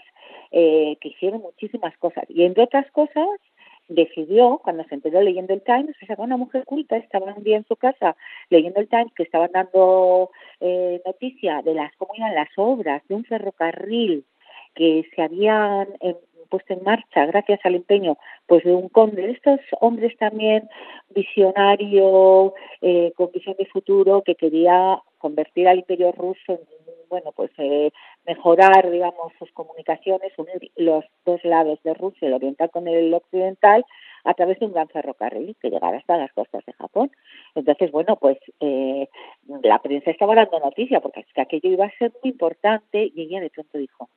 eh, 0.52 0.98
que 1.02 1.10
hicieron 1.10 1.42
muchísimas 1.42 1.98
cosas. 1.98 2.24
Y 2.30 2.44
entre 2.44 2.64
otras 2.64 2.90
cosas, 2.92 3.28
decidió, 3.88 4.60
cuando 4.64 4.84
se 4.86 4.96
enteró 4.96 5.22
leyendo 5.22 5.54
el 5.54 5.62
Times, 5.62 5.96
que 5.98 6.06
era 6.06 6.24
una 6.24 6.38
mujer 6.38 6.64
culta, 6.66 6.98
estaba 6.98 7.34
un 7.34 7.44
día 7.44 7.58
en 7.58 7.66
su 7.66 7.76
casa 7.76 8.16
leyendo 8.50 8.80
el 8.80 8.88
Times, 8.88 9.14
que 9.16 9.24
estaban 9.24 9.52
dando 9.52 10.32
eh, 10.60 11.02
noticia 11.06 11.62
de 11.62 11.74
las 11.74 11.94
cómo 11.98 12.14
iban 12.16 12.36
las 12.36 12.50
obras 12.56 13.02
de 13.08 13.16
un 13.16 13.26
ferrocarril 13.26 14.26
que 14.76 15.06
se 15.16 15.22
habían 15.22 15.88
eh, 16.02 16.16
puesto 16.50 16.74
en 16.74 16.84
marcha 16.84 17.26
gracias 17.26 17.60
al 17.64 17.76
empeño 17.76 18.18
pues 18.46 18.64
de 18.64 18.74
un 18.74 18.90
conde, 18.90 19.32
estos 19.32 19.60
hombres 19.80 20.16
también 20.18 20.70
visionario, 21.10 22.54
eh, 22.82 23.12
con 23.16 23.32
visión 23.32 23.56
de 23.58 23.66
futuro, 23.66 24.22
que 24.22 24.36
quería 24.36 25.02
convertir 25.18 25.68
al 25.68 25.80
imperio 25.80 26.12
ruso 26.12 26.40
en, 26.48 26.60
bueno, 27.14 27.32
pues 27.32 27.52
eh, 27.60 27.92
mejorar, 28.26 28.90
digamos, 28.90 29.32
sus 29.38 29.52
comunicaciones, 29.52 30.34
unir 30.36 30.72
los 30.78 31.06
dos 31.26 31.40
lados 31.44 31.78
de 31.84 31.94
Rusia, 31.94 32.28
el 32.28 32.34
oriental 32.34 32.72
con 32.72 32.88
el 32.88 33.14
occidental, 33.14 33.86
a 34.24 34.34
través 34.34 34.60
de 34.60 34.66
un 34.66 34.74
gran 34.74 34.88
ferrocarril 34.88 35.56
que 35.62 35.70
llegara 35.70 36.00
hasta 36.00 36.18
las 36.18 36.34
costas 36.34 36.66
de 36.66 36.74
Japón. 36.74 37.12
Entonces, 37.54 37.92
bueno, 37.92 38.16
pues 38.16 38.40
eh, 38.62 39.08
la 39.62 39.78
prensa 39.78 40.10
estaba 40.10 40.34
dando 40.34 40.60
noticia 40.60 41.02
porque 41.02 41.20
es 41.20 41.28
que 41.36 41.42
aquello 41.42 41.70
iba 41.70 41.86
a 41.86 41.98
ser 42.00 42.12
muy 42.24 42.32
importante 42.32 43.12
y 43.14 43.22
ella 43.22 43.42
de 43.42 43.52
pronto 43.52 43.78
dijo, 43.78 44.10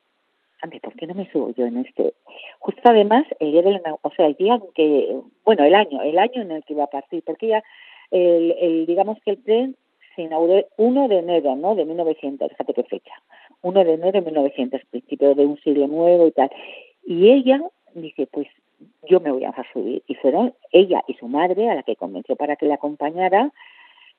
ande, 0.63 0.79
¿por 0.79 0.95
qué 0.95 1.05
no 1.05 1.13
me 1.13 1.29
subo 1.31 1.51
yo 1.51 1.67
en 1.67 1.77
este? 1.85 2.15
Justo 2.57 2.81
además, 2.85 3.25
el 3.39 3.51
día, 3.51 3.61
del, 3.61 3.79
o 4.01 4.11
sea, 4.15 4.25
el 4.25 4.33
día 4.33 4.55
en 4.55 4.63
que, 4.73 5.21
bueno, 5.45 5.65
el 5.65 5.75
año, 5.75 6.01
el 6.01 6.17
año 6.17 6.41
en 6.41 6.49
el 6.49 6.63
que 6.63 6.73
iba 6.73 6.85
a 6.85 6.89
partir, 6.89 7.21
porque 7.23 7.49
ya, 7.49 7.63
el, 8.09 8.55
el, 8.59 8.85
digamos 8.87 9.19
que 9.23 9.29
el 9.29 9.43
tren 9.43 9.77
se 10.17 10.23
inauguró 10.23 10.65
1 10.75 11.07
de 11.07 11.19
enero, 11.19 11.55
¿no? 11.55 11.75
De 11.75 11.85
1900, 11.85 12.49
fíjate 12.49 12.73
qué 12.73 12.83
fecha, 12.83 13.13
1 13.61 13.83
de 13.85 13.93
enero 13.93 14.19
de 14.19 14.25
1900, 14.25 14.81
principio 14.89 15.35
de 15.35 15.45
un 15.45 15.57
siglo 15.61 15.87
nuevo 15.87 16.27
y 16.27 16.31
tal. 16.31 16.51
Y 17.05 17.29
ella 17.29 17.61
dice, 17.93 18.27
pues 18.27 18.47
yo 19.07 19.19
me 19.19 19.31
voy 19.31 19.45
a 19.45 19.53
subir. 19.71 20.03
Y 20.07 20.15
fueron 20.15 20.53
ella 20.71 21.03
y 21.07 21.13
su 21.13 21.27
madre 21.27 21.69
a 21.69 21.75
la 21.75 21.83
que 21.83 21.95
convenció 21.95 22.35
para 22.35 22.55
que 22.55 22.65
la 22.65 22.75
acompañara, 22.75 23.51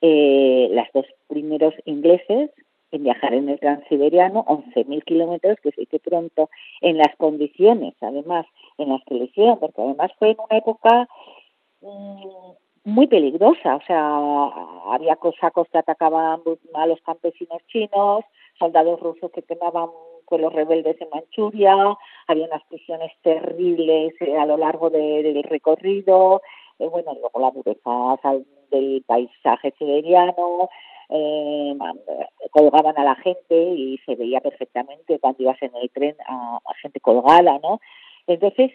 eh, 0.01 0.69
las 0.71 0.91
dos 0.93 1.05
primeros 1.27 1.73
ingleses 1.85 2.49
en 2.91 3.03
viajar 3.03 3.33
en 3.33 3.49
el 3.49 3.59
transiberiano, 3.59 4.45
11.000 4.45 5.03
kilómetros, 5.03 5.59
que 5.61 5.71
se 5.71 5.83
hizo 5.83 5.99
pronto, 5.99 6.49
en 6.81 6.97
las 6.97 7.15
condiciones, 7.17 7.93
además, 8.01 8.47
en 8.79 8.89
las 8.89 9.03
que 9.03 9.15
lo 9.15 9.25
hicieron, 9.25 9.59
porque 9.59 9.81
además 9.81 10.11
fue 10.17 10.31
en 10.31 10.37
una 10.39 10.57
época 10.57 11.07
mmm, 11.81 12.53
muy 12.83 13.07
peligrosa, 13.07 13.75
o 13.75 13.81
sea, 13.85 14.93
había 14.93 15.15
cosacos 15.15 15.67
que 15.71 15.77
atacaban 15.77 16.41
a 16.73 16.87
los 16.87 17.01
campesinos 17.01 17.61
chinos, 17.67 18.23
soldados 18.57 18.99
rusos 18.99 19.31
que 19.31 19.41
quemaban 19.43 19.89
con 20.25 20.41
los 20.41 20.53
rebeldes 20.53 20.99
en 21.01 21.09
Manchuria, 21.09 21.75
había 22.27 22.45
unas 22.45 22.63
prisiones 22.65 23.11
terribles 23.21 24.13
eh, 24.21 24.37
a 24.37 24.45
lo 24.45 24.57
largo 24.57 24.89
de, 24.89 25.23
del 25.23 25.43
recorrido, 25.43 26.41
eh, 26.77 26.87
bueno, 26.87 27.13
luego 27.13 27.39
la 27.39 27.51
dureza 27.51 28.43
del 28.71 29.03
paisaje 29.05 29.73
siberiano, 29.77 30.69
eh, 31.09 31.75
colgaban 32.51 32.97
a 32.97 33.03
la 33.03 33.15
gente 33.15 33.55
y 33.55 33.97
se 34.05 34.15
veía 34.15 34.41
perfectamente 34.41 35.17
cuando 35.19 35.41
ibas 35.41 35.61
en 35.63 35.75
el 35.75 35.89
tren 35.89 36.15
a, 36.27 36.57
a 36.57 36.73
gente 36.81 36.99
colgada, 36.99 37.59
¿no? 37.63 37.79
Entonces, 38.27 38.71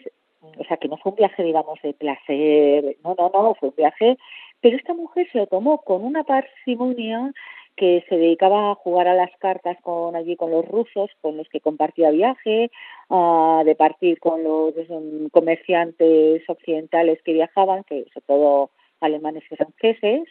o 0.57 0.63
sea, 0.67 0.77
que 0.77 0.87
no 0.87 0.97
fue 0.97 1.11
un 1.11 1.17
viaje, 1.17 1.43
digamos, 1.43 1.79
de 1.81 1.93
placer, 1.93 2.97
no, 3.03 3.15
no, 3.17 3.29
no, 3.29 3.55
fue 3.55 3.69
un 3.69 3.75
viaje, 3.75 4.17
pero 4.61 4.77
esta 4.77 4.93
mujer 4.93 5.27
se 5.31 5.37
lo 5.39 5.47
tomó 5.47 5.81
con 5.81 6.03
una 6.03 6.23
parsimonia 6.23 7.31
que 7.75 8.05
se 8.07 8.17
dedicaba 8.17 8.71
a 8.71 8.75
jugar 8.75 9.07
a 9.07 9.13
las 9.13 9.31
cartas 9.37 9.77
con 9.81 10.15
allí 10.15 10.35
con 10.35 10.51
los 10.51 10.65
rusos, 10.65 11.09
con 11.21 11.37
los 11.37 11.47
que 11.49 11.59
compartía 11.59 12.09
viaje, 12.09 12.71
uh, 13.09 13.63
de 13.65 13.75
partir 13.75 14.19
con 14.19 14.43
los 14.43 14.73
um, 14.89 15.29
comerciantes 15.29 16.49
occidentales 16.49 17.21
que 17.23 17.33
viajaban, 17.33 17.83
que 17.83 18.05
sobre 18.13 18.25
todo 18.27 18.69
alemanes 19.01 19.43
y 19.51 19.55
franceses, 19.55 20.27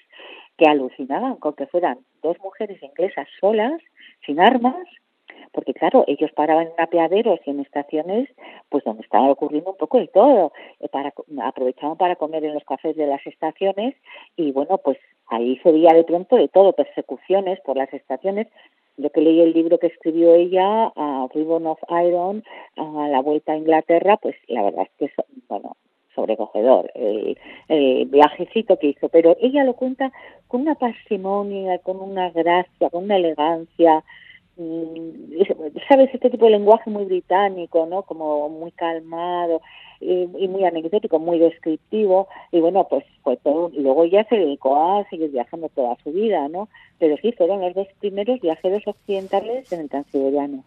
que 0.56 0.66
alucinaban 0.66 1.36
con 1.36 1.54
que 1.54 1.66
fueran 1.66 1.98
dos 2.22 2.38
mujeres 2.42 2.82
inglesas 2.82 3.28
solas, 3.40 3.80
sin 4.24 4.40
armas, 4.40 4.86
porque 5.52 5.74
claro, 5.74 6.04
ellos 6.06 6.30
paraban 6.32 6.66
en 6.66 6.82
apeaderos 6.82 7.40
y 7.44 7.50
en 7.50 7.60
estaciones, 7.60 8.28
pues 8.68 8.84
donde 8.84 9.02
estaba 9.02 9.30
ocurriendo 9.30 9.70
un 9.70 9.76
poco 9.76 9.98
de 9.98 10.08
todo, 10.08 10.52
para, 10.90 11.12
aprovechaban 11.42 11.96
para 11.96 12.16
comer 12.16 12.44
en 12.44 12.54
los 12.54 12.64
cafés 12.64 12.96
de 12.96 13.06
las 13.06 13.24
estaciones 13.26 13.94
y 14.36 14.52
bueno, 14.52 14.78
pues 14.78 14.98
ahí 15.28 15.58
se 15.62 15.72
veía 15.72 15.92
de 15.94 16.04
pronto 16.04 16.36
de 16.36 16.48
todo, 16.48 16.72
persecuciones 16.72 17.60
por 17.60 17.76
las 17.76 17.92
estaciones. 17.92 18.48
Yo 18.96 19.10
que 19.10 19.20
leí 19.20 19.40
el 19.40 19.52
libro 19.52 19.78
que 19.78 19.88
escribió 19.88 20.34
ella, 20.34 20.92
a 20.94 21.26
Ribbon 21.34 21.66
of 21.66 21.80
Iron, 22.04 22.44
a 22.76 23.08
la 23.08 23.20
vuelta 23.20 23.52
a 23.52 23.56
Inglaterra, 23.56 24.16
pues 24.18 24.36
la 24.46 24.62
verdad 24.62 24.86
es 24.98 25.10
que, 25.10 25.24
bueno, 25.48 25.76
sobrecogedor 26.14 26.90
el, 26.94 27.36
viajecito 28.06 28.78
que 28.78 28.88
hizo, 28.88 29.08
pero 29.08 29.36
ella 29.40 29.64
lo 29.64 29.74
cuenta 29.74 30.12
con 30.46 30.62
una 30.62 30.76
parsimonia, 30.76 31.78
con 31.78 32.00
una 32.00 32.30
gracia, 32.30 32.90
con 32.90 33.04
una 33.04 33.16
elegancia, 33.16 34.04
sabes 35.88 36.14
este 36.14 36.30
tipo 36.30 36.44
de 36.44 36.52
lenguaje 36.52 36.90
muy 36.90 37.04
británico, 37.04 37.86
¿no? 37.86 38.02
Como 38.02 38.48
muy 38.48 38.70
calmado 38.72 39.60
eh, 40.00 40.28
y 40.38 40.48
muy 40.48 40.64
anecdótico, 40.64 41.18
muy 41.18 41.38
descriptivo 41.38 42.28
y 42.52 42.60
bueno, 42.60 42.86
pues 42.88 43.04
fue 43.22 43.36
todo. 43.36 43.70
Y 43.72 43.80
luego 43.80 44.04
ella 44.04 44.24
se 44.28 44.36
dedicó 44.36 44.76
a 44.76 45.08
seguir 45.08 45.30
viajando 45.30 45.68
toda 45.68 45.96
su 46.02 46.12
vida, 46.12 46.48
¿no? 46.48 46.68
Pero 46.98 47.16
sí 47.18 47.32
fueron 47.32 47.60
los 47.60 47.74
dos 47.74 47.88
primeros 48.00 48.40
viajeros 48.40 48.86
occidentales 48.86 49.72
en 49.72 49.80
el 49.80 49.88
Transiberiano. 49.88 50.64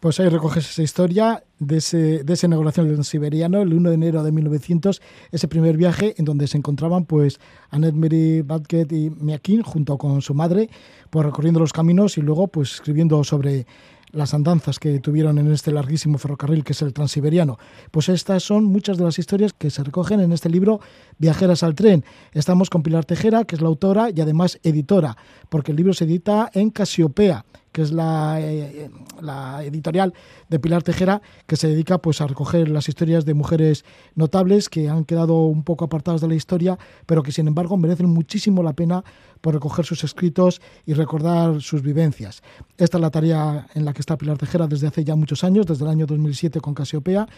Pues 0.00 0.20
ahí 0.20 0.28
recoges 0.28 0.68
esa 0.68 0.82
historia 0.82 1.42
de, 1.58 1.78
ese, 1.78 2.22
de 2.22 2.32
esa 2.34 2.46
inauguración 2.46 2.86
del 2.86 3.02
siberiano, 3.04 3.62
el 3.62 3.72
1 3.72 3.88
de 3.88 3.94
enero 3.94 4.22
de 4.22 4.30
1900, 4.30 5.00
ese 5.32 5.48
primer 5.48 5.78
viaje 5.78 6.14
en 6.18 6.26
donde 6.26 6.46
se 6.48 6.58
encontraban 6.58 7.06
pues 7.06 7.40
Annette 7.70 7.94
Mary 7.94 8.42
Badgett 8.42 8.92
y 8.92 9.08
Miakin 9.08 9.62
junto 9.62 9.96
con 9.96 10.20
su 10.20 10.34
madre, 10.34 10.68
pues 11.08 11.24
recorriendo 11.24 11.60
los 11.60 11.72
caminos 11.72 12.18
y 12.18 12.20
luego 12.20 12.48
pues 12.48 12.74
escribiendo 12.74 13.24
sobre 13.24 13.66
las 14.12 14.34
andanzas 14.34 14.78
que 14.78 14.98
tuvieron 15.00 15.38
en 15.38 15.50
este 15.52 15.72
larguísimo 15.72 16.18
ferrocarril 16.18 16.64
que 16.64 16.72
es 16.72 16.82
el 16.82 16.92
Transiberiano. 16.92 17.58
Pues 17.90 18.08
estas 18.08 18.42
son 18.42 18.64
muchas 18.64 18.98
de 18.98 19.04
las 19.04 19.18
historias 19.18 19.52
que 19.52 19.70
se 19.70 19.82
recogen 19.82 20.20
en 20.20 20.32
este 20.32 20.48
libro 20.48 20.80
Viajeras 21.18 21.62
al 21.62 21.74
tren. 21.74 22.04
Estamos 22.32 22.70
con 22.70 22.82
Pilar 22.82 23.04
Tejera, 23.04 23.44
que 23.44 23.56
es 23.56 23.62
la 23.62 23.68
autora 23.68 24.10
y 24.14 24.20
además 24.20 24.58
editora, 24.62 25.16
porque 25.48 25.72
el 25.72 25.76
libro 25.76 25.94
se 25.94 26.04
edita 26.04 26.50
en 26.52 26.70
Casiopea, 26.70 27.44
que 27.76 27.82
es 27.82 27.92
la, 27.92 28.38
eh, 28.40 28.88
la 29.20 29.62
editorial 29.62 30.14
de 30.48 30.58
Pilar 30.58 30.82
Tejera, 30.82 31.20
que 31.46 31.56
se 31.56 31.68
dedica 31.68 31.98
pues 31.98 32.22
a 32.22 32.26
recoger 32.26 32.70
las 32.70 32.88
historias 32.88 33.26
de 33.26 33.34
mujeres 33.34 33.84
notables 34.14 34.70
que 34.70 34.88
han 34.88 35.04
quedado 35.04 35.44
un 35.44 35.62
poco 35.62 35.84
apartadas 35.84 36.22
de 36.22 36.28
la 36.28 36.34
historia, 36.34 36.78
pero 37.04 37.22
que 37.22 37.32
sin 37.32 37.48
embargo 37.48 37.76
merecen 37.76 38.08
muchísimo 38.08 38.62
la 38.62 38.72
pena 38.72 39.04
por 39.42 39.52
recoger 39.52 39.84
sus 39.84 40.04
escritos 40.04 40.62
y 40.86 40.94
recordar 40.94 41.60
sus 41.60 41.82
vivencias. 41.82 42.42
Esta 42.78 42.96
es 42.96 43.02
la 43.02 43.10
tarea 43.10 43.66
en 43.74 43.84
la 43.84 43.92
que 43.92 44.00
está 44.00 44.16
Pilar 44.16 44.38
Tejera 44.38 44.66
desde 44.66 44.86
hace 44.86 45.04
ya 45.04 45.14
muchos 45.14 45.44
años, 45.44 45.66
desde 45.66 45.84
el 45.84 45.90
año 45.90 46.06
2007 46.06 46.62
con 46.62 46.72
Casiopea, 46.72 47.28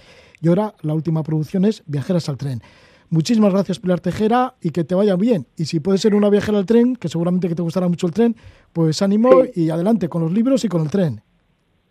y 0.41 0.47
ahora 0.47 0.73
la 0.83 0.95
última 0.95 1.25
producción 1.25 1.65
es 1.65 1.83
Viajeras 1.87 2.29
al 2.29 2.37
tren. 2.37 2.63
Muchísimas 3.11 3.53
gracias 3.53 3.79
Pilar 3.79 4.01
Tejera 4.01 4.55
y 4.61 4.71
que 4.71 4.85
te 4.85 4.95
vaya 4.95 5.17
bien. 5.17 5.47
Y 5.57 5.65
si 5.65 5.81
puedes 5.81 6.01
ser 6.01 6.15
una 6.15 6.29
viajera 6.29 6.59
al 6.59 6.67
tren, 6.67 6.95
que 6.97 7.09
seguramente 7.09 7.49
que 7.49 7.55
te 7.55 7.63
gustará 7.63 7.89
mucho 7.89 8.07
el 8.07 8.13
tren, 8.13 8.37
pues 8.73 9.01
ánimo 9.01 9.31
y 9.55 9.71
adelante 9.71 10.09
con 10.09 10.23
los 10.23 10.33
libros 10.33 10.65
y 10.65 10.69
con 10.69 10.83
el 10.83 10.91
tren. 10.91 11.23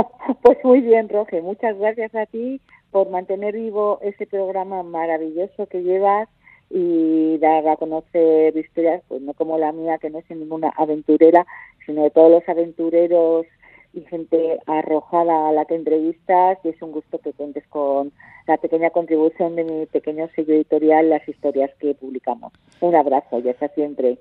Pues 0.43 0.57
muy 0.63 0.81
bien, 0.81 1.09
Roge. 1.09 1.41
Muchas 1.41 1.77
gracias 1.77 2.13
a 2.15 2.25
ti 2.25 2.61
por 2.91 3.09
mantener 3.09 3.55
vivo 3.55 3.99
ese 4.01 4.25
programa 4.25 4.83
maravilloso 4.83 5.65
que 5.65 5.81
llevas 5.81 6.29
y 6.69 7.37
dar 7.39 7.67
a 7.67 7.77
conocer 7.77 8.55
historias, 8.55 9.01
pues 9.07 9.21
no 9.21 9.33
como 9.33 9.57
la 9.57 9.71
mía, 9.71 9.97
que 9.97 10.09
no 10.09 10.19
es 10.19 10.29
ninguna 10.29 10.69
aventurera, 10.77 11.45
sino 11.85 12.03
de 12.03 12.11
todos 12.11 12.31
los 12.31 12.47
aventureros 12.47 13.47
y 13.93 14.01
gente 14.01 14.59
arrojada 14.65 15.49
a 15.49 15.51
la 15.51 15.65
que 15.65 15.75
entrevistas. 15.75 16.57
Y 16.63 16.69
es 16.69 16.81
un 16.81 16.91
gusto 16.91 17.19
que 17.19 17.33
cuentes 17.33 17.65
con 17.67 18.11
la 18.47 18.57
pequeña 18.57 18.89
contribución 18.89 19.55
de 19.55 19.63
mi 19.63 19.85
pequeño 19.85 20.27
sello 20.35 20.53
editorial, 20.55 21.09
las 21.09 21.27
historias 21.27 21.71
que 21.79 21.93
publicamos. 21.93 22.51
Un 22.81 22.95
abrazo 22.95 23.39
y 23.39 23.49
hasta 23.49 23.67
siempre. 23.69 24.17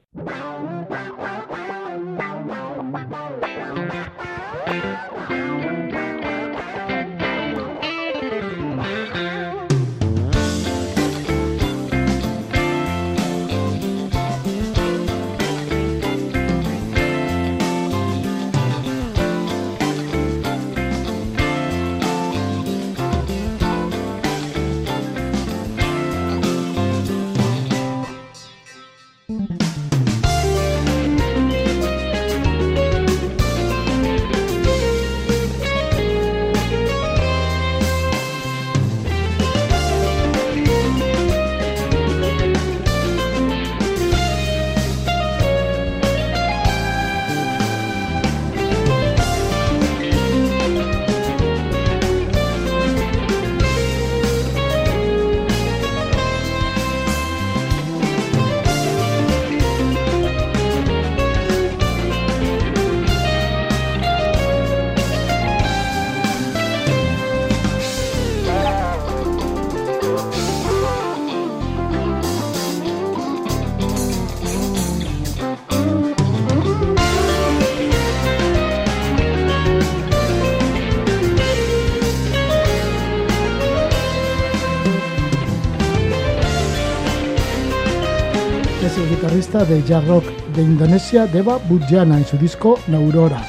Guitarrista 89.39 89.65
de 89.73 89.85
jazz 89.85 90.05
rock 90.09 90.24
de 90.52 90.62
Indonesia, 90.62 91.27
Deva 91.28 91.59
Budjana, 91.69 92.19
en 92.19 92.24
su 92.24 92.36
disco 92.36 92.77
Naurora. 92.89 93.40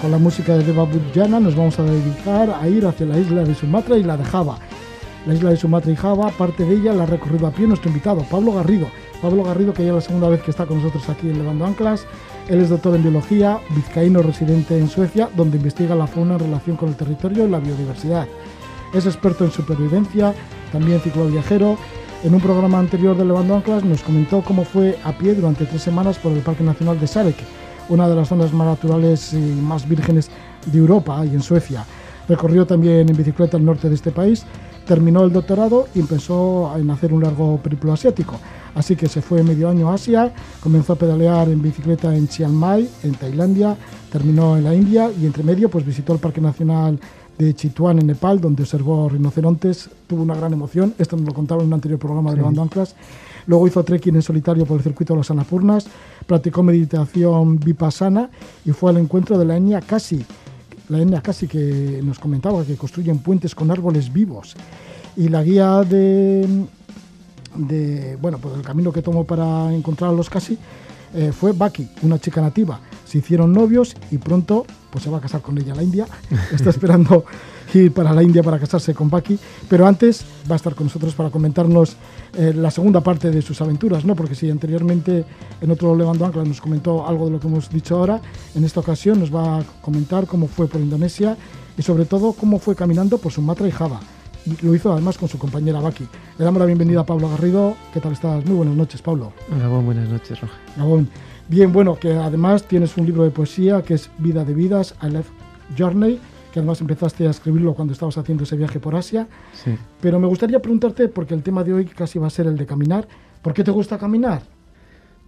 Con 0.00 0.12
la 0.12 0.18
música 0.18 0.56
de 0.56 0.62
Deva 0.62 0.84
Budjana 0.84 1.40
nos 1.40 1.56
vamos 1.56 1.76
a 1.80 1.82
dedicar 1.82 2.50
a 2.50 2.68
ir 2.68 2.86
hacia 2.86 3.04
la 3.04 3.18
isla 3.18 3.42
de 3.42 3.52
Sumatra 3.52 3.96
y 3.96 4.04
la 4.04 4.16
de 4.16 4.24
Java. 4.24 4.58
La 5.26 5.34
isla 5.34 5.50
de 5.50 5.56
Sumatra 5.56 5.90
y 5.90 5.96
Java, 5.96 6.30
parte 6.30 6.64
de 6.64 6.76
ella 6.76 6.92
la 6.92 7.02
ha 7.02 7.06
recorrido 7.06 7.48
a 7.48 7.50
pie 7.50 7.66
nuestro 7.66 7.88
invitado, 7.88 8.24
Pablo 8.30 8.52
Garrido. 8.52 8.86
Pablo 9.20 9.42
Garrido, 9.42 9.74
que 9.74 9.82
ya 9.82 9.88
es 9.88 9.94
la 9.96 10.00
segunda 10.02 10.28
vez 10.28 10.40
que 10.40 10.52
está 10.52 10.66
con 10.66 10.76
nosotros 10.76 11.08
aquí 11.08 11.28
en 11.28 11.38
Levando 11.38 11.66
Anclas. 11.66 12.06
Él 12.48 12.60
es 12.60 12.68
doctor 12.68 12.94
en 12.94 13.02
biología, 13.02 13.58
vizcaíno 13.70 14.22
residente 14.22 14.78
en 14.78 14.88
Suecia, 14.88 15.28
donde 15.34 15.56
investiga 15.56 15.96
la 15.96 16.06
fauna 16.06 16.34
en 16.34 16.40
relación 16.40 16.76
con 16.76 16.90
el 16.90 16.94
territorio 16.94 17.44
y 17.44 17.50
la 17.50 17.58
biodiversidad. 17.58 18.28
Es 18.92 19.06
experto 19.06 19.44
en 19.44 19.50
supervivencia, 19.50 20.32
también 20.70 21.00
cicloviajero. 21.00 21.76
En 22.24 22.34
un 22.34 22.40
programa 22.40 22.78
anterior 22.78 23.14
de 23.14 23.22
Levando 23.22 23.54
Anclas 23.54 23.84
nos 23.84 24.02
comentó 24.02 24.40
cómo 24.40 24.64
fue 24.64 24.98
a 25.04 25.12
pie 25.12 25.34
durante 25.34 25.66
tres 25.66 25.82
semanas 25.82 26.16
por 26.16 26.32
el 26.32 26.38
Parque 26.38 26.64
Nacional 26.64 26.98
de 26.98 27.06
Sarek, 27.06 27.36
una 27.90 28.08
de 28.08 28.16
las 28.16 28.28
zonas 28.28 28.50
más 28.54 28.66
naturales 28.66 29.34
y 29.34 29.36
más 29.36 29.86
vírgenes 29.86 30.30
de 30.64 30.78
Europa 30.78 31.22
y 31.26 31.34
en 31.34 31.42
Suecia. 31.42 31.84
Recorrió 32.26 32.66
también 32.66 33.10
en 33.10 33.14
bicicleta 33.14 33.58
el 33.58 33.64
norte 33.66 33.90
de 33.90 33.94
este 33.94 34.10
país, 34.10 34.46
terminó 34.86 35.22
el 35.22 35.34
doctorado 35.34 35.86
y 35.94 36.00
empezó 36.00 36.74
en 36.78 36.90
hacer 36.90 37.12
un 37.12 37.22
largo 37.22 37.58
periplo 37.58 37.92
asiático. 37.92 38.40
Así 38.74 38.96
que 38.96 39.06
se 39.06 39.20
fue 39.20 39.42
medio 39.42 39.68
año 39.68 39.90
a 39.90 39.94
Asia, 39.94 40.32
comenzó 40.60 40.94
a 40.94 40.96
pedalear 40.96 41.50
en 41.50 41.60
bicicleta 41.60 42.16
en 42.16 42.26
Chiang 42.26 42.54
Mai, 42.54 42.88
en 43.02 43.14
Tailandia, 43.16 43.76
terminó 44.10 44.56
en 44.56 44.64
la 44.64 44.74
India 44.74 45.10
y 45.20 45.26
entre 45.26 45.42
medio 45.42 45.68
pues 45.68 45.84
visitó 45.84 46.14
el 46.14 46.20
Parque 46.20 46.40
Nacional 46.40 46.98
de 47.38 47.54
Chitwan 47.54 47.98
en 47.98 48.06
Nepal, 48.06 48.40
donde 48.40 48.62
observó 48.62 49.08
rinocerontes, 49.08 49.90
tuvo 50.06 50.22
una 50.22 50.34
gran 50.34 50.52
emoción, 50.52 50.94
esto 50.98 51.16
nos 51.16 51.26
lo 51.26 51.34
contaba 51.34 51.62
en 51.62 51.68
un 51.68 51.74
anterior 51.74 51.98
programa 51.98 52.30
de 52.30 52.36
Levando 52.36 52.62
Anclas. 52.62 52.94
Luego 53.46 53.66
hizo 53.66 53.82
trekking 53.84 54.14
en 54.14 54.22
solitario 54.22 54.64
por 54.64 54.78
el 54.78 54.82
circuito 54.82 55.12
de 55.12 55.18
las 55.18 55.30
Annapurnas, 55.30 55.86
practicó 56.26 56.62
meditación 56.62 57.58
vipassana 57.58 58.30
y 58.64 58.70
fue 58.72 58.90
al 58.90 58.96
encuentro 58.98 59.36
de 59.38 59.44
la 59.44 59.56
etnia 59.56 59.80
Kasi, 59.80 60.24
la 60.88 61.00
etnia 61.00 61.20
Kasi 61.20 61.46
que 61.46 62.00
nos 62.02 62.18
comentaba 62.18 62.64
que 62.64 62.76
construyen 62.76 63.18
puentes 63.18 63.54
con 63.54 63.70
árboles 63.70 64.12
vivos. 64.12 64.54
Y 65.16 65.28
la 65.28 65.42
guía 65.42 65.82
de, 65.82 66.66
de 67.54 68.16
bueno, 68.20 68.38
pues 68.38 68.54
el 68.54 68.62
camino 68.62 68.92
que 68.92 69.02
tomó 69.02 69.24
para 69.24 69.72
encontrar 69.74 70.10
a 70.10 70.14
los 70.14 70.30
Kasi 70.30 70.58
eh, 71.14 71.32
fue 71.32 71.52
Baki, 71.52 71.88
una 72.02 72.18
chica 72.18 72.40
nativa. 72.40 72.80
Se 73.04 73.18
hicieron 73.18 73.52
novios 73.52 73.94
y 74.10 74.18
pronto 74.18 74.66
pues 74.94 75.02
se 75.02 75.10
va 75.10 75.18
a 75.18 75.20
casar 75.20 75.42
con 75.42 75.58
ella 75.58 75.72
a 75.72 75.76
la 75.76 75.82
India. 75.82 76.06
Está 76.52 76.70
esperando 76.70 77.24
ir 77.74 77.92
para 77.92 78.12
la 78.12 78.22
India 78.22 78.44
para 78.44 78.60
casarse 78.60 78.94
con 78.94 79.10
Baki. 79.10 79.36
Pero 79.68 79.88
antes 79.88 80.24
va 80.48 80.54
a 80.54 80.56
estar 80.56 80.72
con 80.76 80.86
nosotros 80.86 81.16
para 81.16 81.30
comentarnos 81.30 81.96
eh, 82.34 82.52
la 82.54 82.70
segunda 82.70 83.00
parte 83.00 83.32
de 83.32 83.42
sus 83.42 83.60
aventuras, 83.60 84.04
¿no? 84.04 84.14
Porque 84.14 84.36
si 84.36 84.48
anteriormente 84.48 85.24
en 85.60 85.70
otro 85.72 85.96
Levando 85.96 86.24
Ancla 86.24 86.44
nos 86.44 86.60
comentó 86.60 87.08
algo 87.08 87.24
de 87.24 87.32
lo 87.32 87.40
que 87.40 87.48
hemos 87.48 87.68
dicho 87.70 87.96
ahora, 87.96 88.20
en 88.54 88.62
esta 88.62 88.78
ocasión 88.78 89.18
nos 89.18 89.34
va 89.34 89.58
a 89.58 89.64
comentar 89.80 90.28
cómo 90.28 90.46
fue 90.46 90.68
por 90.68 90.80
Indonesia 90.80 91.36
y 91.76 91.82
sobre 91.82 92.04
todo 92.04 92.32
cómo 92.32 92.60
fue 92.60 92.76
caminando 92.76 93.18
por 93.18 93.32
Sumatra 93.32 93.66
y 93.66 93.72
Java. 93.72 93.98
Lo 94.62 94.76
hizo 94.76 94.92
además 94.92 95.18
con 95.18 95.28
su 95.28 95.38
compañera 95.38 95.80
Baki. 95.80 96.06
Le 96.38 96.44
damos 96.44 96.60
la 96.60 96.66
bienvenida 96.66 97.00
a 97.00 97.06
Pablo 97.06 97.28
Garrido. 97.30 97.74
¿Qué 97.92 97.98
tal 97.98 98.12
estás? 98.12 98.44
Muy 98.46 98.54
buenas 98.58 98.76
noches, 98.76 99.02
Pablo. 99.02 99.32
Gabón, 99.60 99.86
buenas 99.86 100.08
noches, 100.08 100.40
Roja. 100.40 100.54
Gabón. 100.76 101.10
Bien, 101.48 101.72
bueno, 101.72 101.98
que 101.98 102.12
además 102.14 102.64
tienes 102.64 102.96
un 102.96 103.06
libro 103.06 103.22
de 103.24 103.30
poesía 103.30 103.82
que 103.82 103.94
es 103.94 104.10
Vida 104.18 104.44
de 104.44 104.54
Vidas, 104.54 104.94
I 105.02 105.10
Left 105.10 105.30
Journey, 105.78 106.18
que 106.52 106.60
además 106.60 106.80
empezaste 106.80 107.26
a 107.26 107.30
escribirlo 107.30 107.74
cuando 107.74 107.92
estabas 107.92 108.16
haciendo 108.16 108.44
ese 108.44 108.56
viaje 108.56 108.80
por 108.80 108.94
Asia. 108.94 109.26
Sí. 109.52 109.76
Pero 110.00 110.18
me 110.18 110.26
gustaría 110.26 110.60
preguntarte, 110.60 111.08
porque 111.08 111.34
el 111.34 111.42
tema 111.42 111.62
de 111.64 111.74
hoy 111.74 111.84
casi 111.84 112.18
va 112.18 112.28
a 112.28 112.30
ser 112.30 112.46
el 112.46 112.56
de 112.56 112.64
caminar, 112.64 113.06
¿por 113.42 113.52
qué 113.52 113.62
te 113.62 113.70
gusta 113.70 113.98
caminar? 113.98 114.42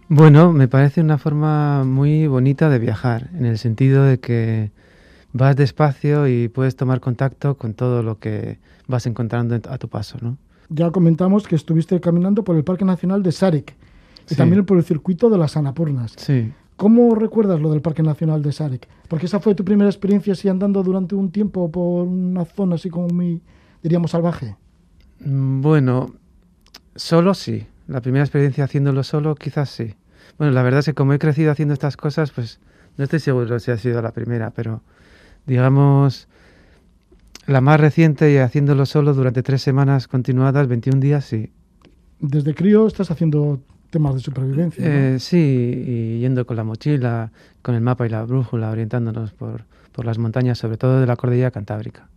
Bueno, 0.09 0.53
me 0.53 0.67
parece 0.67 1.01
una 1.01 1.17
forma 1.17 1.83
muy 1.83 2.27
bonita 2.27 2.69
de 2.69 2.79
viajar, 2.79 3.29
en 3.37 3.45
el 3.45 3.57
sentido 3.57 4.03
de 4.03 4.19
que 4.19 4.71
vas 5.33 5.55
despacio 5.55 6.27
y 6.27 6.47
puedes 6.47 6.75
tomar 6.75 6.99
contacto 6.99 7.55
con 7.57 7.73
todo 7.73 8.01
lo 8.01 8.17
que 8.17 8.57
vas 8.87 9.05
encontrando 9.05 9.53
en- 9.53 9.63
a 9.69 9.77
tu 9.77 9.87
paso, 9.89 10.17
¿no? 10.21 10.37
Ya 10.69 10.89
comentamos 10.91 11.45
que 11.45 11.55
estuviste 11.55 11.99
caminando 11.99 12.43
por 12.43 12.55
el 12.55 12.63
Parque 12.63 12.85
Nacional 12.85 13.21
de 13.21 13.31
Sarek 13.33 13.75
y 14.27 14.31
Sí. 14.31 14.35
también 14.35 14.65
por 14.65 14.77
el 14.77 14.83
circuito 14.83 15.29
de 15.29 15.37
las 15.37 15.57
Anapurnas. 15.57 16.13
Sí. 16.17 16.51
¿Cómo 16.75 17.15
recuerdas 17.15 17.59
lo 17.59 17.71
del 17.71 17.81
Parque 17.81 18.03
Nacional 18.03 18.41
de 18.43 18.51
Sarek? 18.51 18.87
Porque 19.07 19.25
esa 19.25 19.39
fue 19.39 19.55
tu 19.55 19.65
primera 19.65 19.89
experiencia 19.89 20.33
así 20.33 20.47
andando 20.47 20.83
durante 20.83 21.15
un 21.15 21.31
tiempo 21.31 21.71
por 21.71 22.05
una 22.07 22.45
zona 22.45 22.75
así 22.75 22.89
como 22.89 23.07
muy, 23.07 23.41
diríamos, 23.81 24.11
salvaje. 24.11 24.55
Mm, 25.25 25.61
Bueno, 25.61 26.13
solo 26.95 27.33
sí. 27.33 27.65
La 27.87 28.01
primera 28.01 28.23
experiencia 28.23 28.65
haciéndolo 28.65 29.03
solo, 29.03 29.33
quizás 29.35 29.69
sí. 29.69 29.95
Bueno, 30.37 30.53
la 30.53 30.61
verdad 30.61 30.81
es 30.81 30.85
que 30.87 30.93
como 30.93 31.13
he 31.13 31.19
crecido 31.19 31.51
haciendo 31.51 31.73
estas 31.73 31.97
cosas, 31.97 32.31
pues 32.31 32.59
no 32.97 33.03
estoy 33.05 33.19
seguro 33.21 33.57
si 33.59 33.71
ha 33.71 33.77
sido 33.77 34.01
la 34.01 34.11
primera, 34.11 34.51
pero 34.51 34.81
digamos 35.47 36.27
la 37.47 37.61
más 37.61 37.79
reciente 37.79 38.31
y 38.33 38.37
haciéndolo 38.37 38.85
solo 38.85 39.13
durante 39.13 39.41
tres 39.41 39.61
semanas 39.61 40.07
continuadas, 40.07 40.67
21 40.67 40.99
días, 40.99 41.23
sí. 41.25 41.51
Desde 42.19 42.53
crío 42.53 42.85
estás 42.87 43.09
haciendo 43.09 43.61
temas 43.89 44.15
de 44.15 44.19
supervivencia. 44.21 44.83
¿no? 44.83 44.91
Eh, 44.91 45.19
sí, 45.19 45.37
y 45.37 46.19
yendo 46.19 46.45
con 46.45 46.57
la 46.57 46.63
mochila, 46.63 47.31
con 47.61 47.75
el 47.75 47.81
mapa 47.81 48.05
y 48.05 48.09
la 48.09 48.23
brújula, 48.23 48.69
orientándonos 48.69 49.31
por, 49.31 49.65
por 49.91 50.05
las 50.05 50.17
montañas, 50.17 50.57
sobre 50.57 50.77
todo 50.77 50.99
de 50.99 51.07
la 51.07 51.15
cordillera 51.15 51.51
cantábrica. 51.51 52.07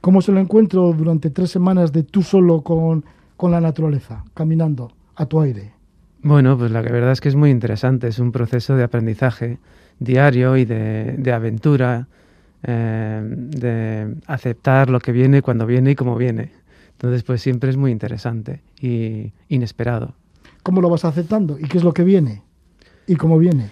¿Cómo 0.00 0.20
es 0.20 0.28
el 0.28 0.36
encuentro 0.36 0.92
durante 0.92 1.30
tres 1.30 1.50
semanas 1.50 1.92
de 1.92 2.02
tú 2.02 2.22
solo 2.22 2.60
con, 2.62 3.04
con 3.36 3.50
la 3.50 3.60
naturaleza, 3.60 4.24
caminando 4.34 4.92
a 5.16 5.26
tu 5.26 5.40
aire? 5.40 5.72
Bueno, 6.22 6.56
pues 6.56 6.70
la 6.70 6.82
verdad 6.82 7.12
es 7.12 7.20
que 7.20 7.28
es 7.28 7.36
muy 7.36 7.50
interesante, 7.50 8.08
es 8.08 8.18
un 8.18 8.32
proceso 8.32 8.76
de 8.76 8.84
aprendizaje 8.84 9.58
diario 9.98 10.56
y 10.56 10.64
de, 10.64 11.16
de 11.18 11.32
aventura, 11.32 12.08
eh, 12.62 13.22
de 13.24 14.14
aceptar 14.26 14.88
lo 14.88 15.00
que 15.00 15.12
viene 15.12 15.42
cuando 15.42 15.66
viene 15.66 15.92
y 15.92 15.94
cómo 15.94 16.16
viene. 16.16 16.52
Entonces, 16.92 17.22
pues 17.22 17.42
siempre 17.42 17.70
es 17.70 17.76
muy 17.76 17.90
interesante 17.90 18.62
y 18.80 19.32
inesperado. 19.48 20.14
¿Cómo 20.64 20.80
lo 20.80 20.88
vas 20.90 21.04
aceptando? 21.04 21.58
¿Y 21.58 21.64
qué 21.68 21.78
es 21.78 21.84
lo 21.84 21.92
que 21.92 22.02
viene? 22.02 22.42
¿Y 23.06 23.14
cómo 23.16 23.38
viene? 23.38 23.70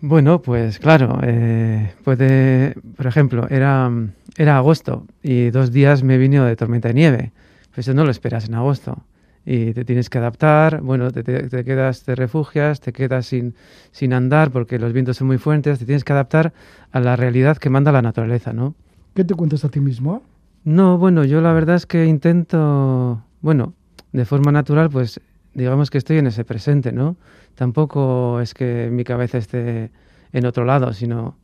Bueno, 0.00 0.42
pues 0.42 0.80
claro, 0.80 1.20
eh, 1.22 1.92
puede, 2.02 2.74
por 2.96 3.06
ejemplo, 3.06 3.46
era, 3.48 3.88
era 4.36 4.56
agosto 4.58 5.06
y 5.22 5.50
dos 5.50 5.70
días 5.72 6.02
me 6.02 6.18
vino 6.18 6.44
de 6.44 6.56
tormenta 6.56 6.88
de 6.88 6.94
nieve. 6.94 7.32
Pues 7.72 7.86
eso 7.86 7.94
no 7.94 8.04
lo 8.04 8.10
esperas 8.10 8.48
en 8.48 8.54
agosto. 8.56 8.98
Y 9.46 9.72
te 9.72 9.84
tienes 9.84 10.10
que 10.10 10.18
adaptar, 10.18 10.80
bueno, 10.82 11.10
te, 11.12 11.22
te- 11.22 11.48
te 11.48 11.64
quedas, 11.64 12.02
te 12.02 12.14
refugias, 12.16 12.80
te 12.80 12.92
quedas 12.92 13.26
sin, 13.26 13.54
sin 13.92 14.12
andar 14.12 14.50
porque 14.50 14.78
los 14.78 14.92
vientos 14.92 15.16
son 15.16 15.28
muy 15.28 15.38
fuertes, 15.38 15.78
te 15.78 15.84
tienes 15.86 16.04
que 16.04 16.12
adaptar 16.12 16.52
a 16.90 17.00
la 17.00 17.14
realidad 17.16 17.56
que 17.56 17.70
manda 17.70 17.90
la 17.92 18.02
naturaleza, 18.02 18.52
¿no? 18.52 18.74
¿Qué 19.14 19.24
te 19.24 19.34
cuentas 19.34 19.64
a 19.64 19.68
ti 19.68 19.78
mismo? 19.80 20.22
No, 20.64 20.98
bueno, 20.98 21.24
yo 21.24 21.40
la 21.40 21.52
verdad 21.52 21.76
es 21.76 21.86
que 21.86 22.06
intento, 22.06 23.22
bueno, 23.40 23.74
de 24.12 24.24
forma 24.24 24.52
natural, 24.52 24.90
pues 24.90 25.20
digamos 25.54 25.90
que 25.90 25.98
estoy 25.98 26.18
en 26.18 26.26
ese 26.26 26.44
presente, 26.44 26.92
¿no? 26.92 27.16
Tampoco 27.54 28.40
es 28.40 28.54
que 28.54 28.88
mi 28.90 29.04
cabeza 29.04 29.38
esté 29.38 29.90
en 30.32 30.46
otro 30.46 30.64
lado, 30.64 30.92
sino 30.92 31.36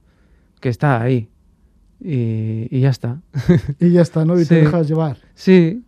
que 0.61 0.69
está 0.69 1.01
ahí. 1.01 1.29
Y, 2.01 2.69
y 2.71 2.81
ya 2.81 2.91
está. 2.91 3.21
Y 3.81 3.91
ya 3.91 4.03
está, 4.03 4.25
¿no? 4.25 4.35
Y 4.35 4.45
te 4.45 4.45
Sí. 4.47 4.55
dejas 4.57 4.89
llevar. 4.89 5.17
Sí, 5.35 5.83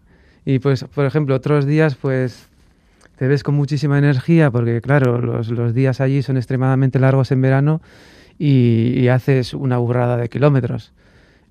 y 0.45 0.59
pues, 0.59 0.85
por 0.85 1.05
ejemplo, 1.07 1.35
otros 1.35 1.67
días, 1.67 1.95
pues 1.95 2.49
te 3.17 3.27
ves 3.29 3.43
con 3.43 3.55
muchísima 3.55 3.99
energía, 3.99 4.51
porque 4.51 4.81
claro, 4.81 5.21
los, 5.21 5.49
los 5.51 5.75
días 5.75 6.01
allí 6.01 6.23
son 6.23 6.37
extremadamente 6.37 6.99
largos 6.99 7.31
en 7.33 7.41
verano 7.43 7.81
y, 8.39 8.95
y 8.99 9.09
haces 9.09 9.53
una 9.55 9.77
burrada 9.79 10.17
de 10.17 10.29
kilómetros. 10.29 10.93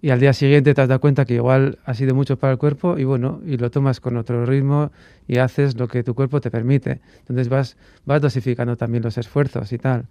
Y 0.01 0.11
al 0.11 0.19
día 0.19 0.31
siguiente 0.33 0.73
te 0.73 0.81
has 0.81 0.87
dado 0.87 1.01
cuenta 1.01 1.25
que 1.25 1.35
igual 1.35 1.79
ha 1.83 1.93
sido 1.93 2.15
mucho 2.15 2.37
para 2.37 2.53
el 2.53 2.57
cuerpo 2.57 2.97
y 2.97 3.03
bueno, 3.03 3.41
y 3.45 3.57
lo 3.57 3.69
tomas 3.69 3.99
con 3.99 4.15
otro 4.15 4.45
ritmo 4.45 4.91
y 5.27 5.39
haces 5.39 5.77
lo 5.77 5.87
que 5.87 6.03
tu 6.03 6.15
cuerpo 6.15 6.39
te 6.39 6.49
permite. 6.49 7.01
Entonces 7.19 7.49
vas, 7.49 7.77
vas 8.05 8.21
dosificando 8.21 8.77
también 8.77 9.03
los 9.03 9.17
esfuerzos 9.17 9.73
y 9.73 9.77
tal. 9.77 10.07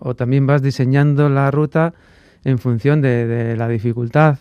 O 0.00 0.16
también 0.16 0.46
vas 0.46 0.62
diseñando 0.62 1.28
la 1.28 1.50
ruta 1.50 1.92
en 2.44 2.58
función 2.58 3.02
de 3.02 3.54
la 3.56 3.68
dificultad, 3.68 4.38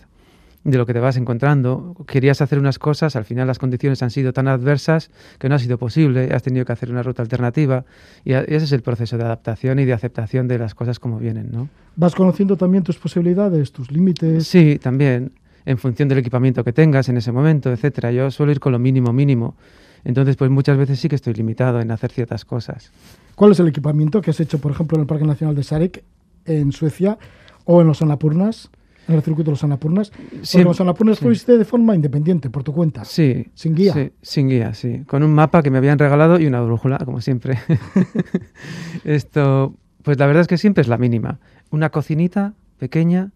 de 0.67 0.77
lo 0.77 0.85
que 0.85 0.93
te 0.93 0.99
vas 0.99 1.15
encontrando. 1.15 1.95
Querías 2.07 2.41
hacer 2.41 2.59
unas 2.59 2.77
cosas, 2.77 3.15
al 3.15 3.23
final 3.23 3.47
las 3.47 3.57
condiciones 3.57 4.03
han 4.03 4.11
sido 4.11 4.33
tan 4.33 4.49
adversas 4.49 5.09
que 5.39 5.47
no 5.47 5.55
ha 5.55 5.59
sido 5.59 5.77
posible, 5.77 6.29
has 6.33 6.43
tenido 6.43 6.65
que 6.65 6.73
hacer 6.73 6.91
una 6.91 7.03
ruta 7.03 7.21
alternativa 7.21 7.85
y 8.25 8.33
ese 8.33 8.55
es 8.57 8.71
el 8.73 8.81
proceso 8.81 9.17
de 9.17 9.23
adaptación 9.23 9.79
y 9.79 9.85
de 9.85 9.93
aceptación 9.93 10.49
de 10.49 10.59
las 10.59 10.75
cosas 10.75 10.99
como 10.99 11.19
vienen, 11.19 11.49
¿no? 11.51 11.69
Vas 11.95 12.15
conociendo 12.15 12.57
también 12.57 12.83
tus 12.83 12.97
posibilidades, 12.97 13.71
tus 13.71 13.91
límites. 13.91 14.45
Sí, 14.45 14.77
también, 14.77 15.31
en 15.65 15.77
función 15.77 16.09
del 16.09 16.17
equipamiento 16.17 16.65
que 16.65 16.73
tengas 16.73 17.07
en 17.07 17.15
ese 17.15 17.31
momento, 17.31 17.71
etcétera. 17.71 18.11
Yo 18.11 18.29
suelo 18.29 18.51
ir 18.51 18.59
con 18.59 18.73
lo 18.73 18.79
mínimo 18.79 19.13
mínimo. 19.13 19.55
Entonces, 20.03 20.35
pues 20.35 20.51
muchas 20.51 20.77
veces 20.77 20.99
sí 20.99 21.07
que 21.07 21.15
estoy 21.15 21.33
limitado 21.33 21.79
en 21.79 21.91
hacer 21.91 22.11
ciertas 22.11 22.43
cosas. 22.43 22.91
¿Cuál 23.35 23.53
es 23.53 23.59
el 23.61 23.69
equipamiento 23.69 24.21
que 24.21 24.31
has 24.31 24.39
hecho, 24.41 24.59
por 24.59 24.73
ejemplo, 24.73 24.97
en 24.97 25.01
el 25.01 25.07
Parque 25.07 25.25
Nacional 25.25 25.55
de 25.55 25.63
Sarek, 25.63 26.03
en 26.45 26.73
Suecia, 26.73 27.17
o 27.63 27.81
en 27.81 27.87
los 27.87 28.01
Annapurnas, 28.01 28.69
en 29.07 29.15
el 29.15 29.21
circuito 29.21 29.51
de 29.51 29.53
los 29.53 29.63
Siem- 29.63 30.59
en 30.59 30.63
los 30.65 30.81
Annapurnas 30.81 31.17
sí. 31.17 31.23
fuiste 31.25 31.57
de 31.57 31.65
forma 31.65 31.95
independiente, 31.95 32.49
por 32.49 32.63
tu 32.63 32.73
cuenta. 32.73 33.05
Sí. 33.05 33.47
Sin 33.53 33.73
guía. 33.75 33.93
Sí, 33.93 34.11
sin 34.21 34.49
guía, 34.49 34.73
sí. 34.73 35.03
Con 35.07 35.23
un 35.23 35.33
mapa 35.33 35.63
que 35.63 35.69
me 35.71 35.77
habían 35.77 35.97
regalado 35.99 36.39
y 36.39 36.45
una 36.45 36.61
brújula, 36.61 36.97
como 36.99 37.21
siempre. 37.21 37.57
Esto, 39.03 39.75
pues 40.03 40.17
la 40.19 40.27
verdad 40.27 40.41
es 40.41 40.47
que 40.47 40.57
siempre 40.57 40.81
es 40.81 40.87
la 40.87 40.97
mínima. 40.97 41.39
Una 41.71 41.89
cocinita 41.89 42.53
pequeña, 42.79 43.31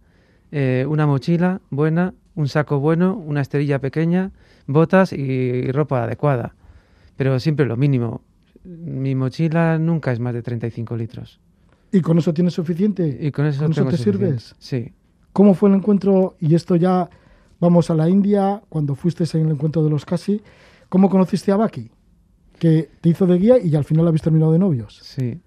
eh, 0.52 0.86
una 0.88 1.06
mochila 1.08 1.62
buena, 1.70 2.14
un 2.36 2.48
saco 2.48 2.80
bueno, 2.80 3.16
una 3.16 3.42
esterilla 3.42 3.80
pequeña, 3.80 4.32
botas 4.68 5.14
y 5.14 5.72
ropa 5.72 6.04
adecuada. 6.04 6.56
Pero 7.18 7.40
siempre 7.40 7.66
lo 7.66 7.78
mínimo. 7.78 8.22
Mi 8.64 9.16
mochila 9.16 9.78
nunca 9.80 10.12
es 10.12 10.20
más 10.20 10.34
de 10.34 10.42
35 10.42 10.96
litros. 10.98 11.40
¿Y 11.92 12.02
con 12.02 12.18
eso 12.18 12.34
tienes 12.34 12.54
suficiente? 12.54 13.18
Y 13.22 13.32
con 13.32 13.46
eso, 13.46 13.64
¿Con 13.64 13.72
eso 13.72 13.82
tengo 13.82 13.92
te 13.92 13.98
suficiente. 13.98 14.26
sirves? 14.40 14.56
Sí. 14.60 14.94
¿Cómo 15.34 15.54
fue 15.54 15.70
el 15.70 15.76
encuentro? 15.76 16.36
Y 16.40 16.56
esto 16.56 16.76
ya 16.76 17.10
vamos 17.60 17.90
a 17.90 17.96
la 17.96 18.10
India, 18.10 18.62
cuando 18.70 18.96
fuiste 18.96 19.24
en 19.38 19.46
el 19.46 19.52
encuentro 19.52 19.84
de 19.84 19.90
los 19.90 20.06
Casi. 20.06 20.42
¿Cómo 20.90 21.10
conociste 21.10 21.52
a 21.52 21.58
Baki? 21.58 21.90
Que 22.60 22.90
te 23.00 23.10
hizo 23.10 23.26
de 23.26 23.38
guía 23.38 23.58
y 23.60 23.76
al 23.76 23.86
final 23.86 24.08
habéis 24.08 24.24
terminado 24.24 24.52
de 24.52 24.60
novios. 24.60 25.00
Sí. 25.04 25.40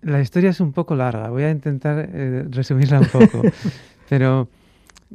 La 0.00 0.20
historia 0.20 0.50
es 0.50 0.60
un 0.60 0.72
poco 0.72 0.94
larga, 0.94 1.28
voy 1.30 1.42
a 1.42 1.50
intentar 1.50 2.08
eh, 2.12 2.46
resumirla 2.50 3.00
un 3.00 3.06
poco. 3.06 3.42
Pero 4.08 4.48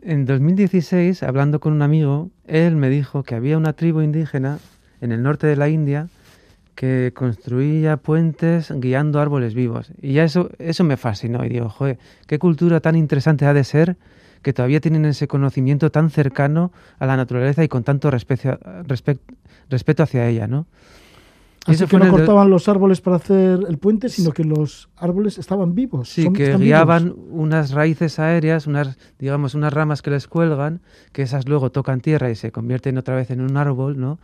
en 0.01 0.25
2016, 0.25 1.23
hablando 1.23 1.59
con 1.59 1.73
un 1.73 1.81
amigo, 1.81 2.29
él 2.45 2.75
me 2.75 2.89
dijo 2.89 3.23
que 3.23 3.35
había 3.35 3.57
una 3.57 3.73
tribu 3.73 4.01
indígena 4.01 4.59
en 5.01 5.11
el 5.11 5.23
norte 5.23 5.47
de 5.47 5.55
la 5.55 5.69
India 5.69 6.09
que 6.75 7.11
construía 7.15 7.97
puentes 7.97 8.71
guiando 8.75 9.19
árboles 9.19 9.53
vivos. 9.53 9.91
Y 10.01 10.13
ya 10.13 10.23
eso, 10.23 10.49
eso 10.59 10.83
me 10.83 10.97
fascinó. 10.97 11.45
Y 11.45 11.49
digo, 11.49 11.69
joder, 11.69 11.99
qué 12.27 12.39
cultura 12.39 12.79
tan 12.79 12.95
interesante 12.95 13.45
ha 13.45 13.53
de 13.53 13.63
ser 13.63 13.97
que 14.41 14.53
todavía 14.53 14.81
tienen 14.81 15.05
ese 15.05 15.27
conocimiento 15.27 15.89
tan 15.91 16.09
cercano 16.09 16.71
a 16.99 17.05
la 17.05 17.15
naturaleza 17.15 17.63
y 17.63 17.67
con 17.67 17.83
tanto 17.83 18.09
respeto, 18.11 18.57
respect- 18.87 19.19
respeto 19.69 20.03
hacia 20.03 20.27
ella, 20.27 20.47
¿no? 20.47 20.65
Así 21.65 21.75
eso 21.75 21.87
que 21.87 21.97
no 21.97 22.09
cortaban 22.11 22.49
los 22.49 22.67
árboles 22.67 22.99
para 22.99 23.15
hacer 23.15 23.59
el 23.69 23.77
puente, 23.77 24.09
sino 24.09 24.31
que 24.33 24.43
los 24.43 24.89
árboles 24.97 25.37
estaban 25.37 25.73
vivos. 25.75 26.09
Sí, 26.09 26.23
son- 26.23 26.33
que 26.33 26.57
guiaban 26.57 27.05
vivos. 27.05 27.19
unas 27.29 27.71
raíces 27.71 28.19
aéreas, 28.19 28.67
unas, 28.67 28.97
digamos, 29.17 29.55
unas 29.55 29.71
ramas 29.71 30.01
que 30.01 30.09
les 30.11 30.27
cuelgan, 30.27 30.81
que 31.13 31.21
esas 31.21 31.47
luego 31.47 31.71
tocan 31.71 32.01
tierra 32.01 32.29
y 32.29 32.35
se 32.35 32.51
convierten 32.51 32.97
otra 32.97 33.15
vez 33.15 33.31
en 33.31 33.39
un 33.39 33.55
árbol, 33.55 33.97
¿no? 33.97 34.19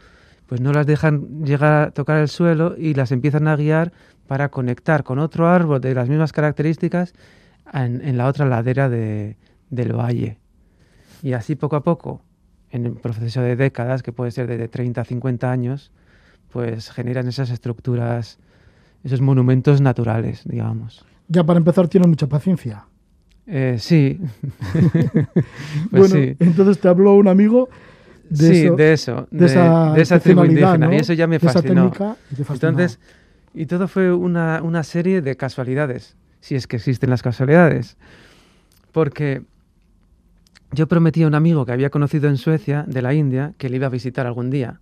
Pues 0.49 0.61
no 0.61 0.73
las 0.73 0.87
dejan 0.87 1.45
llegar 1.45 1.87
a 1.87 1.91
tocar 1.91 2.17
el 2.17 2.27
suelo 2.27 2.75
y 2.75 2.95
las 2.95 3.11
empiezan 3.11 3.47
a 3.47 3.55
guiar 3.55 3.93
para 4.27 4.49
conectar 4.49 5.03
con 5.03 5.19
otro 5.19 5.47
árbol 5.47 5.79
de 5.79 5.93
las 5.93 6.09
mismas 6.09 6.33
características 6.33 7.13
en, 7.71 8.01
en 8.03 8.17
la 8.17 8.25
otra 8.25 8.47
ladera 8.47 8.89
de, 8.89 9.37
del 9.69 9.93
valle. 9.93 10.39
Y 11.21 11.33
así 11.33 11.55
poco 11.55 11.75
a 11.75 11.83
poco, 11.83 12.21
en 12.71 12.87
un 12.87 12.95
proceso 12.95 13.41
de 13.41 13.55
décadas, 13.55 14.03
que 14.03 14.11
puede 14.11 14.31
ser 14.31 14.47
de 14.47 14.67
30 14.67 15.01
a 15.01 15.05
50 15.05 15.51
años, 15.51 15.91
pues 16.51 16.89
generan 16.91 17.27
esas 17.27 17.49
estructuras, 17.51 18.39
esos 19.03 19.21
monumentos 19.21 19.81
naturales, 19.81 20.43
digamos. 20.45 21.05
Ya 21.27 21.43
para 21.43 21.57
empezar 21.57 21.87
tienes 21.87 22.09
mucha 22.09 22.27
paciencia. 22.27 22.85
Eh, 23.45 23.77
sí. 23.79 24.19
bueno, 24.73 25.29
pues 25.91 26.11
sí. 26.11 26.35
entonces 26.39 26.79
te 26.79 26.87
habló 26.87 27.13
un 27.15 27.27
amigo 27.27 27.69
de 28.29 28.37
sí, 28.37 28.65
eso, 28.65 28.75
de 28.75 28.93
eso, 28.93 29.27
de 29.31 29.45
esa 29.45 29.93
de 29.93 30.01
esa 30.01 30.19
tribu 30.19 30.45
indígena. 30.45 30.87
¿no? 30.87 30.93
Y 30.93 30.97
eso 30.97 31.13
ya 31.13 31.27
me 31.27 31.39
De 31.39 31.47
esa 31.47 31.61
fascinó. 31.61 31.91
técnica 31.91 32.17
y. 32.37 32.51
Entonces, 32.51 32.99
y 33.53 33.65
todo 33.65 33.87
fue 33.87 34.13
una, 34.13 34.61
una 34.61 34.83
serie 34.83 35.21
de 35.21 35.35
casualidades, 35.35 36.15
si 36.39 36.55
es 36.55 36.67
que 36.67 36.77
existen 36.77 37.09
las 37.09 37.21
casualidades. 37.23 37.97
Porque 38.91 39.41
yo 40.71 40.87
prometí 40.87 41.23
a 41.23 41.27
un 41.27 41.35
amigo 41.35 41.65
que 41.65 41.71
había 41.71 41.89
conocido 41.89 42.29
en 42.29 42.37
Suecia, 42.37 42.85
de 42.87 43.01
la 43.01 43.13
India, 43.13 43.53
que 43.57 43.69
le 43.69 43.77
iba 43.77 43.87
a 43.87 43.89
visitar 43.89 44.27
algún 44.27 44.49
día. 44.49 44.79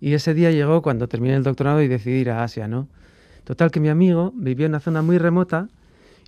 Y 0.00 0.14
ese 0.14 0.34
día 0.34 0.50
llegó 0.50 0.82
cuando 0.82 1.08
terminé 1.08 1.34
el 1.34 1.42
doctorado 1.42 1.82
y 1.82 1.88
decidí 1.88 2.18
ir 2.20 2.30
a 2.30 2.42
Asia, 2.42 2.68
¿no? 2.68 2.88
Total 3.44 3.70
que 3.70 3.80
mi 3.80 3.88
amigo 3.88 4.32
vivía 4.36 4.66
en 4.66 4.72
una 4.72 4.80
zona 4.80 5.02
muy 5.02 5.18
remota 5.18 5.68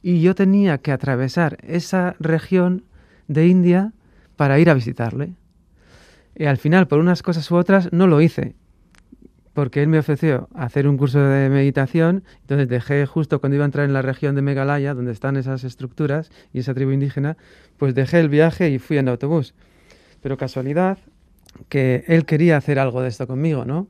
y 0.02 0.20
yo 0.22 0.34
tenía 0.34 0.78
que 0.78 0.92
atravesar 0.92 1.59
esa 1.66 2.16
región 2.18 2.84
de 3.28 3.47
India 3.47 3.92
para 4.36 4.59
ir 4.59 4.70
a 4.70 4.74
visitarle. 4.74 5.34
Y 6.40 6.46
al 6.46 6.56
final, 6.56 6.88
por 6.88 7.00
unas 7.00 7.22
cosas 7.22 7.50
u 7.50 7.56
otras, 7.56 7.92
no 7.92 8.06
lo 8.06 8.22
hice. 8.22 8.54
Porque 9.52 9.82
él 9.82 9.88
me 9.88 9.98
ofreció 9.98 10.48
hacer 10.54 10.88
un 10.88 10.96
curso 10.96 11.20
de 11.20 11.50
meditación, 11.50 12.24
entonces 12.40 12.66
dejé 12.66 13.04
justo 13.04 13.40
cuando 13.40 13.56
iba 13.56 13.64
a 13.64 13.66
entrar 13.66 13.84
en 13.84 13.92
la 13.92 14.00
región 14.00 14.34
de 14.34 14.40
Meghalaya, 14.40 14.94
donde 14.94 15.12
están 15.12 15.36
esas 15.36 15.64
estructuras 15.64 16.30
y 16.54 16.60
esa 16.60 16.72
tribu 16.72 16.92
indígena, 16.92 17.36
pues 17.76 17.94
dejé 17.94 18.20
el 18.20 18.30
viaje 18.30 18.70
y 18.70 18.78
fui 18.78 18.96
en 18.96 19.10
autobús. 19.10 19.52
Pero 20.22 20.38
casualidad 20.38 20.96
que 21.68 22.04
él 22.06 22.24
quería 22.24 22.56
hacer 22.56 22.78
algo 22.78 23.02
de 23.02 23.08
esto 23.08 23.26
conmigo, 23.26 23.66
¿no? 23.66 23.86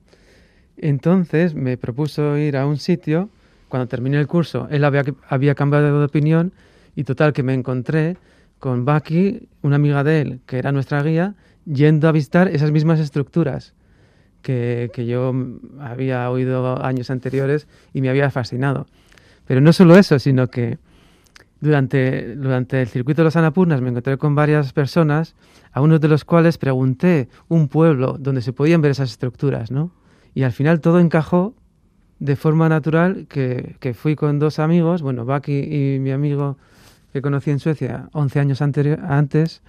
Entonces 0.76 1.54
me 1.54 1.76
propuso 1.76 2.36
ir 2.36 2.56
a 2.56 2.66
un 2.66 2.78
sitio, 2.78 3.30
cuando 3.68 3.86
terminé 3.86 4.18
el 4.18 4.26
curso, 4.26 4.66
él 4.72 4.82
había, 4.82 5.54
cambiado 5.54 6.00
de 6.00 6.04
opinión 6.04 6.52
y 6.96 7.04
total 7.04 7.32
que 7.32 7.44
me 7.44 7.54
encontré 7.54 8.16
con 8.58 8.84
Baki, 8.84 9.48
una 9.62 9.76
amiga 9.76 10.02
de 10.02 10.20
él, 10.20 10.40
que 10.46 10.58
era 10.58 10.72
nuestra 10.72 11.00
guía, 11.04 11.36
yendo 11.64 12.08
a 12.08 12.12
visitar 12.12 12.48
esas 12.48 12.72
mismas 12.72 13.00
estructuras 13.00 13.74
que, 14.42 14.90
que 14.92 15.06
yo 15.06 15.34
había 15.80 16.30
oído 16.30 16.82
años 16.84 17.10
anteriores 17.10 17.66
y 17.92 18.00
me 18.00 18.08
había 18.08 18.30
fascinado. 18.30 18.86
Pero 19.46 19.60
no 19.60 19.72
solo 19.72 19.96
eso, 19.96 20.18
sino 20.18 20.48
que 20.48 20.78
durante, 21.60 22.34
durante 22.36 22.80
el 22.80 22.88
circuito 22.88 23.22
de 23.22 23.24
los 23.24 23.36
Anapurnas 23.36 23.80
me 23.80 23.90
encontré 23.90 24.16
con 24.16 24.34
varias 24.34 24.72
personas, 24.72 25.34
a 25.72 25.80
unos 25.80 26.00
de 26.00 26.08
los 26.08 26.24
cuales 26.24 26.58
pregunté 26.58 27.28
un 27.48 27.68
pueblo 27.68 28.16
donde 28.18 28.42
se 28.42 28.52
podían 28.52 28.80
ver 28.80 28.92
esas 28.92 29.10
estructuras, 29.10 29.70
¿no? 29.70 29.92
Y 30.34 30.42
al 30.42 30.52
final 30.52 30.80
todo 30.80 31.00
encajó 31.00 31.54
de 32.18 32.36
forma 32.36 32.68
natural 32.68 33.26
que, 33.28 33.76
que 33.80 33.94
fui 33.94 34.16
con 34.16 34.38
dos 34.38 34.58
amigos, 34.58 35.02
bueno, 35.02 35.24
Baki 35.24 35.94
y 35.96 35.98
mi 35.98 36.10
amigo 36.10 36.56
que 37.12 37.22
conocí 37.22 37.50
en 37.50 37.58
Suecia 37.58 38.08
11 38.12 38.40
años 38.40 38.62
antes, 38.62 39.62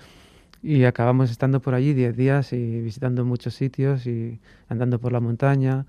y 0.64 0.84
acabamos 0.84 1.32
estando 1.32 1.60
por 1.62 1.74
allí 1.74 1.94
10 1.94 2.16
días 2.16 2.54
y 2.54 2.82
visitando 2.82 3.26
muchos 3.26 3.56
sitios 3.56 4.06
y 4.08 4.40
andando 4.70 5.00
por 5.00 5.12
la 5.12 5.20
montaña 5.20 5.86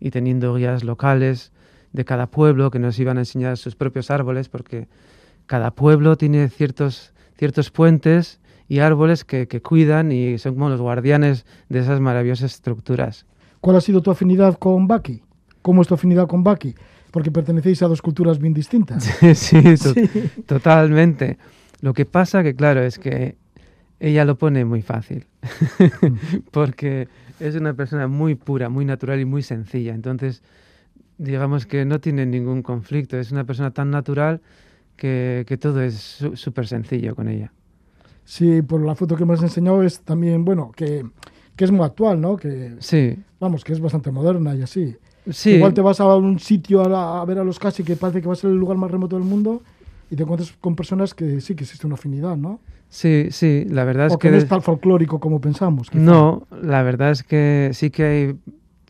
y 0.00 0.10
teniendo 0.10 0.54
guías 0.54 0.82
locales 0.84 1.52
de 1.92 2.04
cada 2.04 2.26
pueblo 2.26 2.70
que 2.70 2.78
nos 2.78 2.98
iban 2.98 3.18
a 3.18 3.20
enseñar 3.20 3.56
sus 3.56 3.76
propios 3.76 4.10
árboles, 4.10 4.48
porque 4.48 4.88
cada 5.46 5.70
pueblo 5.70 6.16
tiene 6.16 6.48
ciertos, 6.48 7.12
ciertos 7.38 7.70
puentes 7.70 8.40
y 8.68 8.78
árboles 8.80 9.24
que, 9.24 9.46
que 9.46 9.60
cuidan 9.60 10.10
y 10.10 10.38
son 10.38 10.54
como 10.54 10.70
los 10.70 10.80
guardianes 10.80 11.44
de 11.68 11.80
esas 11.80 12.00
maravillosas 12.00 12.54
estructuras. 12.54 13.26
¿Cuál 13.60 13.76
ha 13.76 13.80
sido 13.80 14.02
tu 14.02 14.10
afinidad 14.10 14.58
con 14.58 14.86
Baki? 14.86 15.22
¿Cómo 15.62 15.82
es 15.82 15.88
tu 15.88 15.94
afinidad 15.94 16.26
con 16.26 16.42
Baki? 16.42 16.74
Porque 17.10 17.30
pertenecéis 17.30 17.82
a 17.82 17.88
dos 17.88 18.02
culturas 18.02 18.38
bien 18.38 18.54
distintas. 18.54 19.04
sí, 19.34 19.62
to- 19.76 19.94
totalmente. 20.46 21.38
Lo 21.80 21.92
que 21.92 22.06
pasa 22.06 22.42
que, 22.42 22.54
claro, 22.54 22.82
es 22.82 22.98
que 22.98 23.36
ella 24.00 24.24
lo 24.24 24.36
pone 24.38 24.64
muy 24.64 24.82
fácil, 24.82 25.26
porque 26.50 27.08
es 27.40 27.54
una 27.56 27.74
persona 27.74 28.06
muy 28.08 28.34
pura, 28.34 28.68
muy 28.68 28.84
natural 28.84 29.20
y 29.20 29.24
muy 29.24 29.42
sencilla. 29.42 29.94
Entonces, 29.94 30.42
digamos 31.18 31.66
que 31.66 31.84
no 31.84 32.00
tiene 32.00 32.26
ningún 32.26 32.62
conflicto. 32.62 33.18
Es 33.18 33.32
una 33.32 33.44
persona 33.44 33.72
tan 33.72 33.90
natural 33.90 34.40
que, 34.96 35.44
que 35.46 35.56
todo 35.58 35.82
es 35.82 36.24
súper 36.34 36.66
sencillo 36.66 37.14
con 37.14 37.28
ella. 37.28 37.52
Sí, 38.24 38.62
por 38.62 38.80
la 38.84 38.94
foto 38.94 39.16
que 39.16 39.24
me 39.24 39.34
has 39.34 39.42
enseñado 39.42 39.82
es 39.82 40.00
también, 40.00 40.44
bueno, 40.44 40.72
que, 40.74 41.04
que 41.56 41.64
es 41.64 41.70
muy 41.70 41.84
actual, 41.84 42.20
¿no? 42.20 42.36
Que, 42.36 42.74
Sí, 42.78 43.18
vamos, 43.38 43.64
que 43.64 43.72
es 43.72 43.80
bastante 43.80 44.10
moderna 44.10 44.54
y 44.54 44.62
así. 44.62 44.96
sí. 45.30 45.54
Igual 45.56 45.74
te 45.74 45.82
vas 45.82 46.00
a 46.00 46.16
un 46.16 46.38
sitio 46.38 46.82
a, 46.82 46.88
la- 46.88 47.20
a 47.20 47.24
ver 47.24 47.38
a 47.38 47.44
los 47.44 47.58
casi 47.58 47.84
que 47.84 47.96
parece 47.96 48.20
que 48.22 48.26
va 48.26 48.32
a 48.32 48.36
ser 48.36 48.50
el 48.50 48.56
lugar 48.56 48.78
más 48.78 48.90
remoto 48.90 49.16
del 49.16 49.24
mundo 49.26 49.62
y 50.10 50.16
te 50.16 50.22
encuentras 50.22 50.52
con 50.60 50.74
personas 50.74 51.14
que 51.14 51.40
sí 51.40 51.54
que 51.54 51.64
existe 51.64 51.86
una 51.86 51.94
afinidad, 51.96 52.36
¿no? 52.36 52.60
Sí, 52.94 53.26
sí, 53.32 53.66
la 53.68 53.82
verdad 53.82 54.06
es 54.06 54.12
o 54.12 54.18
que, 54.20 54.28
que... 54.28 54.32
no 54.32 54.38
es 54.38 54.46
tan 54.46 54.62
folclórico 54.62 55.18
como 55.18 55.40
pensamos. 55.40 55.90
quizá. 55.90 56.00
No, 56.00 56.46
la 56.62 56.84
verdad 56.84 57.10
es 57.10 57.24
que 57.24 57.70
sí 57.72 57.90
que 57.90 58.04
hay 58.04 58.36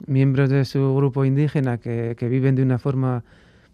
miembros 0.06 0.50
de 0.50 0.66
su 0.66 0.94
grupo 0.94 1.24
indígena 1.24 1.78
que, 1.78 2.14
que 2.18 2.28
viven 2.28 2.54
de 2.54 2.62
una 2.62 2.78
forma 2.78 3.24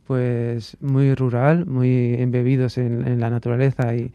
pues 0.07 0.77
muy 0.81 1.16
rural, 1.16 1.66
muy 1.66 2.15
embebidos 2.15 2.78
en, 2.78 3.09
en 3.09 3.19
la 3.19 3.28
naturaleza 3.28 3.93
y, 3.97 4.12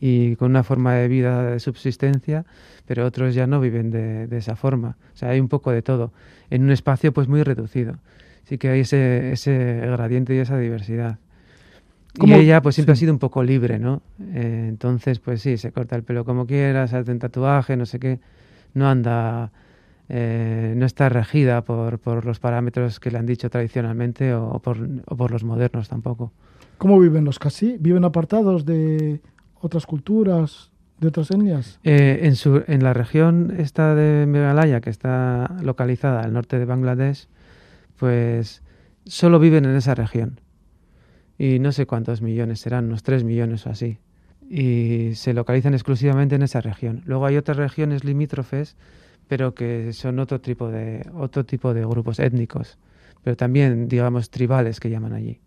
y 0.00 0.34
con 0.36 0.50
una 0.52 0.62
forma 0.62 0.94
de 0.94 1.08
vida 1.08 1.50
de 1.50 1.60
subsistencia, 1.60 2.46
pero 2.86 3.04
otros 3.04 3.34
ya 3.34 3.46
no 3.46 3.60
viven 3.60 3.90
de, 3.90 4.28
de 4.28 4.38
esa 4.38 4.56
forma. 4.56 4.96
O 5.12 5.16
sea, 5.16 5.28
hay 5.28 5.40
un 5.40 5.48
poco 5.48 5.72
de 5.72 5.82
todo, 5.82 6.10
en 6.48 6.62
un 6.62 6.70
espacio 6.70 7.12
pues 7.12 7.28
muy 7.28 7.42
reducido. 7.42 7.96
Sí 8.44 8.56
que 8.56 8.70
hay 8.70 8.80
ese, 8.80 9.32
ese 9.32 9.78
gradiente 9.82 10.34
y 10.34 10.38
esa 10.38 10.56
diversidad. 10.56 11.18
¿Cómo? 12.18 12.36
Y 12.36 12.40
ella 12.40 12.60
pues 12.62 12.74
siempre 12.74 12.94
Sí. 12.94 12.98
ha 12.98 13.00
sido 13.00 13.12
un 13.12 13.18
poco 13.18 13.42
libre, 13.42 13.78
¿no? 13.78 14.02
Eh, 14.20 14.66
entonces, 14.68 15.18
pues 15.20 15.40
sí, 15.42 15.56
se 15.56 15.70
corta 15.72 15.96
el 15.96 16.02
pelo 16.02 16.24
como 16.24 16.46
quiera, 16.46 16.86
se 16.88 16.96
hace 16.96 17.12
un 17.12 17.18
tatuaje, 17.18 17.76
no 17.76 17.86
sé 17.86 17.98
qué. 18.00 18.18
No 18.74 18.88
anda, 18.88 19.52
eh, 20.08 20.74
no 20.76 20.86
está 20.86 21.08
regida 21.08 21.62
por, 21.62 21.98
por 21.98 22.24
los 22.24 22.40
parámetros 22.40 22.98
que 23.00 23.10
le 23.10 23.18
han 23.18 23.26
dicho 23.26 23.48
tradicionalmente 23.50 24.34
o, 24.34 24.58
por, 24.60 24.78
o 25.06 25.16
por 25.16 25.30
los 25.30 25.44
modernos 25.44 25.88
tampoco. 25.88 26.32
¿Cómo 26.78 26.98
viven 26.98 27.24
los 27.24 27.38
casi? 27.38 27.76
¿Viven 27.78 28.04
apartados 28.04 28.64
de 28.64 29.20
otras 29.60 29.86
culturas, 29.86 30.70
de 30.98 31.08
otras 31.08 31.30
etnias? 31.30 31.78
Eh, 31.84 32.20
en, 32.22 32.34
su, 32.36 32.62
en 32.66 32.82
la 32.82 32.92
región 32.94 33.54
esta 33.58 33.94
de 33.94 34.26
Meghalaya, 34.26 34.80
que 34.80 34.90
está 34.90 35.56
localizada 35.62 36.22
al 36.22 36.32
norte 36.32 36.58
de 36.58 36.64
Bangladesh, 36.64 37.28
pues 37.98 38.62
solo 39.04 39.38
viven 39.38 39.64
en 39.64 39.76
esa 39.76 39.94
región. 39.94 40.40
Y 41.42 41.58
no 41.58 41.72
sé 41.72 41.86
cuántos 41.86 42.20
millones 42.20 42.60
serán, 42.60 42.84
unos 42.84 43.02
3 43.02 43.24
millones 43.24 43.66
o 43.66 43.70
así. 43.70 43.96
Y 44.50 45.14
se 45.14 45.32
localizan 45.32 45.72
exclusivamente 45.72 46.34
en 46.34 46.42
esa 46.42 46.60
región. 46.60 47.00
Luego 47.06 47.24
hay 47.24 47.38
otras 47.38 47.56
regiones 47.56 48.04
limítrofes, 48.04 48.76
pero 49.26 49.54
que 49.54 49.94
son 49.94 50.18
otro 50.18 50.42
tipo 50.42 50.68
de, 50.68 51.08
otro 51.14 51.46
tipo 51.46 51.72
de 51.72 51.80
grupos 51.86 52.18
étnicos, 52.18 52.76
pero 53.24 53.36
también, 53.38 53.88
digamos, 53.88 54.28
tribales 54.28 54.80
que 54.80 54.90
llaman 54.90 55.14
allí. 55.14 55.38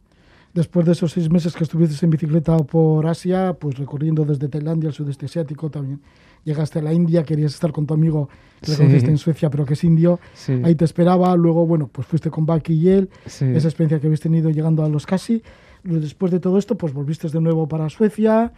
Después 0.56 0.86
de 0.88 0.94
esos 0.94 1.11
seis 1.11 1.30
meses 1.30 1.53
que 1.56 1.64
estuviste 1.64 2.03
en 2.03 2.10
bicicleta 2.10 2.57
por 2.57 3.06
Asia, 3.06 3.53
pues 3.60 3.78
recorriendo 3.78 4.26
desde 4.26 4.48
Tailandia 4.48 4.90
al 4.90 4.95
sudeste 4.95 5.28
asiático, 5.28 5.70
también 5.70 5.99
llegaste 6.44 6.80
a 6.80 6.82
la 6.82 6.91
India, 6.94 7.24
querías 7.24 7.53
estar 7.53 7.72
con 7.72 7.86
tu 7.86 7.94
amigo 7.94 8.30
que 8.61 8.72
Sí. 8.72 8.78
conociste 8.78 9.11
en 9.11 9.18
Suecia, 9.20 9.49
pero 9.52 9.65
que 9.65 9.74
es 9.74 9.84
indio, 9.84 10.20
Sí, 10.34 10.60
ahí 10.64 10.74
te 10.76 10.86
esperaba, 10.86 11.36
luego, 11.36 11.68
bueno, 11.68 11.88
pues 11.91 12.07
fuiste 12.07 12.30
con 12.32 12.45
Baki 12.48 12.74
y 12.74 12.90
él, 12.90 13.10
sí. 13.28 13.45
esa 13.45 13.68
experiencia 13.68 13.99
que 13.99 14.07
habéis 14.07 14.22
tenido 14.22 14.49
llegando 14.49 14.84
a 14.84 14.90
los 14.90 15.06
casi, 15.06 15.41
después 15.84 16.31
de 16.31 16.39
todo 16.39 16.57
esto, 16.57 16.76
pues 16.77 16.93
volviste 16.93 17.27
de 17.30 17.41
nuevo 17.41 17.68
para 17.68 17.89
Suecia, 17.89 18.51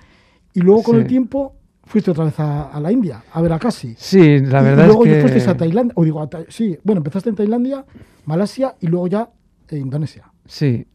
y 0.53 0.61
luego 0.61 0.83
con 0.83 0.95
Sí. 0.95 1.01
el 1.01 1.07
tiempo 1.07 1.55
fuiste 1.83 2.11
otra 2.11 2.25
vez 2.25 2.39
a, 2.39 2.69
a 2.71 2.79
la 2.79 2.91
India, 2.91 3.23
a 3.31 3.41
ver 3.41 3.53
a 3.53 3.59
casi. 3.59 3.93
Sí, 3.97 4.39
la 4.39 4.61
verdad 4.61 4.85
y 4.85 4.87
luego 4.87 5.05
es 5.05 5.11
ya 5.11 5.15
que... 5.17 5.21
fuiste 5.29 5.49
a 5.51 5.57
Tailandia, 5.57 5.93
o 5.95 6.03
digo, 6.03 6.21
a 6.21 6.29
Tai- 6.29 6.45
sí, 6.49 6.77
bueno, 6.83 6.99
empezaste 6.99 7.29
en 7.29 7.35
Tailandia, 7.35 7.85
Malasia 8.25 8.75
y 8.81 8.87
luego 8.87 9.07
ya 9.07 9.29
en 9.69 9.77
Indonesia. 9.81 10.31
Sí, 10.45 10.87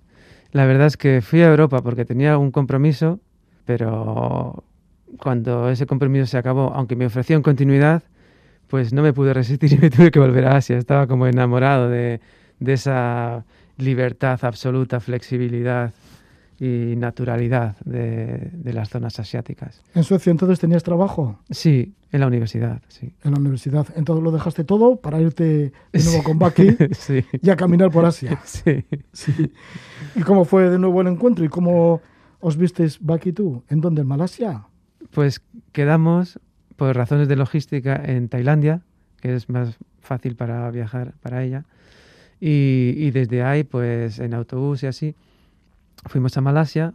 la 0.52 0.64
verdad 0.66 0.86
es 0.86 0.96
que 0.96 1.20
fui 1.20 1.42
a 1.42 1.48
Europa 1.48 1.82
porque 1.82 2.04
tenía 2.04 2.38
un 2.38 2.50
compromiso, 2.50 3.20
pero 3.64 4.64
cuando 5.18 5.68
ese 5.70 5.86
compromiso 5.86 6.26
se 6.26 6.38
acabó, 6.38 6.72
aunque 6.74 6.96
me 6.96 7.06
ofrecieron 7.06 7.42
continuidad, 7.42 8.02
pues 8.66 8.92
no 8.92 9.02
me 9.02 9.12
pude 9.12 9.32
resistir 9.34 9.72
y 9.74 9.78
me 9.78 9.90
tuve 9.90 10.10
que 10.10 10.18
volver 10.18 10.46
a 10.46 10.56
Asia. 10.56 10.76
Estaba 10.78 11.06
como 11.06 11.26
enamorado 11.26 11.88
de, 11.88 12.20
de 12.58 12.72
esa 12.72 13.44
libertad 13.76 14.38
absoluta, 14.42 15.00
flexibilidad 15.00 15.92
y 16.60 16.94
naturalidad 16.96 17.76
de, 17.86 18.50
de 18.52 18.72
las 18.74 18.90
zonas 18.90 19.18
asiáticas. 19.18 19.82
En 19.94 20.04
Suecia 20.04 20.30
entonces 20.30 20.60
tenías 20.60 20.82
trabajo 20.82 21.38
Sí, 21.50 21.94
en 22.12 22.20
la 22.20 22.26
universidad, 22.26 22.82
sí. 22.88 23.14
en 23.24 23.32
la 23.32 23.38
universidad, 23.38 23.86
entonces 23.96 24.22
lo 24.22 24.30
dejaste 24.30 24.64
todo 24.64 24.96
para 24.96 25.18
irte 25.20 25.72
de 25.92 26.04
nuevo 26.04 26.22
con 26.22 26.38
Baki 26.38 26.76
sí, 26.92 27.24
y 27.40 27.48
a 27.50 27.56
caminar 27.56 27.90
por 27.90 28.04
Asia. 28.04 28.38
sí. 28.44 28.84
Sí. 29.12 29.50
¿Y 30.14 30.20
cómo 30.20 30.44
fue 30.44 30.68
de 30.68 30.78
nuevo 30.78 31.00
el 31.00 31.06
encuentro? 31.06 31.44
¿Y 31.44 31.48
cómo 31.48 32.02
os 32.40 32.56
visteis 32.58 32.98
Baki 33.00 33.32
tú? 33.32 33.64
¿En 33.68 33.80
dónde? 33.80 34.02
¿En 34.02 34.08
Malasia? 34.08 34.66
pues 35.12 35.42
quedamos 35.72 36.38
por 36.76 36.94
razones 36.94 37.26
de 37.26 37.34
logística 37.36 37.96
en 38.04 38.28
Tailandia, 38.28 38.82
que 39.20 39.34
es 39.34 39.48
más 39.48 39.76
fácil 40.00 40.36
para 40.36 40.70
viajar 40.70 41.14
para 41.20 41.42
ella. 41.42 41.64
Y, 42.40 42.94
y 42.96 43.10
desde 43.10 43.42
ahí, 43.42 43.64
pues 43.64 44.18
en 44.20 44.34
autobús 44.34 44.82
y 44.82 44.86
así, 44.86 45.14
fuimos 46.06 46.36
a 46.36 46.40
Malasia, 46.40 46.94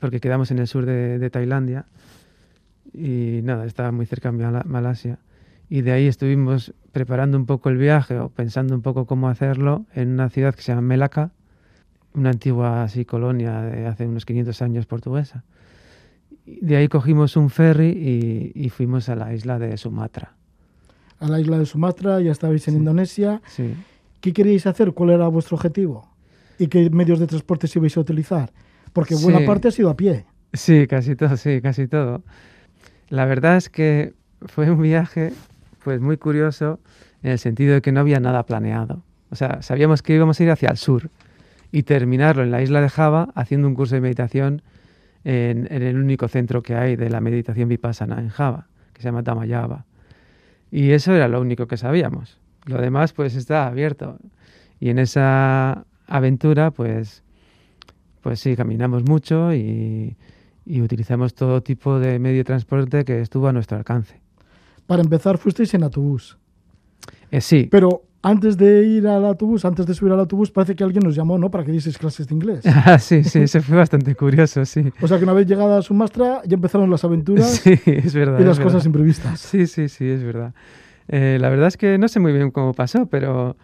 porque 0.00 0.20
quedamos 0.20 0.50
en 0.50 0.58
el 0.58 0.66
sur 0.66 0.86
de, 0.86 1.18
de 1.18 1.30
Tailandia. 1.30 1.86
Y 2.92 3.40
nada, 3.42 3.66
estaba 3.66 3.92
muy 3.92 4.06
cerca 4.06 4.30
de 4.32 4.38
Mala- 4.38 4.64
Malasia. 4.66 5.18
Y 5.68 5.82
de 5.82 5.92
ahí 5.92 6.06
estuvimos 6.06 6.74
preparando 6.92 7.36
un 7.38 7.46
poco 7.46 7.68
el 7.68 7.76
viaje 7.76 8.18
o 8.18 8.28
pensando 8.28 8.74
un 8.74 8.82
poco 8.82 9.06
cómo 9.06 9.28
hacerlo 9.28 9.86
en 9.94 10.08
una 10.10 10.28
ciudad 10.28 10.54
que 10.54 10.62
se 10.62 10.72
llama 10.72 10.82
Melaka, 10.82 11.30
una 12.14 12.30
antigua 12.30 12.82
así 12.82 13.04
colonia 13.04 13.60
de 13.62 13.86
hace 13.86 14.06
unos 14.06 14.24
500 14.26 14.62
años 14.62 14.86
portuguesa. 14.86 15.44
Y 16.44 16.64
de 16.64 16.76
ahí 16.76 16.88
cogimos 16.88 17.36
un 17.36 17.50
ferry 17.50 17.90
y, 17.90 18.52
y 18.60 18.68
fuimos 18.70 19.08
a 19.08 19.14
la 19.14 19.32
isla 19.32 19.60
de 19.60 19.76
Sumatra. 19.76 20.34
A 21.20 21.28
la 21.28 21.38
isla 21.38 21.58
de 21.58 21.66
Sumatra, 21.66 22.20
ya 22.20 22.32
estabais 22.32 22.66
en 22.66 22.76
Indonesia. 22.76 23.40
Sí. 23.46 23.74
¿Qué 24.20 24.32
queríais 24.32 24.66
hacer? 24.66 24.92
¿Cuál 24.92 25.10
era 25.10 25.28
vuestro 25.28 25.56
objetivo? 25.56 26.09
¿Y 26.60 26.68
qué 26.68 26.90
medios 26.90 27.18
de 27.18 27.26
transporte 27.26 27.66
ibais 27.74 27.96
a 27.96 28.00
utilizar? 28.00 28.52
Porque 28.92 29.14
buena 29.14 29.38
Sí. 29.40 29.46
parte 29.46 29.68
ha 29.68 29.70
sido 29.70 29.88
a 29.90 29.96
pie. 29.96 30.26
Sí, 30.52 30.86
casi 30.86 31.16
todo, 31.16 31.36
sí, 31.36 31.60
casi 31.62 31.88
todo. 31.88 32.22
La 33.08 33.24
verdad 33.24 33.56
es 33.56 33.70
que 33.70 34.12
fue 34.42 34.70
un 34.70 34.82
viaje 34.82 35.32
pues 35.82 36.00
muy 36.00 36.16
curioso 36.18 36.78
en 37.22 37.30
el 37.32 37.38
sentido 37.38 37.74
de 37.74 37.80
que 37.80 37.92
no 37.92 38.00
había 38.00 38.20
nada 38.20 38.44
planeado. 38.44 39.02
O 39.30 39.36
sea, 39.36 39.62
sabíamos 39.62 40.02
que 40.02 40.14
íbamos 40.14 40.38
a 40.38 40.42
ir 40.42 40.50
hacia 40.50 40.68
el 40.68 40.76
sur 40.76 41.08
y 41.72 41.84
terminarlo 41.84 42.42
en 42.42 42.50
la 42.50 42.60
isla 42.62 42.80
de 42.82 42.90
Java 42.90 43.30
haciendo 43.34 43.66
un 43.66 43.74
curso 43.74 43.94
de 43.94 44.02
meditación 44.02 44.60
en, 45.24 45.66
en 45.70 45.82
el 45.82 45.96
único 45.96 46.28
centro 46.28 46.62
que 46.62 46.74
hay 46.74 46.96
de 46.96 47.08
la 47.08 47.20
meditación 47.20 47.68
vipassana 47.70 48.18
en 48.20 48.28
Java, 48.28 48.66
que 48.92 49.00
se 49.00 49.08
llama 49.08 49.22
Tamayaba. 49.22 49.86
Y 50.70 50.90
eso 50.90 51.14
era 51.14 51.26
lo 51.28 51.40
único 51.40 51.66
que 51.66 51.76
sabíamos. 51.78 52.38
Lo 52.66 52.78
demás 52.80 53.12
pues 53.14 53.34
está 53.34 53.66
abierto. 53.66 54.18
Y 54.78 54.90
en 54.90 54.98
esa 54.98 55.84
aventura 56.10 56.70
pues 56.70 57.22
pues 58.22 58.38
sí, 58.40 58.54
caminamos 58.54 59.02
mucho 59.04 59.54
y, 59.54 60.14
y 60.66 60.82
utilizamos 60.82 61.32
todo 61.34 61.62
tipo 61.62 61.98
de 61.98 62.18
medio 62.18 62.38
de 62.38 62.44
transporte 62.44 63.04
que 63.06 63.22
estuvo 63.22 63.48
a 63.48 63.52
nuestro 63.52 63.78
alcance. 63.78 64.20
Para 64.86 65.00
empezar, 65.02 65.38
fuisteis 65.38 65.72
en 65.72 65.84
autobús. 65.84 66.36
Eh, 67.30 67.40
sí, 67.40 67.66
Pero 67.70 68.02
antes 68.22 68.58
de 68.58 68.84
ir 68.86 69.06
al 69.06 69.24
autobús, 69.24 69.64
antes 69.64 69.86
de 69.86 69.94
subir 69.94 70.12
al 70.12 70.20
autobús, 70.20 70.50
parece 70.50 70.74
que 70.76 70.84
alguien 70.84 71.02
nos 71.02 71.14
llamó, 71.14 71.38
¿no? 71.38 71.50
Para 71.50 71.64
que 71.64 71.72
dieseis 71.72 71.96
clases 71.96 72.26
de 72.28 72.34
inglés. 72.34 72.60
Ah, 72.66 72.98
sí, 72.98 73.24
sí, 73.24 73.38
eso 73.38 73.62
fue 73.62 73.78
bastante 73.78 74.14
curioso, 74.14 74.66
sí. 74.66 74.92
O 75.00 75.08
sea 75.08 75.16
que 75.16 75.24
una 75.24 75.32
vez 75.32 75.46
llegada 75.46 75.78
a 75.78 75.82
Sumatra, 75.82 76.42
ya 76.44 76.56
empezaron 76.56 76.90
las 76.90 77.02
aventuras 77.04 77.46
Sí, 77.64 77.78
es 77.86 78.14
verdad. 78.14 78.38
y 78.38 78.42
es 78.42 78.48
las 78.48 78.58
verdad. 78.58 78.72
cosas 78.72 78.84
imprevistas. 78.84 79.40
Sí, 79.40 79.66
sí, 79.66 79.88
sí, 79.88 80.06
es 80.06 80.22
verdad. 80.22 80.52
Eh, 81.08 81.38
la 81.40 81.48
verdad 81.48 81.68
es 81.68 81.78
que 81.78 81.96
no 81.96 82.06
sé 82.08 82.20
muy 82.20 82.32
bien 82.34 82.50
cómo 82.50 82.74
pasó, 82.74 83.06
pero 83.06 83.56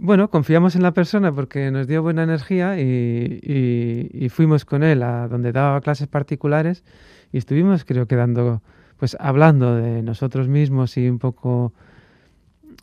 bueno, 0.00 0.30
confiamos 0.30 0.76
en 0.76 0.82
la 0.82 0.92
persona 0.92 1.32
porque 1.32 1.70
nos 1.70 1.86
dio 1.86 2.02
buena 2.02 2.22
energía 2.22 2.80
y, 2.80 3.40
y- 3.42 4.10
y 4.24 4.28
fuimos 4.28 4.64
con 4.64 4.82
él 4.82 5.02
a 5.02 5.28
donde 5.28 5.52
daba 5.52 5.80
clases 5.80 6.06
particulares 6.08 6.84
y 7.32 7.38
estuvimos, 7.38 7.84
creo 7.84 8.06
que 8.06 8.16
dando, 8.16 8.62
pues 8.96 9.16
hablando 9.20 9.74
de 9.76 10.02
nosotros 10.02 10.48
mismos 10.48 10.96
y 10.96 11.08
un 11.08 11.18
poco 11.18 11.72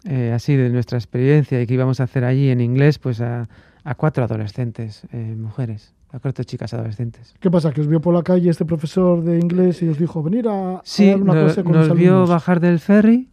eh, 0.07 0.31
así 0.35 0.55
de 0.55 0.69
nuestra 0.69 0.97
experiencia 0.97 1.61
y 1.61 1.65
qué 1.65 1.73
íbamos 1.73 1.99
a 1.99 2.03
hacer 2.03 2.23
allí 2.25 2.49
en 2.49 2.61
inglés, 2.61 2.99
pues 2.99 3.21
a, 3.21 3.47
a 3.83 3.95
cuatro 3.95 4.23
adolescentes, 4.23 5.03
eh, 5.13 5.35
mujeres, 5.37 5.93
a 6.11 6.19
cuatro 6.19 6.43
chicas 6.43 6.73
adolescentes. 6.73 7.33
¿Qué 7.39 7.49
pasa? 7.49 7.71
¿Que 7.71 7.81
os 7.81 7.87
vio 7.87 8.01
por 8.01 8.13
la 8.13 8.21
calle 8.23 8.49
este 8.49 8.65
profesor 8.65 9.23
de 9.23 9.39
inglés 9.39 9.81
y 9.81 9.87
os 9.87 9.97
dijo 9.97 10.21
venir 10.21 10.47
a, 10.47 10.75
a 10.77 10.81
Sí, 10.83 11.07
dar 11.09 11.21
una 11.21 11.33
no- 11.33 11.41
clase 11.45 11.63
con 11.63 11.71
nos 11.73 11.87
vio 11.95 12.09
alumnos"? 12.11 12.29
bajar 12.29 12.59
del 12.59 12.79
ferry 12.79 13.29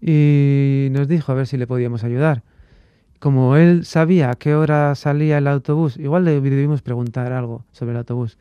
y 0.00 0.88
nos 0.92 1.08
dijo 1.08 1.32
a 1.32 1.34
ver 1.34 1.46
si 1.46 1.56
le 1.56 1.66
podíamos 1.66 2.04
ayudar. 2.04 2.42
Como 3.20 3.56
él 3.56 3.84
sabía 3.84 4.30
a 4.30 4.34
qué 4.34 4.54
hora 4.54 4.94
salía 4.94 5.38
el 5.38 5.46
autobús, 5.46 5.96
igual 5.98 6.24
le 6.24 6.40
debimos 6.40 6.82
preguntar 6.82 7.32
algo 7.32 7.64
sobre 7.70 7.92
el 7.92 7.98
autobús 7.98 8.38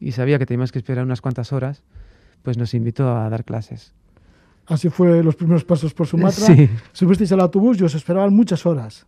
y 0.00 0.12
sabía 0.12 0.38
que 0.38 0.46
teníamos 0.46 0.72
que 0.72 0.78
esperar 0.78 1.04
unas 1.04 1.20
cuantas 1.20 1.52
horas, 1.52 1.82
pues 2.42 2.58
nos 2.58 2.74
invitó 2.74 3.14
a 3.14 3.28
dar 3.28 3.44
clases. 3.44 3.94
Así 4.66 4.88
fue 4.88 5.22
los 5.22 5.36
primeros 5.36 5.64
pasos 5.64 5.92
por 5.92 6.06
Sumatra. 6.06 6.46
Sí, 6.46 6.68
Subisteis 6.92 7.30
al 7.32 7.40
autobús 7.40 7.78
y 7.80 7.84
os 7.84 7.94
esperaban 7.94 8.34
muchas 8.34 8.64
horas. 8.66 9.06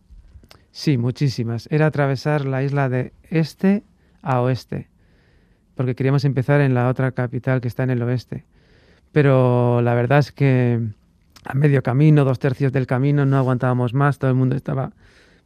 sí, 0.71 0.97
muchísimas. 0.97 1.67
Era 1.71 1.87
atravesar 1.87 2.45
la 2.45 2.63
isla 2.63 2.87
de 2.87 3.11
este 3.29 3.83
a 4.21 4.41
oeste, 4.41 4.89
porque 5.75 5.95
queríamos 5.95 6.23
empezar 6.23 6.61
en 6.61 6.73
la 6.73 6.87
otra 6.87 7.11
capital 7.11 7.61
que 7.61 7.67
está 7.67 7.83
en 7.83 7.89
el 7.89 8.01
oeste. 8.03 8.45
Pero 9.11 9.81
la 9.81 9.95
verdad 9.95 10.19
es 10.19 10.31
que 10.31 10.81
a 11.45 11.53
medio 11.53 11.81
camino, 11.81 12.25
dos 12.25 12.39
tercios 12.39 12.71
del 12.71 12.85
camino, 12.85 13.25
no 13.25 13.37
aguantábamos 13.37 13.93
más, 13.93 14.19
todo 14.19 14.29
el 14.29 14.35
mundo 14.35 14.55
estaba, 14.55 14.91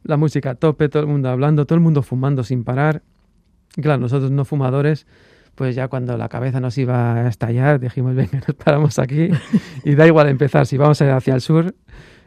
la 0.02 0.16
música 0.16 0.50
a 0.50 0.54
tope, 0.54 0.88
todo 0.88 1.02
el 1.02 1.08
mundo 1.08 1.28
hablando, 1.28 1.66
todo 1.66 1.76
el 1.76 1.82
mundo 1.82 2.02
fumando 2.02 2.42
sin 2.44 2.64
parar. 2.64 3.02
Y 3.76 3.82
claro, 3.82 4.00
nosotros 4.00 4.30
no 4.30 4.44
fumadores, 4.44 5.06
pues 5.54 5.74
ya 5.76 5.88
cuando 5.88 6.16
la 6.16 6.28
cabeza 6.28 6.60
nos 6.60 6.76
iba 6.78 7.14
a 7.16 7.28
estallar, 7.28 7.78
dijimos, 7.80 8.14
venga, 8.14 8.40
nos 8.46 8.56
paramos 8.56 8.98
aquí 8.98 9.28
y 9.84 9.94
da 9.94 10.06
igual 10.06 10.28
empezar, 10.28 10.66
si 10.66 10.76
vamos 10.76 11.00
hacia 11.02 11.34
el 11.34 11.40
sur, 11.40 11.74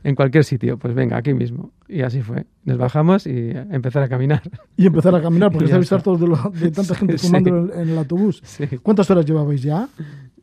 en 0.06 0.16
cualquier 0.16 0.44
sitio, 0.44 0.78
pues 0.78 0.94
venga, 0.94 1.16
aquí 1.18 1.34
mismo. 1.34 1.72
Y 1.88 2.02
así 2.02 2.22
fue. 2.22 2.46
Nos 2.66 2.78
bajamos 2.78 3.26
y 3.26 3.52
empezar 3.72 4.04
a 4.04 4.10
caminar. 4.10 4.42
Y 4.76 4.86
empezar 4.88 5.16
a 5.16 5.22
caminar, 5.22 5.50
porque 5.52 5.66
Y 5.68 5.70
ya 5.70 5.78
estabais 5.80 5.86
está. 5.86 5.96
hartos 5.96 6.20
de, 6.20 6.28
lo- 6.28 6.52
de 6.60 6.72
tanta 6.72 6.94
gente 6.96 7.18
Sí. 7.18 7.28
fumando 7.28 7.74
en, 7.74 7.80
en 7.82 7.90
el 7.90 7.98
autobús. 7.98 8.42
Sí. 8.44 8.68
¿Cuántas 8.82 9.10
horas 9.12 9.26
llevabais 9.26 9.64
ya? 9.64 9.88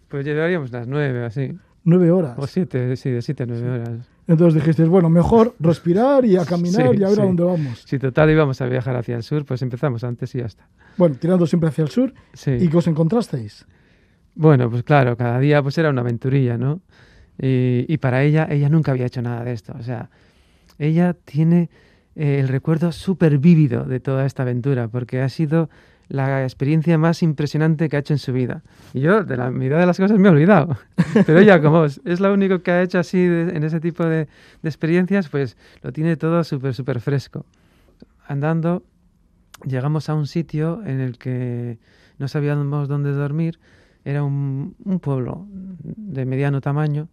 Pues 0.08 0.24
llevaríamos 0.24 0.72
las 0.72 0.88
nueve, 0.88 1.24
así. 1.26 1.52
Nueve 1.84 2.10
horas. 2.10 2.34
O 2.38 2.46
siete, 2.46 2.96
sí, 2.96 3.10
de 3.10 3.20
siete 3.22 3.42
a 3.42 3.46
nueve 3.46 3.68
horas. 3.70 4.09
Entonces 4.30 4.54
dijisteis, 4.54 4.88
bueno, 4.88 5.10
mejor 5.10 5.56
respirar 5.58 6.24
y 6.24 6.36
a 6.36 6.44
caminar 6.44 6.82
Sí, 6.94 7.00
y 7.00 7.02
a 7.02 7.08
ver 7.08 7.20
a 7.20 7.24
dónde 7.24 7.42
vamos. 7.42 7.82
Si 7.84 7.98
total 7.98 8.30
íbamos 8.30 8.60
a 8.60 8.66
viajar 8.66 8.94
hacia 8.94 9.16
el 9.16 9.24
sur, 9.24 9.44
pues 9.44 9.60
empezamos 9.60 10.04
antes 10.04 10.32
y 10.36 10.38
ya 10.38 10.46
está. 10.46 10.68
Bueno, 10.96 11.16
tirando 11.18 11.48
siempre 11.48 11.68
hacia 11.68 11.82
el 11.82 11.90
sur. 11.90 12.14
Sí. 12.32 12.52
¿Y 12.52 12.68
qué 12.68 12.76
os 12.76 12.86
encontrasteis? 12.86 13.66
Bueno, 14.36 14.70
pues 14.70 14.84
claro, 14.84 15.16
cada 15.16 15.40
día 15.40 15.60
pues 15.64 15.76
era 15.78 15.90
una 15.90 16.02
aventurilla, 16.02 16.56
¿no? 16.56 16.80
Y, 17.42 17.84
y 17.88 17.98
para 17.98 18.22
ella, 18.22 18.46
ella 18.48 18.68
nunca 18.68 18.92
había 18.92 19.06
hecho 19.06 19.20
nada 19.20 19.42
de 19.42 19.52
esto. 19.52 19.74
O 19.76 19.82
sea, 19.82 20.10
ella 20.78 21.14
tiene 21.24 21.68
eh, 22.14 22.38
el 22.38 22.46
recuerdo 22.46 22.92
súper 22.92 23.38
vívido 23.38 23.84
de 23.84 23.98
toda 23.98 24.26
esta 24.26 24.44
aventura, 24.44 24.86
porque 24.86 25.22
ha 25.22 25.28
sido 25.28 25.70
la 26.10 26.42
experiencia 26.42 26.98
más 26.98 27.22
impresionante 27.22 27.88
que 27.88 27.96
ha 27.96 28.00
hecho 28.00 28.12
en 28.14 28.18
su 28.18 28.32
vida. 28.32 28.62
Y 28.92 29.00
yo, 29.00 29.22
de 29.24 29.36
la 29.36 29.50
mitad 29.50 29.78
de 29.78 29.86
las 29.86 29.96
cosas, 29.96 30.18
me 30.18 30.28
he 30.28 30.30
olvidado. 30.32 30.76
Pero 31.26 31.38
ella, 31.38 31.62
como 31.62 31.84
es 31.84 32.00
es 32.04 32.20
lo 32.20 32.32
único 32.34 32.62
que 32.62 32.72
ha 32.72 32.82
hecho 32.82 32.98
así 32.98 33.24
de- 33.24 33.56
en 33.56 33.62
ese 33.62 33.80
tipo 33.80 34.04
de, 34.04 34.26
de 34.62 34.68
experiencias, 34.68 35.28
pues 35.28 35.56
lo 35.82 35.92
tiene 35.92 36.16
todo 36.16 36.42
súper, 36.44 36.74
súper 36.74 37.00
fresco. 37.00 37.46
Andando, 38.26 38.82
llegamos 39.64 40.08
a 40.08 40.14
un 40.14 40.26
sitio 40.26 40.82
en 40.84 41.00
el 41.00 41.16
que 41.16 41.78
no 42.18 42.28
sabíamos 42.28 42.88
dónde 42.88 43.12
dormir. 43.12 43.58
Era 44.04 44.22
un, 44.24 44.74
un 44.84 44.98
pueblo 45.00 45.46
de 45.50 46.24
mediano 46.26 46.60
tamaño. 46.60 47.08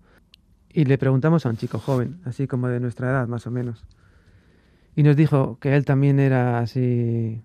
Y 0.74 0.86
le 0.86 0.98
preguntamos 0.98 1.46
a 1.46 1.50
un 1.50 1.58
chico 1.58 1.80
joven, 1.80 2.18
así 2.26 2.46
como 2.48 2.68
de 2.68 2.80
nuestra 2.80 3.10
edad, 3.10 3.28
más 3.28 3.48
o 3.48 3.52
menos. 3.52 3.86
Y 4.96 5.04
nos 5.04 5.16
dijo 5.16 5.58
que 5.60 5.76
él 5.76 5.86
también 5.86 6.20
era 6.20 6.60
así 6.60 7.42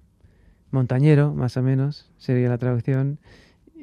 montañero, 0.73 1.33
más 1.33 1.57
o 1.57 1.63
menos, 1.63 2.11
sería 2.19 2.49
la 2.49 2.59
traducción, 2.59 3.19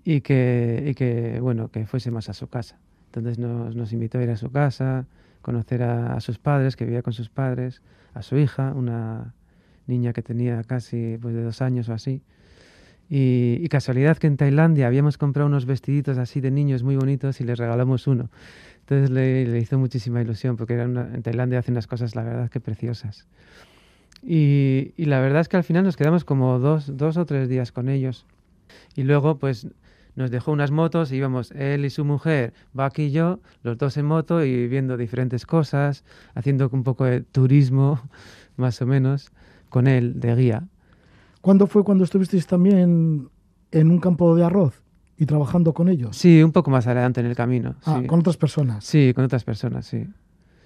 y 0.04 0.22
que, 0.22 0.84
y 0.88 0.94
que 0.96 1.40
bueno, 1.40 1.70
que 1.70 1.86
fuésemos 1.86 2.30
a 2.30 2.34
su 2.34 2.48
casa. 2.48 2.80
Entonces 3.08 3.40
nos, 3.40 3.92
invitó 3.94 4.20
a 4.20 4.24
ir 4.24 4.30
a 4.30 4.38
su 4.38 4.52
casa, 4.52 5.06
conocer 5.42 5.84
a, 5.84 6.20
sus 6.20 6.38
padres, 6.38 6.76
que 6.76 6.86
vivía 6.86 7.02
con 7.02 7.14
sus 7.14 7.30
padres, 7.30 7.82
a 8.14 8.22
su 8.22 8.38
hija, 8.38 8.74
una 8.74 9.34
niña 9.88 10.14
que 10.14 10.22
tenía 10.22 10.64
casi 10.64 11.18
pues, 11.20 11.34
de 11.34 11.44
dos 11.44 11.62
años 11.62 11.90
o 11.90 11.94
así. 11.94 12.22
Y, 13.10 13.68
casualidad 13.70 14.18
que 14.18 14.28
en 14.28 14.38
Tailandia 14.38 14.86
habíamos 14.86 15.18
comprado 15.18 15.48
unos 15.48 15.66
vestiditos 15.66 16.20
así 16.20 16.42
de 16.42 16.52
niños 16.52 16.84
muy 16.84 16.96
bonitos 16.96 17.42
y 17.42 17.44
les 17.44 17.58
regalamos 17.58 18.06
uno. 18.06 18.30
Entonces 18.82 19.10
le, 19.10 19.58
hizo 19.60 19.80
muchísima 19.80 20.22
ilusión 20.22 20.56
porque 20.56 20.80
en 20.80 21.24
Tailandia 21.24 21.60
hacen 21.60 21.74
unas 21.74 21.88
cosas, 21.88 22.16
la 22.16 22.24
verdad, 22.24 22.50
que 22.50 22.60
preciosas. 22.60 23.28
Y, 24.22 24.94
y 24.98 25.06
la 25.06 25.20
verdad 25.20 25.42
es 25.42 25.50
que 25.50 25.58
al 25.58 25.64
final 25.64 25.84
nos 25.84 25.96
quedamos 25.96 26.26
como 26.26 26.60
dos, 26.60 26.98
dos 26.98 27.18
o 27.18 27.26
tres 27.26 27.50
días 27.50 27.72
con 27.72 27.90
ellos. 27.90 28.26
Y 28.96 29.04
luego, 29.04 29.38
pues, 29.38 29.68
nos 30.16 30.32
dejó 30.32 30.52
unas 30.52 30.72
motos, 30.72 31.12
y 31.12 31.16
íbamos 31.16 31.52
él 31.52 31.86
y 31.86 31.90
su 31.90 32.04
mujer, 32.04 32.54
Bucky 32.74 33.04
y 33.04 33.12
yo, 33.12 33.40
los 33.64 33.78
dos 33.78 33.96
en 33.98 34.06
moto 34.06 34.44
y 34.44 34.68
viendo 34.68 34.98
diferentes 34.98 35.46
cosas, 35.46 36.04
haciendo 36.36 36.70
un 36.72 36.84
poco 36.84 37.06
de 37.06 37.22
turismo, 37.22 38.02
más 38.58 38.82
o 38.82 38.86
menos, 38.86 39.32
con 39.70 39.88
él 39.88 40.20
de 40.20 40.36
guía. 40.36 40.68
¿Cuándo 41.42 41.68
fue 41.68 41.84
cuando 41.86 42.04
estuvisteis 42.04 42.46
también 42.48 43.30
en 43.72 43.92
un 43.92 44.00
campo 44.00 44.36
de 44.36 44.44
arroz 44.44 44.84
y 45.18 45.26
trabajando 45.26 45.74
con 45.74 45.88
ellos? 45.88 46.18
Sí, 46.18 46.44
un 46.44 46.52
poco 46.52 46.70
más 46.70 46.86
adelante 46.86 47.22
en 47.22 47.28
el 47.28 47.36
camino. 47.36 47.76
Ah, 47.86 48.00
sí. 48.02 48.08
con 48.08 48.20
otras 48.20 48.36
personas. 48.36 48.84
Sí, 48.84 49.14
con 49.14 49.24
otras 49.24 49.46
personas, 49.46 49.86
sí. 49.86 50.06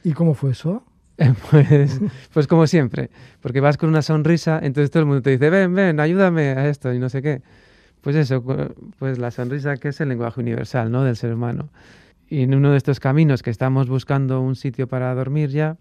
¿Y 0.04 0.14
cómo 0.14 0.34
fue 0.34 0.52
eso? 0.52 0.84
Pues, 1.52 2.00
pues 2.34 2.48
como 2.48 2.68
siempre, 2.68 3.10
porque 3.42 3.60
vas 3.60 3.78
con 3.78 3.90
una 3.90 4.02
sonrisa, 4.02 4.60
entonces 4.62 4.90
todo 4.92 5.02
el 5.02 5.08
mundo 5.08 5.22
te 5.22 5.32
dice, 5.32 5.50
ven, 5.50 5.74
ven, 5.74 6.00
ayúdame 6.00 6.50
a 6.50 6.68
esto 6.70 6.94
y 6.94 7.00
no 7.00 7.10
sé 7.10 7.22
qué. 7.22 7.42
pues 8.02 8.16
eso, 8.16 8.44
pues 9.00 9.20
la 9.20 9.32
sonrisa 9.32 9.78
que 9.78 9.90
es 9.90 10.02
el 10.02 10.10
lenguaje 10.10 10.42
universal, 10.42 10.92
¿no? 10.92 11.04
Del 11.04 11.16
ser 11.16 11.34
humano. 11.34 11.70
Y 12.28 12.44
en 12.44 12.56
uno 12.56 12.72
de 12.72 12.78
estos 12.78 13.00
caminos 13.00 13.44
que 13.44 13.52
estábamos 13.52 13.90
buscando 13.90 14.42
un 14.42 14.56
sitio 14.56 14.88
para 14.88 15.14
dormir 15.16 15.50
ya, 15.50 15.78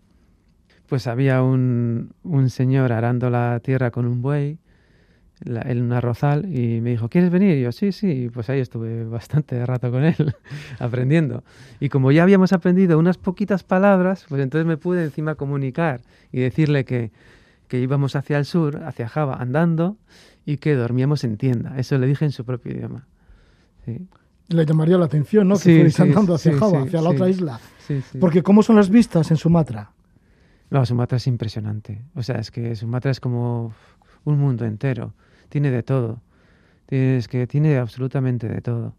pues 0.86 1.06
había 1.06 1.42
un, 1.42 2.12
un 2.24 2.50
señor 2.50 2.92
arando 2.92 3.30
la 3.30 3.60
tierra 3.60 3.90
con 3.90 4.06
un 4.06 4.22
buey 4.22 4.58
la- 5.44 5.62
en 5.62 5.82
un 5.82 5.92
arrozal 5.92 6.44
y 6.54 6.80
me 6.80 6.90
dijo, 6.90 7.08
¿quieres 7.08 7.30
venir? 7.30 7.56
Y 7.58 7.62
yo, 7.62 7.72
sí, 7.72 7.92
sí, 7.92 8.30
pues 8.32 8.48
ahí 8.50 8.60
estuve 8.60 9.04
bastante 9.04 9.64
rato 9.66 9.90
con 9.90 10.04
él 10.04 10.34
aprendiendo. 10.78 11.42
Y 11.80 11.88
como 11.88 12.12
ya 12.12 12.22
habíamos 12.22 12.52
aprendido 12.52 12.98
unas 12.98 13.18
poquitas 13.18 13.62
palabras, 13.64 14.26
pues 14.28 14.42
entonces 14.42 14.66
me 14.66 14.76
pude 14.76 15.04
encima 15.04 15.34
comunicar 15.34 16.00
y 16.32 16.40
decirle 16.40 16.84
que, 16.84 17.10
que 17.68 17.80
íbamos 17.80 18.16
hacia 18.16 18.38
el 18.38 18.44
sur, 18.44 18.82
hacia 18.84 19.08
Java, 19.08 19.36
andando 19.40 19.96
y 20.44 20.56
que 20.58 20.74
dormíamos 20.74 21.24
en 21.24 21.36
tienda. 21.36 21.74
Eso 21.78 21.96
le 21.98 22.06
dije 22.06 22.24
en 22.24 22.32
su 22.32 22.44
propio 22.44 22.72
idioma. 22.72 23.06
Sí, 23.84 24.06
Le 24.48 24.64
llamaría 24.66 24.98
la 24.98 25.06
atención, 25.06 25.48
¿no? 25.48 25.54
Que 25.54 25.60
Sí, 25.62 25.74
fuerais 25.74 25.94
sí, 25.94 26.02
andando 26.02 26.34
hacia 26.34 26.52
Java, 26.58 26.82
hacia 26.82 27.00
la 27.02 27.10
otra 27.10 27.28
isla. 27.28 27.60
Porque 28.20 28.42
¿cómo 28.42 28.62
son 28.62 28.76
las 28.76 28.90
vistas 28.90 29.30
en 29.30 29.36
Sumatra? 29.36 29.90
No, 30.70 30.84
Sumatra 30.86 31.16
es 31.16 31.26
impresionante. 31.26 32.02
O 32.14 32.22
sea, 32.22 32.36
es 32.36 32.50
que 32.50 32.74
Sumatra 32.76 33.10
es 33.10 33.20
como 33.20 33.74
un 34.24 34.38
mundo 34.38 34.64
entero. 34.64 35.12
Tiene 35.52 35.70
de 35.70 35.82
todo. 35.82 36.22
Es 36.88 37.28
que 37.28 37.46
tiene 37.46 37.76
absolutamente 37.76 38.48
de 38.48 38.62
todo. 38.62 38.94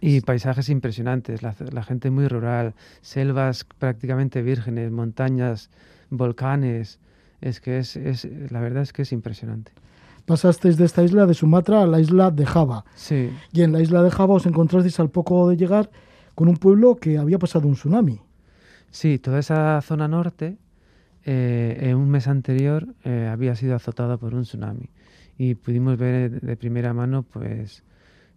Y 0.00 0.22
paisajes 0.22 0.70
impresionantes, 0.70 1.40
la, 1.40 1.54
la 1.70 1.84
gente 1.84 2.10
muy 2.10 2.26
rural, 2.26 2.74
selvas 3.00 3.62
prácticamente 3.78 4.42
vírgenes, 4.42 4.90
montañas, 4.90 5.70
volcanes. 6.10 6.98
Es 7.40 7.60
que 7.60 7.78
es, 7.78 7.94
es, 7.94 8.26
la 8.50 8.60
verdad 8.60 8.82
es 8.82 8.92
que 8.92 9.02
es 9.02 9.12
impresionante. 9.12 9.70
Pasasteis 10.26 10.76
de 10.76 10.84
esta 10.84 11.04
isla 11.04 11.26
de 11.26 11.34
Sumatra 11.34 11.82
a 11.82 11.86
la 11.86 12.00
isla 12.00 12.32
de 12.32 12.44
Java. 12.44 12.84
Sí, 12.96 13.30
Y 13.52 13.62
en 13.62 13.70
la 13.70 13.80
isla 13.80 14.02
de 14.02 14.10
Java 14.10 14.34
os 14.34 14.46
encontrasteis 14.46 14.98
al 14.98 15.10
poco 15.10 15.48
de 15.48 15.56
llegar 15.56 15.90
con 16.34 16.48
un 16.48 16.56
pueblo 16.56 16.96
que 16.96 17.18
había 17.18 17.38
pasado 17.38 17.68
un 17.68 17.74
tsunami. 17.74 18.20
sí, 18.90 19.20
toda 19.20 19.38
esa 19.38 19.80
zona 19.82 20.08
norte 20.08 20.56
eh, 21.24 21.78
en 21.82 21.94
un 21.96 22.08
mes 22.10 22.26
anterior 22.26 22.88
eh, 23.04 23.28
había 23.30 23.54
sido 23.54 23.76
azotada 23.76 24.16
por 24.16 24.34
un 24.34 24.42
tsunami 24.42 24.90
y 25.38 25.54
pudimos 25.54 25.96
ver 25.96 26.40
de 26.40 26.56
primera 26.56 26.92
mano 26.92 27.22
pues 27.22 27.84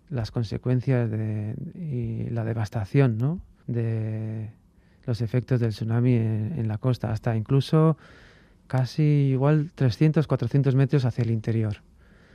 las 0.09 0.31
consecuencias 0.31 1.09
de, 1.09 1.55
y 1.75 2.29
la 2.29 2.43
devastación 2.43 3.17
¿no? 3.17 3.39
de 3.67 4.51
los 5.05 5.21
efectos 5.21 5.59
del 5.59 5.71
tsunami 5.71 6.13
en, 6.13 6.53
en 6.57 6.67
la 6.67 6.77
costa, 6.77 7.11
hasta 7.11 7.35
incluso 7.35 7.97
casi 8.67 9.03
igual 9.03 9.71
300, 9.73 10.27
400 10.27 10.75
metros 10.75 11.05
hacia 11.05 11.23
el 11.23 11.31
interior. 11.31 11.77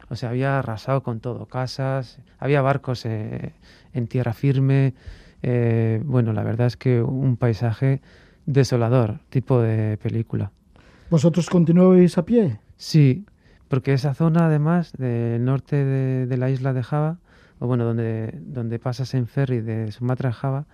O 0.08 0.16
sea, 0.16 0.30
había 0.30 0.58
arrasado 0.58 1.02
con 1.02 1.20
todo, 1.20 1.46
casas, 1.46 2.18
había 2.38 2.60
barcos 2.62 3.06
eh, 3.06 3.54
en 3.92 4.06
tierra 4.06 4.32
firme. 4.32 4.94
eh, 5.42 6.00
bueno, 6.04 6.32
la 6.32 6.42
verdad 6.42 6.66
es 6.66 6.76
que 6.76 7.02
un 7.02 7.36
paisaje 7.36 8.00
desolador, 8.46 9.20
tipo 9.30 9.60
de 9.60 9.96
película. 9.96 10.50
¿Vosotros 11.10 11.48
continuáis 11.48 12.18
a 12.18 12.24
pie? 12.24 12.58
Sí, 12.76 13.24
porque 13.68 13.92
esa 13.92 14.14
zona 14.14 14.46
además 14.46 14.92
del 14.92 15.44
norte 15.44 15.84
de, 15.84 16.36
la 16.36 16.50
isla 16.50 16.72
de 16.72 16.82
Java, 16.82 17.18
o 17.58 17.66
bueno, 17.66 17.84
donde, 17.84 18.34
donde 18.42 18.78
pasas 18.78 19.14
en 19.14 19.26
ferry 19.26 19.60
de 19.60 19.90
Sumatra 19.92 20.30
a 20.30 20.32
Java, 20.32 20.66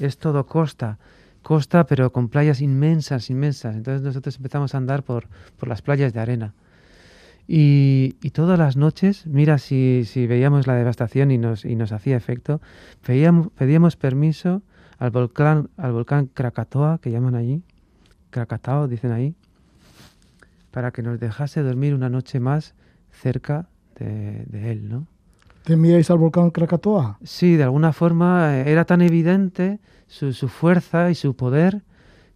es 0.00 0.18
todo 0.18 0.46
costa, 0.46 0.98
costa 1.42 1.84
pero 1.84 2.12
con 2.12 2.28
playas 2.28 2.60
inmensas, 2.60 3.30
inmensas. 3.30 3.76
Entonces 3.76 4.02
nosotros 4.02 4.36
empezamos 4.36 4.74
a 4.74 4.78
andar 4.78 5.02
por, 5.02 5.28
por 5.58 5.68
las 5.68 5.82
playas 5.82 6.12
de 6.12 6.20
arena. 6.20 6.54
Y, 7.48 8.16
y 8.22 8.30
todas 8.30 8.58
las 8.58 8.76
noches, 8.76 9.26
mira 9.26 9.58
si, 9.58 10.04
si 10.06 10.26
veíamos 10.26 10.66
la 10.66 10.74
devastación 10.74 11.30
y 11.30 11.38
nos, 11.38 11.64
y 11.64 11.76
nos 11.76 11.92
hacía 11.92 12.16
efecto, 12.16 12.60
pedíamos, 13.04 13.48
pedíamos 13.52 13.96
permiso 13.96 14.62
al 14.98 15.10
volcán, 15.10 15.68
al 15.76 15.92
volcán 15.92 16.26
Krakatoa, 16.26 16.98
que 17.02 17.10
llaman 17.10 17.34
allí, 17.34 17.62
Krakatao 18.30 18.88
dicen 18.88 19.12
ahí, 19.12 19.34
para 20.72 20.90
que 20.90 21.02
nos 21.02 21.20
dejase 21.20 21.62
dormir 21.62 21.94
una 21.94 22.08
noche 22.08 22.40
más 22.40 22.74
cerca 23.12 23.68
de, 23.98 24.44
de 24.46 24.72
él, 24.72 24.88
¿no? 24.88 25.06
¿Temíais 25.64 26.10
al 26.10 26.18
volcán 26.18 26.50
Krakatoa? 26.50 27.18
Sí, 27.22 27.54
de 27.54 27.62
alguna 27.62 27.92
forma 27.92 28.58
eh, 28.58 28.72
era 28.72 28.84
tan 28.84 29.00
evidente 29.00 29.78
su, 30.08 30.32
su 30.32 30.48
fuerza 30.48 31.10
y 31.10 31.14
su 31.14 31.36
poder 31.36 31.82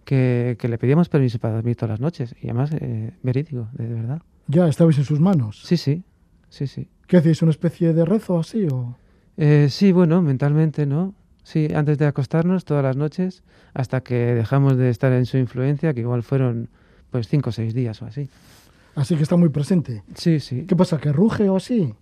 que, 0.05 0.57
que 0.61 0.69
le 0.69 0.79
pedíamos 0.79 1.09
permiso 1.09 1.41
para 1.41 1.55
dormir 1.55 1.75
todas 1.75 1.91
las 1.91 2.01
noches. 2.01 2.37
Y 2.41 2.47
además, 2.47 2.71
eh, 2.73 3.13
verídico, 3.25 3.69
de, 3.73 3.89
de 3.89 3.95
verdad. 3.95 4.23
Ya 4.47 4.69
estabais 4.69 4.97
en 4.99 5.05
sus 5.05 5.19
manos. 5.19 5.63
Sí, 5.65 5.77
sí, 5.77 6.05
sí, 6.49 6.69
sí. 6.69 6.89
¿Qué 7.09 7.17
hacéis? 7.17 7.43
¿Una 7.43 7.51
especie 7.51 7.93
de 7.93 8.05
rezo 8.05 8.39
así? 8.39 8.69
O... 8.71 8.97
Eh, 9.37 9.67
sí, 9.71 9.91
bueno, 9.91 10.23
mentalmente, 10.23 10.87
¿no? 10.87 11.13
Sí, 11.43 11.69
antes 11.75 11.99
de 11.99 12.07
acostarnos 12.07 12.65
todas 12.65 12.85
las 12.85 12.97
noches, 12.97 13.43
hasta 13.75 14.03
que 14.03 14.35
dejamos 14.35 14.77
de 14.77 14.91
estar 14.91 15.13
en 15.13 15.27
su 15.27 15.37
influencia, 15.37 15.95
que 15.95 16.01
igual 16.01 16.23
fueron 16.23 16.69
pues 17.17 17.29
cinco 17.29 17.49
o 17.49 17.53
seis 17.53 17.73
días 17.73 18.03
o 18.03 18.05
así. 18.07 18.29
Así 18.95 19.17
que 19.17 19.23
está 19.23 19.37
muy 19.37 19.49
presente. 19.49 20.03
Sí, 20.15 20.39
sí. 20.39 20.67
¿Qué 20.67 20.77
pasa? 20.77 20.99
¿Que 20.99 21.13
ruge 21.13 21.49
o 21.49 21.57
así? 21.57 21.95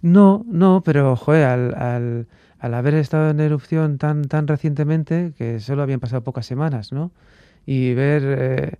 No, 0.00 0.44
no, 0.48 0.82
pero 0.82 1.14
joder, 1.16 1.44
al, 1.44 1.74
al, 1.74 2.26
al 2.58 2.74
haber 2.74 2.94
estado 2.94 3.28
en 3.30 3.40
erupción 3.40 3.98
tan, 3.98 4.22
tan 4.24 4.46
recientemente, 4.48 5.32
que 5.36 5.60
solo 5.60 5.82
habían 5.82 6.00
pasado 6.00 6.22
pocas 6.22 6.46
semanas, 6.46 6.90
¿no? 6.90 7.10
Y 7.66 7.92
ver 7.92 8.22
eh, 8.24 8.72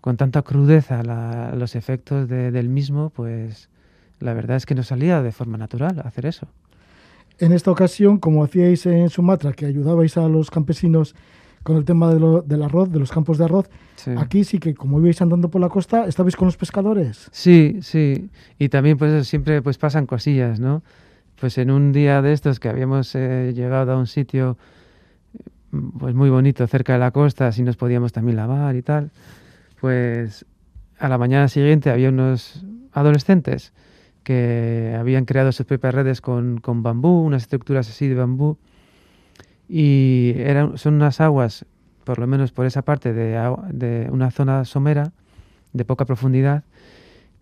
con 0.00 0.16
tanta 0.16 0.42
crudeza 0.42 1.02
la- 1.04 1.54
los 1.54 1.76
efectos 1.76 2.28
de- 2.28 2.50
del 2.50 2.68
mismo, 2.68 3.10
pues 3.10 3.68
la 4.18 4.34
verdad 4.34 4.56
es 4.56 4.66
que 4.66 4.74
no 4.74 4.82
salía 4.82 5.22
de 5.22 5.30
forma 5.30 5.58
natural 5.58 6.00
hacer 6.04 6.26
eso. 6.26 6.48
En 7.38 7.52
esta 7.52 7.70
ocasión, 7.70 8.18
como 8.18 8.42
hacíais 8.42 8.86
en 8.86 9.10
Sumatra, 9.10 9.52
que 9.52 9.66
ayudabais 9.66 10.16
a 10.16 10.26
los 10.28 10.50
campesinos 10.50 11.14
con 11.66 11.76
el 11.76 11.84
tema 11.84 12.14
de 12.14 12.20
lo- 12.20 12.42
del 12.42 12.62
arroz, 12.62 12.92
de 12.92 13.00
los 13.00 13.10
campos 13.10 13.38
de 13.38 13.44
arroz, 13.44 13.68
Sí. 13.96 14.12
aquí 14.16 14.44
sí 14.44 14.60
que 14.60 14.72
como 14.74 15.00
ibais 15.00 15.20
andando 15.20 15.48
por 15.50 15.60
la 15.60 15.68
costa, 15.68 16.06
estabais 16.06 16.36
con 16.36 16.46
los 16.46 16.56
pescadores. 16.56 17.28
Sí, 17.32 17.78
sí. 17.82 18.30
Y 18.56 18.68
también 18.68 18.96
pues 18.96 19.26
siempre 19.26 19.60
pues 19.62 19.76
pasan 19.76 20.06
cosillas, 20.06 20.60
¿no? 20.60 20.84
Pues 21.40 21.58
en 21.58 21.72
un 21.72 21.90
día 21.90 22.22
de 22.22 22.32
estos 22.32 22.60
que 22.60 22.68
habíamos 22.68 23.12
eh, 23.16 23.52
llegado 23.52 23.92
a 23.92 23.98
un 23.98 24.06
sitio 24.06 24.56
pues 25.98 26.14
muy 26.14 26.30
bonito 26.30 26.64
cerca 26.68 26.92
de 26.92 27.00
la 27.00 27.10
costa, 27.10 27.48
así 27.48 27.64
nos 27.64 27.76
podíamos 27.76 28.12
también 28.12 28.36
lavar 28.36 28.76
y 28.76 28.82
tal, 28.82 29.10
pues 29.80 30.46
a 31.00 31.08
la 31.08 31.18
mañana 31.18 31.48
siguiente 31.48 31.90
había 31.90 32.10
unos 32.10 32.64
adolescentes 32.92 33.72
que 34.22 34.96
habían 34.98 35.24
creado 35.24 35.50
sus 35.50 35.66
propias 35.66 35.94
redes 35.94 36.20
con, 36.20 36.58
con 36.58 36.82
bambú, 36.84 37.22
unas 37.26 37.42
estructuras 37.42 37.88
así 37.90 38.06
de 38.08 38.14
bambú, 38.14 38.56
y 39.68 40.32
eran, 40.36 40.78
son 40.78 40.94
unas 40.94 41.20
aguas, 41.20 41.64
por 42.04 42.18
lo 42.18 42.26
menos 42.26 42.52
por 42.52 42.66
esa 42.66 42.82
parte, 42.82 43.12
de, 43.12 43.38
de 43.72 44.08
una 44.10 44.30
zona 44.30 44.64
somera, 44.64 45.12
de 45.72 45.84
poca 45.84 46.04
profundidad, 46.04 46.64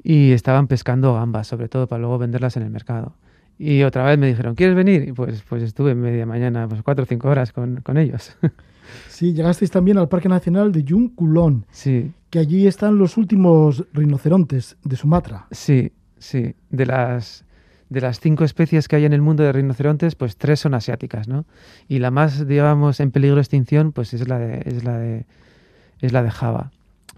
y 0.02 0.32
estaban 0.32 0.66
pescando 0.66 1.14
gambas, 1.14 1.46
sobre 1.46 1.68
todo 1.68 1.86
para 1.86 2.00
luego 2.00 2.18
venderlas 2.18 2.56
en 2.56 2.62
el 2.64 2.70
mercado. 2.70 3.14
Y 3.58 3.82
otra 3.84 4.04
vez 4.04 4.18
me 4.18 4.26
dijeron, 4.26 4.54
¿quieres 4.54 4.74
venir? 4.74 5.08
Y 5.08 5.12
pues, 5.12 5.42
pues 5.48 5.62
estuve 5.62 5.94
media 5.94 6.26
mañana, 6.26 6.66
pues 6.68 6.82
cuatro 6.82 7.04
o 7.04 7.06
cinco 7.06 7.28
horas 7.28 7.52
con, 7.52 7.80
con 7.82 7.96
ellos. 7.98 8.36
Sí, 9.08 9.32
llegasteis 9.32 9.70
también 9.70 9.96
al 9.96 10.08
Parque 10.08 10.28
Nacional 10.28 10.70
de 10.70 10.84
Yunculón, 10.84 11.64
sí, 11.70 12.12
que 12.28 12.38
allí 12.38 12.66
están 12.66 12.98
los 12.98 13.16
últimos 13.16 13.82
rinocerontes 13.94 14.76
de 14.84 14.96
Sumatra. 14.96 15.46
sí, 15.50 15.90
sí. 16.18 16.54
De 16.68 16.84
las, 16.84 17.43
de 17.94 18.00
las 18.00 18.20
cinco 18.20 18.44
especies 18.44 18.88
que 18.88 18.96
hay 18.96 19.04
en 19.04 19.12
el 19.12 19.22
mundo 19.22 19.42
de 19.42 19.52
rinocerontes, 19.52 20.16
pues 20.16 20.36
tres 20.36 20.60
son 20.60 20.74
asiáticas, 20.74 21.28
¿no? 21.28 21.44
Y 21.88 22.00
la 22.00 22.10
más, 22.10 22.46
digamos, 22.46 23.00
en 23.00 23.10
peligro 23.10 23.36
de 23.36 23.42
extinción, 23.42 23.92
pues 23.92 24.12
es 24.12 24.28
la 24.28 24.38
de, 24.38 24.62
es 24.66 24.84
la 24.84 24.98
de, 24.98 25.24
es 26.00 26.12
la 26.12 26.22
de 26.22 26.30
Java. 26.30 26.72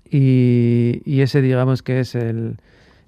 Y, 0.08 1.02
y 1.04 1.22
ese, 1.22 1.42
digamos, 1.42 1.82
que 1.82 2.00
es 2.00 2.14
el, 2.14 2.58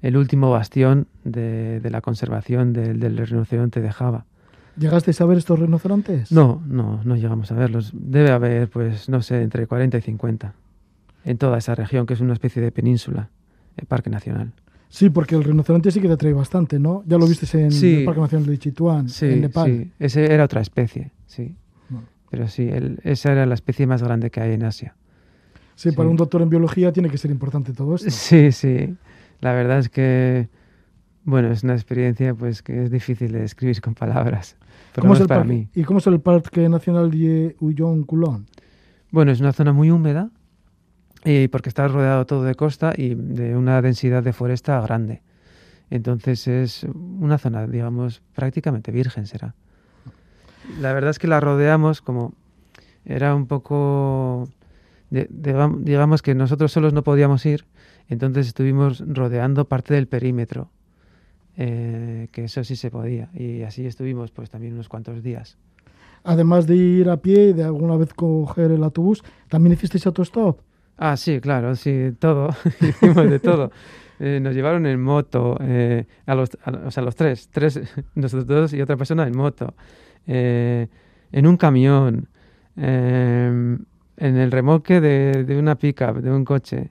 el 0.03 0.17
último 0.17 0.51
bastión 0.51 1.07
de, 1.25 1.81
de 1.81 1.91
la 1.91 2.01
conservación 2.01 2.73
del, 2.73 2.99
del 2.99 3.19
rinoceronte 3.19 3.81
de 3.81 3.93
Java. 3.93 4.25
¿Llegasteis 4.79 5.21
a 5.21 5.27
ver 5.27 5.39
estos 5.39 5.59
rinocerontes? 5.59 6.33
No, 6.33 6.63
no, 6.67 7.01
no 7.05 7.17
llegamos 7.17 7.53
a 7.53 7.55
verlos. 7.55 7.91
Debe 7.93 8.31
haber, 8.31 8.69
pues, 8.69 9.09
no 9.09 9.23
sé, 9.23 9.43
entre 9.43 9.67
40 9.67 9.99
y 9.99 10.01
50 10.01 10.55
en 11.25 11.37
toda 11.37 11.59
esa 11.59 11.75
región, 11.75 12.07
que 12.07 12.15
es 12.15 12.21
una 12.21 12.33
especie 12.33 12.63
de 12.63 12.73
península, 12.73 13.29
el 13.77 13.87
Parque 13.87 14.09
Nacional. 14.09 14.53
Sí, 14.89 15.11
porque 15.11 15.35
el 15.35 15.45
rinoceronte 15.45 15.91
sí 15.91 16.01
que 16.01 16.09
te 16.09 16.15
atrae 16.15 16.33
bastante, 16.33 16.79
¿no? 16.79 17.03
Ya 17.07 17.19
lo 17.19 17.27
visteis 17.27 17.55
en 17.57 17.71
Sí. 17.71 17.97
el 17.97 18.05
Parque 18.05 18.21
Nacional 18.23 18.47
de 18.49 18.59
Chituán, 18.59 19.09
Sí, 19.09 19.27
en 19.27 19.41
Nepal. 19.43 19.67
sí, 19.71 19.93
ese 19.99 20.33
era 20.33 20.45
otra 20.45 20.61
especie, 20.63 21.13
sí. 21.27 21.55
No. 21.91 22.03
Pero 22.31 22.49
sí, 22.49 22.69
el- 22.69 22.99
esa 23.05 23.33
era 23.33 23.45
la 23.47 23.55
especie 23.55 23.87
más 23.87 24.03
grande 24.03 24.31
que 24.31 24.41
hay 24.41 24.53
en 24.55 24.65
Asia. 24.65 24.95
Sí, 25.75 25.93
para 25.93 26.09
un 26.09 26.17
doctor 26.17 26.43
en 26.43 26.49
biología 26.49 26.93
tiene 26.93 27.09
que 27.11 27.19
ser 27.19 27.31
importante 27.31 27.73
todo 27.73 27.95
esto. 27.95 28.11
Sí, 28.11 28.51
sí. 28.51 28.95
La 29.41 29.53
verdad 29.53 29.79
es 29.79 29.89
que, 29.91 30.49
bueno, 31.25 31.53
es 31.53 31.63
una 31.63 31.75
experiencia 31.75 32.35
pues 32.35 32.63
que 32.63 32.83
es 32.85 32.91
difícil 32.91 33.31
de 33.33 33.41
describir 33.41 33.81
con 33.81 33.95
palabras. 33.95 34.57
¿Cómo 34.99 35.13
es 35.15 35.21
el 35.21 35.29
para 35.29 35.41
parque? 35.43 35.55
mí. 35.55 35.69
¿Y 35.75 35.85
cómo 35.85 35.99
es 36.01 36.07
el 36.09 36.19
Parque 36.21 36.69
Nacional 36.69 37.11
de 37.11 37.55
Uyón 37.61 38.03
Culón? 38.05 38.47
Bueno, 39.13 39.31
es 39.31 39.41
una 39.41 39.53
zona 39.53 39.73
muy 39.73 39.91
húmeda 39.91 40.31
y 41.25 41.49
porque 41.49 41.69
está 41.69 41.89
rodeado 41.89 42.27
todo 42.27 42.45
de 42.45 42.55
costa 42.55 42.93
y 42.97 43.15
de 43.15 43.57
una 43.57 43.83
densidad 43.83 44.23
de 44.23 44.33
foresta 44.33 44.81
grande. 44.81 45.23
Entonces 45.91 46.47
es 46.47 46.85
una 46.85 47.39
zona, 47.39 47.67
digamos, 47.67 48.23
prácticamente 48.35 48.93
virgen 48.93 49.27
será. 49.27 49.55
La 50.81 50.93
verdad 50.93 51.11
es 51.11 51.19
que 51.19 51.29
la 51.29 51.41
rodeamos 51.41 52.03
como 52.03 52.35
era 53.05 53.35
un 53.35 53.47
poco, 53.47 54.49
digamos 55.11 56.21
que 56.21 56.35
nosotros 56.35 56.73
solos 56.73 56.93
no 56.93 57.03
podíamos 57.03 57.47
ir, 57.47 57.65
entonces 58.09 58.49
estuvimos 58.49 59.03
rodeando 59.07 59.67
parte 59.67 59.95
del 59.95 60.09
perímetro, 60.09 60.71
eh, 61.57 62.29
que 62.33 62.45
eso 62.45 62.63
sí 62.65 62.77
se 62.77 62.91
podía, 62.91 63.31
y 63.33 63.63
así 63.63 63.87
estuvimos 63.87 64.31
pues 64.31 64.51
también 64.51 64.75
unos 64.75 64.91
cuantos 64.91 65.23
días. 65.23 65.57
Además 66.23 66.67
de 66.67 66.77
ir 66.77 67.09
a 67.09 67.17
pie 67.17 67.49
y 67.49 67.53
de 67.55 67.65
alguna 67.65 67.97
vez 67.97 68.13
coger 68.13 68.71
el 68.71 68.85
autobús, 68.85 69.25
¿también 69.49 69.73
hicisteis 69.73 70.07
autostop? 70.07 70.61
Ah, 70.99 71.17
sí, 71.17 71.41
claro, 71.41 71.75
sí, 71.77 72.11
todo, 72.19 72.51
hicimos 72.81 73.29
de 73.31 73.39
todo. 73.41 73.71
Eh, 74.21 74.41
nos 74.43 74.53
llevaron 74.53 74.85
en 74.87 75.01
moto, 75.01 75.57
eh, 75.61 76.05
a 76.27 76.35
los, 76.35 76.51
a- 76.65 76.73
o 76.89 76.91
sea, 76.91 77.05
los 77.05 77.15
tres, 77.15 77.49
tres, 77.53 77.81
nosotros 78.17 78.47
dos 78.49 78.73
y 78.73 78.83
otra 78.83 78.97
persona 78.97 79.25
en 79.29 79.37
moto, 79.37 79.75
eh, 80.27 80.89
en 81.31 81.47
un 81.47 81.57
camión, 81.57 82.29
en 82.75 83.87
el 84.17 84.51
remolque 84.51 85.01
de, 85.01 85.45
de 85.45 85.57
una 85.57 85.77
pickup, 85.77 86.17
de 86.17 86.33
un 86.33 86.45
coche, 86.45 86.91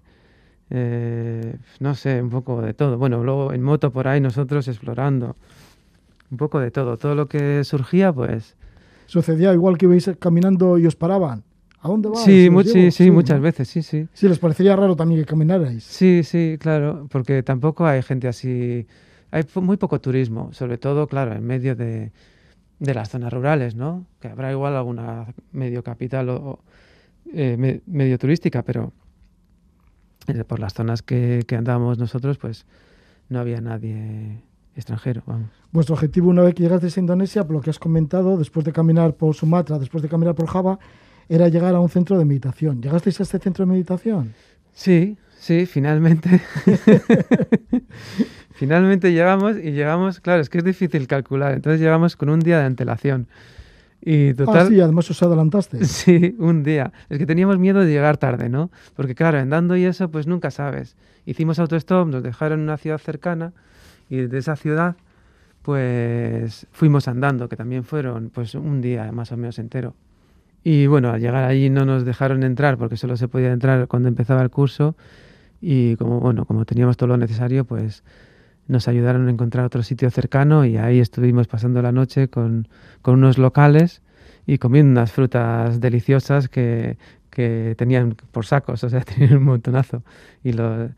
no 1.81 1.95
sé, 1.95 2.21
un 2.21 2.29
poco 2.29 2.61
de 2.61 2.73
todo. 2.73 2.97
Bueno, 2.97 3.21
luego 3.25 3.51
en 3.51 3.61
moto 3.61 3.91
por 3.91 4.07
ahí 4.07 4.21
nosotros 4.21 4.65
explorando, 4.69 5.35
un 6.31 6.37
poco 6.37 6.61
de 6.61 6.71
todo, 6.71 6.95
todo 6.97 7.13
lo 7.13 7.27
que 7.27 7.65
surgía, 7.65 8.13
pues 8.13 8.55
¿Sucedía 9.05 9.53
igual 9.53 9.77
que 9.77 9.85
ibais 9.85 10.09
caminando 10.19 10.77
y 10.77 10.85
os 10.87 10.95
paraban? 10.95 11.43
¿A 11.79 11.87
dónde 11.87 12.09
vais? 12.09 12.19
sí, 12.23 12.47
Os 12.47 12.53
mu- 12.53 12.61
llevo. 12.61 12.73
sí, 12.73 12.91
sí, 12.91 13.11
muchas 13.11 13.39
veces, 13.39 13.67
sí, 13.69 13.81
sí. 13.83 14.07
Sí, 14.13 14.27
les 14.27 14.39
parecería 14.39 14.75
raro 14.75 14.95
también 14.95 15.21
que 15.21 15.25
caminarais. 15.25 15.83
Sí, 15.83 16.23
sí, 16.23 16.57
claro, 16.59 17.07
porque 17.11 17.43
tampoco 17.43 17.85
hay 17.85 18.01
gente 18.01 18.27
así, 18.27 18.87
hay 19.31 19.43
muy 19.61 19.77
poco 19.77 20.01
turismo, 20.01 20.51
sobre 20.53 20.77
todo, 20.77 21.07
claro, 21.07 21.33
en 21.33 21.43
medio 21.45 21.75
de, 21.75 22.11
de 22.79 22.93
las 22.93 23.09
zonas 23.09 23.31
rurales, 23.31 23.75
¿no? 23.75 24.05
Que 24.19 24.27
habrá 24.27 24.51
igual 24.51 24.75
alguna 24.75 25.27
medio 25.51 25.83
capital 25.83 26.29
o, 26.29 26.59
eh, 27.33 27.55
me- 27.57 27.81
medio 27.85 28.17
turística, 28.17 28.63
pero 28.63 28.91
eh, 30.27 30.43
por 30.43 30.59
las 30.59 30.73
zonas 30.73 31.01
que, 31.03 31.43
que 31.47 31.55
andábamos 31.55 31.97
nosotros, 31.97 32.37
pues 32.37 32.65
no 33.29 33.39
había 33.39 33.61
nadie 33.61 34.41
extranjero, 34.75 35.21
vamos. 35.25 35.49
Vuestro 35.71 35.95
objetivo 35.95 36.29
una 36.29 36.41
vez 36.41 36.53
que 36.55 36.63
llegasteis 36.63 36.97
a 36.97 36.99
Indonesia, 37.01 37.43
por 37.45 37.55
lo 37.55 37.61
que 37.61 37.69
has 37.69 37.79
comentado, 37.79 38.37
después 38.37 38.65
de 38.65 38.71
caminar 38.73 39.13
por 39.15 39.35
Sumatra, 39.35 39.79
después 39.79 40.01
de 40.01 40.09
caminar 40.09 40.35
por 40.35 40.47
Java, 40.47 40.79
era 41.29 41.47
llegar 41.49 41.75
a 41.75 41.79
un 41.79 41.89
centro 41.89 42.17
de 42.17 42.25
meditación. 42.25 42.81
¿Llegasteis 42.81 43.19
a 43.19 43.23
este 43.23 43.39
centro 43.39 43.65
de 43.65 43.71
meditación? 43.71 44.33
Sí, 44.73 45.17
sí, 45.39 45.65
finalmente. 45.65 46.41
finalmente 48.51 49.11
llegamos 49.11 49.57
y 49.57 49.71
llegamos, 49.71 50.19
claro, 50.19 50.41
es 50.41 50.49
que 50.49 50.59
es 50.59 50.63
difícil 50.63 51.07
calcular, 51.07 51.53
entonces 51.53 51.81
llegamos 51.81 52.15
con 52.15 52.29
un 52.29 52.39
día 52.39 52.59
de 52.59 52.65
antelación. 52.65 53.27
Y 54.01 54.33
total, 54.35 54.67
Ah, 54.67 54.69
sí, 54.69 54.79
además 54.79 55.09
os 55.09 55.21
adelantaste. 55.23 55.79
Sí, 55.85 56.35
un 56.37 56.63
día. 56.63 56.93
Es 57.09 57.17
que 57.17 57.25
teníamos 57.25 57.57
miedo 57.57 57.81
de 57.81 57.91
llegar 57.91 58.17
tarde, 58.17 58.47
¿no? 58.47 58.71
Porque 58.95 59.15
claro, 59.15 59.39
andando 59.39 59.75
y 59.75 59.85
eso, 59.85 60.09
pues 60.09 60.27
nunca 60.27 60.51
sabes. 60.51 60.95
Hicimos 61.25 61.59
autostop, 61.59 62.07
nos 62.07 62.23
dejaron 62.23 62.59
en 62.59 62.63
una 62.65 62.77
ciudad 62.77 62.99
cercana 62.99 63.53
y 64.09 64.17
desde 64.17 64.37
esa 64.37 64.55
ciudad, 64.55 64.95
pues 65.61 66.67
fuimos 66.71 67.07
andando, 67.07 67.49
que 67.49 67.57
también 67.57 67.83
fueron 67.83 68.29
pues 68.29 68.55
un 68.55 68.79
día 68.81 69.11
más 69.11 69.31
o 69.31 69.37
menos 69.37 69.59
entero. 69.59 69.93
Y 70.63 70.87
bueno, 70.87 71.11
al 71.11 71.21
llegar 71.21 71.43
allí 71.45 71.69
no 71.69 71.85
nos 71.85 72.03
dejaron 72.05 72.43
entrar 72.43 72.77
porque 72.77 72.97
solo 72.97 73.15
se 73.17 73.27
podía 73.27 73.51
entrar 73.53 73.87
cuando 73.87 74.09
empezaba 74.09 74.41
el 74.41 74.49
curso 74.49 74.95
y 75.61 75.95
como 75.95 76.19
bueno, 76.19 76.45
como 76.45 76.65
teníamos 76.65 76.97
todo 76.97 77.07
lo 77.07 77.17
necesario, 77.17 77.65
pues 77.65 78.03
nos 78.67 78.87
ayudaron 78.89 79.27
a 79.27 79.31
encontrar 79.31 79.65
otro 79.65 79.81
sitio 79.81 80.09
cercano 80.11 80.65
y 80.65 80.75
ahí 80.77 80.99
estuvimos 80.99 81.47
pasando 81.47 81.81
la 81.81 81.91
noche 81.93 82.27
con, 82.27 82.67
con 83.01 83.15
unos 83.15 83.37
locales 83.37 84.01
y 84.45 84.57
comiendo 84.57 84.91
unas 84.91 85.11
frutas 85.13 85.79
deliciosas 85.79 86.49
que, 86.49 86.97
que 87.29 87.75
tenían 87.77 88.15
por 88.31 88.45
sacos, 88.45 88.83
o 88.83 88.89
sea, 88.89 89.01
tenían 89.01 89.37
un 89.37 89.43
montonazo 89.43 90.03
y 90.43 90.51
lo- 90.53 90.89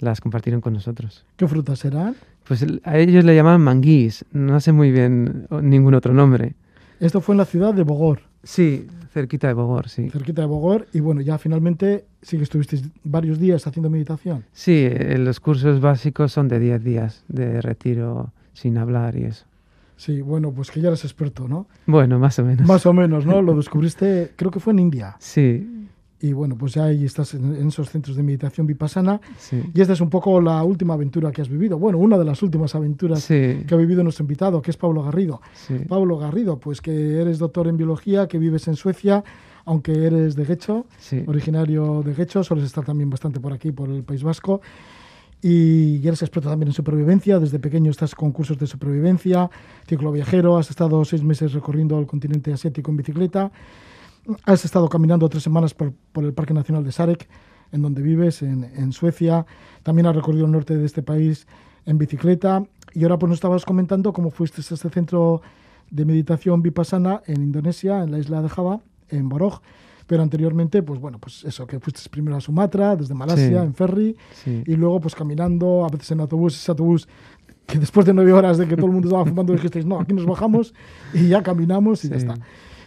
las 0.00 0.20
compartieron 0.20 0.60
con 0.60 0.74
nosotros. 0.74 1.24
¿Qué 1.36 1.48
frutas 1.48 1.78
serán? 1.78 2.14
Pues 2.46 2.66
a 2.84 2.98
ellos 2.98 3.24
le 3.24 3.34
llamaban 3.34 3.62
manguís, 3.62 4.26
no 4.32 4.60
sé 4.60 4.72
muy 4.72 4.90
bien 4.92 5.46
ningún 5.62 5.94
otro 5.94 6.12
nombre. 6.12 6.54
Esto 7.00 7.22
fue 7.22 7.32
en 7.34 7.38
la 7.38 7.46
ciudad 7.46 7.72
de 7.72 7.84
Bogor, 7.84 8.20
Sí, 8.44 8.86
cerquita 9.12 9.48
de 9.48 9.54
Bogor, 9.54 9.88
sí. 9.88 10.10
cerquita 10.10 10.42
de 10.42 10.48
Bogor, 10.48 10.86
y 10.92 11.00
bueno, 11.00 11.20
ya 11.20 11.38
finalmente 11.38 12.04
sí 12.22 12.36
que 12.36 12.42
estuvisteis 12.44 12.84
varios 13.02 13.38
días 13.38 13.66
haciendo 13.66 13.90
meditación. 13.90 14.44
Sí, 14.52 14.86
eh, 14.90 15.16
los 15.18 15.40
cursos 15.40 15.80
básicos 15.80 16.32
son 16.32 16.48
de 16.48 16.58
10 16.60 16.84
días 16.84 17.24
de 17.28 17.60
retiro 17.60 18.32
sin 18.52 18.78
hablar 18.78 19.16
y 19.16 19.24
eso. 19.24 19.46
Sí, 19.96 20.20
bueno, 20.20 20.52
pues 20.52 20.70
que 20.70 20.80
ya 20.80 20.88
eres 20.88 21.04
experto, 21.04 21.46
¿no? 21.48 21.66
Bueno, 21.86 22.18
más 22.18 22.38
o 22.38 22.44
menos. 22.44 22.66
Más 22.66 22.84
o 22.86 22.92
menos, 22.92 23.24
¿no? 23.26 23.40
Lo 23.42 23.54
descubriste, 23.56 24.32
creo 24.36 24.50
que 24.50 24.60
fue 24.60 24.72
en 24.72 24.80
India. 24.80 25.16
Sí, 25.18 25.83
Y 26.26 26.32
bueno, 26.32 26.56
pues 26.56 26.72
ya 26.74 26.84
ahí 26.84 27.04
estás 27.04 27.34
en, 27.34 27.54
en 27.54 27.68
esos 27.68 27.90
centros 27.90 28.16
de 28.16 28.22
meditación 28.22 28.66
vipassana. 28.66 29.20
sí. 29.36 29.62
Y 29.74 29.80
esta 29.82 29.92
es 29.92 30.00
un 30.00 30.08
poco 30.08 30.40
la 30.40 30.62
última 30.64 30.94
aventura 30.94 31.30
que 31.30 31.42
has 31.42 31.48
vivido. 31.50 31.78
Bueno, 31.78 31.98
una 31.98 32.16
de 32.16 32.24
las 32.24 32.42
últimas 32.42 32.74
aventuras 32.74 33.20
Sí, 33.22 33.62
que 33.66 33.74
ha 33.74 33.76
vivido 33.76 34.02
nuestro 34.02 34.22
invitado, 34.22 34.62
que 34.62 34.70
es 34.70 34.76
Pablo 34.78 35.02
Garrido. 35.02 35.42
sí. 35.52 35.74
Pablo 35.86 36.16
Garrido, 36.16 36.58
pues 36.58 36.80
que 36.80 37.20
eres 37.20 37.38
doctor 37.38 37.68
en 37.68 37.76
biología, 37.76 38.26
que 38.26 38.38
vives 38.38 38.66
en 38.68 38.76
Suecia, 38.76 39.22
aunque 39.66 39.92
eres 40.06 40.34
de 40.34 40.44
Guecho, 40.46 40.86
originario 41.26 42.02
de 42.02 42.14
Guecho, 42.14 42.42
sueles 42.42 42.64
estar 42.64 42.84
también 42.84 43.10
bastante 43.10 43.38
por 43.40 43.52
aquí, 43.52 43.70
por 43.72 43.90
el 43.90 44.02
País 44.02 44.22
Vasco. 44.22 44.62
Y 45.42 46.00
eres 46.06 46.22
experto 46.22 46.48
también 46.48 46.68
en 46.68 46.72
supervivencia, 46.72 47.38
desde 47.38 47.58
pequeño 47.58 47.90
estás 47.90 48.14
con 48.14 48.32
cursos 48.32 48.56
de 48.58 48.66
supervivencia, 48.66 49.50
ciclo 49.86 50.10
viajero, 50.10 50.56
has 50.56 50.70
estado 50.70 51.04
seis 51.04 51.22
meses 51.22 51.52
recorriendo 51.52 51.98
el 51.98 52.06
continente 52.06 52.50
asiático 52.50 52.90
en 52.90 52.96
bicicleta, 52.96 53.52
has 54.44 54.64
estado 54.64 54.88
caminando 54.88 55.28
tres 55.28 55.42
semanas 55.42 55.74
por, 55.74 55.92
por 56.12 56.24
el 56.24 56.32
Parque 56.32 56.54
Nacional 56.54 56.84
de 56.84 56.92
Sarek, 56.92 57.28
en 57.72 57.82
donde 57.82 58.02
vives, 58.02 58.42
en, 58.42 58.64
en 58.64 58.92
Suecia, 58.92 59.46
también 59.82 60.06
has 60.06 60.14
recorrido 60.16 60.46
el 60.46 60.52
norte 60.52 60.76
de 60.76 60.84
este 60.86 61.02
país 61.02 61.46
en 61.86 61.98
bicicleta, 61.98 62.64
y 62.94 63.02
ahora 63.02 63.18
pues 63.18 63.28
nos 63.28 63.36
estabas 63.38 63.64
comentando 63.64 64.12
cómo 64.12 64.30
fuiste 64.30 64.60
a 64.60 64.74
este 64.74 64.88
centro 64.88 65.42
de 65.90 66.04
meditación 66.04 66.62
vipassana 66.62 67.22
en 67.26 67.42
Indonesia, 67.42 68.02
en 68.02 68.10
la 68.12 68.18
isla 68.18 68.40
de 68.42 68.48
Java, 68.48 68.80
en 69.10 69.28
Borog, 69.28 69.60
pero 70.06 70.22
anteriormente, 70.22 70.82
pues 70.82 71.00
bueno, 71.00 71.18
pues 71.18 71.44
eso, 71.44 71.66
que 71.66 71.80
fuiste 71.80 72.00
primero 72.10 72.36
a 72.36 72.40
Sumatra, 72.40 72.94
desde 72.96 73.14
Malasia, 73.14 73.48
Sí. 73.60 73.66
en 73.66 73.74
ferry, 73.74 74.16
sí. 74.44 74.62
y 74.66 74.76
luego 74.76 75.00
pues 75.00 75.14
caminando, 75.14 75.84
a 75.84 75.88
veces 75.88 76.10
en 76.12 76.20
autobús, 76.20 76.54
ese 76.56 76.70
autobús 76.70 77.08
que 77.66 77.78
después 77.78 78.04
de 78.06 78.12
nueve 78.12 78.32
horas 78.32 78.58
de 78.58 78.68
que 78.68 78.76
todo 78.76 78.86
el 78.86 78.92
mundo 78.92 79.08
estaba 79.08 79.24
fumando 79.24 79.52
dijisteis, 79.54 79.86
no, 79.86 79.98
aquí 80.00 80.12
nos 80.12 80.26
bajamos 80.26 80.74
y 81.14 81.28
ya 81.28 81.42
caminamos 81.42 82.04
y 82.04 82.08
ya 82.10 82.18
Sí. 82.20 82.26
está. 82.26 82.34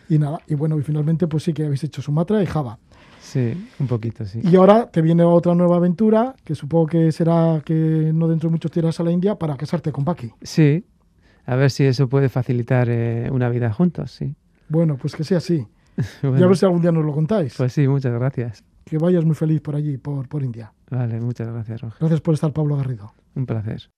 Y 0.09 0.19
nada, 0.19 0.39
y 0.47 0.55
bueno, 0.55 0.77
y 0.79 0.83
finalmente 0.83 1.27
pues 1.27 1.43
sí 1.43 1.53
que 1.53 1.65
habéis 1.65 1.83
hecho 1.83 2.01
Sumatra 2.01 2.41
y 2.41 2.45
Java. 2.45 2.79
Sí, 3.19 3.69
un 3.79 3.87
poquito, 3.87 4.23
sí. 4.25 4.39
Y 4.41 4.55
ahora 4.55 4.89
te 4.89 5.01
viene 5.01 5.23
otra 5.23 5.53
nueva 5.53 5.77
aventura, 5.77 6.33
que 6.45 6.55
supongo 6.55 6.87
que 6.87 7.11
será 7.11 7.61
que 7.65 8.11
no 8.13 8.27
dentro 8.27 8.47
de 8.49 8.51
mucho 8.51 8.69
te 8.69 8.79
irás 8.79 8.99
a 8.99 9.03
la 9.03 9.11
India 9.11 9.35
para 9.35 9.57
casarte 9.57 9.91
con 9.91 10.05
Paqui. 10.05 10.31
Sí, 10.41 10.85
a 11.45 11.55
ver 11.55 11.71
si 11.71 11.83
eso 11.83 12.07
puede 12.07 12.29
facilitar 12.29 12.87
eh, 12.89 13.29
una 13.31 13.49
vida 13.49 13.71
juntos, 13.73 14.11
sí. 14.11 14.35
Bueno, 14.69 14.97
pues 14.97 15.15
que 15.15 15.23
sea 15.23 15.37
así. 15.37 15.65
Y 16.23 16.27
a 16.27 16.47
ver 16.47 16.55
si 16.55 16.65
algún 16.65 16.81
día 16.81 16.91
nos 16.91 17.03
lo 17.03 17.11
contáis. 17.11 17.55
Pues 17.57 17.73
sí, 17.73 17.87
muchas 17.87 18.13
gracias. 18.13 18.63
Que 18.85 18.97
vayas 18.97 19.25
muy 19.25 19.35
feliz 19.35 19.61
por 19.61 19.75
allí, 19.75 19.97
por, 19.97 20.27
por 20.29 20.43
India. 20.43 20.71
Vale, 20.89 21.19
muchas 21.19 21.47
gracias, 21.47 21.81
Roger. 21.81 21.97
Gracias 21.99 22.21
por 22.21 22.33
estar, 22.35 22.53
Pablo 22.53 22.77
Garrido. 22.77 23.13
Un 23.35 23.45
placer. 23.45 23.89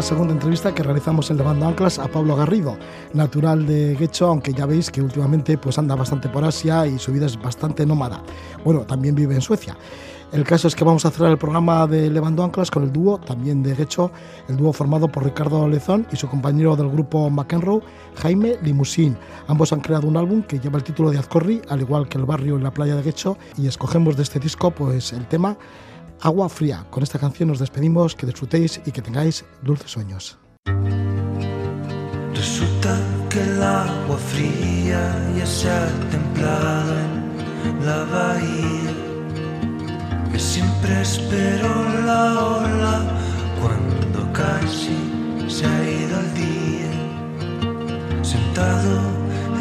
La 0.00 0.06
segunda 0.06 0.32
entrevista 0.32 0.74
que 0.74 0.82
realizamos 0.82 1.30
en 1.30 1.36
Levando 1.36 1.68
Anclas 1.68 1.98
a 1.98 2.08
Pablo 2.08 2.34
Garrido, 2.34 2.78
natural 3.12 3.66
de 3.66 3.94
Guecho, 3.96 4.28
aunque 4.28 4.54
ya 4.54 4.64
veis 4.64 4.90
que 4.90 5.02
últimamente 5.02 5.58
pues 5.58 5.78
anda 5.78 5.94
bastante 5.94 6.30
por 6.30 6.42
Asia 6.42 6.86
y 6.86 6.98
su 6.98 7.12
vida 7.12 7.26
es 7.26 7.38
bastante 7.38 7.84
nómada. 7.84 8.22
Bueno, 8.64 8.86
también 8.86 9.14
vive 9.14 9.34
en 9.34 9.42
Suecia. 9.42 9.76
El 10.32 10.44
caso 10.44 10.68
es 10.68 10.74
que 10.74 10.84
vamos 10.84 11.04
a 11.04 11.10
cerrar 11.10 11.30
el 11.30 11.36
programa 11.36 11.86
de 11.86 12.08
Levando 12.08 12.42
Anclas 12.42 12.70
con 12.70 12.84
el 12.84 12.90
dúo, 12.90 13.18
también 13.18 13.62
de 13.62 13.74
Guecho, 13.74 14.10
el 14.48 14.56
dúo 14.56 14.72
formado 14.72 15.06
por 15.06 15.22
Ricardo 15.22 15.68
Lezón 15.68 16.06
y 16.10 16.16
su 16.16 16.30
compañero 16.30 16.76
del 16.76 16.88
grupo 16.88 17.28
McEnroe, 17.28 17.82
Jaime 18.22 18.56
Limusín. 18.62 19.18
Ambos 19.48 19.70
han 19.74 19.80
creado 19.80 20.08
un 20.08 20.16
álbum 20.16 20.42
que 20.42 20.60
lleva 20.60 20.78
el 20.78 20.84
título 20.84 21.10
de 21.10 21.18
Azcorri, 21.18 21.60
al 21.68 21.82
igual 21.82 22.08
que 22.08 22.16
el 22.16 22.24
barrio 22.24 22.58
y 22.58 22.62
la 22.62 22.70
playa 22.70 22.96
de 22.96 23.02
Guecho, 23.02 23.36
y 23.58 23.66
escogemos 23.66 24.16
de 24.16 24.22
este 24.22 24.40
disco 24.40 24.70
pues 24.70 25.12
el 25.12 25.26
tema 25.26 25.58
Agua 26.22 26.50
Fría. 26.50 26.86
Con 26.90 27.02
esta 27.02 27.18
canción 27.18 27.48
nos 27.48 27.58
despedimos, 27.58 28.14
que 28.14 28.26
disfrutéis 28.26 28.80
y 28.84 28.92
que 28.92 29.00
tengáis 29.00 29.44
dulces 29.62 29.90
sueños. 29.90 30.38
Resulta 32.34 32.98
que 33.30 33.40
el 33.42 33.62
agua 33.62 34.18
fría 34.18 35.02
ya 35.36 35.46
se 35.46 35.70
ha 35.70 35.86
templado 36.10 36.94
en 37.64 37.86
la 37.86 38.04
bahía. 38.04 38.92
Es 40.34 40.42
siempre 40.42 41.00
espero 41.00 41.68
la 42.04 42.46
ola 42.46 43.20
cuando 43.60 44.32
casi 44.32 44.96
se 45.48 45.64
ha 45.64 45.90
ido 45.90 46.20
el 46.20 46.34
día. 46.34 46.92
Sentado 48.22 49.00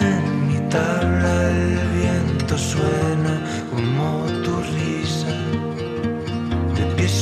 en 0.02 0.48
mi 0.48 0.60
tabla 0.70 1.50
el 1.52 1.88
viento 2.00 2.58
suena 2.58 3.44
como 3.72 4.26
tu 4.44 4.56
risa. 4.74 5.49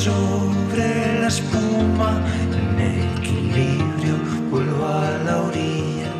Sobre 0.07 1.19
la 1.19 1.27
espuma, 1.27 2.11
en 2.59 2.79
equilibrio 2.79 4.15
vuelvo 4.49 4.85
a 4.85 5.09
la 5.25 5.35
orilla. 5.41 6.11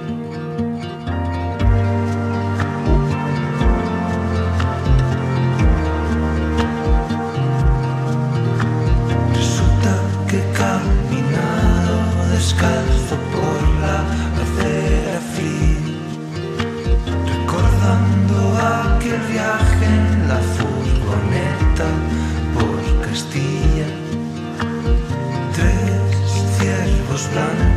Resulta 9.33 9.91
que 10.27 10.39
caminado 10.61 11.95
descalzo 12.33 13.15
por 13.35 13.59
la 13.83 13.97
acera 14.43 15.17
fría, 15.33 15.95
recordando 17.31 18.35
aquel 18.59 19.21
viaje 19.31 19.66
los 27.17 27.27
planes. 27.29 27.76